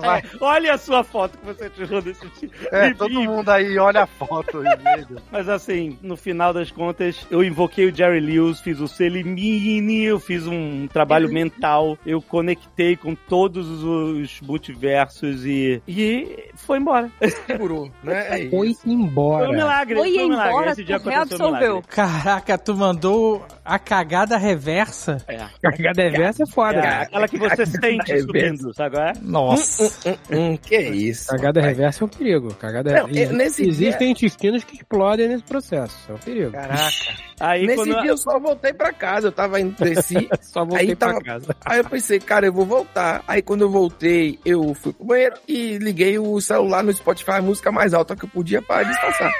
Vai- 0.00 0.22
Olha 0.40 0.74
a 0.74 0.78
sua 0.78 1.04
foto 1.04 1.36
que 1.38 1.44
você 1.46 1.68
tirou 1.70 2.00
desse 2.00 2.26
dia. 2.40 2.50
é, 2.72 2.94
todo 2.94 3.20
mundo 3.20 3.48
aí 3.50 3.78
olha 3.78 4.02
a 4.02 4.06
foto 4.06 4.62
e. 4.62 5.06
Mas 5.30 5.48
assim, 5.48 5.98
no 6.02 6.16
final 6.16 6.52
das 6.52 6.70
contas, 6.70 7.26
eu 7.30 7.42
invoquei 7.44 7.86
o 7.88 7.94
Jerry 7.94 8.20
Lewis, 8.20 8.60
fiz 8.60 8.80
o 8.80 8.88
Selimini, 8.88 10.04
eu 10.04 10.18
fiz 10.18 10.46
um 10.46 10.86
trabalho 10.86 11.28
mental, 11.32 11.98
eu 12.06 12.22
conectei 12.22 12.96
com 12.96 13.14
todos 13.14 13.68
os 13.82 14.40
multiversos 14.40 15.44
e, 15.44 15.82
e 15.86 16.50
foi 16.54 16.78
embora. 16.78 17.10
Segurou, 17.46 17.90
né? 18.02 18.14
É. 18.24 18.48
Foi 18.48 18.72
Foi 18.74 18.92
embora. 18.92 19.48
um 19.50 19.52
milagre, 19.52 19.96
Foi 19.96 20.12
foi 20.14 20.24
um 20.24 20.28
milagre. 20.28 20.53
Embora, 20.54 20.70
Esse 20.72 20.84
dia 20.84 20.96
aconteceu 20.96 21.76
um. 21.78 21.82
Caraca, 21.82 22.58
tu 22.58 22.74
mandou 22.76 23.46
a 23.64 23.78
cagada 23.78 24.36
reversa? 24.36 25.22
É. 25.28 25.46
Cagada 25.62 26.02
reversa 26.02 26.42
é 26.42 26.46
foda. 26.52 26.78
É, 26.80 27.02
aquela 27.02 27.28
que 27.28 27.38
você 27.38 27.66
sente 27.66 28.20
subindo, 28.20 28.72
sabe? 28.74 28.96
é? 28.98 29.12
Nossa. 29.22 29.84
Hum, 30.30 30.56
que 30.56 30.76
isso? 30.78 31.28
Cagada 31.28 31.60
rapaz. 31.60 31.76
reversa 31.76 32.02
é 32.02 32.06
um 32.06 32.08
perigo. 32.08 32.54
Cagada 32.54 32.92
Não, 32.92 33.06
reversa. 33.06 33.32
é, 33.32 33.36
nesse 33.36 33.68
Existem 33.68 34.10
intestinos 34.10 34.64
que 34.64 34.76
explodem 34.76 35.28
nesse 35.28 35.44
processo. 35.44 35.96
É 36.08 36.12
um 36.12 36.18
perigo. 36.18 36.52
Caraca. 36.52 37.24
Aí 37.40 37.66
Nesse 37.66 37.76
quando 37.76 38.00
dia 38.00 38.10
eu 38.10 38.16
só 38.16 38.38
voltei 38.38 38.72
pra 38.72 38.92
casa, 38.92 39.26
eu 39.26 39.32
tava 39.32 39.60
indo, 39.60 39.74
desci, 39.82 40.28
Só 40.40 40.64
voltei 40.64 40.90
Aí 40.90 40.96
pra 40.96 41.08
tava- 41.08 41.20
casa. 41.20 41.56
Aí 41.64 41.78
eu 41.78 41.84
pensei, 41.84 42.20
cara, 42.20 42.46
eu 42.46 42.52
vou 42.52 42.64
voltar. 42.64 43.24
Aí 43.26 43.42
quando 43.42 43.62
eu 43.62 43.70
voltei, 43.70 44.38
eu 44.44 44.72
fui 44.74 44.92
pro 44.92 45.04
banheiro 45.04 45.34
e 45.48 45.76
liguei 45.78 46.16
o 46.18 46.40
celular 46.40 46.84
no 46.84 46.92
Spotify, 46.92 47.32
a 47.32 47.42
música 47.42 47.72
mais 47.72 47.92
alta 47.92 48.14
que 48.14 48.24
eu 48.24 48.28
podia 48.28 48.62
para 48.62 48.84
disfarçar. 48.84 49.32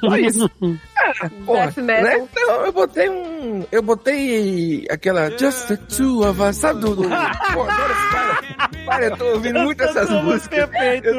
Só 0.00 0.16
isso. 0.16 0.50
Ah, 1.00 1.30
porra, 1.46 1.72
né? 1.82 2.18
Então 2.18 2.66
eu 2.66 2.72
botei 2.72 3.08
um. 3.08 3.64
Eu 3.70 3.82
botei 3.82 4.86
aquela 4.90 5.30
Just 5.38 5.68
the 5.68 5.76
Two 5.76 6.28
of 6.28 6.40
Us, 6.42 6.56
sabe 6.56 6.80
do. 6.80 6.96
do 6.96 7.02
pô, 7.04 7.14
adoro 7.14 7.92
esse 7.92 8.10
cara. 8.12 8.38
Cara, 8.86 9.04
eu 9.06 9.16
tô 9.16 9.24
ouvindo 9.26 9.60
muito 9.60 9.82
essas 9.82 10.10
músicas. 10.10 10.48
perfeitos. 10.68 11.12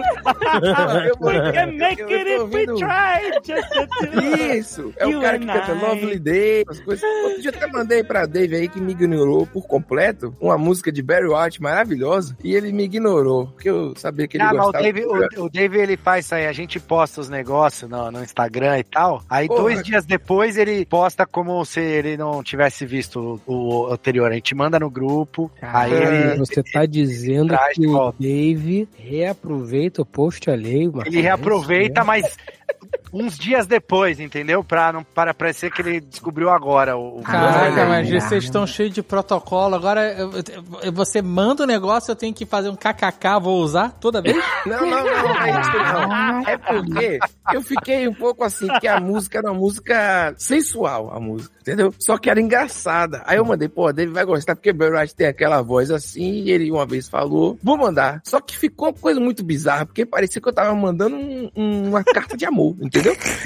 Eu 1.07 1.15
vou- 1.19 1.29
We 1.29 1.51
can 1.53 1.67
make 1.77 2.01
eu 2.01 2.07
it 2.09 2.29
if 2.29 2.53
we 2.53 2.65
try. 2.65 3.31
Just 3.45 3.69
the 3.69 3.87
two. 3.87 4.55
Isso, 4.57 4.93
é 4.97 5.07
o 5.07 5.21
cara 5.21 5.39
que 5.39 5.45
canta. 5.45 5.73
Lovely 5.73 6.19
Day, 6.19 6.65
as 6.67 6.79
coisas. 6.81 7.03
Outro 7.23 7.41
dia 7.41 7.51
eu 7.51 7.55
até 7.57 7.67
mandei 7.71 8.03
pra 8.03 8.25
Dave 8.25 8.55
aí 8.55 8.67
que 8.67 8.81
me 8.81 8.91
ignorou 8.91 9.45
por 9.47 9.65
completo, 9.67 10.35
uma 10.41 10.57
música 10.57 10.91
de 10.91 11.01
Barry 11.01 11.27
White 11.27 11.61
maravilhosa, 11.61 12.35
e 12.43 12.53
ele 12.55 12.71
me 12.71 12.83
ignorou, 12.83 13.47
porque 13.47 13.69
eu 13.69 13.93
sabia 13.95 14.27
que 14.27 14.37
ele 14.37 14.43
Ah, 14.43 14.47
mas 14.53 14.59
o 14.59 14.63
gostava. 14.63 14.83
Dave, 14.83 15.05
o, 15.05 15.43
o 15.45 15.49
Dave, 15.49 15.79
ele 15.79 15.95
faz 15.97 16.25
isso 16.25 16.35
aí, 16.35 16.47
a 16.47 16.51
gente 16.53 16.79
posta 16.79 17.21
os 17.21 17.29
negócios 17.29 17.89
no, 17.89 18.11
no 18.11 18.23
Instagram 18.23 18.79
e 18.79 18.83
tal, 18.83 19.21
aí 19.29 19.47
Porra. 19.47 19.61
dois 19.61 19.78
dias 19.83 20.05
depois 20.05 20.57
ele 20.57 20.85
posta 20.85 21.25
como 21.25 21.63
se 21.65 21.79
ele 21.79 22.17
não 22.17 22.43
tivesse 22.43 22.85
visto 22.85 23.41
o, 23.45 23.85
o 23.87 23.93
anterior, 23.93 24.31
a 24.31 24.35
gente 24.35 24.53
manda 24.55 24.79
no 24.79 24.89
grupo, 24.89 25.51
aí 25.61 25.93
É. 25.93 26.31
ele, 26.31 26.37
Você 26.39 26.61
tá 26.63 26.85
dizendo 26.85 27.57
que 27.73 27.87
o. 27.87 28.13
Dave 28.19 28.87
reaproveita 28.97 30.01
o 30.01 30.05
post 30.05 30.49
alheio. 30.49 30.91
mas 30.95 31.07
ele 31.07 31.21
reaproveita, 31.21 32.01
é 32.01 32.03
mas 32.03 32.37
uns 33.11 33.37
dias 33.37 33.65
depois, 33.67 34.19
entendeu? 34.19 34.63
Pra 34.63 34.91
não 34.93 35.03
para 35.03 35.33
parecer 35.33 35.71
que 35.71 35.81
ele 35.81 35.99
descobriu 35.99 36.49
agora 36.49 36.95
o, 36.97 37.21
Caraca, 37.21 37.85
mas 37.85 38.09
vocês 38.09 38.43
estão 38.43 38.65
cheios 38.67 38.93
de 38.93 39.01
protocolo. 39.01 39.75
Agora 39.75 40.01
eu- 40.17 40.31
eu- 40.83 40.91
você 40.93 41.21
manda 41.21 41.63
o 41.63 41.67
negócio, 41.67 42.11
eu 42.11 42.15
tenho 42.15 42.33
que 42.33 42.45
fazer 42.45 42.69
um 42.69 42.75
kkk, 42.75 43.39
vou 43.41 43.61
usar 43.61 43.91
toda 43.99 44.21
vez? 44.21 44.35
Não, 44.65 44.81
não, 44.81 44.89
não, 44.89 45.03
não 45.05 45.41
é 45.41 45.61
isso 45.61 45.71
não. 45.77 46.47
É 46.47 46.57
porque 46.57 47.19
eu 47.53 47.61
fiquei 47.61 48.07
um 48.07 48.13
pouco 48.13 48.43
assim, 48.43 48.67
que 48.79 48.87
a 48.87 48.99
música 48.99 49.37
era 49.39 49.49
uma 49.51 49.57
música 49.59 50.33
sensual, 50.37 51.11
a 51.13 51.19
música, 51.19 51.55
entendeu? 51.61 51.93
Só 51.97 52.17
que 52.17 52.29
era 52.29 52.39
engraçada. 52.41 53.23
Aí 53.25 53.37
eu 53.37 53.45
mandei, 53.45 53.67
pô, 53.69 53.91
Dave 53.91 54.11
vai 54.11 54.25
gostar, 54.25 54.55
porque 54.55 54.71
White 54.71 55.15
tem 55.15 55.27
aquela 55.27 55.61
voz 55.61 55.89
assim, 55.91 56.43
e 56.43 56.51
ele 56.51 56.71
uma 56.71 56.85
vez 56.85 57.07
falou, 57.07 57.57
vou 57.63 57.77
mandar. 57.77 58.21
Só 58.25 58.39
que 58.41 58.57
ficou 58.57 58.89
uma 58.89 58.93
coisa 58.93 59.19
muito 59.19 59.43
bizarra, 59.43 59.85
porque 59.85 60.05
parecia 60.05 60.41
que 60.41 60.47
eu 60.49 60.53
tava 60.53 60.73
mandando 60.75 61.15
um- 61.15 61.49
um- 61.55 61.89
uma 61.89 62.03
carta 62.03 62.35
de 62.35 62.45
amor, 62.45 62.75
entendeu? 62.81 62.98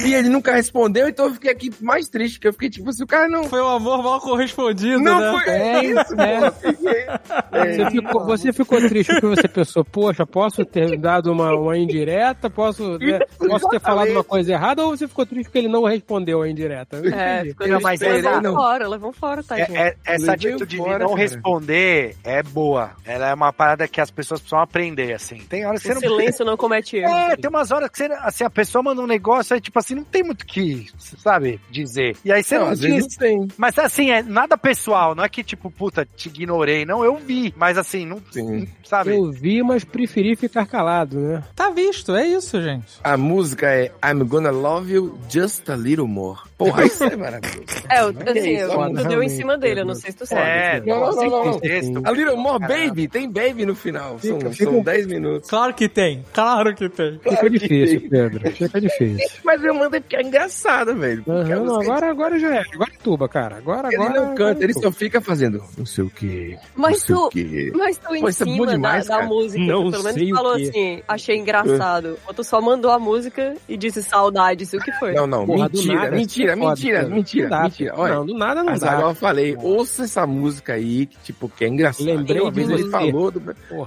E 0.06 0.14
ele 0.14 0.30
nunca 0.30 0.54
respondeu, 0.56 1.08
então 1.08 1.26
eu 1.26 1.34
fiquei 1.34 1.52
aqui 1.52 1.72
mais 1.82 2.08
triste, 2.10 2.40
que 2.40 2.48
eu 2.48 2.54
fiquei 2.54 2.70
tipo 2.70 2.90
assim, 2.90 3.04
o 3.04 3.08
cara 3.08 3.28
não... 3.28 3.44
Foi 3.46 3.62
um 3.62 3.68
amor 3.70 4.04
mal 4.04 4.20
correspondido, 4.20 5.00
Não 5.00 5.20
né? 5.20 5.32
foi 5.32 5.54
É, 5.54 5.86
isso, 5.86 6.22
é. 6.22 6.52
Fiquei- 6.52 7.06
Você 7.52 7.82
É, 7.82 7.90
ficou, 7.92 8.26
você 8.26 8.54
ficou 8.54 8.78
triste 8.88 9.14
porque 9.14 9.28
você 9.28 9.48
pensou, 9.48 9.84
poxa, 9.86 10.26
posso 10.26 10.66
ter 10.66 10.98
dado 10.98 11.32
uma, 11.32 11.54
uma 11.56 11.78
indireta, 11.78 12.50
posso, 12.50 12.98
né, 13.00 13.20
posso 13.38 13.68
ter 13.70 13.80
falado 13.80 14.10
uma 14.12 14.24
coisa 14.24 14.54
errada, 14.54 14.84
ou 14.86 14.96
você 14.96 15.08
ficou 15.08 15.26
triste 15.26 15.46
porque 15.46 15.60
ele 15.60 15.68
não 15.68 15.84
respondeu 15.84 16.42
a 16.42 16.50
indireta? 16.50 16.98
Eu 16.98 17.14
É, 17.14 17.44
ficou 17.46 17.68
Eu 17.68 17.80
mas 17.82 18.00
levou 18.00 18.42
não. 18.42 18.54
fora, 18.56 18.88
levou 18.88 19.14
fora, 19.14 19.44
tá? 19.44 19.60
É- 19.60 19.68
é- 19.72 19.96
essa 20.06 20.34
atitude 20.34 20.78
fora, 20.78 20.94
de 20.94 21.00
não 21.04 21.10
cara. 21.10 21.22
responder 21.22 22.16
é 22.24 22.42
boa. 22.44 22.92
Ela 23.06 23.30
é 23.30 23.34
uma 23.34 23.52
parada 23.54 23.88
que 23.88 24.00
as 24.02 24.10
pessoas 24.12 24.40
precisam 24.40 24.60
aprender, 24.60 25.14
assim. 25.14 25.38
Tem 25.50 25.66
horas 25.66 25.82
que 25.82 25.88
você 25.88 25.94
O 25.94 25.96
não 25.96 26.02
silêncio 26.02 26.46
não 26.46 26.58
comete 26.58 26.98
erro. 26.98 27.14
É, 27.14 27.36
tem 27.36 27.50
umas 27.50 27.72
horas 27.72 27.90
que 27.90 27.98
você, 27.98 28.06
assim, 28.22 28.44
a 28.44 28.50
pessoa 28.50 28.82
manda 28.84 29.02
um 29.02 29.08
negócio 29.08 29.43
aí, 29.52 29.60
tipo 29.60 29.80
assim, 29.80 29.96
não 29.96 30.04
tem 30.04 30.22
muito 30.24 30.44
o 30.44 30.46
que, 30.46 30.88
sabe, 31.18 31.60
dizer. 31.72 32.16
E 32.24 32.32
aí 32.32 32.44
você 32.44 32.60
Não, 32.60 32.66
não, 32.68 32.74
diz. 32.74 32.82
vezes 32.82 33.16
tem. 33.18 33.48
Mas 33.58 33.78
assim, 33.80 34.12
é 34.12 34.22
nada 34.22 34.56
pessoal, 34.56 35.16
não 35.16 35.24
é 35.24 35.30
que 35.30 35.44
tipo, 35.44 35.72
puta, 35.72 36.08
te 36.16 36.30
ignorei. 36.30 36.86
Não, 36.86 37.04
eu 37.04 37.16
vi. 37.18 37.52
Mas 37.58 37.78
assim, 37.78 38.06
não, 38.06 38.22
Sim. 38.32 38.68
sabe? 38.84 39.16
Eu 39.16 39.32
vi, 39.32 39.64
mas 39.64 39.84
preferi 39.84 40.36
ficar 40.36 40.66
calado, 40.68 41.20
né? 41.20 41.44
Tá 41.56 41.70
visto, 41.72 42.16
é 42.16 42.28
isso, 42.28 42.62
gente. 42.62 43.00
A 43.04 43.18
música 43.18 43.68
é 43.74 43.92
I'm 44.06 44.24
Gonna 44.26 44.52
Love 44.52 44.94
You 44.94 45.18
Just 45.30 45.68
a 45.70 45.76
Little 45.76 46.08
More. 46.08 46.40
Porra, 46.58 46.86
isso 46.86 47.04
é 47.04 47.16
maravilhoso. 47.16 47.66
É, 47.90 48.02
eu, 48.02 48.10
assim, 48.10 48.54
isso, 48.56 48.72
eu, 48.72 49.08
deu 49.08 49.24
em 49.24 49.30
cima 49.30 49.58
dele, 49.58 49.82
eu 49.82 49.86
não 49.86 49.94
Pedro. 49.96 50.02
sei 50.02 50.12
se 50.12 50.18
tu 50.18 50.26
sabe. 50.28 50.42
É, 50.42 50.82
Não, 50.86 51.00
não, 51.00 51.12
não, 51.16 51.30
não, 51.30 51.46
não. 51.46 51.60
texto. 51.60 52.02
A 52.06 52.12
Little 52.12 52.38
More 52.38 52.60
Baby, 52.60 53.08
tem 53.08 53.30
baby 53.30 53.66
no 53.66 53.76
final. 53.76 54.20
São, 54.20 54.38
Fica- 54.40 54.54
são 54.54 54.72
fica- 54.74 54.84
10 54.84 55.08
minutos. 55.08 55.50
Claro 55.50 55.74
que 55.74 55.90
tem, 55.90 56.24
claro 56.34 56.76
que 56.76 56.88
tem. 56.90 57.20
Fica 57.20 57.50
difícil, 57.50 58.10
Pedro. 58.10 58.52
Fica 58.52 58.80
difícil. 58.82 59.33
Mas 59.44 59.64
eu 59.64 59.74
mandei 59.74 60.00
porque 60.02 60.16
é 60.16 60.22
engraçada, 60.22 60.94
velho. 60.94 61.24
Não, 61.26 61.36
música- 61.66 61.84
agora, 61.84 62.10
agora 62.10 62.40
já 62.40 62.56
é. 62.56 62.64
Agora 62.74 62.92
é 62.94 62.98
tuba, 63.04 63.30
cara. 63.30 63.58
Agora, 63.58 63.88
Ele 63.88 63.96
agora. 63.96 64.14
não 64.14 64.28
canta, 64.30 64.42
agora 64.44 64.60
é 64.60 64.64
ele 64.64 64.74
tuba. 64.74 64.86
só 64.88 64.92
fica 64.92 65.22
fazendo 65.22 65.64
não 65.78 65.86
sei 65.86 66.04
o 66.04 66.10
que. 66.10 66.58
Mas 66.76 67.08
não 67.08 67.30
tu-. 67.30 67.38
Mas 67.76 67.98
tu 67.98 68.16
em 68.16 68.22
Pô, 68.22 68.28
é 68.30 68.32
cima 68.32 68.68
demais, 68.68 69.08
da, 69.08 69.20
da 69.20 69.26
música, 69.28 69.64
Não 69.64 69.86
tu 69.86 69.92
pelo 69.92 70.04
menos 70.04 70.20
sei 70.20 70.32
o 70.32 70.36
falou 70.36 70.56
quê. 70.56 70.64
assim, 70.70 71.04
achei 71.08 71.38
engraçado. 71.38 72.18
Ou 72.28 72.34
tu 72.34 72.44
só 72.44 72.62
mandou 72.62 72.92
a 72.92 73.00
música 73.00 73.56
e 73.68 73.78
disse 73.78 74.02
saudades, 74.04 74.74
o 74.74 74.78
que 74.80 74.92
foi? 74.94 75.14
Não, 75.14 75.28
não, 75.28 75.46
Porra, 75.46 75.70
mentira, 75.70 75.94
nada, 75.96 76.12
mentira, 76.16 76.54
é 76.54 76.56
foda, 76.58 76.70
mentira, 76.70 77.04
mentira, 77.10 77.44
Não 77.44 77.58
dá, 77.58 77.64
mentira. 77.64 77.94
Olha, 77.98 78.16
Não, 78.16 78.26
do 78.26 78.38
nada 78.38 78.64
não 78.64 78.72
mas 78.72 78.80
dá. 78.82 78.92
agora 78.92 79.10
eu 79.12 79.16
falei, 79.16 79.58
ouça 79.62 80.04
essa 80.04 80.26
música 80.28 80.74
aí, 80.74 81.06
que 81.06 81.18
tipo, 81.24 81.50
que 81.50 81.66
é 81.66 81.68
engraçada. 81.68 82.04
Lembrei 82.14 82.42
Uma 82.42 82.52
de 82.52 82.56
vez 82.64 82.70
ele 82.70 82.84
você. 82.84 82.92
falou, 82.92 83.32
do... 83.32 83.42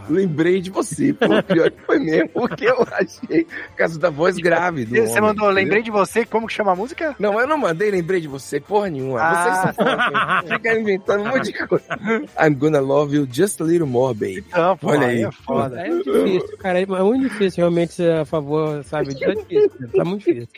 Lembrei 0.09 0.61
de 0.61 0.71
você. 0.71 1.13
Pô, 1.13 1.43
pior 1.43 1.71
que 1.71 1.81
foi 1.83 1.99
mesmo, 1.99 2.29
porque 2.35 2.65
eu 2.67 2.87
achei, 2.93 3.45
por 3.45 3.77
causa 3.77 3.99
da 3.99 4.11
voz 4.11 4.37
grave 4.37 4.85
do 4.85 4.95
Você 4.95 5.19
homem, 5.19 5.35
mandou, 5.37 5.51
entendeu? 5.51 5.65
lembrei 5.65 5.83
de 5.83 5.91
você, 5.91 6.25
como 6.25 6.47
que 6.47 6.53
chama 6.53 6.73
a 6.73 6.77
música? 6.77 7.15
Não, 7.19 7.39
eu 7.41 7.47
não 7.47 7.59
mandei, 7.59 7.91
lembrei 7.91 8.21
de 8.21 8.29
você, 8.29 8.61
porra 8.61 8.89
nenhuma. 8.89 9.21
Ah. 9.21 9.35
Vocês 9.35 9.77
são 9.77 9.85
foda, 9.87 10.55
fica 10.55 10.79
inventando 10.79 11.23
um 11.25 11.29
monte 11.29 11.53
de 11.53 11.67
coisa. 11.67 11.85
I'm 12.41 12.55
gonna 12.55 12.81
love 12.81 13.15
you 13.15 13.27
just 13.31 13.61
a 13.61 13.65
little 13.65 13.87
more, 13.87 14.15
baby. 14.15 14.45
Não, 14.53 14.77
pô, 14.77 14.89
Olha 14.91 15.07
aí. 15.09 15.23
é 15.25 15.31
foda. 15.31 15.81
É 15.81 15.89
difícil, 15.89 16.57
cara. 16.59 16.81
É 16.81 16.87
muito 16.87 17.29
difícil 17.29 17.59
realmente 17.59 17.93
ser 17.95 18.13
a 18.13 18.25
favor, 18.25 18.83
sabe? 18.85 19.11
É 19.23 19.35
difícil. 19.35 19.71
Tá 19.95 20.05
muito 20.05 20.25
difícil. 20.25 20.49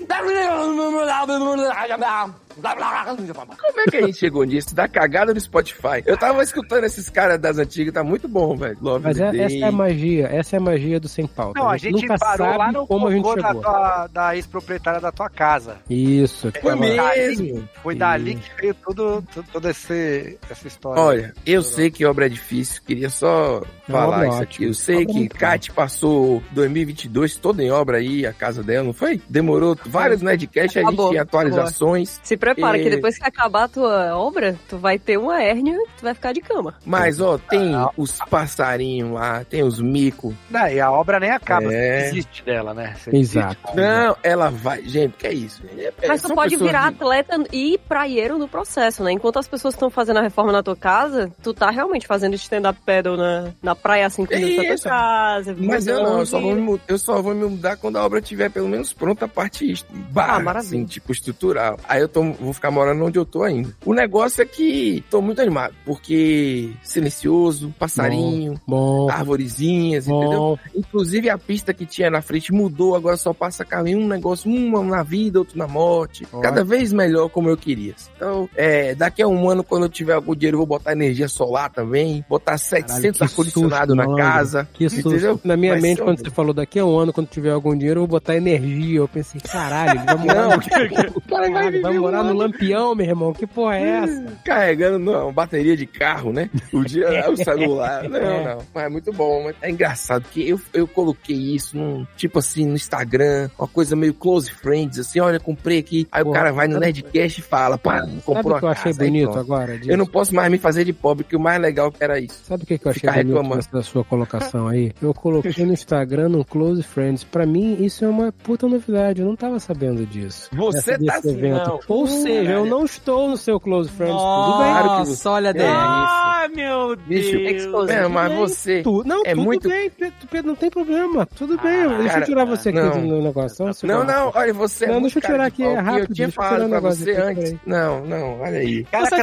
Como 2.62 3.80
é 3.80 3.84
que 3.90 3.96
a 3.96 4.06
gente 4.06 4.18
chegou 4.18 4.44
nisso? 4.44 4.74
Da 4.74 4.88
cagada 4.88 5.32
no 5.32 5.40
Spotify. 5.40 6.02
Eu 6.06 6.16
tava 6.16 6.42
escutando 6.42 6.84
esses 6.84 7.08
caras 7.08 7.38
das 7.38 7.58
antigas, 7.58 7.92
tá 7.94 8.02
muito 8.04 8.28
bom, 8.28 8.56
velho. 8.56 8.76
Love 8.80 9.04
Mas 9.04 9.20
é- 9.20 9.36
essa 9.36 9.56
é 9.56 9.62
a 9.64 9.72
magia, 9.72 10.26
essa 10.30 10.56
é 10.56 10.58
a 10.58 10.62
magia 10.62 11.00
do 11.00 11.08
sem 11.08 11.26
pauta. 11.26 11.58
Não, 11.60 11.68
a 11.68 11.76
gente 11.76 12.02
nunca 12.02 12.16
parou 12.18 12.46
sabe 12.46 12.58
lá 12.58 12.72
no 12.72 12.86
como 12.86 13.06
a 13.08 13.12
gente 13.12 13.24
da, 13.24 13.46
chegou. 13.48 13.62
tua- 13.62 14.06
da 14.12 14.36
ex-proprietária 14.36 15.00
da 15.00 15.12
tua 15.12 15.28
casa. 15.30 15.76
Isso. 15.88 16.50
que 16.52 16.60
Foi 16.60 16.70
tava- 16.72 16.80
mesmo. 16.82 17.68
Foi 17.82 17.94
Sim. 17.94 17.98
dali 17.98 18.34
que 18.36 18.60
veio 18.60 18.74
tudo, 18.74 19.22
tudo, 19.32 19.46
toda 19.52 19.70
esse, 19.70 20.38
essa 20.50 20.66
história. 20.68 21.02
Olha, 21.02 21.34
eu 21.46 21.62
sei 21.62 21.90
que 21.90 22.04
obra 22.04 22.26
é 22.26 22.28
difícil, 22.28 22.82
queria 22.86 23.10
só 23.10 23.62
É 23.88 23.92
falar 23.92 24.28
isso 24.28 24.42
aqui. 24.42 24.64
Eu 24.64 24.74
sei 24.74 24.96
Obra 24.96 25.06
que 25.06 25.12
muito 25.18 25.36
Kat 25.36 25.72
passou 25.72 26.42
2022 26.52 27.36
toda 27.36 27.62
em 27.62 27.70
obra 27.70 27.98
aí, 27.98 28.26
a 28.26 28.32
casa 28.32 28.62
dela, 28.62 28.84
não 28.86 28.92
foi? 28.92 29.20
Demorou 29.28 29.76
vários 29.86 30.22
Nedcast, 30.22 30.78
a 30.78 30.82
gente 30.82 31.08
tinha 31.08 31.22
atualizações. 31.22 32.20
Se 32.22 32.36
prepara, 32.54 32.78
E- 32.78 32.82
que 32.82 32.90
depois 32.90 33.18
que 33.18 33.24
acabar 33.24 33.64
a 33.64 33.68
tua 33.68 34.16
obra, 34.16 34.56
tu 34.68 34.76
vai 34.78 34.98
ter 34.98 35.16
uma 35.18 35.42
hérnia 35.42 35.78
tu 35.96 36.02
vai 36.02 36.14
ficar 36.14 36.32
de 36.32 36.40
cama. 36.40 36.74
Mas, 36.84 37.20
ó, 37.20 37.38
tem 37.38 37.74
Ah. 37.74 37.90
os 37.96 38.18
passarinhos 38.30 39.12
lá, 39.12 39.44
tem 39.44 39.62
os 39.62 39.80
micos. 39.80 40.34
Não, 40.50 40.68
e 40.68 40.80
a 40.80 40.90
obra 40.90 41.18
nem 41.20 41.30
acaba, 41.30 41.72
É. 41.72 42.00
você 42.00 42.04
desiste 42.10 42.42
dela, 42.44 42.72
né? 42.74 42.94
Você 42.96 43.16
Exato. 43.16 43.56
desiste. 43.62 43.76
Não, 43.76 44.16
ela 44.22 44.50
vai. 44.50 44.82
Gente, 44.84 45.16
que 45.16 45.26
é 45.26 45.32
isso? 45.32 45.62
É- 45.76 45.92
é- 46.02 46.08
Mas 46.08 46.22
tu 46.22 46.34
pode 46.34 46.56
virar 46.56 46.90
de- 46.90 46.96
atleta 46.96 47.36
e 47.52 47.78
praieiro 47.88 48.38
no 48.38 48.48
processo, 48.48 49.02
né? 49.04 49.12
Enquanto 49.12 49.38
as 49.38 49.48
pessoas 49.48 49.74
estão 49.74 49.90
fazendo 49.90 50.18
a 50.18 50.22
reforma 50.22 50.52
na 50.52 50.62
tua 50.62 50.76
casa, 50.76 51.30
tu 51.42 51.52
tá 51.52 51.70
realmente 51.70 52.06
fazendo 52.06 52.34
stand-up 52.34 52.78
paddle 52.84 53.16
na, 53.16 53.48
na 53.62 53.74
praia 53.74 54.06
assim 54.06 54.24
que 54.24 54.34
É 54.34 54.40
da 54.40 54.76
tua 54.76 54.90
casa. 54.90 55.56
Mas 55.58 55.86
eu 55.86 56.02
não, 56.02 56.18
eu 56.20 56.26
só, 56.26 56.40
vou 56.40 56.54
me, 56.54 56.80
eu 56.88 56.98
só 56.98 57.20
vou 57.22 57.34
me 57.34 57.44
mudar 57.44 57.76
quando 57.76 57.96
a 57.96 58.04
obra 58.04 58.18
estiver 58.20 58.50
pelo 58.50 58.68
menos 58.68 58.92
pronta 58.92 59.24
a 59.24 59.28
parte 59.28 59.84
barra, 60.10 60.36
Ah, 60.36 60.40
maravilha. 60.40 60.68
assim, 60.68 60.84
tipo 60.84 61.12
estrutural. 61.12 61.78
Aí 61.88 62.00
eu 62.00 62.08
tô, 62.08 62.27
vou 62.32 62.52
ficar 62.52 62.70
morando 62.70 63.04
onde 63.04 63.18
eu 63.18 63.24
tô 63.24 63.42
ainda. 63.42 63.74
O 63.84 63.94
negócio 63.94 64.42
é 64.42 64.46
que 64.46 65.04
tô 65.10 65.20
muito 65.20 65.40
animado, 65.40 65.74
porque 65.84 66.70
silencioso, 66.82 67.74
passarinho, 67.78 68.60
Bom, 68.66 69.10
arvorezinhas, 69.10 70.06
entendeu? 70.08 70.58
Inclusive 70.74 71.30
a 71.30 71.38
pista 71.38 71.72
que 71.74 71.86
tinha 71.86 72.10
na 72.10 72.22
frente 72.22 72.52
mudou, 72.52 72.94
agora 72.94 73.16
só 73.16 73.32
passa 73.32 73.64
caminho, 73.64 74.00
um 74.00 74.08
negócio, 74.08 74.50
um 74.50 74.84
na 74.84 75.02
vida, 75.02 75.38
outro 75.38 75.58
na 75.58 75.66
morte. 75.66 76.26
Cada 76.42 76.64
vez 76.64 76.92
melhor 76.92 77.28
como 77.28 77.48
eu 77.48 77.56
queria. 77.56 77.94
Então, 78.16 78.48
é, 78.56 78.94
daqui 78.94 79.22
a 79.22 79.28
um 79.28 79.48
ano, 79.48 79.62
quando 79.62 79.84
eu 79.84 79.88
tiver 79.88 80.14
algum 80.14 80.34
dinheiro, 80.34 80.56
eu 80.56 80.58
vou 80.58 80.66
botar 80.66 80.92
energia 80.92 81.28
solar 81.28 81.70
também, 81.70 82.24
botar 82.28 82.58
700 82.58 83.18
que 83.18 83.24
ar-condicionado 83.24 83.94
na 83.94 84.04
malandro. 84.04 84.24
casa. 84.24 84.68
Que 84.72 84.88
susto. 84.88 85.10
Entendeu? 85.10 85.40
Na 85.44 85.56
minha 85.56 85.76
mente, 85.76 86.02
quando 86.02 86.18
você 86.18 86.30
falou 86.30 86.52
daqui 86.52 86.78
a 86.78 86.84
um 86.84 86.98
ano, 86.98 87.12
quando 87.12 87.28
tiver 87.28 87.50
algum 87.50 87.76
dinheiro, 87.76 88.00
eu 88.00 88.02
vou 88.02 88.08
botar 88.08 88.36
energia. 88.36 88.98
Eu 88.98 89.08
pensei, 89.08 89.40
caralho, 89.40 89.98
ele 89.98 90.04
vai 90.04 90.16
morar, 90.16 90.48
Não, 90.48 90.56
o 91.16 91.20
cara 91.20 91.80
vai 91.80 91.98
morar 91.98 92.17
um 92.22 92.32
no 92.32 92.34
lampião, 92.34 92.94
meu 92.94 93.06
irmão. 93.06 93.32
Que 93.32 93.46
porra 93.46 93.76
é 93.78 93.88
essa? 93.88 94.24
carregando 94.44 94.98
não, 94.98 95.32
bateria 95.32 95.76
de 95.76 95.86
carro, 95.86 96.32
né? 96.32 96.50
O 96.72 96.84
dia 96.84 97.06
o 97.30 97.36
celular. 97.36 98.08
Não, 98.08 98.16
É. 98.18 98.44
não. 98.54 98.58
Mas 98.74 98.84
é 98.84 98.88
muito 98.88 99.12
bom. 99.12 99.44
mas 99.44 99.56
É 99.62 99.70
engraçado 99.70 100.24
que 100.30 100.48
eu, 100.48 100.60
eu 100.72 100.86
coloquei 100.86 101.36
isso 101.36 101.76
num, 101.76 102.06
tipo 102.16 102.38
assim, 102.38 102.66
no 102.66 102.74
Instagram, 102.74 103.50
uma 103.58 103.68
coisa 103.68 103.94
meio 103.96 104.14
close 104.14 104.50
friends, 104.50 104.98
assim, 104.98 105.20
olha, 105.20 105.38
comprei 105.40 105.78
aqui. 105.78 106.06
Aí 106.10 106.22
o 106.22 106.26
Porra, 106.26 106.36
cara 106.38 106.52
vai 106.52 106.68
no 106.68 106.78
Nerdcast 106.78 107.40
e 107.40 107.42
fala, 107.42 107.78
pá, 107.78 107.98
Sabe 108.00 108.20
comprou 108.24 108.56
o 108.56 108.58
que 108.58 108.64
eu 108.64 108.68
achei 108.68 108.92
casa, 108.92 109.04
bonito 109.04 109.38
agora? 109.38 109.76
disso? 109.78 109.90
Eu 109.90 109.96
não 109.96 110.06
posso 110.06 110.34
mais 110.34 110.50
me 110.50 110.58
fazer 110.58 110.84
de 110.84 110.92
pobre, 110.92 111.24
que 111.24 111.36
o 111.36 111.40
mais 111.40 111.60
legal 111.60 111.92
era 112.00 112.18
isso. 112.18 112.40
Sabe 112.44 112.62
o 112.64 112.66
que, 112.66 112.78
que 112.78 112.86
eu 112.86 112.90
achei 112.90 113.00
Ficar 113.00 113.12
bonito 113.12 113.28
reclamando. 113.28 113.56
nessa 113.56 113.82
sua 113.82 114.04
colocação 114.04 114.68
aí? 114.68 114.92
Eu 115.00 115.12
coloquei 115.14 115.64
no 115.64 115.72
Instagram 115.72 116.28
no 116.30 116.44
Close 116.44 116.82
Friends. 116.82 117.24
Pra 117.24 117.46
mim, 117.46 117.76
isso 117.84 118.04
é 118.04 118.08
uma 118.08 118.32
puta 118.32 118.66
novidade. 118.66 119.20
Eu 119.20 119.26
não 119.28 119.36
tava 119.36 119.58
sabendo 119.60 120.04
disso. 120.06 120.48
Você 120.52 120.92
Essa- 120.94 121.04
tá 121.04 121.16
assim, 121.16 121.36
não. 121.50 121.80
Ou 121.88 122.06
seja, 122.08 122.50
eu 122.52 122.64
não 122.66 122.84
estou 122.84 123.28
no 123.28 123.36
seu 123.36 123.58
Close 123.60 123.90
Friends. 123.90 124.14
Tudo 124.16 124.58
bem. 124.58 124.72
Claro 124.72 124.88
que 124.88 124.98
você- 125.06 125.10
Nossa, 125.10 125.30
olha, 125.30 125.48
É. 125.48 125.52
Dani. 125.52 125.68
Ai, 125.70 126.48
meu 126.48 126.96
Deus. 126.96 127.90
É, 127.90 128.06
mas 128.08 128.32
você. 128.34 128.82
Tu- 128.82 129.02
não, 129.04 129.22
É 129.24 129.30
tudo 129.34 129.42
muito- 129.42 129.68
bem, 129.68 129.90
Pedro, 129.90 130.14
Pedro, 130.30 130.46
não 130.48 130.56
tem 130.56 130.70
problema. 130.70 131.26
Tudo 131.36 131.56
bem. 131.58 131.88
deixa 131.88 132.08
cara, 132.08 132.20
eu 132.20 132.24
tirar 132.26 132.44
você 132.44 132.68
aqui 132.70 132.78
não. 132.78 133.06
do 133.06 133.22
negócio. 133.22 133.64
Não, 133.66 133.72
segundo. 133.72 134.04
não, 134.04 134.32
olha, 134.34 134.52
você 134.54 134.84
é 134.84 134.88
Não, 134.88 135.00
muito 135.00 135.14
deixa 135.14 135.18
eu 135.18 135.32
tirar 135.32 135.46
aqui, 135.46 135.62
é 135.62 135.74
rápido, 135.74 135.98
Eu 136.10 136.14
tinha 136.14 136.26
deixa 136.26 136.40
eu 136.40 136.44
falado 136.44 136.54
tirar 136.56 136.68
pra 136.68 136.76
negócio 136.76 137.04
você 137.04 137.10
aqui, 137.10 137.20
antes. 137.20 137.54
Não, 137.66 138.04
não, 138.04 138.40
olha 138.40 138.58
aí. 138.58 138.86
Você 138.92 139.22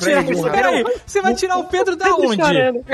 peraí, 0.51 0.85
você 1.05 1.21
vai 1.21 1.33
tirar 1.35 1.57
o 1.57 1.63
Pedro 1.65 1.95
da 1.95 2.15
onde? 2.15 2.37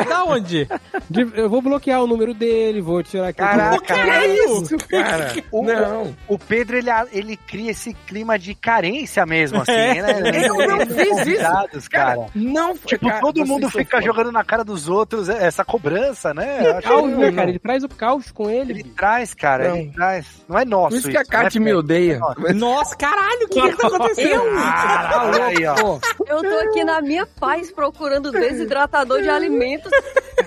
Da 0.07 0.23
onde? 0.25 0.67
De- 1.09 1.31
Eu 1.35 1.49
vou 1.49 1.61
bloquear 1.61 2.01
o 2.03 2.07
número 2.07 2.33
dele, 2.33 2.81
vou 2.81 3.01
tirar 3.03 3.29
aqui. 3.29 3.39
Caraca, 3.39 3.81
Que 3.81 3.93
é 3.93 4.45
isso, 4.45 4.77
cara? 4.89 5.33
O- 5.51 5.63
Não. 5.63 6.15
O 6.27 6.37
Pedro, 6.37 6.77
ele, 6.77 6.89
ele 7.11 7.37
cria 7.37 7.71
esse 7.71 7.93
clima 8.05 8.37
de 8.37 8.53
carência 8.55 9.25
mesmo, 9.25 9.61
assim, 9.61 9.71
É. 9.71 9.80
né? 10.01 10.47
Eu 10.47 10.55
não 10.67 10.79
fiz 10.85 11.27
isso. 11.27 11.89
Cara. 11.89 12.25
Não, 12.35 12.75
Tipo, 12.77 13.07
cara, 13.07 13.21
todo 13.21 13.45
mundo 13.45 13.69
fica 13.69 13.97
foda. 13.97 14.05
jogando 14.05 14.31
na 14.31 14.43
cara 14.43 14.63
dos 14.63 14.87
outros 14.89 15.29
é, 15.29 15.45
essa 15.45 15.63
cobrança, 15.65 16.33
né? 16.33 16.59
Eu 16.67 16.77
acho 16.77 16.87
Caos, 16.87 17.11
que- 17.11 17.17
né, 17.17 17.31
cara? 17.31 17.49
Ele 17.49 17.59
traz 17.59 17.83
o 17.83 17.89
caos 17.89 18.31
com 18.31 18.49
ele. 18.49 18.71
Ele 18.73 18.83
traz, 18.83 19.33
cara, 19.33 19.69
Não. 19.69 19.77
ele 19.77 19.91
traz. 19.91 20.25
Não 20.47 20.57
é 20.59 20.65
nosso 20.65 20.89
Por 20.89 20.97
isso 20.97 21.09
que 21.09 21.17
a 21.17 21.21
isso, 21.21 21.31
Kat 21.31 21.59
me 21.59 21.73
odeia. 21.73 22.19
Nossa, 22.55 22.95
caralho, 22.95 23.45
o 23.45 23.49
que 23.49 23.61
que 23.61 23.77
tá 23.77 23.87
acontecendo? 23.87 24.43
Ah, 24.57 25.29
aí, 25.45 25.65
ó. 25.65 25.99
Eu 26.27 26.41
tô 26.41 26.69
aqui 26.69 26.83
na 26.83 27.01
minha 27.01 27.25
paz 27.25 27.71
procurando 27.71 28.31
desidratador 28.31 29.21
de 29.21 29.29
alimentos. 29.29 29.91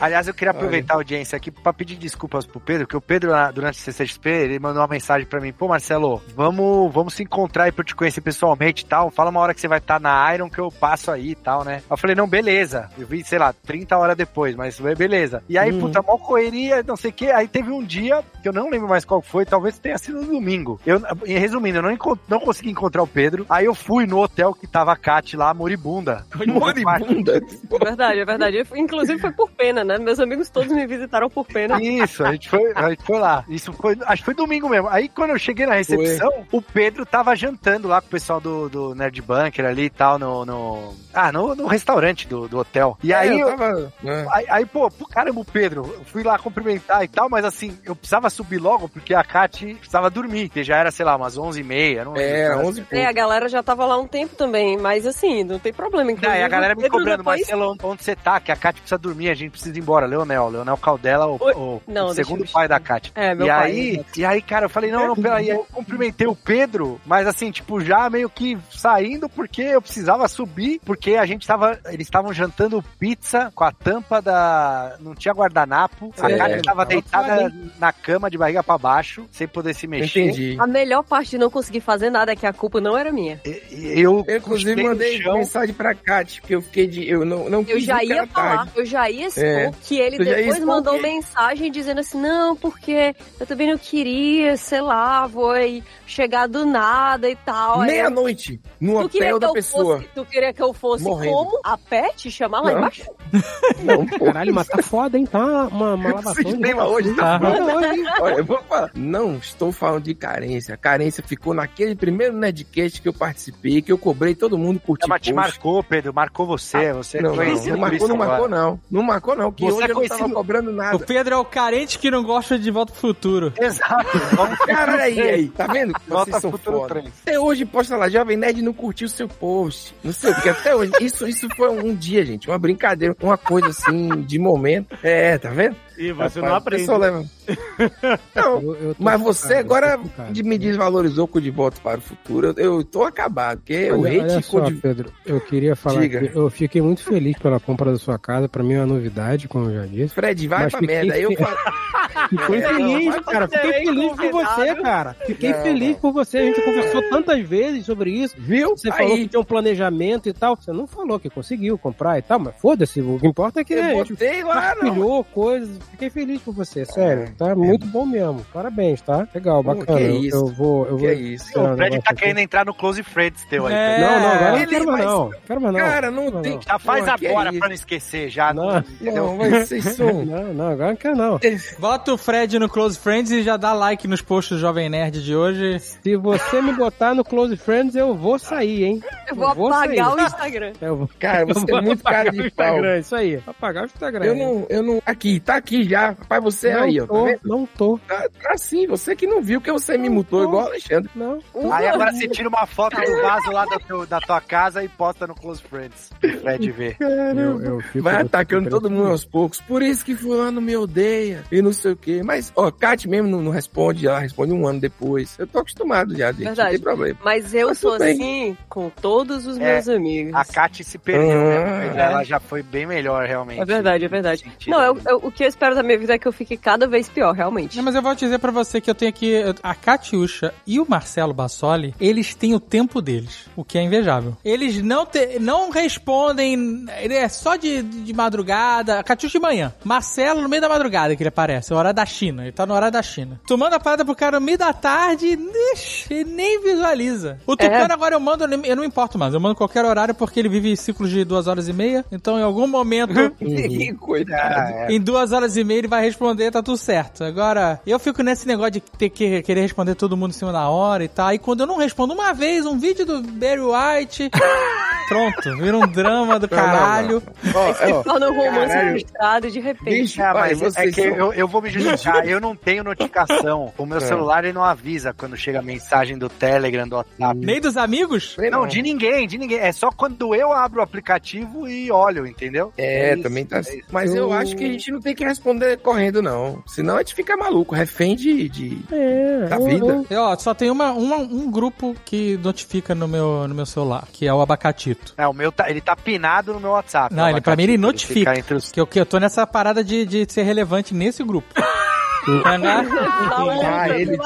Aliás, 0.00 0.26
eu 0.26 0.34
queria 0.34 0.50
aproveitar 0.50 0.94
a 0.94 0.96
audiência 0.96 1.36
aqui 1.36 1.50
pra 1.50 1.72
pedir 1.72 1.96
desculpas 1.96 2.46
pro 2.46 2.58
Pedro, 2.60 2.86
porque 2.86 2.96
o 2.96 3.00
Pedro, 3.00 3.30
durante 3.54 3.78
o 3.78 3.82
CCXP, 3.82 4.28
ele 4.28 4.58
mandou 4.58 4.80
uma 4.82 4.88
mensagem 4.88 5.26
pra 5.26 5.40
mim, 5.40 5.52
pô, 5.52 5.68
Marcelo, 5.68 6.20
vamos, 6.34 6.92
vamos 6.92 7.14
se 7.14 7.22
encontrar 7.22 7.64
aí 7.64 7.72
pra 7.72 7.82
eu 7.82 7.86
te 7.86 7.94
conhecer 7.94 8.20
pessoalmente 8.20 8.82
e 8.82 8.86
tal. 8.86 9.10
Fala 9.10 9.23
uma 9.30 9.40
hora 9.40 9.54
que 9.54 9.60
você 9.60 9.68
vai 9.68 9.78
estar 9.78 10.00
na 10.00 10.32
Iron 10.34 10.48
que 10.50 10.58
eu 10.58 10.70
passo 10.70 11.10
aí 11.10 11.30
e 11.30 11.34
tal, 11.34 11.64
né? 11.64 11.82
Eu 11.90 11.96
falei, 11.96 12.14
não, 12.16 12.26
beleza. 12.28 12.90
Eu 12.98 13.06
vi, 13.06 13.22
sei 13.24 13.38
lá, 13.38 13.52
30 13.52 13.96
horas 13.96 14.16
depois, 14.16 14.54
mas 14.54 14.78
beleza. 14.96 15.42
E 15.48 15.58
aí, 15.58 15.72
Uhum. 15.72 15.80
puta, 15.80 16.02
mó 16.02 16.16
correria, 16.18 16.82
não 16.86 16.96
sei 16.96 17.10
o 17.10 17.14
quê. 17.14 17.26
Aí 17.26 17.48
teve 17.48 17.70
um 17.70 17.82
dia, 17.82 18.22
que 18.42 18.48
eu 18.48 18.52
não 18.52 18.68
lembro 18.70 18.88
mais 18.88 19.04
qual 19.04 19.20
foi, 19.22 19.44
talvez 19.44 19.78
tenha 19.78 19.98
sido 19.98 20.20
no 20.22 20.26
domingo. 20.34 20.80
Eu, 20.86 21.00
em 21.26 21.38
resumindo, 21.38 21.78
eu 21.78 21.82
não, 21.82 21.98
não 22.28 22.40
consegui 22.40 22.70
encontrar 22.70 23.02
o 23.02 23.06
Pedro. 23.06 23.44
Aí 23.48 23.64
eu 23.64 23.74
fui 23.74 24.06
no 24.06 24.18
hotel 24.20 24.54
que 24.54 24.66
tava 24.66 24.92
a 24.92 24.96
Kat 24.96 25.36
lá, 25.36 25.52
moribunda. 25.54 26.24
Moribunda. 26.46 27.36
É 27.36 27.84
verdade, 27.84 28.20
é 28.20 28.24
verdade. 28.24 28.56
Eu 28.58 28.64
Inclusive 28.76 29.18
foi 29.20 29.32
por 29.32 29.50
pena, 29.50 29.84
né? 29.84 29.98
Meus 29.98 30.18
amigos 30.20 30.48
todos 30.50 30.72
me 30.72 30.86
visitaram 30.86 31.28
por 31.30 31.46
pena. 31.46 31.80
Isso, 31.82 32.24
a 32.24 32.32
gente 32.32 32.48
foi, 32.48 32.72
a 32.74 32.90
gente 32.90 33.02
foi 33.04 33.18
lá. 33.18 33.44
Isso 33.48 33.72
foi, 33.72 33.96
acho 34.06 34.22
que 34.22 34.24
foi 34.26 34.34
domingo 34.34 34.68
mesmo. 34.68 34.88
Aí 34.88 35.08
quando 35.08 35.30
eu 35.30 35.38
cheguei 35.38 35.66
na 35.66 35.74
recepção, 35.74 36.30
o 36.52 36.60
Pedro 36.60 37.04
tava 37.06 37.34
jantando 37.34 37.88
lá 37.88 38.00
com 38.00 38.06
o 38.08 38.10
pessoal 38.10 38.40
do, 38.40 38.68
do 38.68 38.94
Nerd 38.94 39.13
Bunker 39.22 39.64
ali 39.66 39.84
e 39.84 39.90
tal, 39.90 40.18
no. 40.18 40.44
no 40.44 40.94
ah, 41.12 41.30
no, 41.30 41.54
no 41.54 41.66
restaurante 41.66 42.26
do, 42.26 42.48
do 42.48 42.58
hotel. 42.58 42.98
E 43.02 43.14
aí, 43.14 43.28
É, 43.28 43.34
eu 43.34 43.38
eu- 43.48 43.56
tava. 43.56 43.92
né? 44.02 44.26
Aí, 44.32 44.46
aí, 44.48 44.66
pô, 44.66 44.90
pô, 44.90 45.06
caramba, 45.06 45.40
o 45.40 45.44
Pedro, 45.44 45.94
eu 45.98 46.04
fui 46.04 46.22
lá 46.24 46.38
cumprimentar 46.38 47.04
e 47.04 47.08
tal, 47.08 47.28
mas 47.30 47.44
assim, 47.44 47.78
eu 47.84 47.94
precisava 47.94 48.28
subir 48.30 48.58
logo 48.58 48.88
porque 48.88 49.14
a 49.14 49.22
Kat 49.22 49.74
precisava 49.76 50.10
dormir, 50.10 50.48
que 50.48 50.64
já 50.64 50.76
era, 50.76 50.90
sei 50.90 51.04
lá, 51.06 51.14
umas 51.16 51.36
11h30. 51.38 52.04
Não 52.04 52.16
É, 52.16 52.48
lembro. 52.48 52.66
11 52.66 52.80
e 52.80 52.82
pouco. 52.84 52.96
É, 52.96 53.06
a 53.06 53.12
galera 53.12 53.48
já 53.48 53.62
tava 53.62 53.84
lá 53.86 53.96
um 53.98 54.06
tempo 54.08 54.34
também, 54.34 54.76
mas 54.76 55.06
assim, 55.06 55.44
não 55.44 55.58
tem 55.58 55.72
problema. 55.72 56.04
Não, 56.04 56.10
Inclusive, 56.12 56.38
e 56.38 56.42
a 56.42 56.48
galera 56.48 56.74
me 56.74 56.82
Pedro 56.82 56.98
cobrando, 56.98 57.18
depois- 57.18 57.40
Marcelo, 57.40 57.76
onde 57.82 58.02
você 58.04 58.16
tá? 58.16 58.40
Que 58.40 58.50
a 58.52 58.56
Kat 58.56 58.80
precisa 58.80 58.98
dormir, 58.98 59.30
a 59.30 59.34
gente 59.34 59.50
precisa 59.52 59.76
ir 59.76 59.80
embora. 59.80 60.06
Leonel, 60.06 60.48
Leonel 60.48 60.76
Caldela, 60.76 61.26
o, 61.26 61.36
o- 61.36 61.82
Não, 61.86 62.06
o 62.06 62.14
segundo 62.14 62.44
pai 62.50 62.66
da 62.66 62.80
Kat. 62.80 63.12
É, 63.14 63.34
meu 63.34 63.46
e 63.46 63.50
pai. 63.50 63.70
aí, 63.70 64.04
e 64.16 64.24
aí, 64.24 64.42
cara, 64.42 64.66
eu 64.66 64.70
falei, 64.70 64.90
não, 64.90 65.06
não, 65.08 65.14
peraí, 65.16 65.50
aí 65.50 65.56
eu 65.56 65.66
cumprimentei 65.72 66.26
o 66.26 66.34
Pedro, 66.34 67.00
mas 67.06 67.26
assim, 67.26 67.50
tipo, 67.50 67.80
já 67.80 68.08
meio 68.10 68.28
que 68.28 68.58
saindo, 69.04 69.28
porque 69.28 69.62
eu 69.62 69.82
precisava 69.82 70.26
subir, 70.28 70.80
porque 70.84 71.14
a 71.16 71.26
gente 71.26 71.46
tava, 71.46 71.78
eles 71.86 72.06
estavam 72.06 72.32
jantando 72.32 72.82
pizza 72.98 73.52
com 73.54 73.64
a 73.64 73.70
tampa 73.72 74.20
da, 74.22 74.96
não 75.00 75.14
tinha 75.14 75.34
guardanapo, 75.34 76.12
a 76.18 76.30
É, 76.30 76.36
Kat 76.38 76.62
tava 76.62 76.86
deitada 76.86 77.52
na 77.78 77.92
cama, 77.92 78.30
de 78.30 78.38
barriga 78.38 78.62
pra 78.62 78.78
baixo, 78.78 79.26
sem 79.30 79.46
poder 79.46 79.74
se 79.74 79.86
mexer. 79.86 80.20
Entendi. 80.28 80.56
A 80.58 80.66
melhor 80.66 81.02
parte 81.02 81.30
de 81.32 81.38
não 81.38 81.50
conseguir 81.50 81.80
fazer 81.80 82.10
nada 82.10 82.32
é 82.32 82.36
que 82.36 82.46
a 82.46 82.52
culpa 82.52 82.80
não 82.80 82.96
era 82.96 83.12
minha. 83.12 83.40
Eu, 83.70 84.24
Eu, 84.26 84.36
inclusive, 84.36 84.82
no 84.82 84.88
mandei 84.90 85.20
chão. 85.20 85.34
mensagem 85.38 85.74
pra 85.74 85.94
Kat, 85.94 86.40
porque 86.40 86.54
eu 86.54 86.62
fiquei 86.62 86.86
de. 86.86 87.08
Eu 87.08 87.24
não, 87.24 87.48
não 87.50 87.62
Eu 87.68 87.78
já 87.80 87.98
que 88.00 88.06
ia 88.06 88.26
falar, 88.26 88.56
tarde. 88.56 88.72
eu 88.76 88.86
já 88.86 89.10
ia 89.10 89.26
expor 89.26 89.44
É. 89.44 89.70
que 89.82 89.98
ele 89.98 90.16
Eu 90.16 90.24
depois 90.24 90.60
mandou 90.64 90.94
que- 90.94 91.02
mensagem 91.02 91.70
dizendo 91.70 92.00
assim, 92.00 92.20
não, 92.20 92.56
porque 92.56 93.14
eu 93.38 93.46
também 93.46 93.70
não 93.70 93.78
queria, 93.78 94.56
sei 94.56 94.80
lá, 94.80 95.26
vou 95.26 95.50
aí 95.50 95.82
chegar 96.06 96.46
do 96.46 96.64
nada 96.64 97.28
e 97.28 97.36
tal. 97.36 97.80
Eu- 97.80 97.86
Meia-noite, 97.86 98.60
no 99.02 99.08
Tu 99.08 99.12
queria 99.12 99.28
hotel 99.28 99.38
que 99.38 99.40
da 99.40 99.46
eu 99.48 99.52
pessoa. 99.54 99.96
fosse, 99.96 100.08
tu 100.14 100.24
queria 100.24 100.52
que 100.52 100.62
eu 100.62 100.72
fosse 100.72 101.04
Morrendo. 101.04 101.32
como? 101.36 101.60
A 101.64 101.76
pet? 101.78 102.30
Chamar 102.30 102.60
lá 102.62 102.70
Não. 102.72 102.78
embaixo? 102.78 103.10
Não, 103.82 104.06
pô. 104.06 104.24
Caralho, 104.26 104.54
mas 104.54 104.66
tá 104.68 104.82
foda, 104.82 105.18
hein? 105.18 105.26
Tá 105.26 105.66
uma, 105.68 105.94
uma, 105.94 106.12
lavação 106.14 106.34
Sistema 106.34 106.86
hoje 106.86 107.14
tá 107.14 107.38
suja. 107.38 107.50
foda. 107.64 108.22
Olha, 108.22 108.34
eu 108.36 108.44
vou 108.44 108.58
falar. 108.62 108.90
Não 108.94 109.36
estou 109.36 109.72
falando 109.72 110.04
de 110.04 110.14
carência. 110.14 110.74
A 110.74 110.78
carência 110.78 111.22
ficou 111.26 111.54
naquele 111.54 111.94
primeiro 111.94 112.34
Nerdcast 112.34 113.00
que 113.02 113.08
eu 113.08 113.12
participei, 113.12 113.82
que 113.82 113.90
eu 113.92 113.98
cobrei 113.98 114.34
todo 114.34 114.56
mundo 114.58 114.78
curtir 114.80 115.08
Mas 115.08 115.20
te 115.22 115.32
marcou, 115.32 115.82
Pedro, 115.82 116.12
marcou 116.14 116.46
você, 116.46 116.92
você 116.92 117.20
Não, 117.20 117.34
é 117.42 117.46
não, 117.46 117.54
não 117.54 117.60
por 117.60 117.76
marcou, 117.78 118.08
não 118.08 118.16
marcou, 118.16 118.48
não. 118.48 118.80
Não 118.90 119.02
marcou, 119.02 119.36
não. 119.36 119.52
que 119.52 119.64
Você 119.64 119.72
hoje 119.72 119.86
é 119.86 119.90
eu 119.90 119.94
não 119.94 120.08
tava 120.08 120.28
cobrando 120.30 120.70
O 120.70 120.74
nada. 120.74 120.98
Pedro 120.98 121.34
é 121.34 121.38
o 121.38 121.44
carente 121.44 121.98
que 121.98 122.10
não 122.10 122.22
gosta 122.22 122.58
de 122.58 122.70
Volta 122.70 122.92
pro 122.92 123.00
Futuro. 123.00 123.52
Exato. 123.60 124.18
Cara, 124.66 125.02
aí, 125.02 125.20
aí, 125.20 125.48
tá 125.48 125.66
vendo? 125.66 125.92
Volta 126.08 126.30
Vocês 126.32 126.42
são 126.42 126.50
Futuro 126.50 126.78
foda. 126.80 126.94
3. 127.00 127.06
Até 127.22 127.38
hoje 127.40 127.64
posta 127.64 127.96
lá, 127.96 128.08
Jovem 128.08 128.36
Nerd 128.36 128.62
não 128.62 128.72
curtiu 128.84 129.08
seu 129.08 129.26
post. 129.26 129.94
Não 130.04 130.12
sei 130.12 130.30
o 130.30 130.42
que, 130.42 130.48
até 130.50 130.76
hoje. 130.76 130.92
Isso, 131.00 131.26
isso 131.26 131.48
foi 131.56 131.70
um 131.70 131.94
dia, 131.94 132.24
gente, 132.24 132.48
uma 132.48 132.58
brincadeira, 132.58 133.16
uma 133.22 133.38
coisa 133.38 133.68
assim, 133.68 134.20
de 134.22 134.38
momento. 134.38 134.94
É, 135.02 135.38
tá 135.38 135.48
vendo? 135.48 135.74
E 135.96 136.10
você 136.12 136.40
Rapaz, 136.40 136.50
não 136.50 136.54
aprende. 136.54 136.90
leva- 136.90 137.24
Não, 138.34 138.60
Eu- 138.62 138.74
eu 138.76 138.96
mas 138.98 139.20
você 139.20 139.54
agora 139.54 139.98
de- 140.30 140.42
me 140.42 140.58
desvalorizou 140.58 141.28
com 141.28 141.38
o 141.38 141.40
de 141.40 141.50
volta 141.50 141.78
para 141.82 141.98
o 141.98 142.00
futuro. 142.00 142.54
Eu, 142.56 142.82
tô 142.82 143.04
acabado, 143.04 143.58
porque 143.58 143.90
o 143.92 144.04
hate 144.06 144.18
olha 144.20 144.42
só, 144.42 144.60
de. 144.60 144.74
Pedro, 144.74 145.12
eu 145.26 145.40
queria 145.40 145.76
falar 145.76 146.00
Diga. 146.00 146.26
que 146.28 146.36
eu 146.36 146.50
fiquei 146.50 146.80
muito 146.82 147.02
feliz 147.02 147.36
pela 147.38 147.60
compra 147.60 147.92
da 147.92 147.98
sua 147.98 148.18
casa. 148.18 148.48
Pra 148.48 148.62
mim 148.62 148.74
é 148.74 148.78
uma 148.80 148.86
novidade, 148.86 149.46
como 149.48 149.70
eu 149.70 149.74
já 149.82 149.86
disse. 149.86 150.14
Fred, 150.14 150.48
vai 150.48 150.62
Mas 150.64 150.70
pra 150.72 150.80
fiquei 150.80 150.96
merda. 150.96 151.18
Eu 151.18 151.32
falo. 151.36 151.56
Fiquei 152.28 152.56
É, 152.62 152.68
feliz, 152.74 153.04
não, 153.16 153.22
cara. 153.24 153.48
Fiquei 153.48 153.72
feliz 153.86 154.12
por 154.14 154.30
você, 154.30 154.74
cara. 154.76 155.16
Fiquei 155.26 155.52
Não, 155.52 155.62
feliz 155.62 155.96
por 155.96 156.12
você. 156.12 156.38
A 156.38 156.42
gente 156.44 156.62
conversou 156.62 157.02
tantas 157.10 157.40
vezes 157.40 157.84
sobre 157.84 158.10
isso. 158.10 158.34
Viu? 158.38 158.70
Você 158.76 158.90
falou 158.92 159.12
Aí, 159.14 159.22
que 159.24 159.28
tinha 159.28 159.40
um 159.40 159.44
planejamento 159.44 160.28
e 160.28 160.32
tal. 160.32 160.56
Você 160.56 160.72
não 160.72 160.86
falou 160.86 161.18
que 161.18 161.28
conseguiu 161.28 161.76
comprar 161.76 162.18
e 162.18 162.22
tal, 162.22 162.38
mas 162.38 162.54
foda-se. 162.56 163.00
O 163.00 163.18
que 163.18 163.26
importa 163.26 163.60
é 163.60 163.64
que 163.64 163.74
a 163.74 163.90
eu 163.92 163.98
gente 163.98 164.12
botei 164.12 164.44
lá, 164.44 164.74
não. 164.76 164.82
partilhou 164.82 165.24
coisas. 165.24 165.76
Fiquei 165.90 166.10
feliz 166.10 166.40
por 166.42 166.54
você, 166.54 166.84
sério. 166.84 167.32
Tá 167.36 167.54
muito 167.54 167.86
bom 167.86 168.04
mesmo. 168.04 168.44
Parabéns, 168.52 169.00
tá? 169.00 169.26
Legal, 169.34 169.62
Pô, 169.62 169.74
bacana. 169.74 169.98
que 169.98 170.04
Eu- 170.04 170.20
isso. 170.22 170.36
Eu 170.36 170.46
vou. 170.46 170.86
Eu 170.86 170.96
Que 170.96 171.02
vou 171.02 171.10
é 171.10 171.14
isso? 171.14 171.60
O 171.60 171.76
Fred 171.76 172.00
tá 172.02 172.10
aqui. 172.10 172.20
querendo 172.20 172.38
entrar 172.38 172.64
no 172.66 172.74
Close 172.74 173.02
Friends 173.02 173.44
teu 173.48 173.66
aí. 173.66 173.74
É. 173.74 174.00
Não, 174.00 174.20
não, 174.20 174.28
agora 174.28 174.54
eu 174.54 174.58
não 174.60 174.66
quero 174.66 174.86
mais 174.86 175.04
não. 175.04 175.30
Quero 175.46 175.60
mais 175.60 175.74
não. 175.74 175.80
Cara, 175.80 176.10
não 176.10 176.30
Não, 176.30 176.42
tem. 176.42 176.60
Já 176.66 176.78
faz 176.78 177.04
Pô, 177.04 177.10
agora 177.28 177.52
pra 177.52 177.68
não 177.68 177.74
esquecer, 177.74 178.28
já. 178.28 178.52
Não. 178.52 178.82
Não, 179.00 179.36
vai 179.38 179.64
ser 179.66 179.82
som. 179.82 180.24
Não, 180.24 180.54
não, 180.54 180.68
agora 180.68 180.90
não 180.90 180.96
quero 180.96 181.16
não. 181.16 181.38
Bota 181.78 182.12
o 182.14 182.18
Fred 182.18 182.58
no 182.58 182.68
Close 182.68 182.98
Friends 182.98 183.30
e 183.30 183.42
já 183.42 183.56
dá 183.56 183.72
like 183.72 184.06
nos 184.08 184.20
posts 184.22 184.56
do 184.56 184.60
Jovem 184.60 184.88
Nerd 184.88 185.22
de 185.22 185.34
hoje. 185.36 185.78
Se 185.78 186.16
você 186.16 186.60
me 186.62 186.72
botar 186.72 187.14
no 187.14 187.24
Close 187.24 187.56
Friends, 187.56 187.94
eu 187.94 188.14
vou 188.14 188.38
sair, 188.38 188.84
hein? 188.84 189.00
Eu 189.28 189.36
vou 189.36 189.54
vou 189.54 189.68
apagar 189.68 190.10
sair. 190.10 190.16
o 190.22 190.26
Instagram. 190.26 190.72
Eu 190.80 190.96
vou, 190.96 191.10
Cara, 191.18 191.44
você 191.46 191.60
eu 191.60 191.64
é 191.64 191.66
vou 191.72 191.82
muito 191.82 192.02
cara 192.02 192.30
de 192.30 192.50
pau. 192.50 192.66
Instagram, 192.68 192.98
isso 192.98 193.14
aí. 193.16 193.40
Apagar 193.46 193.82
o 193.84 193.86
Instagram. 193.86 194.24
Eu 194.24 194.34
não, 194.34 194.66
eu 194.68 194.82
não. 194.82 195.02
Aqui, 195.04 195.40
tá 195.40 195.56
aqui 195.56 195.73
já. 195.82 196.08
Rapaz, 196.10 196.42
você 196.42 196.72
não 196.72 196.82
aí, 196.84 197.00
ó. 197.00 197.06
Tá 197.06 197.12
tô, 197.12 197.38
não 197.48 197.66
tô, 197.66 197.98
Tá, 198.06 198.28
tá 198.42 198.52
assim, 198.52 198.86
você 198.86 199.16
que 199.16 199.26
não 199.26 199.42
viu 199.42 199.60
que 199.60 199.72
você 199.72 199.98
me 199.98 200.08
Não 200.08 200.16
mutou 200.16 200.42
tô. 200.42 200.48
igual 200.48 200.64
o 200.64 200.68
Alexandre. 200.68 201.10
não. 201.14 201.40
Aí 201.72 201.86
agora 201.88 202.12
você 202.12 202.28
tira 202.28 202.48
uma 202.48 202.66
foto 202.66 202.96
do 203.00 203.22
vaso 203.22 203.50
lá 203.50 203.64
da, 203.66 203.78
teu- 203.78 204.06
da 204.06 204.20
tua 204.20 204.40
casa 204.40 204.82
e 204.84 204.88
posta 204.88 205.26
no 205.26 205.34
Close 205.34 205.62
Friends. 205.62 206.10
Fred 206.40 206.70
ver. 206.70 206.96
Eu, 207.00 207.60
eu 207.62 207.80
fico 207.80 208.02
Vai 208.04 208.16
atacando 208.22 208.68
todo 208.70 208.90
mundo 208.90 209.08
aos 209.08 209.24
poucos. 209.24 209.60
Por 209.60 209.82
isso 209.82 210.04
que 210.04 210.14
fulano 210.14 210.60
me 210.60 210.76
odeia. 210.76 211.42
E 211.50 211.60
não 211.62 211.72
sei 211.72 211.92
o 211.92 211.96
quê. 211.96 212.22
Mas, 212.24 212.52
ó, 212.54 212.70
Kat 212.70 213.08
mesmo 213.08 213.28
não, 213.28 213.40
não 213.42 213.50
responde, 213.50 214.06
ela 214.06 214.18
responde 214.18 214.52
um 214.52 214.66
ano 214.66 214.80
depois. 214.80 215.36
Eu 215.38 215.46
tô 215.46 215.58
acostumado 215.60 216.16
já, 216.16 216.30
gente. 216.32 216.40
Não 216.44 216.46
Verdade. 216.54 216.70
tem 216.72 216.80
problema. 216.80 217.18
Mas 217.24 217.54
eu 217.54 217.68
Mas 217.68 217.78
sou 217.78 217.92
tudo 217.92 218.00
bem. 218.04 218.12
assim 218.14 218.56
com 218.68 218.90
todos 218.90 219.46
os 219.46 219.58
É, 219.58 219.74
meus 219.74 219.88
amigos. 219.88 220.34
A 220.34 220.44
Kat 220.44 220.84
se 220.84 220.98
perdeu, 220.98 221.26
né? 221.44 221.90
Ah. 221.94 221.98
Ela 222.04 222.24
já 222.24 222.38
foi 222.38 222.62
bem 222.62 222.86
melhor, 222.86 223.26
realmente. 223.26 223.60
É 223.60 223.64
verdade, 223.64 224.04
é 224.04 224.08
verdade. 224.08 224.44
Não, 224.66 224.80
eu- 224.82 224.98
eu- 225.06 225.20
o 225.22 225.30
que 225.30 225.44
eu 225.44 225.48
espero 225.48 225.63
da 225.72 225.82
minha 225.82 225.98
vida 225.98 226.14
é 226.14 226.18
que 226.18 226.26
eu 226.26 226.32
fique 226.32 226.56
cada 226.56 226.86
vez 226.86 227.08
pior, 227.08 227.32
realmente. 227.32 227.76
Não, 227.76 227.84
mas 227.84 227.94
eu 227.94 228.02
vou 228.02 228.14
te 228.14 228.24
dizer 228.24 228.38
pra 228.38 228.50
você 228.50 228.80
que 228.80 228.90
eu 228.90 228.94
tenho 228.94 229.08
aqui 229.10 229.34
a 229.62 229.74
Catiuxa 229.74 230.52
e 230.66 230.80
o 230.80 230.86
Marcelo 230.88 231.32
Bassoli, 231.32 231.94
eles 232.00 232.34
têm 232.34 232.54
o 232.54 232.60
tempo 232.60 233.00
deles, 233.00 233.46
o 233.56 233.64
que 233.64 233.78
é 233.78 233.82
invejável. 233.82 234.36
Eles 234.44 234.82
não, 234.82 235.06
te- 235.06 235.38
não 235.38 235.70
respondem, 235.70 236.84
ele 237.00 237.14
é 237.14 237.28
só 237.28 237.56
de, 237.56 237.82
de 237.82 238.12
madrugada, 238.12 238.98
a 238.98 239.02
Catiuxa 239.04 239.38
de 239.38 239.42
manhã, 239.42 239.72
Marcelo 239.84 240.40
no 240.42 240.48
meio 240.48 240.62
da 240.62 240.68
madrugada 240.68 241.14
que 241.16 241.22
ele 241.22 241.28
aparece, 241.28 241.72
é 241.72 241.76
hora 241.76 241.92
da 241.92 242.04
China, 242.04 242.42
ele 242.42 242.52
tá 242.52 242.66
no 242.66 242.74
horário 242.74 242.92
da 242.92 243.02
China. 243.02 243.40
Tu 243.46 243.56
manda 243.56 243.76
a 243.76 243.80
parada 243.80 244.04
pro 244.04 244.14
cara 244.14 244.40
no 244.40 244.44
meio 244.46 244.58
da 244.58 244.72
tarde, 244.72 245.38
ixi, 245.74 246.12
ele 246.12 246.30
nem 246.30 246.60
visualiza. 246.62 247.38
O 247.46 247.56
Tucano 247.56 247.92
agora 247.92 248.14
eu 248.14 248.20
mando, 248.20 248.44
eu 248.44 248.76
não 248.76 248.84
importo 248.84 249.18
mais, 249.18 249.32
eu 249.34 249.40
mando 249.40 249.54
qualquer 249.54 249.84
horário 249.84 250.14
porque 250.14 250.40
ele 250.40 250.48
vive 250.48 250.76
ciclos 250.76 251.10
de 251.10 251.24
duas 251.24 251.46
horas 251.46 251.68
e 251.68 251.72
meia, 251.72 252.04
então 252.10 252.38
em 252.38 252.42
algum 252.42 252.66
momento 252.66 253.14
Que 253.38 253.92
coitado. 253.94 254.74
É. 254.74 254.92
em 254.92 255.00
duas 255.00 255.32
horas 255.32 255.53
e 255.56 255.64
meia 255.64 255.78
ele 255.78 255.88
vai 255.88 256.02
responder, 256.04 256.50
tá 256.50 256.62
tudo 256.62 256.76
certo. 256.76 257.24
Agora, 257.24 257.80
eu 257.86 257.98
fico 257.98 258.22
nesse 258.22 258.46
negócio 258.46 258.72
de 258.72 258.80
ter 258.80 259.08
que 259.10 259.42
querer 259.42 259.62
responder 259.62 259.94
todo 259.94 260.16
mundo 260.16 260.30
em 260.30 260.34
cima 260.34 260.52
da 260.52 260.68
hora 260.68 261.04
e 261.04 261.08
tal. 261.08 261.32
E 261.32 261.38
quando 261.38 261.60
eu 261.60 261.66
não 261.66 261.76
respondo 261.76 262.12
uma 262.14 262.32
vez 262.32 262.64
um 262.66 262.78
vídeo 262.78 263.04
do 263.06 263.22
Barry 263.22 263.60
White, 263.60 264.30
pronto, 265.08 265.56
vira 265.58 265.76
um 265.78 265.86
drama 265.86 266.38
do 266.38 266.48
Não, 266.50 266.56
não, 266.56 266.64
caralho. 266.64 267.22
não. 267.44 267.52
Ó, 267.54 267.98
ó, 267.98 268.02
Torna 268.02 268.30
um 268.30 268.34
romance 268.34 268.72
frustrado 268.90 269.50
de 269.50 269.60
repente. 269.60 269.84
Bicho, 270.02 270.22
Ah, 270.22 270.32
mas 270.34 270.62
é 270.76 270.86
que 270.86 270.92
são- 270.92 271.04
eu, 271.04 271.32
eu 271.32 271.48
vou 271.48 271.60
me 271.62 271.70
justificar. 271.70 272.26
Eu 272.26 272.40
não 272.40 272.54
tenho 272.56 272.82
notificação. 272.84 273.72
O 273.78 273.86
meu 273.86 273.98
É. 273.98 274.00
celular 274.00 274.44
ele 274.44 274.52
não 274.52 274.64
avisa 274.64 275.12
quando 275.12 275.36
chega 275.36 275.60
mensagem 275.60 276.16
do 276.16 276.28
Telegram, 276.28 276.86
do 276.88 276.96
WhatsApp. 276.96 277.38
Nem 277.44 277.60
dos 277.60 277.76
amigos? 277.76 278.34
Sei 278.38 278.50
Não, 278.50 278.66
de 278.66 278.80
ninguém, 278.82 279.26
de 279.26 279.36
ninguém. 279.38 279.58
É 279.58 279.72
só 279.72 279.90
quando 279.90 280.34
eu 280.34 280.52
abro 280.52 280.80
o 280.80 280.82
aplicativo 280.82 281.68
e 281.68 281.90
olho, 281.90 282.26
entendeu? 282.26 282.72
É, 282.78 283.14
isso, 283.14 283.22
também 283.22 283.44
tá 283.44 283.56
é 283.56 283.60
assim. 283.60 283.80
Mas 283.90 284.14
eu 284.14 284.24
Eu- 284.24 284.32
acho 284.32 284.56
que 284.56 284.64
a 284.64 284.68
gente 284.68 284.90
não 284.90 285.00
tem 285.00 285.14
que 285.14 285.24
responder 285.24 285.43
correndo, 285.82 286.22
não. 286.22 286.62
Senão 286.66 286.96
a 286.96 286.98
gente 286.98 287.14
fica 287.14 287.36
maluco, 287.36 287.74
refém 287.74 288.16
de. 288.16 288.48
de... 288.48 288.78
É, 288.90 289.46
Da 289.48 289.56
eu- 289.56 289.64
vida. 289.64 289.86
eu- 289.86 290.06
Eu, 290.10 290.22
ó, 290.22 290.36
só 290.38 290.54
tem 290.54 290.70
uma, 290.70 290.92
uma- 290.92 291.16
um 291.18 291.50
grupo 291.50 291.94
que 292.04 292.36
notifica 292.42 292.94
no 292.94 293.06
meu, 293.06 293.46
no 293.46 293.54
meu 293.54 293.66
celular, 293.66 294.06
que 294.12 294.26
é 294.26 294.32
o 294.32 294.40
Abacatito. 294.40 295.14
É, 295.16 295.26
o 295.28 295.32
meu 295.32 295.52
tá, 295.52 295.68
ele 295.70 295.80
tá 295.80 295.94
pinado 295.94 296.52
no 296.54 296.60
meu 296.60 296.70
WhatsApp. 296.70 297.14
Não, 297.14 297.28
ele- 297.28 297.40
pra 297.40 297.54
mim 297.56 297.64
ele 297.64 297.76
notifica. 297.78 298.30
fica 298.30 298.38
entre 298.38 298.54
os... 298.54 298.72
Que 298.72 298.80
eu, 298.80 298.86
que 298.86 298.98
eu 298.98 299.06
tô 299.06 299.18
nessa 299.18 299.46
parada 299.46 299.84
de, 299.84 300.04
de 300.06 300.26
ser 300.32 300.42
relevante 300.42 300.94
nesse 300.94 301.22
grupo. 301.22 301.48
É? 302.26 303.66
Ah, 303.66 303.88
ele- 303.98 304.18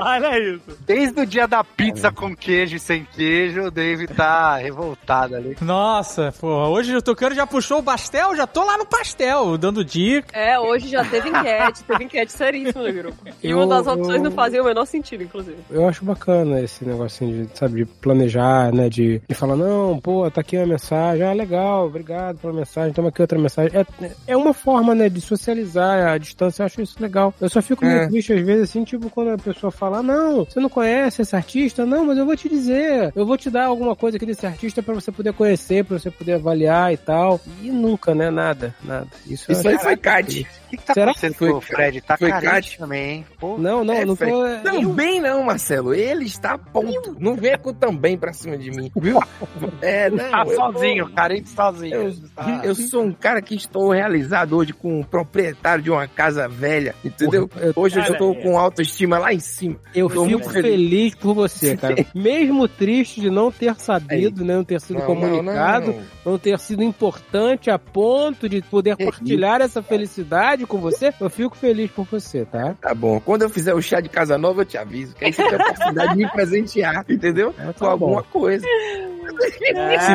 Olha 0.00 0.38
isso. 0.38 0.62
Desde 0.86 1.20
o 1.20 1.26
dia 1.26 1.46
da 1.46 1.62
pizza 1.62 2.10
com 2.10 2.34
queijo 2.34 2.76
e 2.76 2.80
sem 2.80 3.04
queijo, 3.04 3.62
o 3.62 3.70
Dave 3.70 4.06
tá 4.08 4.56
revoltado 4.56 5.36
ali. 5.36 5.56
Nossa, 5.60 6.32
porra, 6.40 6.68
hoje 6.68 6.94
o 6.96 7.02
Tucano 7.02 7.34
já 7.34 7.46
puxou 7.46 7.78
o 7.78 7.82
pastel, 7.82 8.34
já 8.36 8.46
tô 8.46 8.64
lá 8.64 8.76
no 8.78 8.86
pastel, 8.86 9.56
dando 9.56 9.84
dica. 9.84 10.28
É, 10.36 10.58
hoje 10.58 10.88
já 10.88 11.04
teve 11.04 11.28
enquete, 11.28 11.84
teve 11.84 12.04
enquete 12.04 12.32
seríssima 12.32 12.82
no 12.82 12.92
grupo. 12.92 13.16
E 13.42 13.50
Eu- 13.50 13.58
uma 13.58 13.66
das 13.66 13.86
opções 13.86 14.18
eu- 14.18 14.24
não 14.24 14.30
fazia 14.32 14.62
o 14.62 14.64
menor 14.66 14.84
sentido, 14.86 15.22
inclusive. 15.22 15.58
Eu 15.70 15.88
acho 15.88 16.04
bacana 16.04 16.60
esse 16.60 16.84
negocinho 16.84 17.46
de, 17.46 17.58
sabe, 17.58 17.84
de 17.84 17.86
planejar, 17.86 18.72
né? 18.72 18.88
De, 18.88 19.20
de 19.28 19.34
falar, 19.34 19.56
não, 19.56 19.98
pô, 19.98 20.30
tá 20.30 20.40
aqui 20.40 20.56
uma 20.56 20.66
mensagem, 20.66 21.22
ah, 21.26 21.32
legal, 21.32 21.86
obrigado 21.86 22.38
pela 22.38 22.52
mensagem, 22.52 22.92
toma 22.92 23.08
aqui 23.08 23.20
outra 23.22 23.38
mensagem. 23.38 23.72
É, 23.78 24.10
é 24.28 24.36
uma 24.36 24.52
forma, 24.52 24.94
né, 24.94 25.08
de 25.08 25.20
socializar 25.20 26.08
a 26.08 26.18
distância, 26.18 26.62
eu 26.62 26.66
acho 26.66 26.80
isso 26.82 26.95
legal. 27.02 27.32
Eu 27.40 27.48
só 27.48 27.60
fico 27.62 27.84
meio 27.84 27.98
É. 28.00 28.06
triste 28.08 28.32
às 28.32 28.40
vezes, 28.44 28.70
assim, 28.70 28.84
tipo, 28.84 29.08
quando 29.10 29.30
a 29.30 29.38
pessoa 29.38 29.70
fala, 29.70 30.02
não, 30.02 30.44
você 30.44 30.60
não 30.60 30.68
conhece 30.68 31.22
esse 31.22 31.34
artista? 31.36 31.84
Não, 31.86 32.04
mas 32.04 32.18
eu 32.18 32.24
vou 32.26 32.36
te 32.36 32.48
dizer, 32.48 33.12
eu 33.14 33.26
vou 33.26 33.36
te 33.36 33.50
dar 33.50 33.66
alguma 33.66 33.94
coisa 33.96 34.16
aqui 34.16 34.26
desse 34.26 34.46
artista 34.46 34.82
pra 34.82 34.94
você 34.94 35.10
poder 35.12 35.32
conhecer, 35.32 35.84
pra 35.84 35.98
você 35.98 36.10
poder 36.10 36.34
avaliar 36.34 36.92
e 36.92 36.96
tal. 36.96 37.40
E 37.62 37.70
nunca, 37.70 38.14
né, 38.14 38.30
nada, 38.30 38.74
nada. 38.84 39.06
Isso, 39.26 39.50
Isso 39.50 39.60
acho- 39.60 39.68
aí 39.68 39.78
foi 39.78 39.96
Kat. 39.96 40.46
O 40.66 40.68
que, 40.70 40.76
que 40.78 40.84
tá 40.84 40.94
Será 40.94 41.10
acontecendo 41.12 41.34
foi- 41.34 41.50
com 41.52 41.58
o 41.58 41.60
Fred? 41.60 42.00
Tá 42.00 42.16
foi 42.16 42.30
carente 42.30 42.78
também, 42.78 43.10
hein? 43.10 43.26
Pô, 43.38 43.56
Não, 43.56 43.84
não, 43.84 43.94
É, 43.94 44.04
não 44.04 44.16
Fred. 44.16 44.32
tô... 44.32 44.46
Não, 44.72 44.92
bem 44.92 45.20
não, 45.20 45.42
Marcelo. 45.44 45.94
Ele 45.94 46.24
está 46.24 46.54
a 46.54 46.58
ponto. 46.58 47.16
Não 47.20 47.34
venha 47.36 47.56
com 47.56 47.72
também 47.72 48.18
pra 48.18 48.32
cima 48.32 48.56
de 48.58 48.70
mim, 48.70 48.90
viu? 48.96 49.18
É, 49.80 50.10
não. 50.10 50.30
tá 50.30 50.44
sozinho, 50.46 51.08
carente 51.12 51.48
sozinho. 51.50 51.94
Eu, 51.94 52.14
Tá. 52.34 52.60
eu 52.64 52.74
sou 52.74 53.02
um 53.04 53.12
cara 53.12 53.40
que 53.40 53.54
estou 53.54 53.90
realizado 53.92 54.56
hoje 54.56 54.72
com 54.72 55.00
um 55.00 55.02
proprietário 55.02 55.82
de 55.82 55.90
uma 55.90 56.06
casa 56.06 56.48
velha, 56.48 56.85
entendeu? 57.04 57.48
Porra, 57.48 57.66
eu- 57.66 57.72
Hoje 57.76 57.96
eu 57.96 58.02
Cara, 58.02 58.12
estou 58.14 58.32
é. 58.32 58.34
com 58.42 58.58
autoestima 58.58 59.18
lá 59.18 59.32
em 59.32 59.40
cima. 59.40 59.76
Eu 59.94 60.08
Tô 60.08 60.24
fico 60.24 60.24
muito 60.30 60.50
feliz. 60.50 60.70
feliz. 60.72 61.14
por 61.14 61.34
você, 61.34 61.76
cara. 61.76 61.94
Mesmo 62.14 62.66
triste 62.68 63.20
de 63.20 63.30
não 63.30 63.50
ter 63.50 63.74
sabido, 63.76 64.44
né, 64.44 64.54
não 64.56 64.64
ter 64.64 64.80
sido 64.80 64.98
Não, 64.98 65.06
comunicado, 65.06 65.86
não, 65.92 65.94
não, 66.24 66.32
não. 66.32 66.38
ter 66.38 66.58
sido 66.58 66.82
importante 66.82 67.70
a 67.70 67.78
ponto 67.78 68.48
de 68.48 68.60
poder 68.62 68.96
Que 68.96 69.04
partilhar 69.04 69.60
essa 69.60 69.82
felicidade 69.82 70.66
com 70.66 70.78
você, 70.78 71.12
eu 71.20 71.30
fico 71.30 71.56
feliz 71.56 71.90
por 71.90 72.04
você, 72.10 72.44
tá? 72.44 72.74
Tá 72.80 72.94
bom. 72.94 73.20
Quando 73.20 73.42
eu 73.42 73.48
fizer 73.50 73.74
o 73.74 73.80
chá 73.82 74.00
de 74.00 74.08
casa 74.08 74.36
nova, 74.38 74.62
eu 74.62 74.66
te 74.66 74.76
aviso. 74.78 75.14
Que 75.14 75.26
aí 75.26 75.32
você 75.32 75.42
tem 75.42 75.52
a 75.58 75.62
oportunidade 75.62 76.12
de 76.12 76.16
me 76.18 76.30
presentear, 76.30 77.04
entendeu? 77.08 77.54
É, 77.58 77.66
tá 77.66 77.72
com 77.74 77.86
alguma 77.86 78.22
bom. 78.22 78.28
coisa. 78.40 78.66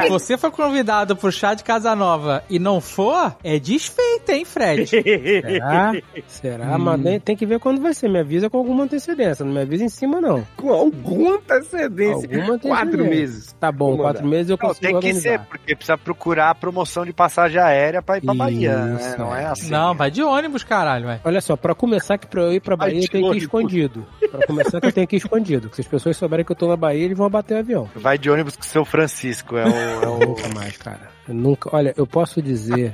Se 0.01 0.09
você 0.09 0.37
for 0.37 0.51
convidado 0.51 1.15
pro 1.15 1.31
chá 1.31 1.53
de 1.53 1.63
Casanova 1.63 2.43
e 2.49 2.57
não 2.59 2.79
for, 2.81 3.35
é 3.43 3.59
desfeita, 3.59 4.33
hein, 4.33 4.45
Fred? 4.45 4.87
Será? 4.89 5.91
Será? 6.27 6.60
Mas 6.79 6.99
nem- 7.01 7.19
tem 7.19 7.35
que 7.35 7.45
ver 7.45 7.59
quando 7.59 7.81
vai 7.81 7.93
ser. 7.93 8.09
Me 8.09 8.19
avisa 8.19 8.49
com 8.49 8.57
alguma 8.57 8.83
antecedência. 8.83 9.43
Não 9.45 9.53
me 9.53 9.61
avisa 9.61 9.83
em 9.83 9.89
cima, 9.89 10.19
não. 10.21 10.45
Com 10.57 10.71
alguma 10.71 11.35
antecedência. 11.35 12.13
Alguma 12.37 12.53
antecedência. 12.55 12.69
Quatro 12.69 13.03
meses. 13.05 13.55
Tá 13.59 13.71
bom, 13.71 13.89
Vou 13.95 13.97
quatro 13.99 14.23
mandar. 14.23 14.35
meses 14.35 14.49
eu 14.49 14.57
Não, 14.61 14.67
consigo 14.69 14.81
tem 14.81 14.91
que 14.91 14.95
organizar. 14.97 15.21
ser, 15.21 15.39
porque 15.39 15.75
precisa 15.75 15.97
procurar 15.97 16.49
a 16.49 16.55
promoção 16.55 17.05
de 17.05 17.13
passagem 17.13 17.61
aérea 17.61 18.01
pra 18.01 18.17
ir 18.17 18.21
pra 18.21 18.33
Bahia, 18.33 18.77
né? 18.77 18.97
Isso, 18.99 19.17
Não 19.19 19.35
é 19.35 19.45
assim. 19.45 19.69
Não, 19.69 19.93
vai 19.95 20.09
de 20.11 20.21
ônibus, 20.23 20.63
caralho, 20.63 21.05
vai. 21.05 21.19
Olha 21.23 21.41
só, 21.41 21.55
pra 21.55 21.73
começar 21.75 22.17
que 22.17 22.27
pra 22.27 22.41
eu 22.41 22.53
ir 22.53 22.59
pra 22.59 22.75
Bahia 22.75 23.01
eu 23.01 23.07
tenho 23.09 23.23
que 23.31 23.37
ir 23.37 23.39
que 23.39 23.45
escondido. 23.45 24.05
Pra 24.31 24.45
começar 24.47 24.79
que 24.81 24.87
eu 24.87 24.91
tenho 24.91 25.07
que 25.07 25.15
ir 25.15 25.19
escondido. 25.19 25.61
Porque 25.69 25.75
se 25.75 25.81
as 25.81 25.87
pessoas 25.87 26.17
souberem 26.17 26.45
que 26.45 26.51
eu 26.51 26.55
tô 26.55 26.67
na 26.67 26.75
Bahia, 26.77 27.05
eles 27.05 27.17
vão 27.17 27.27
abater 27.27 27.57
o 27.57 27.59
avião. 27.59 27.89
Vai 27.95 28.17
de 28.17 28.29
ônibus 28.29 28.55
com 28.55 28.63
o 28.63 28.65
seu 28.65 28.85
Francisco, 28.85 29.57
é 29.57 29.65
o... 29.65 29.69
É 30.03 30.07
o... 30.07 30.19
Nunca 30.19 30.47
mais, 30.49 30.77
cara. 30.77 31.10
Eu 31.27 31.33
nunca. 31.35 31.69
Olha, 31.75 31.93
eu 31.95 32.05
posso 32.07 32.41
dizer 32.41 32.93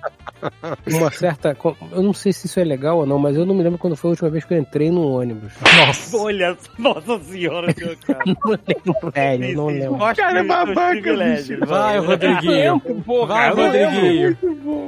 uma 0.88 1.12
certa. 1.12 1.56
Eu 1.92 2.04
não 2.04 2.14
sei 2.14 2.32
se 2.34 2.46
isso 2.48 2.60
é 2.60 2.64
legal 2.64 3.00
ou 3.00 3.06
não, 3.06 3.18
mas 3.18 3.36
eu 3.36 3.46
não 3.46 3.56
me 3.56 3.64
lembro 3.64 3.80
quando 3.80 3.96
foi 3.96 4.10
a 4.10 4.12
última 4.12 4.30
vez 4.30 4.44
que 4.46 4.54
eu 4.54 4.58
entrei 4.60 4.92
num 4.92 5.14
ônibus. 5.14 5.54
Nossa, 5.78 6.18
olha, 6.18 6.58
nossa 6.78 7.20
senhora, 7.24 7.74
meu 7.78 7.96
cara. 8.06 8.24
Não 8.28 8.52
lembro, 8.68 9.12
velho, 9.12 9.56
não 9.56 9.68
lembro. 9.68 9.98
Cara, 10.16 10.40
é 10.40 10.44
babaca, 10.44 10.94
bicho. 11.02 11.66
Vai, 11.66 12.00
Rodriguinho. 12.00 12.82
Vai, 13.28 13.50
Rodriguinho. 13.54 14.38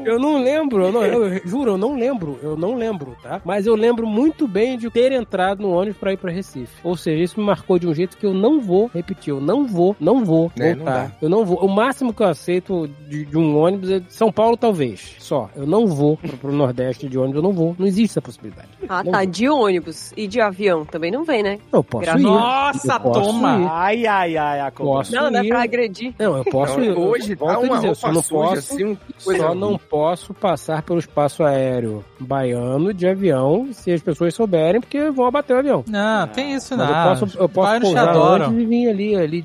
Eu 0.06 0.20
não 0.20 0.42
lembro, 0.44 0.84
eu, 0.86 0.92
não, 0.92 1.04
eu 1.06 1.42
juro, 1.48 1.72
eu 1.72 1.78
não 1.78 1.96
lembro, 1.98 2.40
eu 2.42 2.56
não 2.58 2.76
lembro, 2.76 3.16
tá? 3.22 3.42
Mas 3.46 3.66
eu 3.66 3.76
lembro 3.76 4.06
muito 4.08 4.48
bem 4.48 4.78
de 4.78 4.90
ter 4.90 5.12
entrado 5.12 5.62
no 5.62 5.72
ônibus 5.72 5.98
pra 5.98 6.14
ir 6.14 6.18
pra 6.18 6.32
Recife. 6.32 6.72
Ou 6.84 6.96
seja, 6.98 7.24
isso 7.24 7.40
me 7.40 7.46
marcou 7.46 7.80
de 7.80 7.88
um 7.88 7.94
jeito 7.94 8.18
que 8.18 8.26
eu 8.26 8.34
não 8.34 8.60
vou 8.62 8.90
repetir, 8.94 9.32
eu 9.32 9.40
não 9.42 9.66
vou, 9.66 9.96
não 10.00 10.24
vou 10.26 10.52
É, 10.60 10.70
não 10.76 10.84
voltar. 10.86 11.12
eu 11.22 11.30
não 11.30 11.46
vou. 11.46 11.58
O 11.60 11.68
máximo 11.68 12.14
que 12.14 12.22
eu 12.22 12.28
aceito 12.28 12.88
de, 13.08 13.26
de 13.30 13.38
um 13.38 13.58
ônibus 13.58 13.90
é 13.92 14.00
de 14.00 14.14
São 14.14 14.32
Paulo, 14.32 14.58
talvez. 14.58 15.16
Só. 15.20 15.50
Eu 15.56 15.66
não 15.68 15.86
vou 15.88 16.18
pro, 16.18 16.38
pro 16.38 16.52
Nordeste 16.52 17.08
de 17.08 17.18
ônibus, 17.18 17.36
eu 17.38 17.44
não 17.44 17.52
vou. 17.54 17.76
Não 17.78 17.86
existe 17.86 18.12
essa 18.14 18.22
possibilidade. 18.22 18.68
Ah, 18.88 19.04
Não 19.04 19.12
tá. 19.12 19.18
vou. 19.20 19.28
De 19.28 19.50
ônibus 19.50 20.12
e 20.18 20.28
de 20.28 20.42
avião 20.42 20.84
também 20.86 21.12
não 21.12 21.24
vem, 21.24 21.44
né? 21.44 21.60
Eu 21.72 21.84
posso 21.84 22.04
Graças- 22.06 22.22
ir. 22.22 22.26
Nossa, 22.26 22.94
Eu 22.94 23.00
posso 23.00 23.22
toma. 23.22 23.58
ir. 23.60 23.68
Ai, 23.70 24.06
ai, 24.08 24.38
ai, 24.38 24.60
a. 24.62 24.72
Posso 24.72 25.14
Não, 25.16 25.30
não 25.32 25.40
é 25.40 25.48
pra 25.48 25.64
agredir. 25.64 26.14
Não, 26.18 26.38
eu 26.38 26.46
posso 26.46 26.78
Não, 26.80 26.84
ir. 26.86 26.92
hoje 26.98 27.34
Eu 27.34 27.38
tá 27.38 27.60
uma 27.60 27.76
dizer, 27.76 27.88
eu 27.90 27.96
só 27.96 28.08
roupa 28.08 28.16
não 28.16 28.24
suja, 28.24 28.40
posso, 28.56 28.74
assim, 28.74 28.98
só 29.18 29.56
não 29.56 29.78
posso 29.78 30.34
passar 30.34 30.82
pelo 30.84 31.00
espaço 31.00 31.44
aéreo 31.44 32.04
baiano 32.20 32.94
de 32.94 33.08
avião 33.08 33.68
se 33.72 33.92
as 33.92 34.02
pessoas 34.02 34.34
souberem, 34.34 34.82
porque 34.82 35.10
vão 35.12 35.26
abater 35.26 35.56
o 35.56 35.60
avião. 35.60 35.84
Não, 35.88 36.28
tem 36.28 36.54
isso 36.54 36.76
não. 36.76 36.86
Mas 36.86 37.22
eu 37.22 37.28
posso, 37.28 37.38
eu 37.44 37.50
posso 37.50 37.82
pousar 37.82 38.16
antes 38.16 38.60
e 38.60 38.66
vir 38.66 38.90
ali, 38.90 39.16
ali, 39.16 39.42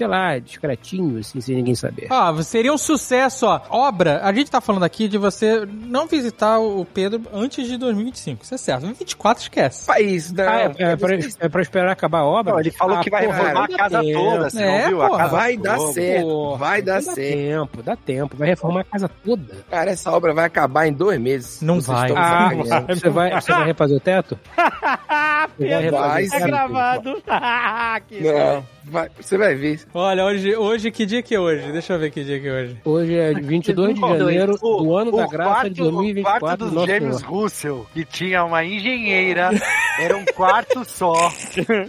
sei 0.00 0.06
lá, 0.06 0.38
discretinho, 0.38 1.18
assim, 1.18 1.42
sem 1.42 1.54
ninguém 1.56 1.74
saber. 1.74 2.06
Ó, 2.10 2.40
seria 2.40 2.72
um 2.72 2.78
sucesso, 2.78 3.44
ó. 3.46 3.60
Obra, 3.68 4.20
a 4.24 4.32
gente 4.32 4.50
tá 4.50 4.58
falando 4.58 4.82
aqui 4.84 5.06
de 5.08 5.18
você 5.18 5.66
não 5.70 6.06
visitar 6.06 6.58
o 6.58 6.86
Pedro 6.86 7.20
antes 7.34 7.66
de 7.68 7.76
2025. 7.76 8.42
Isso 8.42 8.54
é 8.54 8.56
certo. 8.56 8.80
2024 8.80 9.42
esquece. 9.42 9.86
País, 9.86 10.32
não. 10.32 10.48
Ah, 10.48 10.60
é, 10.62 10.72
é, 10.78 10.96
pra, 10.96 11.18
é 11.38 11.48
pra 11.50 11.60
esperar 11.60 11.92
acabar 11.92 12.20
a 12.20 12.24
obra? 12.24 12.54
Não, 12.54 12.60
ele 12.60 12.70
falou 12.70 12.96
Ah, 12.96 13.00
que 13.02 13.10
vai 13.10 13.26
porra, 13.26 13.36
reformar 13.36 13.64
a 13.64 13.68
casa 13.76 14.00
tempo. 14.00 14.18
toda, 14.18 14.50
você 14.50 14.62
É, 14.62 14.80
não 14.82 14.88
viu? 14.88 15.02
A 15.02 15.06
porra. 15.08 15.18
casa 15.18 15.36
Vai 15.36 15.56
dar 15.58 15.76
toda. 15.76 15.92
certo, 15.92 16.24
Porra, 16.26 16.56
vai 16.58 16.82
dar 16.82 16.94
dá 16.94 17.00
certo. 17.02 17.16
tempo, 17.18 17.82
dá 17.82 17.96
tempo. 17.96 18.36
Vai 18.38 18.48
reformar 18.48 18.80
a 18.80 18.84
casa 18.84 19.10
toda. 19.22 19.56
Cara, 19.70 19.90
essa 19.90 20.10
obra 20.12 20.32
vai 20.32 20.46
acabar 20.46 20.86
em 20.86 20.94
dois 20.94 21.20
meses. 21.20 21.60
Não 21.60 21.78
vai. 21.78 22.10
Ah, 22.16 22.50
você 22.88 23.10
vai, 23.10 23.38
você 23.38 23.52
vai 23.52 23.66
refazer 23.66 23.96
o 23.98 24.00
teto? 24.00 24.38
Você 25.58 25.68
vai 25.68 25.90
Vai, 25.90 26.26
Tá 26.26 26.36
teto? 26.38 26.46
gravado. 26.46 27.22
que 28.08 28.20
Não, 28.22 28.64
vai, 28.84 29.08
você 29.20 29.36
vai 29.38 29.54
ver. 29.54 29.80
Olha, 29.94 30.24
hoje, 30.24 30.56
hoje, 30.56 30.90
que 30.90 31.04
dia 31.06 31.22
que 31.22 31.34
é 31.34 31.40
hoje? 31.40 31.70
Deixa 31.72 31.92
eu 31.94 31.98
ver 31.98 32.10
que 32.10 32.22
dia 32.24 32.40
que 32.40 32.48
é 32.48 32.52
hoje. 32.52 32.76
Hoje 32.84 33.14
é 33.16 33.32
22 33.34 33.94
de 33.94 34.00
janeiro 34.00 34.56
do 34.58 34.96
ano 34.96 35.12
da 35.16 35.26
graça 35.26 35.70
de 35.70 35.80
O 35.82 35.90
2024 35.90 36.40
quarto 36.40 36.64
do 36.64 36.70
dos 36.70 36.84
gêmeos 36.86 37.16
Senhor. 37.18 37.30
Russell, 37.32 37.86
que 37.92 38.04
tinha 38.04 38.44
uma 38.44 38.64
engenheira, 38.64 39.50
era 40.00 40.16
um 40.16 40.24
quarto 40.24 40.84
só. 40.84 41.12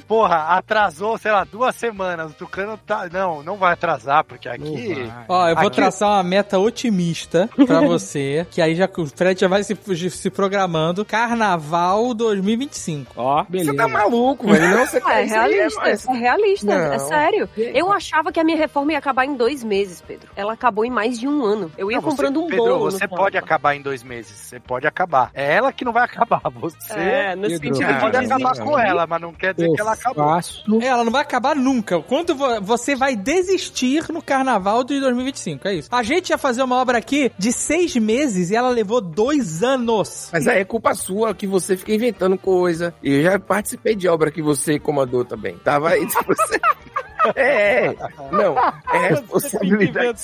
Porra, 0.08 0.38
atrasou, 0.58 1.18
sei 1.18 1.32
lá, 1.32 1.44
duas 1.44 1.76
semanas. 1.76 2.32
O 2.32 2.34
Tucano 2.36 2.78
tá. 2.86 3.08
Não, 3.12 3.42
não 3.44 3.58
vai 3.58 3.74
atrasar, 3.74 4.24
porque 4.24 4.48
aqui. 4.50 5.10
Ó, 5.28 5.48
eu 5.48 5.56
vou 5.56 5.68
Aqui- 5.68 5.76
traçar 5.76 6.10
uma 6.10 6.24
meta 6.24 6.60
otimista 6.60 7.50
pra 7.68 7.82
você, 7.86 8.46
que 8.52 8.62
aí 8.62 8.76
já 8.76 8.90
o 8.98 9.06
Fred 9.06 9.40
já 9.40 9.48
vai 9.48 9.64
se, 9.64 9.78
se 10.10 10.30
programando. 10.30 11.04
Carnaval 11.06 12.14
2025. 12.14 13.14
Ó, 13.16 13.44
Beleza. 13.48 13.72
Você 13.72 13.78
tá 13.78 13.88
maluco, 13.88 14.48
velho. 14.48 14.70
Não, 14.70 14.86
você 14.86 14.98
é 14.98 15.00
isso 15.00 15.08
aí 15.10 15.28
realista, 15.28 16.12
é 16.12 16.18
realista, 16.18 16.66
Não. 16.66 16.81
É 16.84 17.00
sério. 17.00 17.50
Eu 17.58 17.92
achava 17.92 18.32
que 18.32 18.40
a 18.40 18.44
minha 18.44 18.58
reforma 18.58 18.92
ia 18.94 18.98
acabar 18.98 19.26
em 19.26 19.36
dois 19.36 19.64
meses, 19.64 20.02
Pedro. 20.02 20.30
Ela 20.36 20.54
acabou 20.54 20.84
em 20.86 20.90
mais 20.90 21.20
de 21.20 21.28
um 21.28 21.44
ano. 21.44 21.72
Eu 21.78 21.90
ia 21.92 21.98
Não, 21.98 22.04
você- 22.04 22.10
comprando 22.12 22.42
um 22.44 22.48
Pedro, 22.48 22.66
bolo. 22.66 22.92
você 22.92 23.08
pode 23.08 23.38
acabar 23.38 23.76
em 23.76 23.82
dois 23.82 24.04
meses. 24.04 24.32
Você 24.32 24.60
pode 24.60 24.88
acabar. 24.88 25.32
É 25.34 25.56
ela 25.56 25.72
que 25.72 25.84
não 25.86 25.92
vai 25.94 26.04
acabar. 26.06 26.42
Você 26.60 26.94
É, 26.94 27.36
no 27.36 27.44
Pedro, 27.44 27.58
sentido 27.58 27.76
você 27.78 27.84
cara, 27.86 28.00
pode 28.00 28.20
de 28.20 28.26
acabar 28.26 28.58
com 28.60 28.80
ela, 28.80 29.08
mas 29.08 29.22
não 29.22 29.34
quer 29.34 29.54
dizer 29.54 29.68
Eu 29.70 29.74
que 29.74 29.82
ela 29.82 29.94
acabou. 29.94 30.24
faço... 30.26 30.64
É, 30.82 30.86
Ela 30.88 31.04
não 31.04 31.12
vai 31.12 31.22
acabar 31.22 31.56
nunca. 31.56 32.00
Quando 32.02 32.36
vo- 32.36 32.62
você 32.62 32.96
vai 32.96 33.16
desistir 33.16 34.12
no 34.12 34.22
carnaval 34.22 34.84
de 34.84 35.00
2025, 35.00 35.68
é 35.68 35.74
isso. 35.76 35.90
A 35.92 36.04
gente 36.04 36.30
ia 36.30 36.38
fazer 36.38 36.64
uma 36.64 36.76
obra 36.76 36.98
aqui 36.98 37.32
de 37.38 37.52
seis 37.52 37.96
meses 37.96 38.50
e 38.52 38.56
ela 38.56 38.70
levou 38.70 39.02
dois 39.02 39.64
anos. 39.64 40.30
Mas 40.32 40.48
aí 40.48 40.60
é 40.60 40.66
culpa 40.66 40.94
sua 40.94 41.34
que 41.34 41.46
você 41.48 41.76
fica 41.78 41.94
inventando 41.94 42.38
coisa. 42.38 42.94
E 43.04 43.14
eu 43.16 43.24
já 43.24 43.40
participei 43.40 43.96
de 43.96 44.08
obra 44.08 44.32
que 44.32 44.42
você 44.42 44.80
comandou 44.80 45.24
também. 45.26 45.58
Tava 45.58 45.90
aí 45.90 46.06
você. 46.06 46.60
É, 47.36 47.96
não, 48.32 48.56
é 48.94 49.08
responsabilidade. 49.10 50.20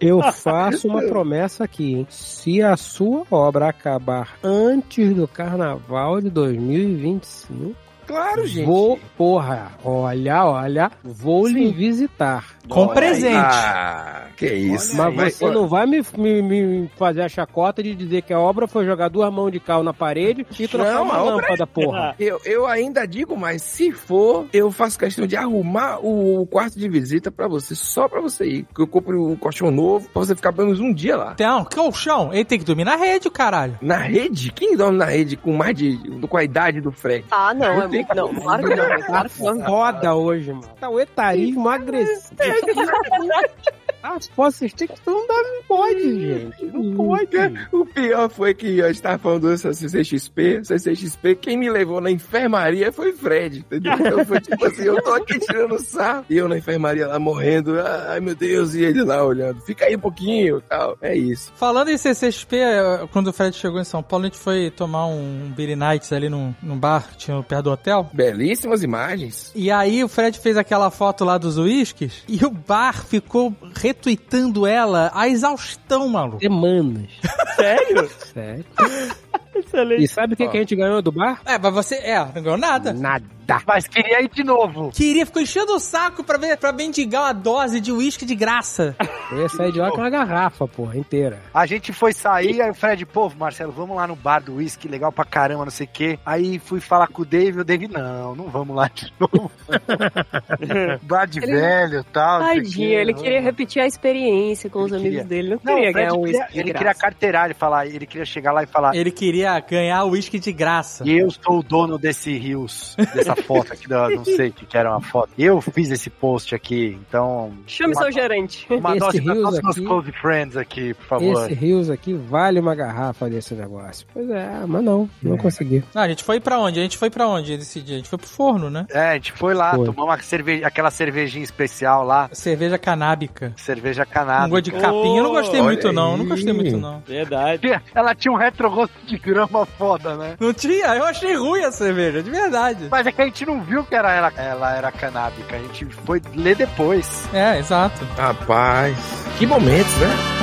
Eu 0.00 0.20
faço 0.32 0.88
uma 0.88 1.02
promessa 1.02 1.64
aqui, 1.64 1.94
hein? 1.94 2.06
Se 2.10 2.60
a 2.60 2.76
sua 2.76 3.24
obra 3.30 3.68
acabar 3.68 4.36
antes 4.42 5.14
do 5.14 5.28
carnaval 5.28 6.20
de 6.20 6.30
2025, 6.30 7.76
Claro, 8.06 8.46
gente. 8.46 8.66
vou, 8.66 8.98
porra, 9.16 9.72
olha, 9.84 10.44
olha, 10.44 10.90
vou 11.04 11.46
lhe 11.46 11.70
visitar. 11.72 12.56
Com 12.68 12.82
Olha 12.86 12.94
presente. 12.94 13.34
aí. 13.36 13.36
Ah, 13.36 14.22
que 14.36 14.46
isso. 14.46 14.96
Mas 14.96 15.34
você 15.36 15.50
não 15.50 15.66
vai 15.66 15.84
me, 15.86 16.02
me- 16.16 16.42
me 16.42 16.90
fazer 16.96 17.22
a 17.22 17.28
chacota 17.28 17.82
de 17.82 17.94
dizer 17.94 18.22
que 18.22 18.32
a 18.32 18.38
obra 18.38 18.66
foi 18.68 18.84
jogar 18.86 19.08
duas 19.08 19.32
mãos 19.32 19.50
de 19.50 19.58
cal 19.60 19.82
na 19.82 19.92
parede 19.92 20.46
e 20.58 20.68
trocar 20.68 20.94
Não, 20.94 21.02
uma 21.02 21.14
a 21.14 21.22
obra 21.24 21.34
lâmpada, 21.36 21.66
porra. 21.66 22.14
Eu, 22.22 22.40
eu 22.44 22.66
ainda 22.66 23.06
digo 23.06 23.36
mais, 23.36 23.62
se 23.62 23.90
for, 23.90 24.46
eu 24.52 24.70
faço 24.70 24.98
questão 24.98 25.26
de 25.26 25.36
arrumar 25.36 25.98
o, 26.04 26.46
quarto 26.46 26.78
de 26.78 26.88
visita 26.88 27.30
pra 27.32 27.48
você, 27.48 27.74
só 27.74 28.08
pra 28.08 28.20
você 28.20 28.44
ir. 28.46 28.66
Que 28.74 28.80
eu 28.82 28.86
compro 28.86 29.30
um 29.32 29.36
colchão 29.36 29.70
novo 29.70 30.08
pra 30.08 30.20
você 30.24 30.34
ficar 30.36 30.52
pelo 30.52 30.68
menos 30.68 30.80
um 30.80 30.92
dia 30.94 31.16
lá. 31.16 31.32
Então, 31.34 31.64
colchão, 31.64 32.32
ele 32.32 32.44
tem 32.44 32.58
que 32.58 32.64
dormir 32.64 32.84
na 32.84 32.96
rede, 32.96 33.28
caralho. 33.30 33.76
Na 33.82 33.96
rede? 33.96 34.52
Quem 34.52 34.76
dorme 34.76 34.98
na 34.98 35.06
rede 35.06 35.36
com 35.36 35.52
mais 35.52 35.74
de. 35.76 35.98
com 36.28 36.36
a 36.36 36.44
idade 36.44 36.80
do 36.80 36.92
Fred? 36.92 37.24
Ah, 37.30 37.52
não, 37.54 37.66
é 37.66 37.84
Eu 37.84 37.88
tenho 37.88 38.06
muito. 38.06 38.14
Não, 38.14 38.34
claro 38.34 38.62
que 38.68 38.74
não. 38.74 39.02
Claro 39.02 39.30
que 39.30 39.42
não. 39.42 39.64
Foda 39.66 40.14
hoje, 40.14 40.52
mano. 40.52 40.68
Tá 40.80 40.88
o 40.88 41.00
etarismo 41.00 41.68
agressivo. 41.68 42.34
Ah, 44.02 44.18
vocês 44.36 44.72
têm 44.72 44.88
que. 44.88 44.94
Não 45.06 45.26
dá, 45.28 45.34
não 45.34 45.62
pode, 45.62 46.00
gente. 46.02 46.64
Não 46.66 46.94
pode. 46.94 47.36
O 47.70 47.86
pior 47.86 48.28
foi 48.28 48.52
que 48.52 48.82
a 48.82 48.88
gente 48.88 49.00
tava 49.00 49.18
falando 49.18 49.48
dessa 49.48 49.72
CCXP, 49.72 50.64
CCXP, 50.64 51.36
quem 51.36 51.56
me 51.56 51.70
levou 51.70 52.00
na 52.00 52.10
enfermaria 52.10 52.90
foi 52.90 53.12
Fred, 53.12 53.60
entendeu? 53.60 53.92
Então 53.92 54.24
foi 54.24 54.40
tipo 54.40 54.64
assim, 54.66 54.82
eu 54.82 55.00
tô 55.00 55.12
aqui 55.12 55.38
tirando 55.38 55.78
sarro, 55.78 56.24
e 56.28 56.36
eu 56.36 56.48
na 56.48 56.58
enfermaria 56.58 57.06
lá 57.06 57.18
morrendo, 57.18 57.80
ai 57.80 58.18
meu 58.18 58.34
Deus, 58.34 58.74
e 58.74 58.82
ele 58.82 59.04
lá 59.04 59.24
olhando, 59.24 59.60
fica 59.60 59.84
aí 59.84 59.94
um 59.94 60.00
pouquinho 60.00 60.60
tal, 60.62 60.98
é 61.00 61.16
isso. 61.16 61.52
Falando 61.54 61.88
em 61.88 61.96
CCXP, 61.96 62.56
eh, 62.56 63.08
quando 63.12 63.28
o 63.28 63.32
Fred 63.32 63.56
chegou 63.56 63.80
em 63.80 63.84
São 63.84 64.02
Paulo, 64.02 64.24
a 64.24 64.28
gente 64.28 64.38
foi 64.38 64.70
tomar 64.70 65.06
um 65.06 65.52
Beer 65.56 65.76
Nights 65.76 66.12
ali 66.12 66.28
num, 66.28 66.52
num 66.60 66.76
bar 66.76 67.08
que 67.08 67.18
tinha 67.18 67.40
perto 67.42 67.64
do 67.64 67.70
hotel. 67.70 68.10
Belíssimas 68.12 68.82
imagens. 68.82 69.52
E 69.54 69.70
aí 69.70 70.02
o 70.02 70.08
Fred 70.08 70.38
fez 70.40 70.56
aquela 70.56 70.90
foto 70.90 71.24
lá 71.24 71.38
dos 71.38 71.56
uísques 71.56 72.24
e 72.26 72.41
o 72.44 72.50
bar 72.50 73.04
ficou 73.04 73.54
retweetando 73.74 74.66
ela 74.66 75.10
a 75.14 75.28
exaustão, 75.28 76.08
maluco. 76.08 76.40
Semanas. 76.40 77.10
sério? 77.56 78.10
Sério. 78.32 78.64
Excelente. 79.54 80.02
E 80.02 80.08
sabe 80.08 80.34
o 80.34 80.36
que, 80.36 80.48
que 80.48 80.56
a 80.56 80.60
gente 80.60 80.74
ganhou 80.76 81.00
do 81.02 81.12
bar? 81.12 81.40
É, 81.44 81.58
mas 81.58 81.72
você. 81.74 81.96
É, 81.96 82.18
não 82.34 82.42
ganhou 82.42 82.56
nada. 82.58 82.92
Nada. 82.92 83.24
Mas 83.66 83.86
queria 83.86 84.22
ir 84.22 84.30
de 84.30 84.42
novo. 84.42 84.90
Queria, 84.92 85.26
ficou 85.26 85.42
enchendo 85.42 85.74
o 85.74 85.78
saco 85.78 86.24
pra, 86.24 86.38
ver, 86.38 86.56
pra 86.56 86.72
mendigar 86.72 87.24
uma 87.24 87.32
dose 87.34 87.80
de 87.80 87.92
uísque 87.92 88.24
de 88.24 88.34
graça. 88.34 88.96
Eu 89.30 89.42
ia 89.42 89.48
sair 89.50 89.72
de 89.72 89.78
lá 89.78 89.90
com 89.90 89.98
uma 89.98 90.08
garrafa, 90.08 90.66
porra, 90.66 90.96
inteira. 90.96 91.38
A 91.52 91.66
gente 91.66 91.92
foi 91.92 92.14
sair, 92.14 92.62
aí 92.62 92.70
o 92.70 92.74
Fred, 92.74 93.04
pô, 93.04 93.30
Marcelo, 93.36 93.70
vamos 93.72 93.94
lá 93.94 94.06
no 94.06 94.16
bar 94.16 94.42
do 94.42 94.54
whisky, 94.54 94.88
legal 94.88 95.12
pra 95.12 95.24
caramba, 95.26 95.64
não 95.64 95.70
sei 95.72 95.84
o 95.86 95.90
quê. 95.92 96.18
Aí 96.24 96.58
fui 96.60 96.80
falar 96.80 97.08
com 97.08 97.22
o 97.22 97.24
Dave, 97.26 97.60
o 97.60 97.64
Dave, 97.64 97.88
não, 97.88 98.34
não 98.34 98.44
vamos 98.48 98.74
lá 98.74 98.88
de 98.88 99.12
novo. 99.20 99.50
bar 101.02 101.26
de 101.26 101.38
Ele- 101.40 101.52
velho 101.52 102.00
e 102.00 102.04
tal. 102.04 102.40
Tadinho, 102.40 102.98
ele 102.98 103.12
queria 103.12 103.40
repetir 103.40 103.82
a 103.82 103.86
experiência 103.86 104.70
com 104.70 104.80
os 104.84 104.92
Ele 104.92 105.00
amigos 105.00 105.22
queria. 105.22 105.42
dele. 105.42 105.48
Não 105.62 105.74
Não, 105.74 105.74
queria 105.74 105.90
o 105.90 105.92
Fred 105.92 106.06
ganhar 106.08 106.14
um 106.18 106.22
uísque 106.22 106.52
de 106.52 106.58
ele 106.60 106.68
graça. 106.70 106.78
queria 106.84 106.94
carteirar, 106.94 107.44
ele 107.46 107.54
falar, 107.54 107.86
ele 107.86 108.06
queria 108.06 108.24
chegar 108.24 108.52
lá 108.52 108.62
e 108.62 108.66
falar, 108.66 108.94
Ele 108.94 109.10
queria 109.22 109.60
ganhar 109.60 110.04
uísque 110.04 110.38
de 110.40 110.52
graça. 110.52 111.04
e 111.08 111.16
eu 111.18 111.30
sou 111.30 111.60
o 111.60 111.62
dono 111.62 111.96
desse 111.96 112.36
rios, 112.36 112.96
dessa 113.14 113.36
foto 113.42 113.72
aqui, 113.72 113.86
da, 113.88 114.08
não 114.10 114.24
sei 114.24 114.48
o 114.48 114.52
que, 114.52 114.66
que 114.66 114.76
era 114.76 114.90
uma 114.90 115.00
foto. 115.00 115.30
Eu 115.38 115.60
fiz 115.60 115.90
esse 115.92 116.10
post 116.10 116.54
aqui, 116.56 116.98
então... 117.08 117.52
Chame 117.66 117.94
uma, 117.94 118.02
seu 118.02 118.10
gerente. 118.12 118.66
Uma 118.68 118.90
Esse 118.90 118.98
dose 118.98 119.22
pra 119.22 119.32
rios 119.32 119.42
todos 119.44 119.58
os 119.58 119.62
meus 119.62 119.76
aqui- 119.76 119.86
close 119.86 120.12
friends 120.12 120.56
aqui, 120.56 120.94
por 120.94 121.06
favor. 121.06 121.44
Esse 121.44 121.54
Rios 121.54 121.88
aqui 121.88 122.14
vale 122.14 122.58
uma 122.58 122.74
garrafa 122.74 123.30
desse 123.30 123.54
negócio. 123.54 124.04
Pois 124.12 124.28
é, 124.28 124.64
mas 124.66 124.82
não, 124.82 125.08
não 125.22 125.36
consegui. 125.36 125.84
Não, 125.94 126.02
a 126.02 126.08
gente 126.08 126.24
foi 126.24 126.40
pra 126.40 126.58
onde? 126.58 126.80
A 126.80 126.82
gente 126.82 126.98
foi 126.98 127.08
pra 127.10 127.28
onde 127.28 127.56
nesse 127.56 127.80
dia? 127.80 127.94
A 127.94 127.98
gente 127.98 128.08
foi 128.08 128.18
pro 128.18 128.28
forno, 128.28 128.68
né? 128.70 128.86
É, 128.90 129.10
a 129.10 129.14
gente 129.14 129.30
foi 129.32 129.54
lá, 129.54 129.74
Foi. 129.76 129.84
tomar 129.86 130.04
uma 130.04 130.18
cerveja, 130.20 130.66
aquela 130.66 130.90
cervejinha 130.90 131.44
especial 131.44 132.04
lá, 132.04 132.28
Cerveja 132.32 132.76
canábica. 132.76 133.52
cerveja 133.56 134.02
Um 134.02 134.12
canada. 134.12 134.48
gosto 134.48 134.64
de 134.64 134.72
capinha 134.72 135.18
eu 135.18 135.22
não 135.24 135.30
gostei 135.32 135.62
muito, 135.62 135.92
não. 135.92 136.16
Não 136.16 136.24
aí. 136.24 136.28
gostei 136.30 136.52
muito, 136.52 136.76
não. 136.76 137.00
Verdade. 137.06 137.68
Ela 137.94 138.14
tinha 138.14 138.32
um 138.32 138.36
retrogosto 138.36 138.94
de 139.06 139.11
grama 139.18 139.66
foda, 139.66 140.16
né? 140.16 140.36
Não 140.38 140.52
tinha? 140.52 140.94
Eu 140.94 141.04
achei 141.04 141.34
ruim 141.34 141.64
a 141.64 141.72
cerveja, 141.72 142.22
de 142.22 142.30
verdade. 142.30 142.88
Mas 142.90 143.06
é 143.06 143.12
que 143.12 143.22
a 143.22 143.24
gente 143.24 143.46
não 143.46 143.60
viu 143.62 143.84
que 143.84 143.94
era 143.94 144.12
ela, 144.12 144.32
ela 144.36 144.76
era 144.76 144.92
canábica, 144.92 145.56
a 145.56 145.58
gente 145.58 145.84
foi 145.86 146.20
ler 146.34 146.56
depois. 146.56 147.28
É, 147.32 147.58
exato. 147.58 148.04
Rapaz, 148.16 148.96
que 149.38 149.46
momentos, 149.46 149.94
né? 149.96 150.41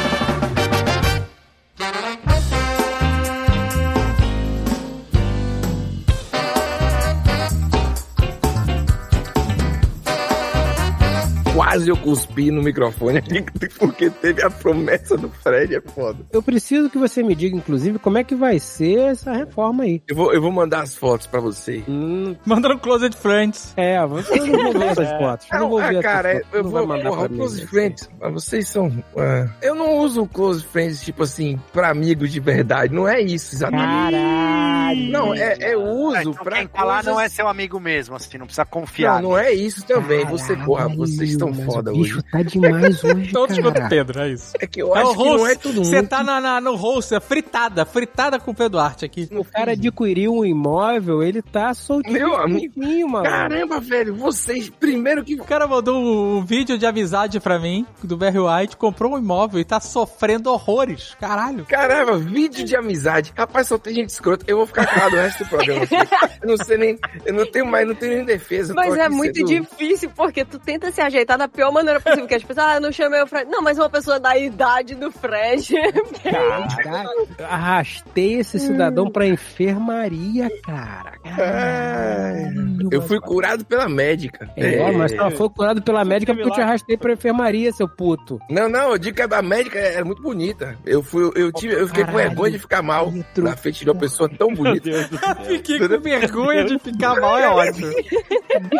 Quase 11.79 11.89
eu 11.89 11.97
cuspi 11.97 12.51
no 12.51 12.61
microfone 12.61 13.21
porque 13.79 14.09
teve 14.09 14.43
a 14.43 14.49
promessa 14.49 15.15
do 15.15 15.29
Fred, 15.29 15.75
é 15.75 15.81
foda. 15.81 16.25
Eu 16.31 16.43
preciso 16.43 16.89
que 16.89 16.97
você 16.97 17.23
me 17.23 17.33
diga, 17.33 17.55
inclusive, 17.55 17.97
como 17.99 18.17
é 18.17 18.23
que 18.23 18.35
vai 18.35 18.59
ser 18.59 18.99
essa 18.99 19.31
reforma 19.31 19.83
aí. 19.83 20.01
Eu 20.07 20.15
vou, 20.15 20.33
eu 20.33 20.41
vou 20.41 20.51
mandar 20.51 20.81
as 20.81 20.95
fotos 20.95 21.27
pra 21.27 21.39
você. 21.39 21.83
Hum, 21.87 22.35
Manda 22.45 22.69
no 22.69 22.79
Closet 22.79 23.15
Friends. 23.15 23.73
é, 23.77 24.05
você 24.05 24.39
eu 24.39 24.47
não 24.47 24.63
vou 24.63 24.73
ver 24.73 24.87
essas 24.87 25.09
fotos. 25.17 25.47
Eu 25.51 25.59
não 25.59 25.69
vou 25.69 25.79
ver 25.79 25.97
ah, 25.97 26.01
cara, 26.01 26.33
fotos. 26.33 26.47
eu 26.53 26.63
não 26.63 26.71
vou, 26.71 26.87
mandar 26.87 27.09
porra, 27.09 27.29
pra 27.29 27.37
Close 27.37 27.61
mim. 27.61 27.67
Friends, 27.67 28.09
mas 28.19 28.33
vocês 28.33 28.67
são... 28.67 29.03
ah, 29.17 29.47
eu 29.61 29.75
não 29.75 29.97
uso 29.97 30.23
o 30.23 30.27
Close 30.27 30.65
Friends, 30.65 31.01
tipo 31.01 31.23
assim, 31.23 31.59
pra 31.71 31.89
amigos 31.89 32.31
de 32.31 32.39
verdade, 32.39 32.93
não 32.93 33.07
é 33.07 33.21
isso 33.21 33.55
exatamente. 33.55 34.13
Caralho. 34.13 35.11
Não, 35.11 35.33
é, 35.33 35.55
é 35.59 35.73
eu 35.75 35.83
uso 35.83 36.15
É, 36.17 36.21
então 36.21 36.33
pra 36.33 36.57
quem 36.57 36.67
tá 36.67 36.83
lá 36.83 37.03
não 37.03 37.19
é 37.19 37.29
seu 37.29 37.47
amigo 37.47 37.79
mesmo, 37.79 38.15
assim, 38.15 38.37
não 38.37 38.45
precisa 38.45 38.65
confiar. 38.65 39.21
Não, 39.21 39.29
não 39.29 39.37
é 39.37 39.51
isso 39.51 39.85
também. 39.85 40.25
Você, 40.25 40.53
Caralho, 40.53 40.65
porra, 40.65 40.89
vocês 40.89 41.31
estão 41.31 41.53
foda 41.73 41.91
o 41.91 41.97
bicho 41.97 42.15
hoje. 42.17 42.25
tá 42.31 42.41
demais 42.43 43.03
hoje, 43.03 43.31
Todos 43.31 43.55
contra 43.57 43.69
o 43.69 43.73
cara. 43.73 43.89
Pedro, 43.89 44.19
é 44.21 44.29
isso. 44.29 44.53
É 44.59 44.67
que 44.67 44.81
eu 44.81 44.95
É 44.95 45.03
o 45.03 45.09
acho 45.09 45.17
que 45.17 45.23
não 45.23 45.47
é 45.47 45.55
tudo 45.55 45.83
Você 45.85 45.95
muito. 45.95 46.09
tá 46.09 46.23
na, 46.23 46.39
na- 46.41 46.61
no 46.61 46.75
host, 46.75 47.13
é 47.15 47.19
fritada, 47.19 47.85
fritada 47.85 48.39
com 48.39 48.51
o 48.51 48.55
Pedro 48.55 48.79
Arte 48.79 49.05
aqui. 49.05 49.27
O 49.31 49.43
cara 49.43 49.71
adquiriu 49.73 50.33
um 50.33 50.45
imóvel, 50.45 51.23
ele 51.23 51.41
tá 51.41 51.73
soltinho. 51.73 52.13
Meu 52.13 52.35
amigo. 52.35 52.73
soltinho, 52.73 53.07
mano. 53.09 53.25
Caramba, 53.25 53.79
velho, 53.79 54.15
vocês, 54.15 54.69
primeiro 54.69 55.23
que. 55.23 55.35
O 55.35 55.43
cara 55.43 55.67
mandou 55.67 55.97
um 56.01 56.43
vídeo 56.43 56.77
de 56.77 56.85
amizade 56.85 57.39
pra 57.39 57.59
mim, 57.59 57.85
do 58.03 58.17
Barry 58.17 58.39
White, 58.39 58.77
comprou 58.77 59.13
um 59.13 59.17
imóvel 59.17 59.59
e 59.59 59.63
tá 59.65 59.79
sofrendo 59.79 60.51
horrores. 60.51 61.15
Caralho. 61.19 61.65
Caramba, 61.65 62.17
vídeo 62.17 62.63
de 62.65 62.75
amizade. 62.75 63.33
Rapaz, 63.35 63.67
só 63.67 63.77
tem 63.77 63.93
gente 63.93 64.09
escrota. 64.09 64.45
Eu 64.47 64.57
vou 64.57 64.65
ficar 64.67 64.85
calado 64.85 65.15
o 65.15 65.19
resto 65.19 65.43
do 65.43 65.49
programa. 65.49 65.83
aqui. 65.83 65.95
Eu 66.41 66.47
não 66.49 66.57
sei 66.57 66.77
nem. 66.77 66.99
Eu 67.25 67.33
não 67.33 67.45
tenho 67.49 67.65
mais, 67.65 67.87
não 67.87 67.95
tenho 67.95 68.15
nem 68.17 68.25
defesa. 68.25 68.73
Mas 68.73 68.95
é 68.95 69.09
muito 69.09 69.35
sendo- 69.35 69.47
difícil, 69.47 70.09
porque 70.15 70.43
tu 70.45 70.59
tenta 70.59 70.91
se 70.91 71.01
ajeitar 71.01 71.37
da 71.37 71.47
pior 71.59 71.73
maneira 71.73 71.99
possível. 71.99 72.25
Que 72.25 72.35
as 72.35 72.43
pessoas, 72.43 72.65
ah, 72.67 72.75
eu 72.75 72.81
não 72.81 72.91
chamei 72.91 73.21
o 73.21 73.27
Fred. 73.27 73.51
Não, 73.51 73.61
mas 73.61 73.77
uma 73.77 73.89
pessoa 73.89 74.17
da 74.17 74.37
idade 74.37 74.95
do 74.95 75.11
Fred. 75.11 75.75
Caraca, 76.23 77.09
arrastei 77.43 78.35
esse 78.35 78.57
cidadão 78.59 79.11
pra 79.11 79.27
enfermaria, 79.27 80.49
cara. 80.63 81.17
Caralho, 81.35 82.89
Eu 82.89 83.01
fui 83.01 83.19
curado 83.19 83.65
pela 83.65 83.89
médica. 83.89 84.49
É, 84.55 84.89
mas 84.91 85.11
ela 85.11 85.31
foi 85.31 85.49
curado 85.49 85.81
pela 85.81 86.05
médica 86.05 86.33
porque 86.33 86.49
eu 86.49 86.53
te 86.53 86.61
arrastei 86.61 86.95
pra 86.95 87.11
enfermaria, 87.11 87.73
seu 87.73 87.89
puto. 87.89 88.39
Não, 88.49 88.69
não, 88.69 88.91
eu 88.91 88.97
digo 88.97 89.17
que 89.17 89.21
a 89.21 89.41
médica 89.41 89.79
era 89.79 90.05
muito 90.05 90.21
bonita. 90.21 90.77
Eu 90.85 91.03
fui, 91.03 91.29
eu 91.35 91.51
tive, 91.51 91.73
eu 91.73 91.87
fiquei 91.87 92.05
com 92.05 92.11
Caralho. 92.11 92.29
vergonha 92.29 92.51
de 92.51 92.59
ficar 92.59 92.81
mal 92.81 93.11
na 93.35 93.57
frente 93.57 93.83
de 93.83 93.89
uma 93.89 93.99
pessoa 93.99 94.29
tão 94.29 94.53
bonita. 94.53 94.89
Fiquei 95.45 95.79
com 95.79 95.99
vergonha 95.99 96.63
de 96.65 96.79
ficar 96.79 97.19
mal, 97.19 97.37
é 97.37 97.49
ótimo. 97.49 97.91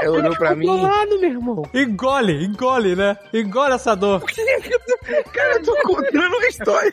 Ela 0.01 0.17
olhou 0.17 0.35
pra 0.35 0.55
mim. 0.55 0.67
lado, 0.67 1.19
meu 1.19 1.29
irmão. 1.29 1.63
Engole, 1.73 2.45
engole, 2.45 2.45
né? 2.95 3.17
Engole 3.33 3.73
essa 3.73 3.95
dor. 3.95 4.21
Cara, 5.33 5.53
eu 5.55 5.63
tô 5.63 5.75
contando 5.83 6.27
uma 6.35 6.47
história. 6.47 6.91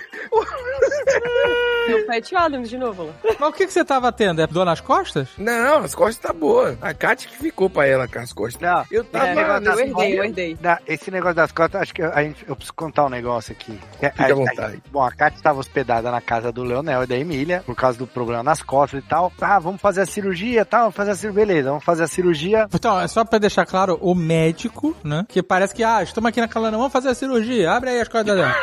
É 1.89 1.95
o 1.95 2.07
Pat 2.07 2.33
Adams 2.33 2.69
de 2.71 2.79
novo. 2.79 3.05
lá. 3.05 3.13
Mas 3.39 3.49
o 3.49 3.53
que, 3.53 3.67
que 3.67 3.73
você 3.73 3.85
tava 3.85 4.11
tendo? 4.11 4.41
É 4.43 4.47
dor 4.47 4.65
nas 4.65 4.81
costas? 4.81 5.29
Não, 5.39 5.79
as 5.79 5.95
costas 5.95 6.19
tá 6.19 6.33
boa. 6.33 6.77
A 6.81 6.93
Kátia 6.95 7.29
que 7.29 7.37
ficou 7.37 7.69
pra 7.71 7.87
ela 7.87 8.09
com 8.09 8.19
as 8.19 8.33
costas. 8.33 8.61
Não, 8.61 8.85
Eu 8.91 9.05
tava 9.05 9.27
É, 9.29 9.35
eu 9.35 9.79
herdei, 9.81 10.19
eu 10.19 10.25
herdei. 10.25 10.55
Da- 10.57 10.81
esse 10.87 11.11
negócio 11.11 11.37
das 11.37 11.53
cotas, 11.53 11.83
acho 11.83 11.95
que 11.95 12.03
a 12.03 12.23
gente, 12.23 12.45
eu 12.49 12.57
preciso 12.57 12.75
contar 12.75 13.05
um 13.07 13.09
negócio 13.11 13.53
aqui. 13.53 13.79
É, 14.01 14.11
Fica 14.11 14.33
à 14.33 14.35
vontade. 14.35 14.83
bom, 14.91 15.03
a 15.03 15.11
Kátia 15.13 15.37
estava 15.37 15.59
hospedada 15.61 16.11
na 16.11 16.21
casa 16.21 16.51
do 16.51 16.65
Leonel 16.65 17.03
e 17.05 17.07
da 17.07 17.17
Emília, 17.17 17.63
por 17.65 17.77
causa 17.77 17.99
do 17.99 18.07
problema 18.07 18.43
nas 18.43 18.63
costas 18.63 19.03
e 19.05 19.07
tal. 19.07 19.33
Ah, 19.41 19.59
vamos 19.59 19.81
fazer 19.81 20.01
a 20.03 20.07
cirurgia 20.07 20.63
e 20.63 20.65
tal, 20.65 20.81
vamos 20.83 20.97
fazer 20.97 21.11
a 21.13 21.17
cirurgia, 21.17 21.47
beleza, 21.47 21.69
vamos 21.69 21.85
fazer 21.85 22.03
a 22.05 22.09
cirurgia. 22.09 22.67
Então, 22.73 23.01
é 23.01 23.07
só 23.09 23.25
pra 23.25 23.39
deixar 23.39 23.65
claro, 23.67 23.99
o 24.01 24.15
médico, 24.15 24.97
né? 25.05 25.25
Que 25.29 25.43
parece 25.43 25.56
que, 25.75 25.83
ah, 25.85 26.03
estamos 26.03 26.29
aqui 26.29 26.41
na 26.41 26.49
calana, 26.49 26.77
vamos 26.77 26.93
fazer 26.93 27.09
a 27.09 27.15
cirurgia, 27.15 27.73
abre 27.73 27.91
aí 27.91 28.01
as 28.01 28.09
costas 28.09 28.37
dela. 28.37 28.55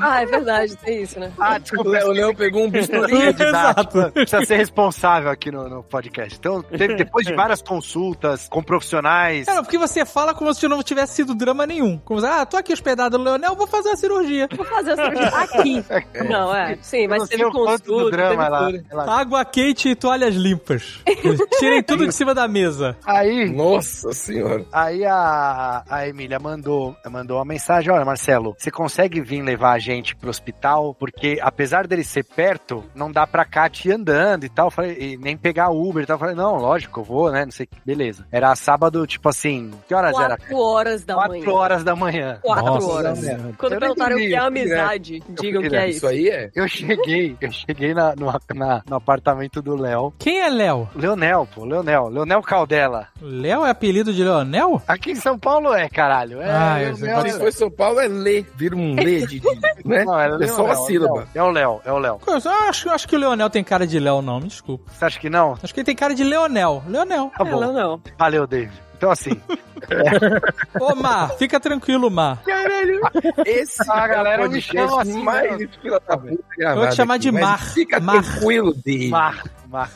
Ah, 0.00 0.22
é 0.22 0.26
verdade, 0.26 0.76
tem 0.76 1.02
isso, 1.02 1.18
né? 1.20 1.32
Ah, 1.38 1.56
O 1.56 1.58
desculpa, 1.60 1.90
Léo 1.90 2.08
Léo 2.12 2.34
pegou 2.34 2.64
um 2.64 2.70
bisturi. 2.70 3.14
Exato. 3.28 4.10
Precisa 4.12 4.44
ser 4.44 4.56
responsável 4.56 5.30
aqui 5.30 5.50
no, 5.50 5.68
no 5.68 5.82
podcast. 5.82 6.36
Então, 6.38 6.62
teve- 6.62 6.94
depois 6.96 7.26
de 7.26 7.34
várias 7.34 7.62
consultas 7.62 8.48
com 8.48 8.62
profissionais. 8.62 9.46
Cara, 9.46 9.62
porque 9.62 9.78
você 9.78 10.04
fala 10.04 10.34
como 10.34 10.52
se 10.54 10.66
não 10.68 10.82
tivesse 10.82 11.14
sido 11.14 11.34
drama 11.34 11.66
nenhum. 11.66 11.98
Como 11.98 12.20
se, 12.20 12.26
ah, 12.26 12.44
tô 12.46 12.56
aqui 12.56 12.72
hospedado 12.72 13.18
no 13.18 13.24
Leonel, 13.24 13.54
vou 13.54 13.66
fazer 13.66 13.90
a 13.90 13.96
cirurgia. 13.96 14.48
Vou 14.56 14.64
fazer 14.66 14.92
a 14.92 14.96
cirurgia 14.96 15.28
aqui. 15.28 15.84
Não, 16.28 16.54
é. 16.54 16.76
Sim, 16.82 17.02
Eu 17.04 17.08
mas 17.10 17.28
teve 17.28 17.44
o 17.44 17.50
consulta, 17.50 18.10
drama 18.10 18.66
teve 18.66 18.78
tudo. 18.80 18.92
ela- 18.92 19.18
Água 19.20 19.44
quente 19.44 19.88
e 19.90 19.94
toalhas 19.96 20.34
limpas. 20.34 21.00
Tirem 21.58 21.82
tudo 21.82 22.06
de 22.06 22.14
cima 22.14 22.34
da 22.34 22.46
mesa. 22.48 22.96
Aí, 23.06 23.50
Nossa 23.50 24.12
senhora. 24.12 24.64
Aí 24.72 25.04
a, 25.04 25.82
a 25.88 26.08
Emília 26.08 26.38
mandou, 26.38 26.96
mandou 27.10 27.38
uma 27.38 27.44
mensagem: 27.44 27.90
Olha, 27.92 28.04
Marcelo, 28.04 28.54
você 28.58 28.70
consegue 28.70 29.20
vir 29.20 29.42
levar 29.42 29.67
a 29.72 29.78
gente 29.78 30.14
pro 30.16 30.30
hospital? 30.30 30.94
Porque 30.94 31.38
apesar 31.42 31.86
dele 31.86 32.04
ser 32.04 32.24
perto, 32.24 32.84
não 32.94 33.10
dá 33.10 33.26
pra 33.26 33.44
Kátia 33.44 33.90
ir 33.90 33.94
andando 33.94 34.44
e 34.44 34.48
tal. 34.48 34.66
Eu 34.68 34.70
Falei, 34.70 34.96
e 34.98 35.16
nem 35.16 35.36
pegar 35.36 35.70
Uber 35.70 36.02
e 36.02 36.06
tal. 36.06 36.14
Eu 36.16 36.20
Falei, 36.20 36.34
não, 36.34 36.56
lógico, 36.56 37.00
eu 37.00 37.04
vou, 37.04 37.30
né? 37.32 37.44
Não 37.44 37.52
sei 37.52 37.66
que. 37.66 37.76
Beleza. 37.84 38.26
Era 38.30 38.54
sábado, 38.54 39.06
tipo 39.06 39.28
assim, 39.28 39.70
que 39.86 39.94
horas 39.94 40.16
era? 40.18 40.36
Quatro 40.36 40.58
horas 40.58 41.04
da 41.04 41.14
Quatro 41.14 41.32
manhã. 41.38 41.50
horas 41.52 41.84
da 41.84 41.96
manhã. 41.96 42.38
Quatro 42.42 42.64
Nossa, 42.66 42.86
horas. 42.92 43.20
merda. 43.20 43.54
Quando 43.58 43.72
Eu 43.74 43.80
perguntaram 43.80 44.16
o 44.16 44.18
que 44.18 44.24
é 44.24 44.26
entendi, 44.26 44.36
amizade, 44.36 45.22
digam 45.28 45.62
que 45.62 45.74
é 45.76 45.88
Isso 45.88 45.96
isso. 45.98 46.06
aí 46.06 46.28
é. 46.28 46.50
Eu 46.54 46.68
cheguei, 46.68 47.36
eu 47.40 47.50
cheguei 47.52 47.94
na, 47.94 48.14
no, 48.16 48.26
na- 48.54 48.82
no 48.88 48.96
apartamento 48.96 49.60
do 49.62 49.76
Léo. 49.76 50.12
Quem 50.18 50.40
é 50.40 50.48
Léo? 50.50 50.88
Leonel, 50.94 51.48
pô, 51.54 51.64
Leonel. 51.64 52.08
Leonel 52.08 52.42
Caldela. 52.42 53.08
Léo 53.20 53.64
é 53.64 53.70
apelido 53.70 54.12
de 54.12 54.22
Leonel? 54.22 54.82
Aqui 54.86 55.12
em 55.12 55.16
São 55.16 55.38
Paulo 55.38 55.72
é, 55.74 55.88
caralho. 55.88 56.40
É, 56.40 56.50
Ah, 56.50 56.82
eu 56.82 56.96
Leonel, 56.96 57.32
Se 57.32 57.38
for 57.38 57.52
São 57.52 57.70
Paulo, 57.70 58.00
é 58.00 58.08
lê. 58.08 58.44
Vira 58.54 58.76
um 58.76 58.94
lê 58.94 59.26
de. 59.26 59.40
Né? 59.84 60.04
Não, 60.04 60.18
é, 60.20 60.26
É 60.44 60.46
só 60.48 60.62
uma 60.64 60.72
Leonel, 60.72 60.86
sílaba. 60.86 61.28
É 61.34 61.42
o 61.42 61.50
Léo, 61.50 61.80
é 61.84 61.92
o 61.92 61.98
Léo. 61.98 62.20
Eu 62.26 62.52
acho, 62.68 62.90
acho 62.90 63.08
que 63.08 63.16
o 63.16 63.18
Leonel 63.18 63.50
tem 63.50 63.62
cara 63.64 63.86
de 63.86 63.98
Léo, 63.98 64.22
não, 64.22 64.40
me 64.40 64.48
desculpa. 64.48 64.90
Você 64.92 65.04
acha 65.04 65.18
que 65.20 65.28
não? 65.30 65.58
Acho 65.62 65.72
que 65.74 65.80
ele 65.80 65.86
tem 65.86 65.96
cara 65.96 66.14
de 66.14 66.24
Leonel. 66.24 66.82
Leonel. 66.86 67.30
Tá 67.36 67.46
É, 67.46 67.50
bom. 67.50 67.72
não. 67.72 68.00
Valeu, 68.18 68.46
David. 68.46 68.72
Então, 68.96 69.10
assim, 69.12 69.40
Ô, 70.80 70.94
Mar, 70.96 71.30
fica 71.38 71.60
tranquilo, 71.60 72.10
Mar. 72.10 72.42
Caralho. 72.44 73.00
Esse 73.46 73.88
A 73.90 74.08
galera 74.08 74.42
é 74.42 74.46
o 74.46 74.50
me 74.50 74.60
chama 74.60 75.02
assim, 75.02 75.22
mais 75.22 75.58
né? 75.58 75.68
da 76.06 76.16
puta 76.18 76.38
Eu 76.58 76.76
vou 76.76 76.88
te 76.88 76.96
chamar 76.96 77.14
aqui, 77.14 77.22
de 77.22 77.32
Mar. 77.32 77.62
Fica 77.64 78.00
Mar. 78.00 78.22
tranquilo 78.22 78.74
dele. 78.74 79.08
Mar, 79.08 79.44
Mar. 79.68 79.90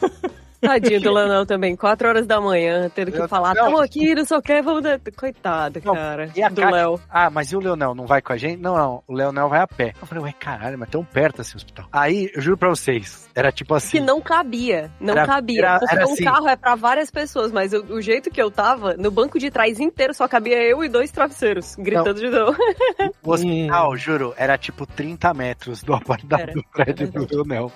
Tadinho 0.62 1.00
do 1.00 1.12
Lanão 1.12 1.44
também, 1.44 1.76
quatro 1.76 2.08
horas 2.08 2.26
da 2.26 2.40
manhã, 2.40 2.88
tendo 2.94 3.10
que 3.12 3.28
falar, 3.28 3.54
tamo 3.54 3.78
aqui, 3.78 4.14
não 4.14 4.24
sei 4.24 4.36
o 4.36 4.42
que, 4.42 4.62
vamos... 4.62 4.82
dar-" 4.82 5.00
Coitado, 5.16 5.80
Não, 5.84 5.94
cara, 5.94 6.30
e 6.34 6.42
a 6.42 6.48
do? 6.48 6.62
Léo. 6.62 7.00
Ah, 7.10 7.28
mas 7.28 7.50
e 7.52 7.56
o 7.56 7.60
Leonel? 7.60 7.94
Não 7.94 8.06
vai 8.06 8.22
com 8.22 8.32
a 8.32 8.36
gente? 8.36 8.60
Não, 8.60 8.76
não. 8.76 9.02
O 9.06 9.12
Leonel 9.12 9.48
vai 9.48 9.60
a 9.60 9.66
pé. 9.66 9.92
Eu 10.00 10.06
falei, 10.06 10.24
ué, 10.24 10.34
caralho, 10.38 10.78
mas 10.78 10.88
tão 10.88 11.04
perto 11.04 11.40
assim 11.40 11.54
o 11.54 11.56
hospital. 11.56 11.86
Aí, 11.92 12.30
eu 12.34 12.40
juro 12.40 12.56
pra 12.56 12.68
vocês, 12.68 13.28
era 13.34 13.50
tipo 13.52 13.74
assim. 13.74 13.98
Que 13.98 14.00
não 14.00 14.20
cabia, 14.20 14.90
não 15.00 15.12
Era- 15.14 15.26
cabia. 15.26 15.58
era- 15.60 15.78
porque 15.78 15.94
era 15.94 16.06
um 16.08 16.12
assim. 16.12 16.24
carro 16.24 16.48
é 16.48 16.56
pra 16.56 16.74
várias 16.74 17.10
pessoas, 17.10 17.50
mas 17.52 17.72
eu- 17.72 17.84
o 17.84 18.00
jeito 18.00 18.30
que 18.30 18.40
eu 18.42 18.50
tava, 18.50 18.94
no 18.94 19.10
banco 19.10 19.38
de 19.38 19.50
trás 19.50 19.78
inteiro 19.80 20.14
só 20.14 20.26
cabia 20.28 20.62
eu 20.62 20.82
e 20.84 20.88
dois 20.88 21.10
travesseiros, 21.10 21.74
gritando 21.76 22.14
de 22.20 22.30
dor. 22.30 22.56
O 23.22 23.30
hospital, 23.32 23.96
juro, 23.96 24.34
era 24.36 24.56
tipo 24.58 24.86
30 24.86 25.32
metros 25.34 25.82
do 25.82 25.94
apartamento 25.94 26.42
Era, 26.42 26.52
do 26.54 26.64
prédio 26.72 27.10
do 27.10 27.26
Leonel. 27.30 27.72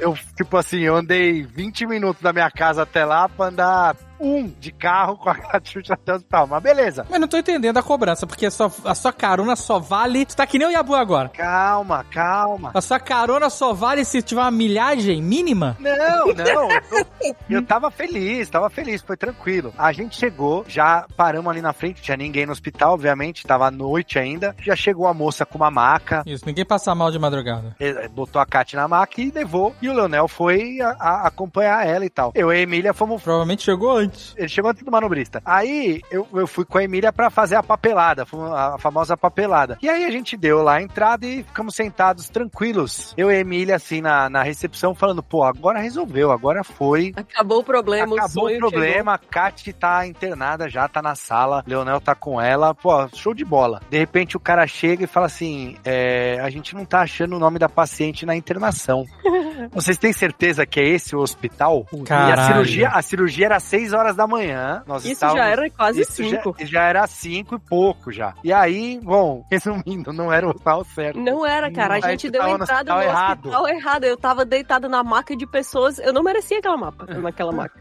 Eu, 0.00 0.14
tipo 0.36 0.56
assim, 0.56 0.80
eu 0.80 0.96
andei 0.96 1.42
20 1.42 1.86
minutos 1.86 2.22
da 2.22 2.32
minha 2.32 2.50
casa 2.50 2.82
até 2.82 3.04
lá 3.04 3.28
pra 3.28 3.46
andar 3.46 3.96
um 4.20 4.46
de 4.60 4.72
carro 4.72 5.16
com 5.16 5.28
a 5.30 5.34
Catiuxa 5.34 5.94
até 5.94 6.12
o 6.12 6.16
hospital. 6.16 6.46
Mas 6.46 6.62
beleza. 6.62 7.06
Mas 7.08 7.20
não 7.20 7.28
tô 7.28 7.36
entendendo 7.36 7.76
a 7.78 7.82
cobrança, 7.82 8.26
porque 8.26 8.46
a 8.46 8.50
sua, 8.50 8.70
a 8.84 8.94
sua 8.94 9.12
carona 9.12 9.56
só 9.56 9.78
vale. 9.78 10.24
Tu 10.26 10.36
tá 10.36 10.46
que 10.46 10.58
nem 10.58 10.68
o 10.68 10.70
Yabu 10.70 10.94
agora. 10.94 11.28
Calma, 11.28 12.04
calma. 12.10 12.70
A 12.74 12.80
sua 12.80 12.98
carona 13.00 13.48
só 13.50 13.72
vale 13.72 14.04
se 14.04 14.20
tiver 14.22 14.40
uma 14.40 14.50
milhagem 14.50 15.22
mínima? 15.22 15.76
Não, 15.78 16.26
não. 16.34 16.70
Eu, 16.70 17.06
eu 17.48 17.62
tava 17.64 17.90
feliz, 17.90 18.48
tava 18.48 18.68
feliz, 18.70 19.02
foi 19.02 19.16
tranquilo. 19.16 19.72
A 19.78 19.92
gente 19.92 20.16
chegou, 20.16 20.64
já 20.68 21.06
paramos 21.16 21.50
ali 21.50 21.60
na 21.60 21.72
frente, 21.72 22.00
tinha 22.02 22.16
ninguém 22.16 22.46
no 22.46 22.52
hospital, 22.52 22.94
obviamente, 22.94 23.46
tava 23.46 23.66
à 23.66 23.70
noite 23.70 24.18
ainda. 24.18 24.54
Já 24.62 24.74
chegou 24.76 25.06
a 25.06 25.14
moça 25.14 25.44
com 25.46 25.56
uma 25.58 25.70
maca, 25.70 26.22
Isso, 26.26 26.44
ninguém 26.46 26.64
passa 26.64 26.94
mal 26.94 27.10
de 27.10 27.18
madrugada. 27.18 27.74
eh, 27.80 28.08
botou 28.08 28.40
a 28.40 28.46
Kate 28.46 28.76
na 28.76 28.88
maca 28.88 29.20
e 29.20 29.30
levou. 29.30 29.74
E 29.82 29.88
o 29.88 29.92
Leonel 29.92 30.28
foi 30.28 30.80
a- 30.80 30.96
a- 30.98 31.26
acompanhar 31.26 31.86
ela 31.86 32.04
e 32.04 32.10
tal. 32.10 32.32
Eu 32.34 32.52
e 32.52 32.56
a 32.56 32.60
Emília 32.60 32.92
fomos 32.94 33.22
Provavelmente 33.22 33.62
chegou 33.64 33.90
antes. 33.96 34.07
Ele 34.36 34.48
chegou 34.48 34.70
antes 34.70 34.82
do 34.82 34.90
manobrista. 34.90 35.42
Aí 35.44 36.00
eu, 36.10 36.26
eu 36.32 36.46
fui 36.46 36.64
com 36.64 36.78
a 36.78 36.84
Emília 36.84 37.12
pra 37.12 37.30
fazer 37.30 37.56
a 37.56 37.62
papelada, 37.62 38.26
a 38.54 38.78
famosa 38.78 39.16
papelada. 39.16 39.78
E 39.82 39.88
aí 39.88 40.04
a 40.04 40.10
gente 40.10 40.36
deu 40.36 40.62
lá 40.62 40.76
a 40.76 40.82
entrada 40.82 41.26
e 41.26 41.42
ficamos 41.42 41.74
sentados 41.74 42.28
tranquilos. 42.28 43.14
Eu 43.16 43.30
e 43.30 43.36
a 43.36 43.40
Emília, 43.40 43.76
assim, 43.76 44.00
na, 44.00 44.28
na 44.28 44.42
recepção, 44.42 44.94
falando, 44.94 45.22
pô, 45.22 45.42
agora 45.44 45.78
resolveu, 45.78 46.30
agora 46.30 46.64
foi. 46.64 47.12
Acabou 47.16 47.60
o 47.60 47.64
problema, 47.64 48.12
o 48.12 48.14
Acabou 48.14 48.44
sonho 48.44 48.56
o 48.56 48.58
problema, 48.58 49.14
a 49.14 49.18
Kat 49.18 49.72
tá 49.72 50.06
internada 50.06 50.68
já, 50.68 50.88
tá 50.88 51.02
na 51.02 51.14
sala, 51.14 51.64
Leonel 51.66 52.00
tá 52.00 52.14
com 52.14 52.40
ela, 52.40 52.74
pô, 52.74 53.08
show 53.14 53.34
de 53.34 53.44
bola. 53.44 53.80
De 53.90 53.98
repente 53.98 54.36
o 54.36 54.40
cara 54.40 54.66
chega 54.66 55.04
e 55.04 55.06
fala 55.06 55.26
assim: 55.26 55.76
é, 55.84 56.38
a 56.40 56.50
gente 56.50 56.74
não 56.74 56.84
tá 56.84 57.00
achando 57.00 57.36
o 57.36 57.38
nome 57.38 57.58
da 57.58 57.68
paciente 57.68 58.26
na 58.26 58.36
internação. 58.36 59.04
Vocês 59.72 59.98
têm 59.98 60.12
certeza 60.12 60.64
que 60.66 60.80
é 60.80 60.88
esse 60.88 61.14
o 61.16 61.20
hospital? 61.20 61.86
E 61.92 62.00
a 62.00 62.04
Caralho. 62.04 62.46
cirurgia, 62.46 62.88
a 62.88 63.02
cirurgia 63.02 63.46
era 63.46 63.60
6 63.60 63.92
horas 63.92 64.16
da 64.16 64.26
manhã. 64.26 64.82
Nós 64.86 65.04
Isso 65.04 65.12
estávamos- 65.14 65.40
já 65.42 65.48
era 65.48 65.70
quase 65.70 66.00
Isso 66.02 66.22
já, 66.24 66.30
cinco. 66.42 66.56
já 66.60 66.82
era 66.84 67.06
5 67.06 67.54
e 67.56 67.58
pouco 67.58 68.12
já. 68.12 68.34
E 68.44 68.52
aí, 68.52 69.00
bom, 69.02 69.44
resumindo, 69.50 70.12
não 70.12 70.32
era 70.32 70.46
o 70.46 70.50
hospital 70.50 70.84
certo. 70.84 71.18
Não 71.18 71.44
era, 71.46 71.70
cara. 71.70 71.94
A 71.96 72.00
gente 72.10 72.30
deu 72.30 72.40
tava 72.42 72.56
no 72.58 72.64
entrada 72.64 72.92
no 72.92 72.98
hospital 73.00 73.24
hospital, 73.28 73.68
errado. 73.68 73.76
errado. 73.78 74.04
Eu 74.04 74.16
tava 74.16 74.44
deitada 74.44 74.88
na 74.88 75.02
maca 75.02 75.36
de 75.36 75.46
pessoas. 75.46 75.98
Eu 75.98 76.12
não 76.12 76.22
merecia 76.22 76.58
aquela 76.58 76.76
mapa, 76.76 77.06
naquela 77.20 77.52
maca. 77.52 77.80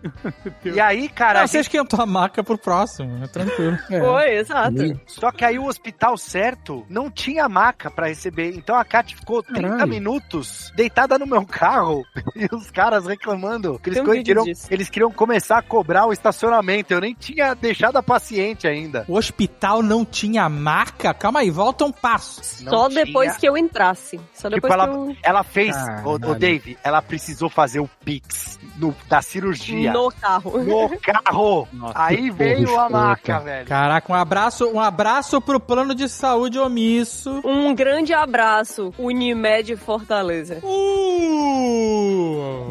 E 0.65 0.79
aí, 0.79 1.07
cara, 1.09 1.39
Não, 1.39 1.43
a 1.43 1.47
você 1.47 1.57
gente- 1.57 1.65
esquentou 1.67 2.01
a 2.01 2.05
maca 2.05 2.43
pro 2.43 2.57
próximo, 2.57 3.23
é 3.23 3.27
tranquilo. 3.27 3.77
Foi, 3.87 4.35
exato. 4.37 4.99
só 5.07 5.31
que 5.31 5.43
aí 5.45 5.57
o 5.59 5.65
hospital 5.65 6.17
certo 6.17 6.85
não 6.89 7.09
tinha 7.09 7.47
maca 7.49 7.89
pra 7.91 8.07
receber. 8.07 8.55
Então 8.55 8.75
a 8.75 8.83
Kat 8.85 9.15
ficou 9.15 9.41
30 9.43 9.69
Caralho. 9.69 9.87
minutos 9.87 10.71
deitada 10.75 11.17
no 11.19 11.25
meu 11.25 11.45
carro 11.45 11.66
e 12.35 12.47
os 12.53 12.69
caras 12.71 13.05
reclamando 13.05 13.79
que 13.79 13.89
eles, 13.89 13.99
um 14.01 14.05
queriam, 14.05 14.45
eles 14.69 14.89
queriam 14.89 15.11
começar 15.11 15.57
a 15.57 15.61
cobrar 15.61 16.05
o 16.05 16.13
estacionamento. 16.13 16.93
Eu 16.93 17.01
nem 17.01 17.13
tinha 17.13 17.53
deixado 17.53 17.97
a 17.97 18.03
paciente 18.03 18.67
ainda. 18.67 19.05
O 19.07 19.15
hospital 19.15 19.81
não 19.83 20.03
tinha 20.05 20.47
maca? 20.49 21.13
Calma 21.13 21.39
aí, 21.39 21.49
volta 21.49 21.85
um 21.85 21.91
passo. 21.91 22.63
Não 22.63 22.71
Só 22.71 22.89
tinha. 22.89 23.05
depois 23.05 23.37
que 23.37 23.47
eu 23.47 23.57
entrasse. 23.57 24.19
Só 24.33 24.49
Tipo, 24.49 24.61
depois 24.67 24.73
ela, 24.73 24.87
que 24.87 24.93
eu... 24.95 25.15
ela 25.23 25.43
fez, 25.43 25.75
o, 25.75 26.15
o 26.15 26.19
Caralho. 26.19 26.39
Dave, 26.39 26.77
ela 26.83 27.01
precisou 27.01 27.49
fazer 27.49 27.79
o 27.79 27.89
Pix 28.03 28.59
no- 28.77 28.95
da 29.09 29.21
cirurgia. 29.21 29.91
No 29.91 30.11
carro. 30.11 30.57
No 30.63 30.89
carro. 30.99 31.67
Nossa, 31.73 31.93
Aí 31.95 32.29
veio 32.29 32.79
a 32.79 32.89
maca, 32.89 33.39
velho. 33.39 33.67
Caraca, 33.67 34.11
um 34.11 34.15
abraço, 34.15 34.67
um 34.69 34.79
abraço 34.79 35.41
pro 35.41 35.59
plano 35.59 35.93
de 35.93 36.07
saúde 36.07 36.57
omisso. 36.59 37.41
Um 37.43 37.73
grande 37.75 38.13
abraço, 38.13 38.93
Unimed 38.97 39.75
Fortaleza. 39.77 40.59
Uh! 40.63 41.56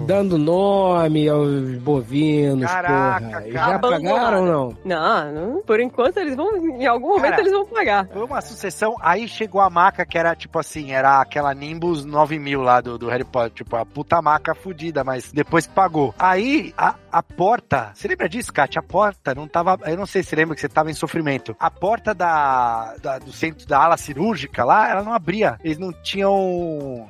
Dando 0.06 0.38
nome 0.38 1.28
aos 1.28 1.76
bovinos, 1.78 2.70
Caraca, 2.70 3.26
porra. 3.26 3.42
Cara. 3.42 3.72
Já 3.72 3.78
pagaram 3.78 4.40
ou 4.40 4.46
não? 4.46 4.76
Não, 4.84 5.32
não, 5.32 5.62
por 5.62 5.80
enquanto 5.80 6.18
eles 6.18 6.36
vão. 6.36 6.56
Em 6.56 6.86
algum 6.86 7.08
momento 7.08 7.30
Cara, 7.30 7.40
eles 7.42 7.52
vão 7.52 7.66
pagar. 7.66 8.06
Foi 8.08 8.24
uma 8.24 8.40
sucessão. 8.40 8.96
Aí 9.00 9.26
chegou 9.28 9.60
a 9.60 9.68
maca 9.68 10.06
que 10.06 10.16
era 10.16 10.34
tipo 10.34 10.58
assim, 10.58 10.92
era 10.92 11.20
aquela 11.20 11.52
Nimbus 11.54 12.04
9000 12.04 12.62
lá 12.62 12.80
do, 12.80 12.96
do 12.96 13.08
Harry 13.08 13.24
Potter. 13.24 13.50
Tipo, 13.50 13.76
a 13.76 13.84
puta 13.84 14.22
maca 14.22 14.54
fudida, 14.54 15.02
mas 15.02 15.32
depois 15.32 15.66
que 15.66 15.74
pagou. 15.74 16.14
Aí 16.18 16.72
a, 16.78 16.94
a 17.18 17.22
porta. 17.22 17.92
Você 17.94 18.08
lembra 18.08 18.28
disso, 18.28 18.52
Kátia? 18.52 18.80
A 18.80 18.82
porta 18.82 19.34
não 19.34 19.46
tava. 19.48 19.78
Eu 19.86 19.96
não 19.96 20.06
sei 20.06 20.22
se 20.22 20.30
você 20.30 20.36
lembra 20.36 20.54
que 20.54 20.60
você 20.60 20.68
tava 20.68 20.90
em 20.90 20.94
sofrimento. 20.94 21.56
A 21.58 21.70
porta 21.70 22.14
da, 22.14 22.94
da- 23.02 23.18
do 23.18 23.32
centro 23.32 23.66
da 23.66 23.78
ala 23.82 23.96
cirúrgica 23.96 24.64
lá, 24.64 24.90
ela 24.90 25.02
não 25.02 25.12
abria. 25.12 25.58
Eles 25.64 25.78
não 25.78 25.92
tinham 25.92 26.32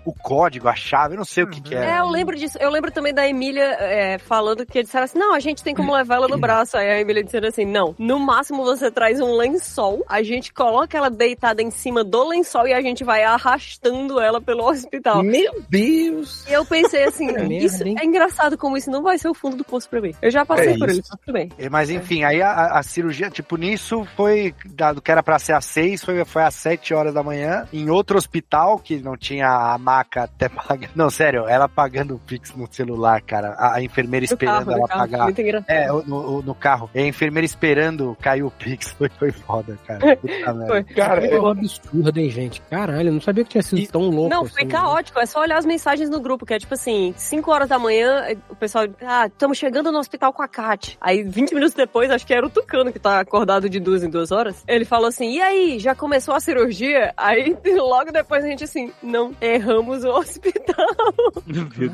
o 0.04 0.12
código, 0.22 0.68
a 0.68 0.74
chave, 0.74 1.14
eu 1.14 1.18
não 1.18 1.24
sei 1.24 1.44
o 1.44 1.48
que, 1.48 1.60
que 1.60 1.74
É, 1.74 1.78
era. 1.78 1.98
eu 1.98 2.08
lembro 2.08 2.36
disso. 2.36 2.56
Eu 2.60 2.70
lembro 2.70 2.90
também 2.90 3.12
da 3.12 3.26
Emília 3.26 3.64
é, 3.80 4.18
falando 4.18 4.64
que 4.66 4.78
eles 4.78 4.88
disseram 4.88 5.04
assim: 5.04 5.18
não, 5.18 5.34
a 5.34 5.40
gente 5.40 5.62
tem 5.62 5.74
como 5.74 5.92
levar 5.94 6.16
ela 6.16 6.28
no 6.28 6.38
braço. 6.38 6.76
Aí 6.76 6.88
a 6.88 7.00
Emília 7.00 7.22
dizendo 7.24 7.46
assim: 7.46 7.64
não, 7.64 7.94
no 7.98 8.18
máximo 8.18 8.64
você 8.64 8.90
traz 8.90 9.20
um 9.20 9.36
lençol, 9.36 10.04
a 10.08 10.22
gente 10.22 10.52
coloca 10.52 10.96
ela 10.96 11.10
deitada 11.10 11.62
em 11.62 11.70
cima 11.70 12.04
do 12.04 12.28
lençol 12.28 12.66
e 12.66 12.72
a 12.72 12.80
gente 12.80 13.02
vai 13.04 13.24
arrastando 13.24 14.20
ela 14.20 14.40
pelo 14.40 14.64
hospital. 14.68 15.22
Meu 15.22 15.62
Deus! 15.68 16.46
E 16.48 16.52
eu 16.52 16.64
pensei 16.64 17.04
assim, 17.04 17.26
Merda, 17.32 17.52
isso 17.54 17.82
é 17.82 18.04
engraçado 18.04 18.56
como 18.58 18.76
isso 18.76 18.90
não 18.90 19.02
vai 19.02 19.18
ser 19.18 19.28
o 19.28 19.34
fundo 19.34 19.56
do 19.56 19.64
poço 19.64 19.88
pra 20.00 20.08
mim. 20.08 20.14
Eu 20.22 20.30
já 20.30 20.44
passei 20.44 20.74
É 20.74 20.78
por 20.78 20.88
isso. 20.88 21.00
isso, 21.00 21.08
mas 21.12 21.20
tudo 21.20 21.32
bem. 21.32 21.50
É, 21.58 21.68
Mas 21.68 21.90
enfim, 21.90 22.24
aí 22.24 22.40
a, 22.42 22.78
a- 22.78 22.82
cirurgia, 22.82 23.30
tipo, 23.30 23.56
nisso 23.56 24.06
foi 24.16 24.54
dado 24.64 25.00
que 25.02 25.10
era 25.10 25.22
pra 25.22 25.38
ser 25.38 25.52
às 25.52 25.64
seis, 25.64 26.04
foi, 26.04 26.24
foi 26.24 26.42
às 26.42 26.54
sete 26.54 26.94
horas 26.94 27.12
da 27.14 27.22
manhã, 27.22 27.66
em 27.72 27.90
outro 27.90 28.16
hospital 28.18 28.78
que 28.78 28.96
não 28.98 29.16
tinha 29.16 29.48
a 29.48 29.76
maca 29.78 30.24
até 30.24 30.48
pagar. 30.50 30.90
Não, 30.94 31.10
sério, 31.10 31.46
ela 31.48 31.68
pagando 31.68 32.14
o 32.14 32.18
Pix 32.18 32.54
no 32.54 32.66
celular, 32.70 33.20
cara. 33.22 33.50
A, 33.58 33.76
a 33.76 33.82
enfermeira 33.82 34.22
No 34.24 34.32
esperando 34.32 34.66
carro, 34.66 34.72
ela 34.78 34.88
carro. 34.88 35.00
pagar. 35.00 35.24
Muito 35.24 35.40
engraçado. 35.40 35.70
É, 35.70 35.92
o- 35.92 36.02
no, 36.06 36.38
o- 36.38 36.42
no 36.42 36.54
carro. 36.54 36.90
E 36.94 36.98
a 37.00 37.06
enfermeira 37.06 37.44
esperando 37.44 38.16
cair 38.20 38.42
o 38.42 38.50
Pix. 38.50 38.92
Foi, 38.96 39.08
foi 39.10 39.30
foda, 39.32 39.78
cara. 39.86 40.16
Puta. 40.16 40.66
Foi. 40.66 40.84
Cara, 40.84 41.26
É 41.26 41.38
um 41.40 41.46
absurdo, 41.48 42.18
hein, 42.18 42.30
gente? 42.30 42.60
Caralho, 42.70 43.08
eu 43.08 43.12
não 43.12 43.20
sabia 43.20 43.44
que 43.44 43.50
tinha 43.50 43.62
sido 43.62 43.86
tão 43.90 44.02
louco. 44.08 44.30
Não, 44.30 44.42
assim, 44.42 44.52
foi 44.54 44.64
né? 44.64 44.70
caótico. 44.70 45.18
É 45.20 45.26
só 45.26 45.40
olhar 45.40 45.58
as 45.58 45.66
mensagens 45.66 46.08
no 46.08 46.20
grupo, 46.20 46.46
que 46.46 46.54
é 46.54 46.58
tipo 46.58 46.72
assim, 46.74 47.12
5 47.16 47.50
horas 47.50 47.68
da 47.68 47.78
manhã, 47.78 48.24
o 48.48 48.56
pessoal, 48.56 48.86
ah, 49.06 49.26
estamos 49.26 49.58
chegando 49.58 49.85
no 49.92 49.98
hospital 49.98 50.32
com 50.32 50.42
a 50.42 50.48
Kat. 50.48 50.96
Aí, 51.00 51.22
20 51.22 51.54
minutos 51.54 51.74
depois, 51.74 52.10
acho 52.10 52.26
que 52.26 52.34
era 52.34 52.46
o 52.46 52.50
Tucano 52.50 52.92
que 52.92 52.98
tá 52.98 53.20
acordado 53.20 53.68
de 53.68 53.78
duas 53.80 54.02
em 54.02 54.10
duas 54.10 54.30
horas. 54.30 54.62
Ele 54.66 54.84
falou 54.84 55.08
assim: 55.08 55.32
e 55.32 55.40
aí, 55.40 55.78
já 55.78 55.94
começou 55.94 56.34
a 56.34 56.40
cirurgia? 56.40 57.12
Aí, 57.16 57.56
logo 57.76 58.12
depois 58.12 58.44
a 58.44 58.48
gente 58.48 58.64
assim, 58.64 58.92
não, 59.02 59.32
erramos 59.40 60.04
o 60.04 60.10
hospital. 60.10 60.86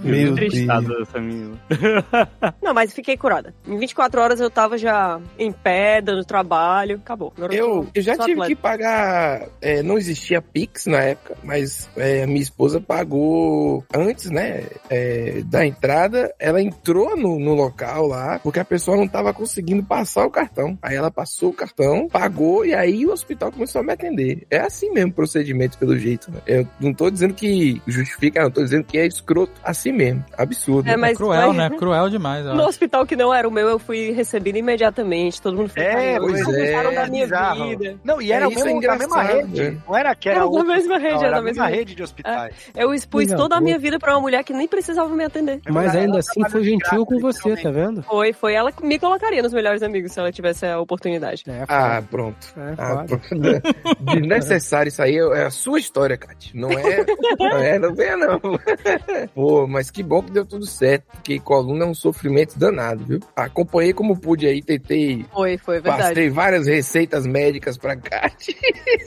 Meu 0.02 0.34
Tristado 0.34 1.02
essa 1.02 1.20
menina. 1.20 1.58
Não, 2.62 2.74
mas 2.74 2.92
fiquei 2.92 3.16
curada. 3.16 3.54
Em 3.66 3.76
24 3.78 4.20
horas 4.20 4.40
eu 4.40 4.50
tava 4.50 4.76
já 4.78 5.20
em 5.38 5.52
pé, 5.52 6.00
dando 6.00 6.24
trabalho, 6.24 6.96
acabou. 6.96 7.32
Agora 7.36 7.54
Eu, 7.54 7.86
eu 7.94 8.02
já 8.02 8.16
tive 8.16 8.32
atleta. 8.32 8.46
que 8.48 8.56
pagar. 8.56 9.48
é, 9.60 9.82
não 9.82 9.98
existia 9.98 10.40
Pix 10.40 10.86
na 10.86 10.98
época, 11.02 11.36
mas 11.42 11.88
é, 11.96 12.26
minha 12.26 12.40
esposa 12.42 12.80
pagou 12.80 13.84
antes, 13.94 14.30
né? 14.30 14.62
é, 14.88 15.42
da 15.44 15.64
entrada. 15.66 16.34
Ela 16.38 16.60
entrou 16.60 17.16
no, 17.16 17.38
no 17.38 17.54
local 17.54 17.71
lá, 17.80 18.38
porque 18.42 18.60
a 18.60 18.64
pessoa 18.64 18.96
não 18.96 19.08
tava 19.08 19.32
conseguindo 19.32 19.82
passar 19.82 20.24
o 20.26 20.30
cartão. 20.30 20.78
Aí 20.82 20.96
ela 20.96 21.10
passou 21.10 21.50
o 21.50 21.52
cartão, 21.52 22.08
pagou, 22.08 22.64
e 22.64 22.74
aí 22.74 23.04
o 23.06 23.12
hospital 23.12 23.50
começou 23.52 23.80
a 23.80 23.84
me 23.84 23.92
atender. 23.92 24.46
É 24.50 24.58
assim 24.58 24.90
mesmo 24.92 25.10
o 25.10 25.14
procedimento, 25.14 25.78
pelo 25.78 25.96
jeito. 25.98 26.30
Né? 26.30 26.38
Eu 26.46 26.66
não 26.80 26.92
tô 26.94 27.10
dizendo 27.10 27.34
que 27.34 27.80
justifica, 27.86 28.42
não, 28.42 28.50
tô 28.50 28.62
dizendo 28.62 28.84
que 28.84 28.98
é 28.98 29.06
escroto 29.06 29.52
assim 29.62 29.92
mesmo. 29.92 30.24
Absurdo. 30.36 30.88
É, 30.88 30.96
mas- 30.96 31.16
Cruel, 31.16 31.52
mas- 31.52 31.70
né? 31.70 31.76
Cruel 31.78 32.08
demais. 32.08 32.44
No 32.46 32.64
hospital 32.64 33.06
que 33.06 33.16
não 33.16 33.32
era 33.32 33.46
o 33.48 33.50
meu, 33.50 33.68
eu 33.68 33.78
fui 33.78 34.10
recebida 34.12 34.58
imediatamente. 34.58 35.40
Todo 35.40 35.56
mundo 35.56 35.68
ficou 35.68 35.82
É, 35.84 36.18
pois 36.18 36.48
é, 36.48 36.82
da 36.94 37.06
minha 37.08 37.24
bizarro. 37.24 37.68
vida. 37.68 37.96
Não, 38.04 38.20
e 38.20 38.32
era 38.32 38.44
É, 38.44 38.48
o 38.48 38.50
isso 38.50 38.60
é 38.60 38.64
mesmo, 38.64 38.80
da 38.80 38.96
mesma 38.96 39.22
rede. 39.22 39.62
né? 39.62 39.76
Não 39.86 39.96
era 39.96 40.14
que 40.14 40.28
era 40.28 40.40
Era 40.40 40.50
da 40.50 40.64
mesma 40.64 40.98
rede, 40.98 41.14
era 41.14 41.26
era 41.26 41.36
a 41.36 41.40
da 41.40 41.42
mesma 41.42 41.66
rede 41.66 41.94
de 41.94 42.02
hospitais. 42.02 42.54
Eu 42.74 42.92
expus 42.94 43.22
Coisa 43.22 43.36
toda 43.36 43.56
a 43.56 43.60
minha 43.60 43.78
vida 43.78 43.98
pra 43.98 44.14
uma 44.14 44.20
mulher 44.20 44.42
que 44.44 44.52
nem 44.52 44.66
precisava 44.66 45.08
me 45.14 45.24
atender. 45.24 45.60
Mas 45.70 45.94
ainda 45.94 46.18
assim 46.18 46.42
foi 46.50 46.64
gentil 46.64 47.04
com 47.06 47.18
você. 47.18 47.54
Tá 47.62 47.70
vendo? 47.70 48.02
Foi, 48.02 48.32
foi 48.32 48.54
ela 48.54 48.70
que 48.72 48.84
me 48.84 48.98
colocaria 48.98 49.42
nos 49.42 49.52
melhores 49.52 49.82
amigos 49.82 50.12
se 50.12 50.18
ela 50.20 50.30
tivesse 50.32 50.66
a 50.66 50.78
oportunidade. 50.80 51.44
É, 51.46 51.64
Ah, 51.68 52.02
pronto. 52.10 52.46
É, 52.56 52.74
Ah, 52.78 53.04
pronto. 53.06 53.28
Desnecessário 54.14 54.88
isso 54.88 55.02
aí, 55.02 55.16
é 55.16 55.44
a 55.44 55.50
sua 55.50 55.78
história, 55.78 56.16
Kátia. 56.16 56.52
Não 56.54 56.70
é, 56.70 57.04
não 57.38 57.56
é, 57.58 57.78
não 57.78 57.94
venha 57.94 58.16
não. 58.16 58.40
Pô, 59.34 59.66
mas 59.66 59.90
que 59.90 60.02
bom 60.02 60.22
que 60.22 60.30
deu 60.30 60.44
tudo 60.44 60.66
certo, 60.66 61.04
porque 61.12 61.38
coluna 61.38 61.84
é 61.84 61.88
um 61.88 61.94
sofrimento 61.94 62.58
danado, 62.58 63.04
viu? 63.04 63.20
Acompanhei 63.36 63.92
como 63.92 64.18
pude 64.18 64.46
aí, 64.46 64.62
tentei, 64.62 65.24
Foi, 65.32 65.56
foi 65.58 65.80
verdade. 65.80 66.02
passei 66.08 66.30
várias 66.30 66.66
receitas 66.66 67.26
médicas 67.26 67.76
pra 67.78 67.96
Kátia. 67.96 68.54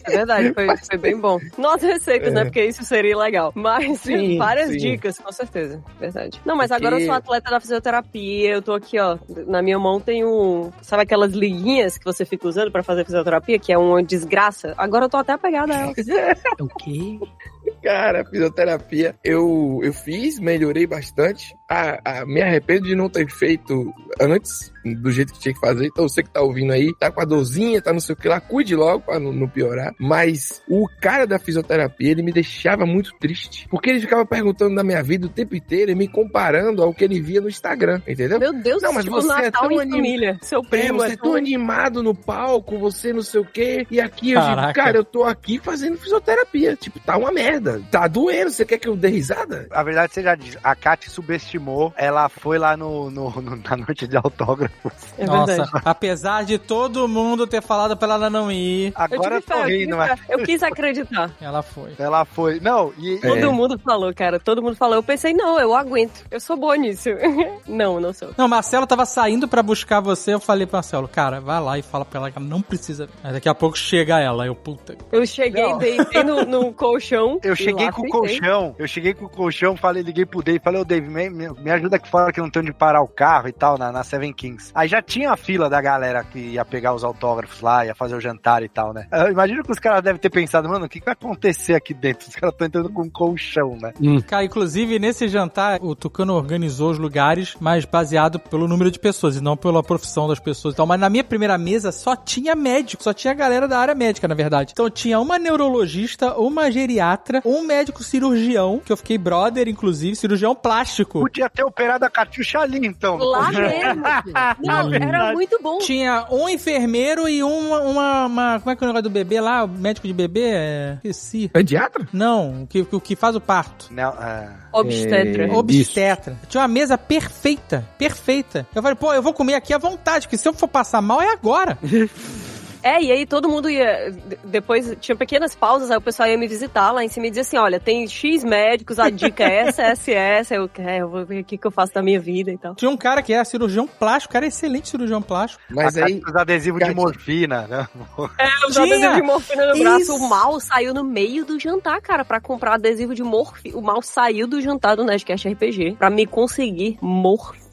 É 0.06 0.12
verdade, 0.18 0.54
foi, 0.54 0.68
foi 0.78 0.98
bem 0.98 1.18
bom. 1.20 1.40
Não 1.58 1.74
as 1.74 1.82
receitas, 1.82 2.34
né? 2.34 2.44
Porque 2.46 2.64
isso 2.64 2.84
seria 2.84 3.18
legal. 3.18 3.52
Mas 3.56 4.00
Sim, 4.02 4.38
várias 4.38 4.70
sim. 4.72 4.78
dicas, 4.78 5.18
com 5.20 5.32
certeza. 5.32 5.82
Verdade. 6.00 6.40
Não, 6.46 6.56
mas 6.56 6.70
Porque- 6.70 6.86
agora 6.86 7.02
eu 7.02 7.06
sou 7.06 7.16
atleta 7.16 7.50
da 7.52 7.60
fisioterapia. 7.60 8.45
Eu 8.46 8.62
tô 8.62 8.74
aqui, 8.74 9.00
ó. 9.00 9.18
Na 9.48 9.62
minha 9.62 9.80
mão 9.80 10.00
tem 10.00 10.26
um. 10.26 10.72
Sabe 10.82 11.04
aquelas 11.04 11.32
liguinhas 11.34 11.98
que 11.98 12.06
você 12.06 12.26
fica 12.26 12.48
usando 12.48 12.72
pra 12.72 12.84
fazer 12.84 13.06
fisioterapia, 13.06 13.60
que 13.60 13.72
é 13.72 13.78
uma 13.78 14.04
desgraça? 14.04 14.74
Agora 14.78 15.06
eu 15.06 15.10
tô 15.10 15.18
até 15.18 15.34
apegada 15.34 15.74
a 15.74 15.80
elas. 15.82 16.08
É 16.08 16.64
o 16.64 16.68
quê? 16.68 17.20
Cara, 17.84 18.26
fisioterapia, 18.26 19.16
eu, 19.24 19.80
eu 19.84 19.94
fiz, 19.94 20.40
melhorei 20.40 20.88
bastante. 20.88 21.56
Ah, 21.70 22.00
ah, 22.04 22.26
me 22.26 22.42
arrependo 22.42 22.88
de 22.88 22.96
não 22.96 23.10
ter 23.10 23.30
feito 23.30 23.92
antes, 24.20 24.72
do 24.84 25.12
jeito 25.12 25.34
que 25.34 25.40
tinha 25.40 25.54
que 25.54 25.60
fazer. 25.60 25.86
Então 25.88 26.08
você 26.08 26.22
que 26.24 26.30
tá 26.30 26.42
ouvindo 26.42 26.72
aí, 26.74 26.94
tá 27.00 27.12
com 27.12 27.22
a 27.22 27.26
dorzinha, 27.26 27.82
tá 27.82 27.92
não 27.92 28.00
sei 28.00 28.14
o 28.14 28.18
que 28.18 28.28
lá, 28.28 28.40
cuide 28.40 28.76
logo 28.76 29.02
pra 29.06 29.20
não, 29.20 29.32
não 29.32 29.48
piorar. 29.48 29.94
Mas 30.00 30.62
o 30.70 30.88
cara 31.02 31.26
da 31.26 31.40
fisioterapia, 31.40 32.12
ele 32.12 32.22
me 32.24 32.32
deixava 32.32 32.86
muito 32.86 33.12
triste. 33.20 33.68
Porque 33.70 33.90
ele 33.90 34.00
ficava 34.02 34.26
perguntando 34.26 34.76
da 34.76 34.84
minha 34.84 35.02
vida 35.02 35.26
o 35.26 35.30
tempo 35.30 35.56
inteiro 35.56 35.92
e 35.92 35.96
me 35.96 36.08
comparando 36.08 36.84
ao 36.84 36.94
que 36.94 37.04
ele 37.04 37.20
via 37.22 37.42
no 37.42 37.50
Instagram, 37.50 38.00
entendeu? 38.08 38.40
Meu 38.40 38.54
Deus, 38.54 38.82
Não, 38.84 38.94
mas 38.94 39.04
tipo, 39.06 39.16
você 39.22 39.46
é 39.46 39.52
tão 39.52 39.72
em 39.72 39.80
anim- 39.80 39.92
família. 39.92 40.38
Seu 40.42 40.60
É, 40.62 40.68
primo 40.70 41.00
você 41.00 41.14
é 41.14 41.18
tão 41.18 41.36
animado 41.36 42.04
no 42.04 42.14
palco, 42.14 42.78
você 42.78 43.12
não 43.14 43.22
sei 43.24 43.42
o 43.42 43.46
quê. 43.46 43.86
E 43.90 44.00
aqui 44.00 44.32
eu 44.34 44.42
digo, 44.42 44.74
cara, 44.74 44.98
eu 44.98 45.04
tô 45.04 45.24
aqui 45.24 45.60
fazendo 45.60 45.98
fisioterapia. 45.98 46.76
Tipo, 46.76 47.00
tá 47.00 47.18
uma 47.18 47.32
merda. 47.32 47.55
Tá 47.92 48.08
doendo, 48.08 48.52
você 48.52 48.66
quer 48.66 48.78
que 48.78 48.88
eu 48.88 48.96
dê 48.96 49.08
risada? 49.10 49.68
A 49.72 49.84
verdade 49.84 50.14
seja 50.14 50.36
dita, 50.36 50.60
a 50.64 50.76
Kat 50.76 51.10
subestimou. 51.10 51.94
Ela 51.98 52.30
foi 52.30 52.58
lá 52.58 52.76
no, 52.78 53.10
no- 53.10 53.30
no- 53.42 53.56
na 53.56 53.78
noite 53.78 54.08
de 54.08 54.18
autógrafo 54.18 54.92
É 55.18 55.26
Nossa, 55.26 55.46
verdade. 55.58 55.72
apesar 55.86 56.44
de 56.46 56.58
todo 56.58 57.08
mundo 57.08 57.46
ter 57.48 57.62
falado 57.62 57.96
pra 57.98 58.14
ela 58.14 58.30
não 58.30 58.52
ir, 58.52 58.92
Agora 58.96 59.36
eu, 59.36 59.42
tô 59.42 59.62
rindo, 59.64 59.92
eu, 59.92 59.98
mas 59.98 60.20
quis, 60.20 60.30
eu 60.30 60.38
quis 60.40 60.64
acreditar. 60.64 61.32
ela 61.42 61.62
foi. 61.62 61.92
ela 61.98 62.26
foi. 62.26 62.60
Não, 62.60 62.94
e. 62.98 63.16
É. 63.16 63.28
Todo 63.30 63.54
mundo 63.54 63.78
falou, 63.80 64.14
cara. 64.14 64.40
Todo 64.40 64.62
mundo 64.62 64.76
falou. 64.76 64.96
Eu 64.96 65.04
pensei, 65.04 65.34
não, 65.34 65.60
eu 65.60 65.74
aguento. 65.76 66.24
Eu 66.32 66.40
sou 66.40 66.56
boa 66.58 66.76
nisso. 66.78 67.10
não, 67.68 68.00
não 68.00 68.14
sou. 68.14 68.32
Não, 68.38 68.48
Marcelo 68.48 68.86
tava 68.88 69.06
saindo 69.06 69.48
pra 69.48 69.62
buscar 69.64 70.00
você, 70.00 70.34
eu 70.34 70.40
falei 70.40 70.66
pro 70.66 70.76
Marcelo, 70.78 71.08
cara, 71.08 71.40
vai 71.42 71.60
lá 71.62 71.78
e 71.78 71.82
fala 71.82 72.06
pra 72.06 72.20
ela 72.20 72.32
que 72.32 72.38
ela 72.38 72.48
não 72.48 72.62
precisa. 72.62 73.08
Aí 73.24 73.34
daqui 73.34 73.50
a 73.50 73.56
pouco 73.56 73.78
chega 73.78 74.20
ela, 74.20 74.46
eu, 74.46 74.56
puta. 74.56 74.96
Eu 75.12 75.26
cheguei, 75.26 75.64
Não. 75.64 75.78
deitei 75.78 76.24
no, 76.24 76.46
no 76.46 76.74
colchão. 76.74 77.40
Eu 77.46 77.56
cheguei 77.56 77.92
com 77.92 78.02
o 78.02 78.10
colchão, 78.10 78.76
eu 78.78 78.88
cheguei 78.88 79.14
com 79.14 79.26
o 79.26 79.30
colchão, 79.30 79.76
falei, 79.76 80.04
liguei 80.04 80.26
pro 80.26 80.42
Dave, 80.44 80.60
falei, 80.64 80.82
ô 80.82 80.86
Dave, 80.86 81.08
me, 81.08 81.30
me- 81.30 81.72
ajuda 81.72 81.98
aqui 81.98 82.10
fora 82.10 82.32
que 82.32 82.40
eu 82.40 82.44
não 82.44 82.50
tenho 82.52 82.64
onde 82.66 82.74
parar 82.74 83.02
o 83.02 83.08
carro 83.08 83.48
e 83.48 83.52
tal, 83.52 83.78
na, 83.78 83.92
na 83.92 84.04
Seven 84.04 84.34
Kings. 84.34 84.72
Aí 84.74 84.88
já 84.88 85.02
tinha 85.02 85.32
a 85.32 85.38
fila 85.38 85.70
da 85.70 85.82
galera 85.82 86.24
que 86.24 86.40
ia 86.40 86.64
pegar 86.66 86.94
os 86.94 87.04
autógrafos 87.04 87.62
lá, 87.62 87.86
ia 87.86 87.94
fazer 87.94 88.16
o 88.16 88.22
jantar 88.22 88.64
e 88.64 88.70
tal, 88.70 88.94
né? 88.94 89.08
Eu 89.12 89.32
imagino 89.32 89.64
que 89.64 89.72
os 89.72 89.80
caras 89.80 90.02
devem 90.02 90.20
ter 90.20 90.30
pensado, 90.30 90.68
mano, 90.70 90.86
o 90.86 90.90
que, 90.90 91.00
que 91.00 91.06
vai 91.06 91.14
acontecer 91.14 91.74
aqui 91.76 91.94
dentro? 91.94 92.28
Os 92.28 92.36
caras 92.36 92.54
estão 92.54 92.68
entrando 92.68 92.90
com 92.92 93.04
um 93.04 93.10
colchão, 93.10 93.78
né? 93.82 93.94
Cara, 94.22 94.44
inclusive, 94.46 94.98
nesse 95.00 95.28
jantar, 95.28 95.80
o 95.82 95.96
Tucano 95.96 96.34
organizou 96.34 96.92
os 96.92 96.98
lugares, 97.00 97.56
mas 97.60 97.86
baseado 97.86 98.40
pelo 98.40 98.68
número 98.68 98.90
de 98.90 99.00
pessoas 99.00 99.36
e 99.36 99.42
não 99.42 99.56
pela 99.58 99.84
profissão 99.84 100.28
das 100.28 100.40
pessoas 100.40 100.74
e 100.74 100.78
tal. 100.78 100.86
Mas 100.86 101.00
na 101.00 101.10
minha 101.10 101.24
primeira 101.24 101.58
mesa 101.58 101.92
só 101.92 102.16
tinha 102.16 102.56
médico, 102.56 103.04
só 103.04 103.14
tinha 103.14 103.34
galera 103.34 103.68
da 103.68 103.78
área 103.78 103.96
médica, 103.96 104.28
na 104.28 104.36
verdade. 104.36 104.72
Então 104.72 104.90
tinha 104.90 105.20
uma 105.20 105.38
neurologista, 105.38 106.34
uma 106.38 106.72
geriatra, 106.72 107.35
um 107.46 107.62
médico 107.64 108.04
cirurgião, 108.04 108.82
que 108.84 108.92
eu 108.92 108.98
fiquei 108.98 109.18
brother, 109.18 109.68
inclusive, 109.68 110.16
cirurgião 110.16 110.54
plástico. 110.56 111.20
Podia 111.22 111.50
ter 111.50 111.64
operado 111.64 112.06
a 112.06 112.10
Catiuxa 112.10 112.60
ali, 112.60 112.86
então. 112.86 113.18
Lá 113.18 113.52
mesmo. 113.52 114.04
Não, 114.64 114.94
era 114.94 115.34
muito 115.34 115.60
bom. 115.62 115.80
Tinha 115.80 116.26
um 116.32 116.48
enfermeiro 116.48 117.28
e 117.28 117.44
uma, 117.44 117.80
uma, 117.82 118.26
uma- 118.26 118.60
Como 118.60 118.72
é 118.72 118.76
que 118.76 118.84
é 118.84 118.86
o 118.86 118.88
negócio 118.90 119.04
do 119.04 119.10
bebê 119.10 119.40
lá? 119.42 119.64
O 119.64 119.68
médico 119.68 120.08
de 120.08 120.14
bebê? 120.14 120.52
É. 120.54 120.94
Esqueci. 120.96 121.50
Pediatra? 121.50 122.08
Não, 122.14 122.64
o 122.64 122.68
que, 122.68 122.86
o 122.92 123.00
que 123.02 123.16
faz 123.16 123.36
o 123.36 123.42
parto. 123.42 123.88
Não, 123.92 124.10
é... 124.22 124.50
Obstetra. 124.72 125.48
É. 125.48 125.52
Obstetra. 125.52 126.38
Tinha 126.50 126.62
uma 126.62 126.68
mesa 126.68 126.98
perfeita, 126.98 127.88
perfeita. 127.98 128.68
Eu 128.76 128.82
falei, 128.82 128.96
pô, 128.96 129.14
eu 129.14 129.22
vou 129.22 129.34
comer 129.34 129.54
aqui 129.56 129.74
à 129.74 129.78
vontade, 129.78 130.28
porque 130.28 130.38
se 130.38 130.48
eu 130.48 130.54
for 130.54 130.68
passar 130.68 131.02
mal 131.02 131.22
é 131.22 131.32
agora. 131.32 131.78
É, 132.86 133.02
e 133.02 133.12
aí 133.12 133.26
todo 133.26 133.50
mundo 133.50 133.68
ia. 133.68 134.14
Depois 134.44 134.96
tinha 135.02 135.16
pequenas 135.16 135.56
pausas, 135.56 135.90
aí 135.90 135.98
o 135.98 136.02
pessoal 136.02 136.30
ia 136.30 136.38
me 136.38 136.48
visitar 136.48 136.92
lá 136.92 137.04
em 137.04 137.10
cima 137.10 137.26
e 137.26 137.30
dizia 137.32 137.42
assim: 137.42 137.58
olha, 137.58 137.80
tem 137.80 138.08
X 138.08 138.44
médicos, 138.44 139.00
a 139.00 139.10
dica 139.10 139.44
é 139.44 139.68
essa, 139.68 139.82
essa 139.90 140.12
essa. 140.12 140.54
Eu, 140.54 140.70
é, 140.78 141.02
eu 141.02 141.10
vou 141.10 141.26
ver 141.26 141.42
o 141.42 141.44
que, 141.44 141.58
que 141.58 141.66
eu 141.66 141.72
faço 141.72 141.92
da 141.96 142.04
minha 142.04 142.20
vida 142.20 142.52
e 142.52 142.58
tal. 142.60 142.76
Tinha 142.76 142.92
um 142.92 142.96
cara 142.96 143.24
que 143.24 143.34
era 143.34 143.44
cirurgião 143.44 143.88
plástico, 143.88 144.34
cara 144.34 144.46
excelente 144.46 144.88
cirurgião 144.88 145.20
plástico. 145.20 145.64
Mas 145.68 145.98
a 145.98 146.06
aí. 146.06 146.20
Catiuxa 146.20 146.42
adesivo 146.42 146.78
de 146.78 146.94
morfina, 146.94 147.68
né? 147.68 147.88
É, 148.38 148.68
os 148.68 148.78
adesivos 148.78 149.16
de 149.16 149.22
morfina 149.24 149.66
no 149.66 149.80
braço. 149.80 150.02
Isso! 150.02 150.16
O 150.16 150.30
mal 150.30 150.60
saiu 150.60 150.94
no 150.94 151.04
meio 151.04 151.44
do 151.44 151.60
jantar, 151.60 152.00
cara, 152.02 152.24
pra 152.24 152.40
comprar 152.40 152.76
adesivo 152.76 153.16
de 153.16 153.24
morfina. 153.24 153.76
O 153.78 153.82
mal 153.82 154.02
saiu 154.02 154.48
do 154.48 154.62
jantar 154.62 154.96
do 154.96 155.04
Nerdcast 155.04 155.48
RPG 155.50 155.96
pra 155.98 156.10
me 156.10 156.28
conseguir 156.28 157.00
morfina. 157.02 157.65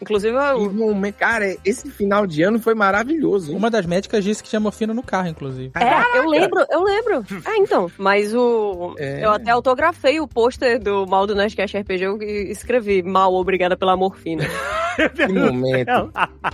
Inclusive, 0.00 0.34
e 0.36 0.50
eu, 0.50 0.58
um- 0.58 1.12
Cara, 1.12 1.56
esse 1.64 1.90
final 1.90 2.26
de 2.26 2.42
ano 2.42 2.58
foi 2.58 2.74
maravilhoso. 2.74 3.50
hein? 3.52 3.56
Uma 3.56 3.70
das 3.70 3.86
médicas 3.86 4.24
disse 4.24 4.42
que 4.42 4.48
tinha 4.48 4.60
morfina 4.60 4.92
no 4.92 5.02
carro, 5.02 5.28
inclusive. 5.28 5.70
É, 5.76 6.18
eu 6.18 6.28
lembro, 6.28 6.64
eu 6.70 6.82
lembro. 6.82 7.24
Ah, 7.44 7.56
então. 7.58 7.90
Mas 7.98 8.34
o. 8.34 8.94
É. 8.98 9.24
Eu 9.24 9.30
até 9.30 9.50
autografei 9.50 10.20
o 10.20 10.26
pôster 10.28 10.78
do 10.78 11.06
mal 11.06 11.26
do 11.26 11.34
Nerdcast 11.34 11.76
RPG 11.78 12.04
e 12.22 12.50
escrevi 12.50 13.02
mal, 13.02 13.32
obrigada 13.34 13.76
pela 13.76 13.96
morfina. 13.96 14.44
Que 15.14 15.28
momento. 15.32 16.10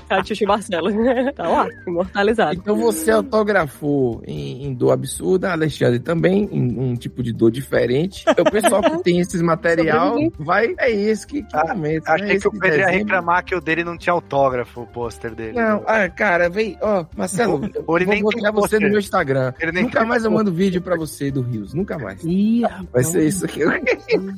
Catiuxa 0.08 0.44
e 0.44 0.46
Marcelo. 0.46 0.90
tá 1.34 1.48
lá, 1.48 1.68
imortalizado. 1.86 2.54
Então 2.54 2.76
você 2.76 3.10
autografou 3.10 4.22
em, 4.26 4.66
em 4.66 4.74
dor 4.74 4.92
absurda, 4.92 5.52
Alexandre 5.52 5.98
também, 5.98 6.48
em 6.50 6.78
um 6.78 6.94
tipo 6.96 7.22
de 7.22 7.32
dor 7.32 7.50
diferente. 7.50 8.24
Então, 8.28 8.44
o 8.46 8.50
pessoal 8.50 8.82
que 8.82 9.02
tem 9.02 9.20
esses 9.20 9.40
material 9.42 10.16
vai. 10.38 10.74
É 10.78 10.90
esse 10.90 11.26
que, 11.26 11.42
que 11.42 11.56
momento. 11.56 12.04
né? 12.06 12.12
Achei 12.14 12.30
Esse 12.36 12.40
que 12.50 12.56
o 12.56 12.60
Pedro 12.60 12.78
ia 12.80 12.88
reclamar 12.88 13.44
que 13.44 13.54
o 13.54 13.60
dele 13.60 13.84
não 13.84 13.96
tinha 13.96 14.12
autógrafo, 14.12 14.82
o 14.82 14.86
pôster 14.86 15.34
dele. 15.34 15.52
Não, 15.60 15.82
ah, 15.86 16.08
cara, 16.08 16.48
vem, 16.48 16.76
ó, 16.80 17.04
Marcelo, 17.16 17.68
eu 17.74 17.82
vou 17.84 17.98
nem 17.98 18.22
botar 18.22 18.50
você 18.52 18.78
no 18.78 18.88
meu 18.88 18.98
Instagram. 18.98 19.52
Ele 19.60 19.72
nem 19.72 19.84
Nunca 19.84 20.04
mais 20.04 20.24
eu 20.24 20.30
mando 20.30 20.52
vídeo 20.52 20.80
pra 20.80 20.96
você 20.96 21.30
do 21.30 21.40
Rios, 21.42 21.74
nunca 21.74 21.98
mais. 21.98 22.22
Ih, 22.24 22.62
Vai 22.92 23.02
ser 23.04 23.26
isso 23.26 23.44
aqui. 23.44 23.60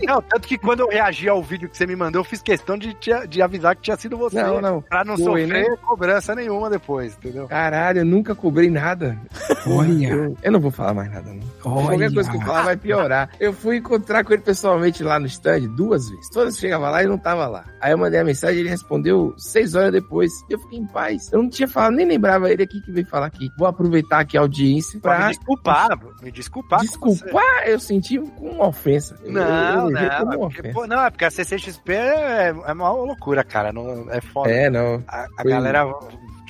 Não, 0.06 0.22
tanto 0.22 0.46
que 0.48 0.56
quando 0.58 0.80
eu 0.80 0.88
reagi 0.88 1.28
ao 1.28 1.42
vídeo 1.42 1.68
que 1.68 1.76
você 1.76 1.86
me 1.86 1.96
mandou, 1.96 2.20
eu 2.20 2.24
fiz 2.24 2.40
questão 2.42 2.76
de, 2.78 2.94
te- 2.94 3.26
de 3.28 3.42
avisar 3.42 3.76
que 3.76 3.82
tinha 3.82 3.91
sido 3.96 4.16
você. 4.16 4.42
Não, 4.42 4.60
não. 4.60 4.80
Pra 4.82 5.04
não 5.04 5.16
Foi, 5.16 5.42
sofrer 5.46 5.68
né? 5.70 5.76
cobrança 5.86 6.34
nenhuma 6.34 6.68
depois, 6.70 7.14
entendeu? 7.16 7.46
Caralho, 7.48 8.00
eu 8.00 8.04
nunca 8.04 8.34
cobrei 8.34 8.70
nada. 8.70 9.18
Olha. 9.66 10.08
Eu, 10.08 10.36
eu 10.42 10.52
não 10.52 10.60
vou 10.60 10.70
falar 10.70 10.94
mais 10.94 11.10
nada, 11.10 11.32
não. 11.32 11.42
Olha. 11.64 11.86
Qualquer 11.88 12.12
coisa 12.14 12.30
que 12.30 12.36
eu 12.36 12.40
falar 12.42 12.62
vai 12.62 12.76
piorar. 12.76 13.30
Eu 13.38 13.52
fui 13.52 13.76
encontrar 13.76 14.24
com 14.24 14.32
ele 14.32 14.42
pessoalmente 14.42 15.02
lá 15.02 15.18
no 15.18 15.26
stand 15.26 15.60
duas 15.76 16.08
vezes. 16.08 16.28
Todas 16.30 16.58
chegava 16.58 16.90
lá 16.90 17.02
e 17.02 17.06
não 17.06 17.18
tava 17.18 17.46
lá. 17.46 17.64
Aí 17.80 17.92
eu 17.92 17.98
mandei 17.98 18.20
a 18.20 18.24
mensagem 18.24 18.60
ele 18.60 18.68
respondeu 18.68 19.34
seis 19.38 19.74
horas 19.74 19.92
depois. 19.92 20.30
Eu 20.50 20.58
fiquei 20.58 20.78
em 20.78 20.86
paz. 20.86 21.30
Eu 21.32 21.42
não 21.42 21.48
tinha 21.48 21.68
falado, 21.68 21.92
nem 21.94 22.06
lembrava 22.06 22.50
ele 22.50 22.62
aqui 22.62 22.80
que 22.80 22.90
veio 22.92 23.06
falar 23.06 23.26
aqui. 23.26 23.48
Vou 23.58 23.66
aproveitar 23.68 24.20
aqui 24.20 24.36
a 24.36 24.40
audiência 24.40 24.98
Pra 25.00 25.16
pra 25.16 25.26
me 25.26 25.30
desculpar, 25.34 25.88
me 26.22 26.30
desculpar. 26.32 26.80
desculpar. 26.80 27.62
Eu 27.66 27.78
senti 27.78 28.18
com 28.18 28.50
uma 28.50 28.68
ofensa. 28.68 29.16
Eu- 29.24 29.32
Não, 29.32 29.42
eu 29.80 29.84
levei 29.86 30.08
não, 30.08 30.18
como 30.18 30.32
é 30.32 30.36
uma 30.36 30.46
porque, 30.48 30.60
ofensa. 30.60 30.74
pô, 30.74 30.86
não, 30.86 31.04
é 31.04 31.10
porque 31.10 31.24
a 31.24 31.30
CCXP 31.30 31.92
é, 31.92 32.48
é 32.66 32.72
uma 32.72 32.90
loucura, 32.92 33.44
cara. 33.44 33.72
Não, 33.72 33.81
é 34.10 34.20
foda. 34.20 34.50
É, 34.50 34.70
não. 34.70 35.02
A, 35.08 35.26
a 35.36 35.44
galera, 35.44 35.84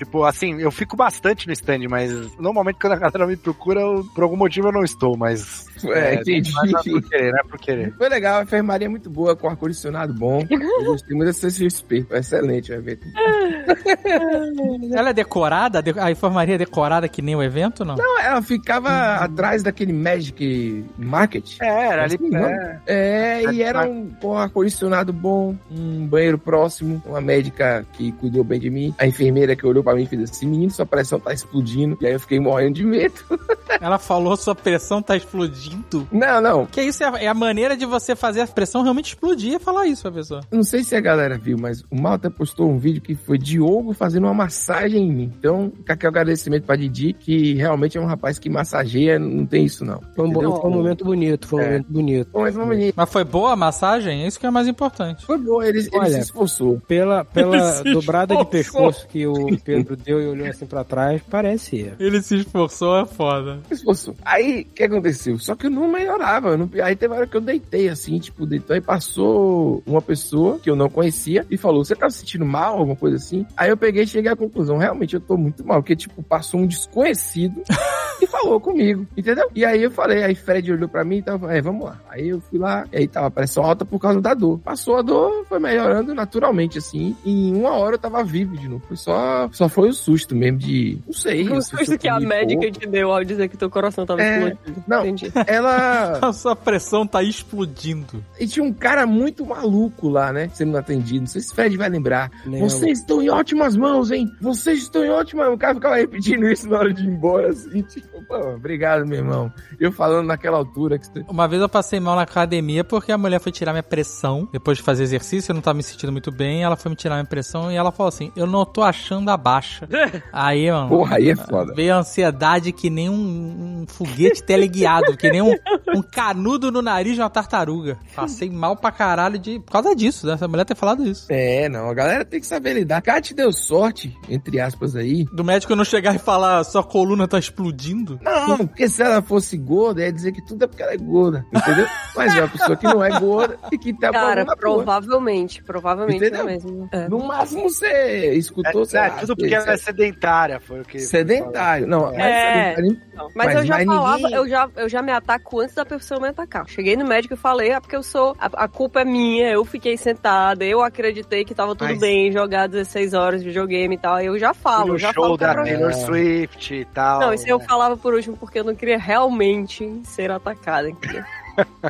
tipo, 0.04 0.24
assim, 0.24 0.60
eu 0.60 0.70
fico 0.70 0.96
bastante 0.96 1.46
no 1.46 1.52
stand, 1.52 1.86
mas 1.88 2.10
normalmente 2.38 2.78
quando 2.80 2.92
a 2.94 2.96
galera 2.96 3.26
me 3.26 3.36
procura, 3.36 3.80
eu- 3.80 4.04
por 4.14 4.24
algum 4.24 4.36
motivo 4.36 4.68
eu 4.68 4.72
não 4.72 4.82
estou, 4.82 5.16
mas. 5.16 5.66
É, 5.84 6.14
entendi. 6.14 6.52
Mas 6.54 6.70
não 6.72 6.78
é 6.80 6.82
por 6.82 7.02
querer, 7.02 7.32
não 7.32 7.38
é 7.38 7.42
por 7.44 7.58
querer. 7.58 7.94
Foi 7.96 8.08
legal, 8.08 8.40
a 8.40 8.42
enfermaria 8.42 8.86
é 8.86 8.88
muito 8.88 9.10
boa, 9.10 9.34
com 9.34 9.48
ar-condicionado 9.48 10.14
bom. 10.14 10.46
Eu 10.50 10.84
gostei 10.84 11.16
muito 11.16 11.28
da 11.28 11.32
CCXP. 11.32 12.04
Foi 12.08 12.18
excelente 12.18 12.70
o 12.72 12.74
evento. 12.74 13.06
Ela 14.94 15.10
é 15.10 15.12
decorada? 15.12 15.82
A 16.00 16.10
enfermaria 16.10 16.54
é 16.54 16.58
decorada 16.58 17.08
que 17.08 17.22
nem 17.22 17.34
o 17.34 17.42
evento, 17.42 17.84
não? 17.84 17.96
Não, 17.96 18.20
ela 18.20 18.42
ficava 18.42 18.88
atrás 19.16 19.62
daquele 19.62 19.92
Magic 19.92 20.84
Market. 20.98 21.56
É, 21.60 21.66
era 21.88 22.04
ali. 22.04 22.14
Assim, 22.16 22.28
não? 22.30 22.44
é, 22.46 22.80
É, 22.86 23.42
e 23.52 23.62
era 23.62 23.88
um 23.88 24.10
com 24.20 24.36
ar-condicionado 24.36 25.12
bom, 25.12 25.56
um 25.70 26.06
banheiro 26.06 26.38
próximo, 26.38 27.02
uma 27.06 27.20
médica 27.20 27.84
que 27.92 28.12
cuidou 28.12 28.44
bem 28.44 28.60
de 28.60 28.70
mim, 28.70 28.94
a 28.98 29.06
enfermeira 29.06 29.56
que 29.56 29.66
olhou 29.66 29.82
pra 29.82 29.91
mim 29.94 30.02
e 30.02 30.06
fez 30.06 30.22
assim: 30.30 30.46
menino, 30.46 30.70
sua 30.72 30.86
pressão 30.86 31.18
tá 31.20 31.32
explodindo. 31.32 31.96
E 32.00 32.06
aí 32.06 32.12
eu 32.12 32.20
fiquei 32.20 32.38
morrendo 32.40 32.74
de 32.74 32.84
medo. 32.84 33.14
Ela 33.80 33.98
falou 33.98 34.36
sua 34.36 34.54
pressão 34.54 35.02
tá 35.02 35.16
explodindo. 35.16 36.06
Não, 36.12 36.40
não. 36.40 36.66
Que 36.66 36.82
isso 36.82 37.02
é 37.02 37.08
a, 37.08 37.22
é 37.24 37.26
a 37.26 37.34
maneira 37.34 37.76
de 37.76 37.84
você 37.86 38.14
fazer 38.14 38.40
a 38.42 38.46
pressão 38.46 38.82
realmente 38.82 39.06
explodir 39.08 39.54
é 39.54 39.58
falar 39.58 39.86
isso 39.86 40.02
pra 40.02 40.12
pessoa. 40.12 40.40
eu 40.50 40.56
Não 40.56 40.64
sei 40.64 40.84
se 40.84 40.94
a 40.94 41.00
galera 41.00 41.36
viu, 41.38 41.56
mas 41.58 41.82
o 41.90 42.00
Malta 42.00 42.30
postou 42.30 42.70
um 42.70 42.78
vídeo 42.78 43.00
que 43.02 43.14
foi 43.14 43.38
Diogo 43.38 43.92
fazendo 43.92 44.24
uma 44.24 44.34
massagem 44.34 45.06
em 45.06 45.12
mim. 45.12 45.32
Então, 45.38 45.72
fica 45.76 45.92
aqui 45.94 46.06
o 46.06 46.08
agradecimento 46.08 46.64
pra 46.64 46.76
Didi, 46.76 47.12
que 47.12 47.54
realmente 47.54 47.98
é 47.98 48.00
um 48.00 48.06
rapaz 48.06 48.38
que 48.38 48.48
massageia, 48.50 49.18
não 49.18 49.44
tem 49.46 49.64
isso 49.64 49.84
não. 49.84 50.00
Foi 50.14 50.26
um, 50.28 50.32
foi 50.32 50.46
um 50.46 50.70
momento 50.74 51.04
bonito, 51.04 51.46
foi 51.48 51.60
um 51.60 51.62
É. 51.62 51.66
momento 51.70 51.86
bonito. 51.88 52.30
Bom, 52.32 52.40
mas 52.42 52.54
vamos 52.54 52.70
menino. 52.76 52.92
Mas 52.96 53.10
foi 53.10 53.24
boa 53.24 53.52
a 53.52 53.56
massagem? 53.56 54.22
É 54.24 54.26
isso 54.26 54.38
que 54.38 54.46
é 54.46 54.50
mais 54.50 54.68
importante. 54.68 55.24
Foi 55.26 55.38
bom, 55.38 55.62
ele, 55.62 55.78
ele 55.80 55.90
Olha, 55.94 56.10
se 56.10 56.18
esforçou. 56.20 56.80
Pela, 56.86 57.24
pela 57.32 57.56
Ele 57.56 57.72
se 57.72 57.84
dobrada 57.84 58.34
de 58.36 58.42
esforçou. 58.42 58.86
pescoço 58.90 59.08
que 59.08 59.26
o 59.26 59.58
Pedro 59.64 59.81
deu 59.84 60.20
e 60.20 60.26
olhou 60.26 60.46
assim 60.46 60.66
pra 60.66 60.84
trás, 60.84 61.20
parecia. 61.22 61.94
Ele 61.98 62.20
se 62.22 62.36
esforçou, 62.36 62.98
é 63.00 63.06
foda. 63.06 63.60
se 63.68 63.74
esforçou. 63.74 64.14
Aí, 64.24 64.66
o 64.70 64.74
que 64.74 64.82
aconteceu? 64.84 65.38
Só 65.38 65.54
que 65.54 65.66
eu 65.66 65.70
não 65.70 65.88
melhorava. 65.90 66.56
não- 66.56 66.68
Aí 66.82 66.96
teve 66.96 67.12
uma 67.12 67.18
hora 67.18 67.26
que 67.26 67.36
eu 67.36 67.40
deitei, 67.40 67.88
assim, 67.88 68.18
tipo, 68.18 68.46
deitou. 68.46 68.74
Aí 68.74 68.80
passou 68.80 69.82
uma 69.86 70.00
pessoa 70.02 70.58
que 70.58 70.70
eu 70.70 70.76
não 70.76 70.88
conhecia 70.88 71.46
e 71.50 71.56
falou: 71.56 71.84
Você 71.84 71.94
tá 71.94 72.08
se 72.08 72.18
sentindo 72.18 72.44
mal? 72.46 72.78
Alguma 72.78 72.96
coisa 72.96 73.16
assim? 73.16 73.46
Aí 73.56 73.68
eu 73.70 73.76
peguei 73.76 74.04
e 74.04 74.06
cheguei 74.06 74.30
à 74.30 74.36
conclusão: 74.36 74.78
Realmente 74.78 75.14
eu 75.14 75.20
tô 75.20 75.36
muito 75.36 75.64
mal. 75.66 75.82
Porque, 75.82 75.96
tipo, 75.96 76.22
passou 76.22 76.60
um 76.60 76.66
desconhecido 76.66 77.62
e 78.20 78.26
falou 78.26 78.60
comigo, 78.60 79.06
entendeu? 79.16 79.48
E 79.54 79.64
aí 79.64 79.82
eu 79.82 79.90
falei, 79.90 80.22
aí 80.22 80.34
Fred 80.34 80.72
olhou 80.72 80.88
pra 80.88 81.04
mim 81.04 81.16
e 81.16 81.22
tava, 81.22 81.52
é, 81.52 81.60
vamos 81.60 81.84
lá. 81.84 82.00
Aí 82.08 82.28
eu 82.28 82.40
fui 82.40 82.58
lá, 82.58 82.86
e 82.92 82.98
aí 82.98 83.08
tava 83.08 83.30
pressão 83.30 83.64
alta 83.64 83.84
por 83.84 83.98
causa 83.98 84.20
da 84.20 84.32
dor. 84.34 84.58
Passou 84.60 84.96
a 84.96 85.02
dor, 85.02 85.44
foi 85.48 85.58
melhorando 85.58 86.14
naturalmente, 86.14 86.78
assim. 86.78 87.16
E 87.24 87.48
em 87.48 87.54
uma 87.56 87.72
hora 87.72 87.96
eu 87.96 87.98
tava 87.98 88.22
vivo 88.22 88.56
de 88.56 88.68
novo. 88.68 88.82
Foi 88.86 88.96
só, 88.96 89.48
só 89.52 89.68
foi 89.72 89.88
o 89.88 89.92
susto 89.94 90.34
mesmo 90.34 90.58
de, 90.58 90.98
não 91.06 91.12
sei. 91.14 91.48
O 91.48 91.60
susto 91.62 91.98
que 91.98 92.08
a 92.08 92.20
médica 92.20 92.60
pouco. 92.62 92.78
te 92.78 92.86
deu 92.86 93.12
ao 93.12 93.24
dizer 93.24 93.48
que 93.48 93.56
teu 93.56 93.70
coração 93.70 94.04
tava 94.06 94.22
É, 94.22 94.48
explodindo. 94.48 94.84
não. 94.86 95.00
Entendi. 95.06 95.32
Ela. 95.46 96.18
A 96.22 96.32
sua 96.32 96.54
pressão 96.54 97.06
tá 97.06 97.22
explodindo. 97.22 98.24
E 98.38 98.46
tinha 98.46 98.64
um 98.64 98.72
cara 98.72 99.06
muito 99.06 99.44
maluco 99.46 100.08
lá, 100.08 100.32
né? 100.32 100.48
Sendo 100.52 100.76
atendido. 100.76 101.20
Não 101.20 101.26
sei 101.26 101.40
se 101.40 101.54
Fred 101.54 101.76
vai 101.76 101.88
lembrar. 101.88 102.30
Vocês 102.60 103.00
estão 103.00 103.22
em 103.22 103.28
ótimas 103.30 103.76
mãos, 103.76 104.10
hein? 104.10 104.30
Vocês 104.40 104.80
estão 104.80 105.04
em 105.04 105.10
ótimas 105.10 105.46
mãos. 105.46 105.54
O 105.56 105.58
cara 105.58 105.74
ficava 105.74 105.96
repetindo 105.96 106.46
isso 106.48 106.68
na 106.68 106.78
hora 106.78 106.92
de 106.92 107.02
ir 107.02 107.08
embora, 107.08 107.48
assim. 107.50 107.82
Tipo, 107.82 108.22
Pô, 108.26 108.36
obrigado, 108.54 109.04
meu 109.06 109.18
irmão. 109.18 109.52
Eu 109.80 109.90
falando 109.92 110.26
naquela 110.26 110.56
altura 110.56 110.98
que 110.98 111.06
você... 111.06 111.24
Uma 111.28 111.48
vez 111.48 111.60
eu 111.60 111.68
passei 111.68 111.98
mal 111.98 112.14
na 112.16 112.22
academia 112.22 112.84
porque 112.84 113.10
a 113.12 113.18
mulher 113.18 113.40
foi 113.40 113.50
tirar 113.52 113.72
minha 113.72 113.82
pressão. 113.82 114.48
Depois 114.52 114.78
de 114.78 114.84
fazer 114.84 115.02
exercício, 115.02 115.50
eu 115.50 115.54
não 115.54 115.62
tava 115.62 115.76
me 115.76 115.82
sentindo 115.82 116.12
muito 116.12 116.30
bem. 116.30 116.62
Ela 116.62 116.76
foi 116.76 116.90
me 116.90 116.96
tirar 116.96 117.16
minha 117.16 117.24
pressão 117.26 117.70
e 117.70 117.74
ela 117.76 117.90
falou 117.90 118.08
assim: 118.08 118.30
Eu 118.36 118.46
não 118.46 118.64
tô 118.64 118.82
achando 118.82 119.28
a 119.30 119.36
baixa. 119.52 119.88
Aí, 120.32 120.70
mano. 120.70 120.88
Porra, 120.88 121.16
aí 121.16 121.30
é 121.30 121.36
foda. 121.36 121.74
Veio 121.74 121.94
a 121.94 121.98
ansiedade 121.98 122.72
que 122.72 122.88
nem 122.88 123.08
um, 123.08 123.82
um 123.82 123.86
foguete 123.86 124.42
teleguiado, 124.42 125.16
que 125.16 125.30
nem 125.30 125.42
um, 125.42 125.54
um 125.94 126.02
canudo 126.02 126.70
no 126.70 126.80
nariz 126.80 127.14
de 127.14 127.20
uma 127.20 127.28
tartaruga. 127.30 127.98
Passei 128.14 128.48
mal 128.50 128.76
pra 128.76 128.90
caralho 128.90 129.38
de, 129.38 129.60
por 129.60 129.72
causa 129.72 129.94
disso, 129.94 130.26
dessa 130.26 130.48
mulher 130.48 130.64
ter 130.64 130.74
falado 130.74 131.06
isso. 131.06 131.26
É, 131.28 131.68
não, 131.68 131.88
a 131.88 131.94
galera 131.94 132.24
tem 132.24 132.40
que 132.40 132.46
saber 132.46 132.74
lidar. 132.74 133.02
Kat 133.02 133.34
deu 133.34 133.52
sorte, 133.52 134.16
entre 134.28 134.60
aspas 134.60 134.96
aí. 134.96 135.24
Do 135.32 135.44
médico 135.44 135.76
não 135.76 135.84
chegar 135.84 136.14
e 136.14 136.18
falar 136.18 136.64
sua 136.64 136.82
coluna 136.82 137.28
tá 137.28 137.38
explodindo. 137.38 138.18
Não, 138.22 138.58
porque 138.58 138.88
se 138.88 139.02
ela 139.02 139.20
fosse 139.20 139.56
gorda, 139.56 140.02
ia 140.02 140.12
dizer 140.12 140.32
que 140.32 140.44
tudo 140.46 140.64
é 140.64 140.66
porque 140.66 140.82
ela 140.82 140.92
é 140.92 140.98
gorda, 140.98 141.44
entendeu? 141.52 141.86
Mas 142.16 142.34
é 142.34 142.40
uma 142.40 142.48
pessoa 142.48 142.76
que 142.76 142.86
não 142.86 143.02
é 143.04 143.18
gorda 143.18 143.58
e 143.70 143.78
que 143.78 143.92
tá 143.92 144.10
Cara, 144.10 144.46
provavelmente, 144.56 145.62
provavelmente 145.62 146.16
Entendeu? 146.16 146.42
é 146.42 146.44
mesmo. 146.44 146.88
É. 146.92 147.08
No 147.08 147.26
máximo 147.26 147.68
você 147.68 148.34
escutou, 148.34 148.84
É, 148.92 149.06
é, 149.06 149.10
tudo 149.10 149.41
porque 149.42 149.54
ela 149.54 149.72
é 149.72 149.76
sedentária, 149.76 150.60
foi 150.60 150.80
o 150.80 150.84
que. 150.84 150.98
sedentário. 151.00 151.86
Não, 151.86 152.02
mas 152.12 152.18
É. 152.18 152.76
Não, 153.14 153.28
Mas, 153.34 153.46
Mas 153.46 153.54
eu 153.56 153.66
já 153.66 153.84
falava, 153.84 154.16
ninguém- 154.16 154.34
eu, 154.34 154.48
já, 154.48 154.68
eu 154.76 154.88
já 154.88 155.02
me 155.02 155.12
ataco 155.12 155.60
antes 155.60 155.74
da 155.74 155.84
pessoa 155.84 156.20
me 156.20 156.28
atacar. 156.28 156.66
Cheguei 156.68 156.96
no 156.96 157.04
médico 157.06 157.34
e 157.34 157.36
falei, 157.36 157.72
ah, 157.72 157.80
porque 157.80 157.94
eu 157.96 158.02
sou. 158.02 158.34
A, 158.38 158.64
a 158.64 158.68
culpa 158.68 159.00
é 159.00 159.04
minha, 159.04 159.50
eu 159.50 159.64
fiquei 159.64 159.96
sentada, 159.96 160.64
eu 160.64 160.82
acreditei 160.82 161.44
que 161.44 161.54
tava 161.54 161.74
tudo 161.76 161.90
Mas- 161.90 162.00
bem, 162.00 162.32
jogar 162.32 162.66
16 162.68 163.12
horas 163.14 163.40
de 163.42 163.48
videogame 163.48 163.94
e 163.94 163.98
tal. 163.98 164.14
Aí 164.14 164.26
eu 164.26 164.38
já 164.38 164.52
falo, 164.54 164.88
no 164.88 164.94
eu 164.94 164.98
já 164.98 165.12
show 165.12 165.24
falo 165.24 165.34
é 165.34 165.38
da 165.38 165.52
problema. 165.54 165.78
Taylor 165.78 165.94
Swift 166.06 166.74
e 166.74 166.84
tal. 166.86 167.20
Não, 167.20 167.34
isso 167.34 167.48
eu 167.48 167.60
falava 167.60 167.96
por 167.96 168.14
último 168.14 168.36
porque 168.36 168.58
eu 168.60 168.64
não 168.64 168.74
queria 168.74 168.98
realmente 168.98 170.00
ser 170.04 170.30
atacada. 170.30 170.88
entendeu? 170.88 171.22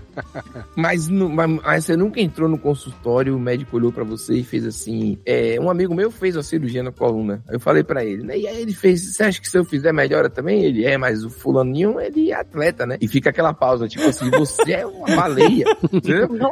Mas, 0.75 1.09
mas, 1.09 1.51
mas 1.63 1.85
você 1.85 1.97
nunca 1.97 2.19
entrou 2.21 2.49
no 2.49 2.59
consultório, 2.59 3.37
o 3.37 3.41
médico 3.41 3.77
olhou 3.77 3.93
pra 3.93 4.05
você 4.05 4.35
e 4.37 4.43
fez 4.45 4.65
assim. 4.67 5.19
É, 5.27 5.59
um 5.61 5.71
amigo 5.71 5.95
meu 5.95 6.11
fez 6.11 6.35
uma 6.35 6.43
cirurgia 6.43 6.83
na 6.83 6.91
coluna. 6.91 7.43
Eu 7.51 7.61
falei 7.61 7.83
pra 7.85 8.03
ele, 8.05 8.23
né? 8.23 8.39
E 8.39 8.47
aí 8.49 8.63
ele 8.63 8.73
fez, 8.73 9.15
você 9.15 9.25
acha 9.25 9.41
que 9.41 9.49
se 9.49 9.59
eu 9.59 9.65
fizer 9.65 9.93
melhora 9.93 10.31
também? 10.31 10.65
Ele 10.65 10.85
é, 10.87 10.97
mas 10.97 11.25
o 11.25 11.31
fulaninho, 11.31 12.01
ele 12.01 12.31
é 12.31 12.35
atleta, 12.35 12.87
né? 12.87 12.97
E 13.01 13.07
fica 13.07 13.29
aquela 13.31 13.53
pausa, 13.53 13.87
tipo 13.87 14.05
assim, 14.09 14.31
você 14.31 14.73
é 14.73 14.87
uma 14.87 15.15
baleia. 15.15 15.65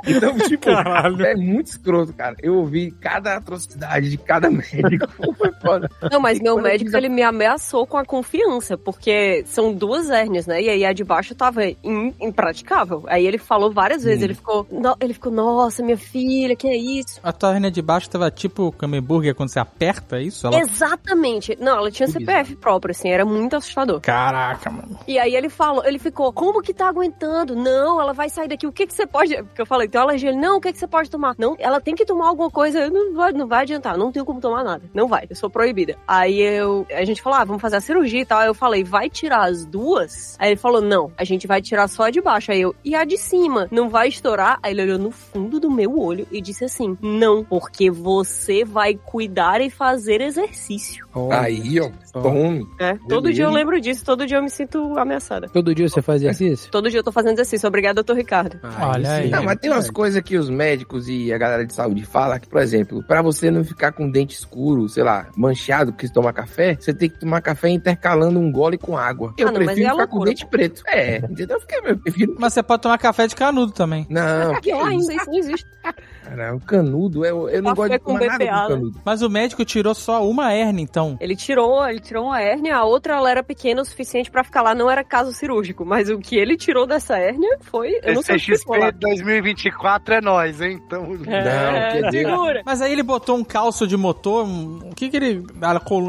Então, 0.07 0.39
tipo, 0.39 0.67
Caralho. 0.67 1.25
é 1.25 1.35
muito 1.35 1.67
escroto, 1.69 2.13
cara. 2.13 2.37
Eu 2.43 2.57
ouvi 2.57 2.91
cada 2.91 3.37
atrocidade 3.37 4.11
de 4.11 4.19
cada 4.19 4.51
médico. 4.51 5.09
Foi 5.37 5.53
foda. 5.63 5.91
Não, 6.11 6.21
mas 6.21 6.39
E 6.39 6.43
meu 6.43 6.57
eu 6.59 6.63
médico, 6.63 6.95
a- 6.95 6.99
ele 6.99 7.09
me 7.09 7.23
ameaçou 7.23 7.87
com 7.87 7.97
a 7.97 8.05
confiança, 8.05 8.77
porque 8.77 9.43
são 9.47 9.73
duas 9.73 10.11
hérnias, 10.11 10.47
né? 10.47 10.61
E 10.63 10.69
aí 10.69 10.85
a 10.85 10.93
de 10.93 11.05
baixo 11.05 11.35
tava 11.35 11.65
in- 11.65 12.15
Aí 13.09 13.27
ele 13.27 13.39
falou 13.39 13.71
várias 13.73 14.03
vezes, 14.05 14.21
Hum. 14.23 14.25
ele 14.25 14.35
ficou, 14.35 14.67
"No- 14.71 14.97
ele 15.01 15.15
ficou, 15.15 15.33
nossa, 15.33 15.83
minha 15.83 15.97
filha, 15.97 16.55
que 16.57 16.69
é 16.69 16.77
isso? 16.77 17.21
A 17.23 17.33
tua 17.33 17.53
hernia 17.55 17.71
de 17.71 17.83
baixo 17.83 18.09
tava 18.11 18.31
tipo 18.31 18.75
o 18.81 18.85
hambúrguer 18.87 19.35
quando 19.35 19.51
você 19.51 19.59
aperta 19.59 20.19
é 20.19 20.23
isso? 20.23 20.47
Ela... 20.47 20.59
Exatamente. 20.61 21.57
Não, 21.61 21.77
ela 21.79 21.91
tinha 21.91 22.07
Que 22.07 22.13
CPF 22.13 22.57
próprio, 22.57 22.93
assim, 22.93 23.09
era 23.11 23.25
muito 23.25 23.57
assustador. 23.57 24.01
Caraca, 24.01 24.71
mano. 24.71 24.99
E 25.07 25.19
aí 25.19 25.35
ele 25.35 25.49
falou, 25.49 25.85
ele 25.85 25.99
ficou, 25.99 26.33
como 26.33 26.63
que 26.63 26.73
tá 26.75 26.89
aguentando? 26.89 27.55
Não, 27.55 28.01
ela 28.01 28.13
vai 28.13 28.29
sair 28.29 28.49
daqui, 28.49 28.67
o 28.67 28.73
que 28.73 28.87
que 28.87 28.95
você 28.95 29.07
pode... 29.07 29.35
Porque 29.45 29.63
eu 29.63 29.67
falei, 29.67 29.89
tem 29.89 30.01
uma 30.01 30.07
alergia. 30.07 30.33
Não, 30.33 30.57
o 30.57 30.61
que 30.61 30.73
que 30.73 30.79
você 30.79 30.87
pode 30.87 31.11
tomar? 31.11 31.35
Não, 31.39 31.55
ela 31.59 31.81
tem 31.81 31.95
que 31.95 32.05
tomar 32.05 32.29
alguma 32.29 32.51
coisa, 32.51 32.89
não 32.91 33.15
vai, 33.15 33.33
não 33.33 33.47
vai 33.47 33.63
adiantar, 33.63 33.97
não 33.97 34.11
tenho 34.13 34.25
como 34.25 34.41
tomar 34.41 34.65
nada. 34.65 34.83
Não 34.95 35.07
vai, 35.09 35.27
eu 35.29 35.37
sou 35.37 35.49
proibida. 35.51 35.97
Aí 36.07 36.41
eu, 36.41 36.87
a 36.93 37.05
gente 37.05 37.23
falou, 37.23 37.39
ah, 37.39 37.45
vamos 37.45 37.63
fazer 37.63 37.77
a 37.77 37.81
cirurgia 37.81 38.21
e 38.23 38.27
tal. 38.27 38.41
Aí 38.41 38.47
eu 38.49 38.55
falei, 38.55 38.83
vai 38.85 39.09
tirar 39.09 39.49
as 39.49 39.65
duas? 39.65 40.37
Aí 40.39 40.51
ele 40.51 40.57
falou, 40.57 40.81
não, 40.81 41.13
a 41.17 41.25
gente 41.25 41.47
vai 41.47 41.61
tirar 41.61 41.89
só 41.89 42.05
a 42.05 42.11
de 42.11 42.21
baixo. 42.21 42.51
Aí 42.53 42.61
eu, 42.61 42.75
e 42.91 42.95
a 42.97 43.05
de 43.05 43.17
cima? 43.17 43.69
Não 43.71 43.89
vai 43.89 44.09
estourar? 44.09 44.59
Aí 44.63 44.73
ele 44.73 44.83
olhou 44.83 44.99
no 44.99 45.13
fundo 45.13 45.61
do 45.61 45.71
meu 45.71 45.97
olho 45.97 46.27
e 46.33 46.41
disse 46.41 46.65
assim, 46.65 46.99
não, 47.01 47.45
porque 47.45 47.89
você 47.91 48.65
vai 48.65 48.95
cuidar 48.95 49.61
e 49.61 49.71
fazer 49.71 50.21
exercício. 50.21 51.07
Aí, 51.31 51.79
ó, 51.81 51.89
tome. 52.13 52.67
É, 52.81 52.95
todo 53.09 53.23
Beleza. 53.23 53.33
dia 53.35 53.45
eu 53.45 53.51
lembro 53.51 53.81
disso, 53.81 54.05
todo 54.05 54.27
dia 54.27 54.39
eu 54.39 54.43
me 54.43 54.51
sinto 54.51 54.99
ameaçada. 54.99 55.49
Todo 55.49 55.73
dia 55.73 55.89
você 55.89 56.03
faz 56.03 56.21
exercício? 56.23 56.69
Todo 56.81 56.91
dia 56.91 56.99
eu 56.99 57.05
tô 57.05 57.13
fazendo 57.13 57.35
exercício. 57.35 57.67
Obrigado, 57.69 57.97
doutor 57.97 58.17
Ricardo. 58.17 58.59
Olha 58.81 59.13
aí. 59.13 59.31
Não, 59.31 59.45
mas 59.45 59.59
tem 59.59 59.71
umas 59.71 59.91
coisas 59.91 60.21
que 60.23 60.37
os 60.37 60.49
médicos 60.51 61.09
e 61.09 61.33
a 61.33 61.39
galera 61.39 61.65
de 61.65 61.73
saúde 61.75 62.05
falam 62.05 62.39
que, 62.41 62.49
por 62.49 62.61
exemplo, 62.61 63.03
pra 63.05 63.23
você 63.23 63.51
não 63.51 63.63
ficar 63.65 63.93
com 63.93 64.11
dente 64.11 64.35
escuro, 64.35 64.89
sei 64.89 65.05
lá, 65.05 65.29
manchado 65.37 65.93
porque 65.93 66.07
você 66.09 66.13
toma 66.13 66.33
café, 66.33 66.77
você 66.79 66.93
tem 66.93 67.09
que 67.09 67.19
tomar 67.21 67.41
café 67.41 67.69
intercalando 67.69 68.39
um 68.41 68.51
gole 68.51 68.79
com 68.79 68.97
água. 68.97 69.33
Eu 69.39 69.49
Ah, 69.49 69.53
não, 69.53 69.59
mas 69.61 69.67
prefiro 69.67 69.87
é 69.87 69.91
ficar 69.93 70.07
com 70.07 70.17
loucura, 70.17 70.31
dente 70.31 70.47
preto. 70.47 70.83
É, 70.87 71.19
entendeu? 71.19 71.59
Porque 71.59 71.75
eu 71.77 71.99
prefiro. 71.99 72.37
Mas 72.39 72.53
você 72.55 72.63
pode 72.63 72.80
tomar 72.81 72.99
café 72.99 73.27
de 73.27 73.37
canudo 73.37 73.73
também. 73.73 74.07
Não, 74.09 74.55
que 74.57 74.63
Pior 74.63 74.87
é 74.87 74.91
ainda, 74.91 75.15
isso 75.15 75.27
não 75.27 75.39
existe. 75.39 75.67
Cara. 76.25 76.55
O 76.55 76.61
canudo, 76.61 77.25
eu, 77.25 77.49
eu 77.49 77.63
não 77.63 77.75
gosto 77.75 77.93
de 77.93 77.99
tomar 77.99 78.21
nada 78.21 78.39
BPA, 78.39 78.45
né? 78.63 78.69
canudo. 78.69 79.01
Mas 79.05 79.23
o 79.23 79.31
médico 79.31 79.65
tirou 79.65 79.95
só 79.95 80.27
uma 80.29 80.55
hernia, 80.55 80.83
então. 80.83 81.17
Ele 81.21 81.37
tirou, 81.37 81.87
ele 81.89 82.01
tirou 82.01 82.27
uma 82.27 82.41
hérnia, 82.41 82.77
a 82.77 82.85
outra 82.85 83.15
ela 83.17 83.31
era 83.31 83.43
pequena 83.43 83.83
o 83.83 83.85
suficiente 83.85 84.31
pra 84.31 84.45
ficar 84.45 84.63
lá, 84.63 84.75
não 84.75 84.91
era 84.91 85.03
caso 85.05 85.33
cirúrgico, 85.33 85.85
mas 85.85 86.09
o 86.09 86.19
que 86.19 86.37
ele 86.37 86.57
tirou 86.57 86.87
dessa 86.87 87.17
hérnia 87.19 87.59
foi, 87.61 87.99
eu 88.03 88.15
não 88.15 88.23
sei. 88.23 88.37
CXP 88.39 88.93
2024 88.99 90.15
é 90.15 90.21
nós, 90.21 90.61
hein? 90.61 90.81
Então, 90.85 91.07
É, 91.27 92.03
dizer- 92.11 92.25
segura. 92.29 92.63
Mas 92.65 92.81
aí 92.83 92.93
ele 92.93 93.03
botou 93.03 93.37
um 93.37 93.45
calço 93.45 93.87
de 93.87 93.97
motor. 93.97 94.45
um- 94.45 94.91
O 94.91 94.95
que 94.95 95.09
que 95.09 95.17
ele. 95.17 95.45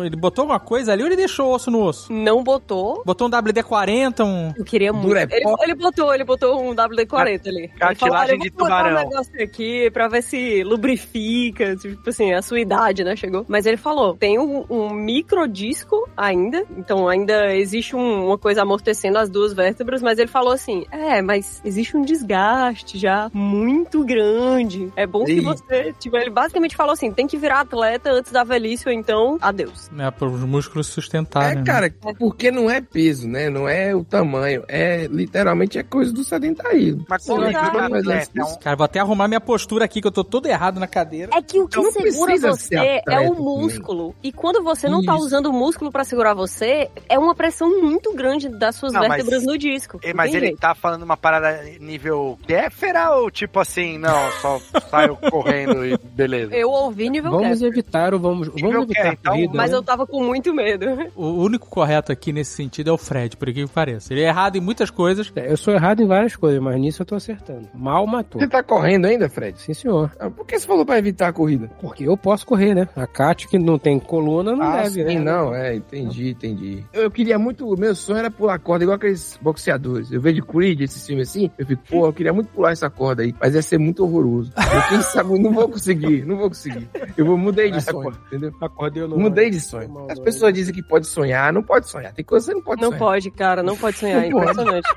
Ele 0.06 0.16
botou 0.16 0.44
alguma 0.44 0.60
coisa 0.60 0.92
ali 0.92 1.02
ou 1.04 1.08
ele 1.08 1.16
deixou 1.16 1.54
osso 1.54 1.70
no 1.72 1.82
osso? 1.84 2.12
Não 2.12 2.44
botou. 2.44 3.02
Botou 3.06 3.28
um 3.28 3.32
WD-40, 3.32 4.24
um. 4.26 4.54
Eu 4.58 4.66
queria 4.66 4.92
muito. 4.94 5.16
Ele, 5.16 5.44
ele 5.64 5.76
botou, 5.76 6.14
ele 6.14 6.24
botou 6.24 6.62
um 6.62 6.74
WD-40 6.76 7.48
ali. 7.48 7.58
Ele 7.62 7.68
falou, 7.68 7.80
Cartilagem 7.80 8.24
"Olha, 8.26 8.32
eu 8.34 8.40
de 8.40 8.50
tubarão." 8.52 8.92
um 8.92 9.10
negócio 9.10 9.44
aqui 9.44 9.90
pra 9.92 10.01
ver 10.08 10.22
se 10.24 10.64
lubrifica, 10.64 11.76
tipo 11.76 12.10
assim, 12.10 12.34
a 12.34 12.42
sua 12.42 12.60
idade, 12.60 13.04
né, 13.04 13.16
chegou. 13.16 13.46
Mas 13.48 13.66
ele 13.66 13.78
falou, 13.78 14.16
tem 14.16 14.38
um, 14.40 14.66
um 14.70 14.90
microdisco 14.94 16.08
ainda, 16.16 16.64
então 16.78 17.08
ainda 17.08 17.56
existe 17.56 17.96
um- 17.96 18.28
uma 18.28 18.38
coisa 18.38 18.62
amortecendo 18.62 19.18
as 19.18 19.30
duas 19.30 19.54
vértebras, 19.54 20.02
mas 20.02 20.20
ele 20.20 20.28
falou 20.28 20.54
assim, 20.54 20.86
é, 20.92 21.22
mas 21.22 21.62
existe 21.66 21.96
um 21.98 22.02
desgaste 22.04 22.98
já 22.98 23.30
muito 23.34 24.04
grande. 24.04 24.92
É 24.96 25.06
bom 25.08 25.24
que 25.26 25.34
Ih. 25.34 25.42
você, 25.42 25.94
tipo, 26.00 26.18
ele 26.18 26.30
basicamente 26.30 26.76
falou 26.76 26.94
assim, 26.94 27.12
tem 27.12 27.28
que 27.28 27.38
virar 27.38 27.62
atleta 27.62 28.12
antes 28.12 28.32
da 28.32 28.44
velhice 28.44 28.88
ou 28.88 28.94
então, 28.94 29.38
adeus. 29.42 29.90
Né, 29.92 30.10
para 30.12 30.28
os 30.28 30.42
músculos 30.44 30.90
É, 30.90 30.94
sustentarem. 30.94 31.58
né? 31.60 31.64
cara, 31.64 31.94
porque 32.18 32.52
não 32.52 32.70
é 32.70 32.80
peso, 32.82 33.28
né? 33.28 33.50
Não 33.50 33.68
é 33.68 33.94
o 33.96 34.04
tamanho. 34.04 34.64
É 34.68 35.08
literalmente 35.08 35.78
é 35.78 35.84
coisa 35.84 36.12
do 36.14 36.24
sedentarismo. 36.24 37.06
mas 37.10 37.24
Sim, 37.24 37.32
como 37.34 37.46
é 37.46 37.50
que 37.54 38.40
é 38.40 38.44
um- 38.44 38.60
Cara, 38.60 38.76
vou 38.76 38.86
até 38.86 39.00
arrumar 39.00 39.28
minha 39.28 39.42
postura 39.42 39.86
aqui, 39.86 39.91
que 40.00 40.08
eu 40.08 40.12
tô 40.12 40.24
todo 40.24 40.46
errado 40.46 40.80
na 40.80 40.88
cadeira. 40.88 41.32
É 41.36 41.42
que 41.42 41.60
o 41.60 41.68
que 41.68 41.78
Não 41.78 41.92
segura 41.92 42.38
você 42.38 43.02
é 43.10 43.20
o 43.30 43.34
músculo. 43.36 44.16
E 44.22 44.32
quando 44.32 44.64
você 44.64 44.88
não 44.88 45.04
tá 45.04 45.16
Isso. 45.16 45.26
usando 45.26 45.48
o 45.48 45.54
músculo 45.54 45.92
pra 45.92 46.04
segurar 46.04 46.34
você, 46.36 46.90
é 47.10 47.18
uma 47.18 47.34
pressão 47.34 47.82
muito 47.82 48.14
grande 48.14 48.48
das 48.48 48.76
suas 48.76 48.94
Não, 48.94 49.02
mas- 49.02 49.10
vértebras 49.10 49.44
no 49.46 49.58
disco. 49.58 50.00
Não 50.04 50.14
Mas 50.16 50.34
ele 50.34 50.48
jeito. 50.48 50.60
tá 50.60 50.76
falando 50.76 51.04
uma 51.04 51.18
parada 51.18 51.62
nível 51.80 52.38
Kéfera 52.48 53.16
ou 53.16 53.32
tipo 53.32 53.60
assim, 53.60 53.98
não, 53.98 54.32
só 54.42 54.60
saio 54.90 55.18
correndo 55.32 55.84
e 55.86 55.98
beleza? 55.98 56.54
Eu 56.56 56.70
ouvi 56.70 57.10
nível 57.10 57.32
Vamos 57.32 57.48
Kessler, 57.48 57.72
evitar 57.72 58.14
o 58.14 58.20
vamos, 58.20 58.48
vamos 58.50 58.76
evitar 58.84 58.94
quero, 58.94 59.10
a 59.10 59.14
então, 59.14 59.34
corrida. 59.34 59.54
mas 59.56 59.72
né? 59.72 59.78
eu 59.78 59.84
tava 59.84 60.06
com 60.06 60.24
muito 60.24 60.54
medo. 60.54 60.86
O 61.16 61.28
único 61.44 61.68
correto 61.70 62.12
aqui 62.12 62.32
nesse 62.32 62.52
sentido 62.52 62.90
é 62.90 62.94
o 62.94 62.98
Fred, 62.98 63.36
por 63.38 63.52
que 63.52 63.66
pareça. 63.68 64.14
Ele 64.14 64.22
é 64.22 64.28
errado 64.28 64.56
em 64.58 64.62
muitas 64.62 64.90
coisas. 64.90 65.32
É, 65.36 65.52
Eu 65.52 65.58
sou 65.58 65.74
errado 65.74 66.02
em 66.02 66.06
várias 66.08 66.36
coisas, 66.36 66.62
mas 66.62 66.80
nisso 66.80 67.02
eu 67.02 67.06
tô 67.06 67.16
acertando. 67.16 67.68
Mal 67.74 68.06
matou. 68.06 68.40
Você 68.42 68.48
tá 68.48 68.62
correndo 68.62 69.06
ainda, 69.06 69.30
Fred? 69.30 69.60
Sim, 69.62 69.74
senhor. 69.82 70.12
Ah, 70.20 70.30
Por 70.30 70.46
que 70.46 70.60
você 70.60 70.66
falou 70.68 70.86
pra 70.86 70.98
evitar 70.98 71.30
a 71.30 71.34
corrida? 71.34 71.70
Porque 71.82 72.04
eu 72.08 72.16
posso 72.18 72.46
correr, 72.46 72.74
né? 72.74 72.88
A 72.96 73.08
Kátia, 73.08 73.48
que 73.50 73.58
não 73.58 73.78
tem 73.78 74.00
coluna, 74.00 74.56
não 74.56 74.64
ah, 74.64 74.84
deve, 74.84 74.90
sim, 74.90 75.04
né? 75.04 75.20
não, 75.20 75.54
é, 75.54 75.76
entendi, 75.76 76.30
entendi. 76.32 76.86
Eu, 76.94 77.04
eu 77.04 77.12
queria 77.12 77.38
muito, 77.38 77.68
o 77.68 77.78
meu 77.78 77.96
sonho 77.96 78.20
era 78.20 78.32
pular 78.32 78.58
corda 78.60 78.84
igual 78.84 78.96
aqueles 78.96 79.38
boxeadores. 79.42 80.12
Eu 80.12 80.22
vejo 80.22 80.44
Creed, 80.46 80.82
esse 80.82 81.06
filme 81.06 81.22
assim, 81.24 81.50
eu 81.58 81.66
fico, 81.66 81.84
pô, 81.90 82.06
eu 82.08 82.14
queria 82.14 82.34
muito 82.34 82.48
pular 82.50 82.72
essa 82.72 82.90
corda 82.90 83.24
aí, 83.24 83.34
mas 83.40 83.56
ia 83.56 83.62
ser 83.62 83.78
muito 83.78 84.04
horroroso. 84.04 84.52
Eu, 84.58 84.90
quem 84.90 85.02
sabe, 85.04 85.34
eu 85.34 85.40
não 85.40 85.52
vou 85.54 85.68
conseguir, 85.70 86.26
não 86.26 86.38
vou 86.38 86.50
conseguir. 86.50 86.88
Eu 87.18 87.26
vou, 87.26 87.38
mudei 87.38 87.72
de 87.72 87.82
sonho, 87.82 88.14
entendeu? 88.28 88.52
Acordei 88.62 89.04
no 89.08 89.18
Mudei 89.18 89.50
de 89.50 89.60
sonho. 89.60 90.08
As 90.10 90.20
pessoas 90.20 90.54
dizem 90.54 90.74
que 90.74 90.84
pode 90.84 91.08
sonhar, 91.08 91.52
não 91.54 91.64
pode 91.64 91.90
sonhar. 91.90 92.14
Tem 92.14 92.24
coisa 92.24 92.46
que 92.48 92.52
você 92.52 92.56
não 92.56 92.64
pode 92.64 92.82
Não 92.82 92.90
sonhar. 92.90 93.00
pode, 93.00 93.32
cara, 93.32 93.64
não 93.64 93.78
pode 93.78 93.98
sonhar. 93.98 94.26
É 94.26 94.30
Não 94.32 94.40
pode. 94.40 94.52
impressionante. 94.52 94.88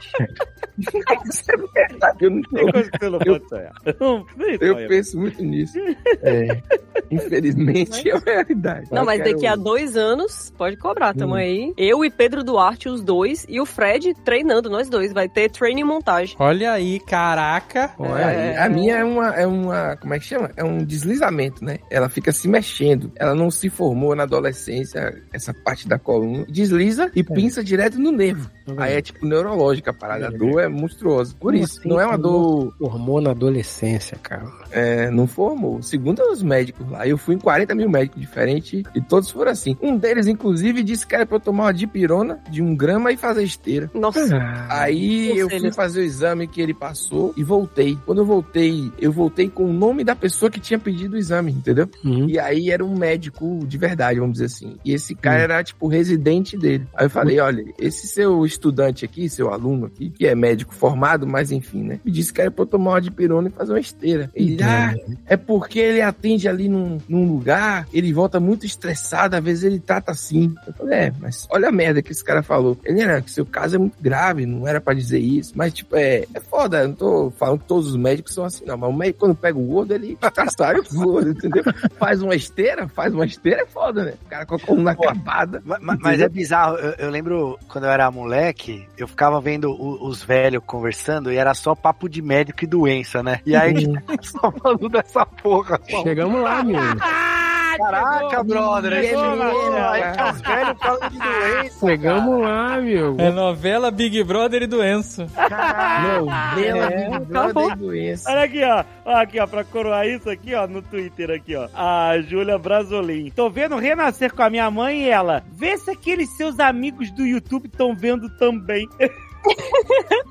Isso 1.28 1.44
é 1.50 1.56
verdade, 1.56 2.24
eu 2.24 2.30
não 2.30 2.42
tô. 2.42 2.56
Tem 2.56 2.72
coisa 2.72 2.90
que 2.90 2.98
você 2.98 3.08
não 3.10 3.18
pode 3.18 3.48
sonhar. 3.48 3.72
Não, 4.00 4.26
nem 4.36 4.58
Eu 4.80 4.88
penso 4.88 5.18
muito 5.18 5.42
nisso. 5.42 5.78
É, 6.22 6.62
infelizmente 7.10 8.08
é 8.08 8.14
a 8.14 8.18
realidade. 8.18 8.88
Não, 8.90 9.04
mas 9.04 9.22
daqui 9.22 9.46
a 9.46 9.56
dois 9.56 9.96
anos, 9.96 10.52
pode 10.56 10.76
cobrar, 10.76 11.14
tamo 11.14 11.34
Hum. 11.34 11.36
aí. 11.36 11.72
Eu 11.76 12.04
e 12.04 12.10
Pedro 12.10 12.42
Duarte, 12.44 12.88
os 12.88 13.02
dois, 13.02 13.44
e 13.48 13.60
o 13.60 13.66
Fred 13.66 14.14
treinando, 14.24 14.68
nós 14.70 14.88
dois. 14.88 15.12
Vai 15.12 15.28
ter 15.28 15.50
treino 15.50 15.80
e 15.80 15.84
montagem. 15.84 16.34
Olha 16.38 16.72
aí, 16.72 16.98
caraca. 17.00 17.90
Olha 17.98 18.26
aí, 18.26 18.56
A 18.56 18.68
minha 18.68 18.96
é 18.96 19.04
uma, 19.04 19.28
é 19.34 19.46
uma. 19.46 19.96
Como 19.96 20.14
é 20.14 20.18
que 20.18 20.24
chama? 20.24 20.50
É 20.56 20.64
um 20.64 20.78
deslizamento, 20.84 21.64
né? 21.64 21.78
Ela 21.90 22.08
fica 22.08 22.32
se 22.32 22.48
mexendo. 22.48 23.12
Ela 23.16 23.34
não 23.34 23.50
se 23.50 23.68
formou 23.68 24.14
na 24.14 24.22
adolescência, 24.24 25.22
essa 25.32 25.52
parte 25.52 25.86
da 25.88 25.98
coluna. 25.98 26.44
Desliza 26.48 27.10
e 27.14 27.22
pinça 27.22 27.62
direto 27.62 27.98
no 27.98 28.10
nervo. 28.10 28.50
Aí 28.76 28.94
é 28.94 29.02
tipo 29.02 29.26
neurológica 29.26 29.90
a 29.90 29.94
parada. 29.94 30.28
A 30.28 30.30
dor 30.30 30.60
é 30.60 30.68
monstruosa. 30.68 31.34
Por 31.38 31.52
Como 31.52 31.64
isso, 31.64 31.78
assim, 31.80 31.88
não 31.88 32.00
é 32.00 32.06
uma 32.06 32.18
dor. 32.18 32.74
Formou 32.78 33.20
na 33.20 33.30
adolescência, 33.30 34.16
cara. 34.22 34.44
É, 34.74 35.08
não 35.08 35.26
formou. 35.26 35.80
Segundo 35.82 36.20
os 36.32 36.42
médicos 36.42 36.90
lá, 36.90 37.06
eu 37.06 37.16
fui 37.16 37.36
em 37.36 37.38
40 37.38 37.74
mil 37.76 37.88
médicos 37.88 38.20
diferentes 38.20 38.82
e 38.94 39.00
todos 39.00 39.30
foram 39.30 39.52
assim. 39.52 39.76
Um 39.80 39.96
deles, 39.96 40.26
inclusive, 40.26 40.82
disse 40.82 41.06
que 41.06 41.14
era 41.14 41.24
pra 41.24 41.36
eu 41.36 41.40
tomar 41.40 41.64
uma 41.64 41.72
dipirona 41.72 42.40
de 42.50 42.60
um 42.60 42.74
grama 42.74 43.12
e 43.12 43.16
fazer 43.16 43.44
esteira. 43.44 43.88
Nossa. 43.94 44.26
Aí 44.68 45.36
eu 45.38 45.48
fui 45.48 45.72
fazer 45.72 46.00
o 46.00 46.04
exame 46.04 46.48
que 46.48 46.60
ele 46.60 46.74
passou 46.74 47.32
e 47.36 47.44
voltei. 47.44 47.96
Quando 48.04 48.18
eu 48.18 48.26
voltei, 48.26 48.92
eu 48.98 49.12
voltei 49.12 49.48
com 49.48 49.64
o 49.64 49.72
nome 49.72 50.02
da 50.02 50.16
pessoa 50.16 50.50
que 50.50 50.58
tinha 50.58 50.78
pedido 50.78 51.14
o 51.14 51.18
exame, 51.18 51.52
entendeu? 51.52 51.88
Uhum. 52.04 52.28
E 52.28 52.38
aí 52.38 52.70
era 52.70 52.84
um 52.84 52.96
médico 52.96 53.60
de 53.66 53.78
verdade, 53.78 54.18
vamos 54.18 54.34
dizer 54.34 54.46
assim. 54.46 54.76
E 54.84 54.92
esse 54.92 55.14
cara 55.14 55.42
era, 55.42 55.62
tipo, 55.62 55.86
residente 55.86 56.56
dele. 56.56 56.86
Aí 56.94 57.06
eu 57.06 57.10
falei, 57.10 57.38
olha, 57.38 57.64
esse 57.78 58.08
seu 58.08 58.44
estudante 58.44 59.04
aqui, 59.04 59.28
seu 59.28 59.52
aluno 59.52 59.86
aqui, 59.86 60.10
que 60.10 60.26
é 60.26 60.34
médico 60.34 60.74
formado, 60.74 61.26
mas 61.26 61.52
enfim, 61.52 61.84
né? 61.84 62.00
Me 62.04 62.10
disse 62.10 62.32
que 62.32 62.40
era 62.40 62.50
pra 62.50 62.62
eu 62.62 62.66
tomar 62.66 62.92
uma 62.92 63.00
dipirona 63.00 63.48
e 63.48 63.52
fazer 63.52 63.72
uma 63.72 63.80
esteira. 63.80 64.30
Ele, 64.34 64.56
ah, 64.64 64.94
é 65.26 65.36
porque 65.36 65.78
ele 65.78 66.00
atende 66.00 66.48
ali 66.48 66.68
num, 66.68 66.98
num 67.08 67.26
lugar, 67.28 67.86
ele 67.92 68.12
volta 68.12 68.38
muito 68.40 68.64
estressado, 68.66 69.36
às 69.36 69.42
vezes 69.44 69.64
ele 69.64 69.78
trata 69.78 70.12
assim. 70.12 70.54
Eu 70.66 70.72
falei, 70.74 70.98
é, 70.98 71.12
mas 71.20 71.46
olha 71.50 71.68
a 71.68 71.72
merda 71.72 72.02
que 72.02 72.12
esse 72.12 72.24
cara 72.24 72.42
falou. 72.42 72.78
Ele 72.84 73.00
era 73.02 73.20
que 73.20 73.30
seu 73.30 73.44
caso 73.46 73.76
é 73.76 73.78
muito 73.78 73.96
grave, 74.00 74.46
não 74.46 74.66
era 74.66 74.80
pra 74.80 74.94
dizer 74.94 75.18
isso. 75.18 75.52
Mas, 75.56 75.72
tipo, 75.72 75.96
é, 75.96 76.24
é 76.34 76.40
foda, 76.40 76.82
eu 76.82 76.88
não 76.88 76.94
tô 76.94 77.30
falando 77.36 77.60
que 77.60 77.66
todos 77.66 77.88
os 77.88 77.96
médicos 77.96 78.34
são 78.34 78.44
assim, 78.44 78.64
não. 78.64 78.76
Mas 78.76 78.90
o 78.90 78.92
médico, 78.92 79.20
quando 79.20 79.34
pega 79.34 79.58
o 79.58 79.62
gordo, 79.66 79.94
ele 79.94 80.16
caçar 80.34 80.76
o 80.76 80.84
gordo, 80.94 81.30
entendeu? 81.30 81.62
Faz 81.98 82.22
uma 82.22 82.34
esteira, 82.34 82.88
faz 82.88 83.12
uma 83.14 83.24
esteira, 83.24 83.62
é 83.62 83.66
foda, 83.66 84.04
né? 84.04 84.14
O 84.24 84.28
cara 84.28 84.46
com 84.46 84.54
a 84.54 84.58
coluna 84.58 84.90
acabada. 84.92 85.62
Ma- 85.64 85.78
ma- 85.80 85.98
Mas 86.00 86.20
é 86.20 86.28
bizarro, 86.28 86.76
eu, 86.76 86.94
eu 86.98 87.10
lembro 87.10 87.58
quando 87.68 87.84
eu 87.84 87.90
era 87.90 88.10
moleque, 88.10 88.86
eu 88.98 89.06
ficava 89.08 89.40
vendo 89.40 89.70
o- 89.70 90.06
os 90.08 90.22
velhos 90.22 90.62
conversando 90.66 91.32
e 91.32 91.36
era 91.36 91.54
só 91.54 91.74
papo 91.74 92.08
de 92.08 92.20
médico 92.22 92.64
e 92.64 92.66
doença, 92.66 93.22
né? 93.22 93.40
E 93.46 93.54
aí 93.54 93.74
falando 94.52 94.88
dessa 94.88 95.24
porra. 95.26 95.80
só. 95.90 96.02
Chegamos 96.02 96.42
lá, 96.42 96.62
meu. 96.62 96.80
Caraca, 97.76 98.44
brother, 98.44 98.92
aí, 98.92 99.08
Chegou, 99.08 99.24
chegou, 99.32 99.76
aí 99.76 100.00
cara. 100.00 100.32
os 100.32 100.40
velhos 100.42 100.78
falando 100.78 101.10
de 101.10 101.18
doença. 101.18 101.86
Chegamos 101.86 102.40
lá, 102.40 102.80
meu. 102.80 103.16
É 103.18 103.30
novela 103.32 103.90
Big 103.90 104.22
Brother 104.22 104.62
e 104.62 104.66
doença. 104.68 105.26
Novela, 105.34 106.84
É, 106.92 107.08
Big 107.10 107.24
Brother 107.26 107.72
e 107.72 107.76
doença. 107.76 108.30
Olha 108.30 108.42
aqui, 108.44 108.62
ó. 108.62 108.84
Ó, 109.04 109.16
Aqui, 109.16 109.40
ó, 109.40 109.46
pra 109.48 109.64
coroar 109.64 110.06
isso 110.06 110.30
aqui, 110.30 110.54
ó, 110.54 110.68
no 110.68 110.82
Twitter 110.82 111.30
aqui, 111.32 111.56
ó. 111.56 111.68
A 111.74 112.20
Júlia 112.20 112.56
Brasolim. 112.58 113.32
Tô 113.34 113.50
vendo 113.50 113.76
renascer 113.76 114.32
com 114.32 114.42
a 114.44 114.50
minha 114.50 114.70
mãe 114.70 115.02
e 115.02 115.08
ela. 115.10 115.42
Vê 115.52 115.76
se 115.76 115.90
aqueles 115.90 116.28
seus 116.36 116.60
amigos 116.60 117.10
do 117.10 117.26
YouTube 117.26 117.66
estão 117.66 117.92
vendo 117.94 118.28
também. 118.38 118.88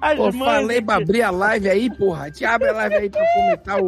As 0.02 0.18
Pô, 0.18 0.32
mães 0.32 0.38
falei 0.46 0.82
pra 0.82 0.96
abrir 0.96 1.22
a 1.22 1.32
live 1.32 1.70
aí, 1.70 1.90
porra. 1.98 2.30
Te 2.32 2.46
abre 2.46 2.70
a 2.70 2.74
live 2.74 2.96
aí 2.96 3.10
pra 3.10 3.26
comentar 3.34 3.82
o, 3.82 3.88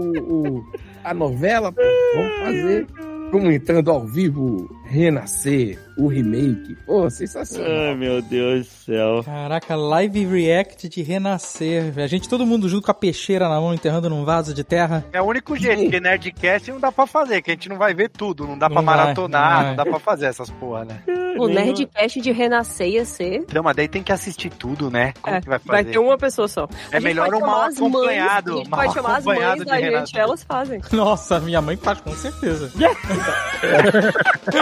o- 0.57 0.65
a 1.03 1.13
novela, 1.13 1.71
pô. 1.71 1.81
Vamos 2.15 2.37
fazer. 2.39 2.87
Comentando 3.31 3.91
ao 3.91 4.05
vivo, 4.05 4.69
Renascer, 4.87 5.79
o 5.97 6.07
remake. 6.07 6.75
Pô, 6.85 7.09
sensacional. 7.09 7.71
Ai, 7.89 7.95
meu 7.95 8.21
Deus 8.21 8.65
do 8.67 8.71
céu. 8.85 9.23
Caraca, 9.23 9.75
live 9.75 10.25
react 10.25 10.87
de 10.87 11.01
renascer. 11.01 11.91
A 11.97 12.07
gente, 12.07 12.29
todo 12.29 12.45
mundo 12.45 12.69
junto 12.69 12.85
com 12.85 12.91
a 12.91 12.93
peixeira 12.93 13.49
na 13.49 13.59
mão, 13.59 13.73
enterrando 13.73 14.09
num 14.09 14.23
vaso 14.23 14.53
de 14.53 14.63
terra. 14.63 15.03
É 15.11 15.21
o 15.21 15.25
único 15.25 15.55
jeito, 15.57 15.81
porque 15.83 15.99
Nerdcast 15.99 16.71
não 16.71 16.79
dá 16.79 16.91
pra 16.91 17.07
fazer, 17.07 17.41
que 17.41 17.51
a 17.51 17.53
gente 17.55 17.67
não 17.67 17.77
vai 17.77 17.93
ver 17.93 18.09
tudo, 18.09 18.45
não 18.47 18.57
dá 18.57 18.69
pra 18.69 18.81
Não 18.81 18.85
vai, 18.85 18.95
maratonar, 18.97 19.61
não 19.61 19.69
não, 19.69 19.75
dá 19.75 19.85
pra 19.85 19.99
fazer 19.99 20.27
essas 20.27 20.49
porra, 20.51 20.85
né? 20.85 21.01
O 21.37 21.47
Nerdcast 21.47 22.21
de 22.21 22.31
Renascer 22.31 22.87
ia 22.87 23.05
ser. 23.05 23.37
Então, 23.37 23.63
mas 23.63 23.75
daí 23.75 23.87
tem 23.87 24.03
que 24.03 24.11
assistir 24.11 24.49
tudo, 24.51 24.89
né? 24.91 25.13
Como 25.21 25.35
É, 25.35 25.41
que 25.41 25.49
vai 25.49 25.59
fazer? 25.59 25.71
vai 25.71 25.83
ter 25.83 25.97
uma 25.99 26.17
pessoa 26.17 26.47
só. 26.47 26.67
É 26.91 26.99
melhor 26.99 27.33
um 27.33 27.39
mal 27.41 27.63
as 27.63 27.77
mães, 27.79 27.91
acompanhado, 27.93 28.53
A 28.53 28.57
gente 28.57 28.69
mal 28.69 28.79
pode 28.81 28.93
chamar 28.93 29.17
as 29.17 29.27
acompanhado 29.27 29.57
mães 29.65 29.67
da 29.67 29.81
gente, 29.99 30.17
elas 30.19 30.43
fazem. 30.43 30.81
Nossa, 30.91 31.39
minha 31.39 31.61
mãe 31.61 31.75
faz 31.75 31.99
com 31.99 32.11
certeza. 32.13 32.71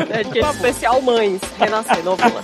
É 0.10 0.23
de 0.32 0.40
especial 0.40 1.02
mães. 1.02 1.42
Renascer, 1.58 2.04
novela. 2.04 2.42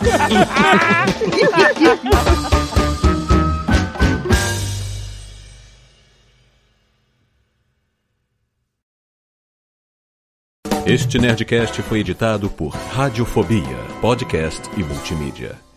Este 10.86 11.20
Nerdcast 11.20 11.84
foi 11.84 12.00
editado 12.00 12.50
por 12.50 12.70
Radiofobia, 12.70 13.78
podcast 14.02 14.68
e 14.76 14.84
multimídia. 14.84 15.69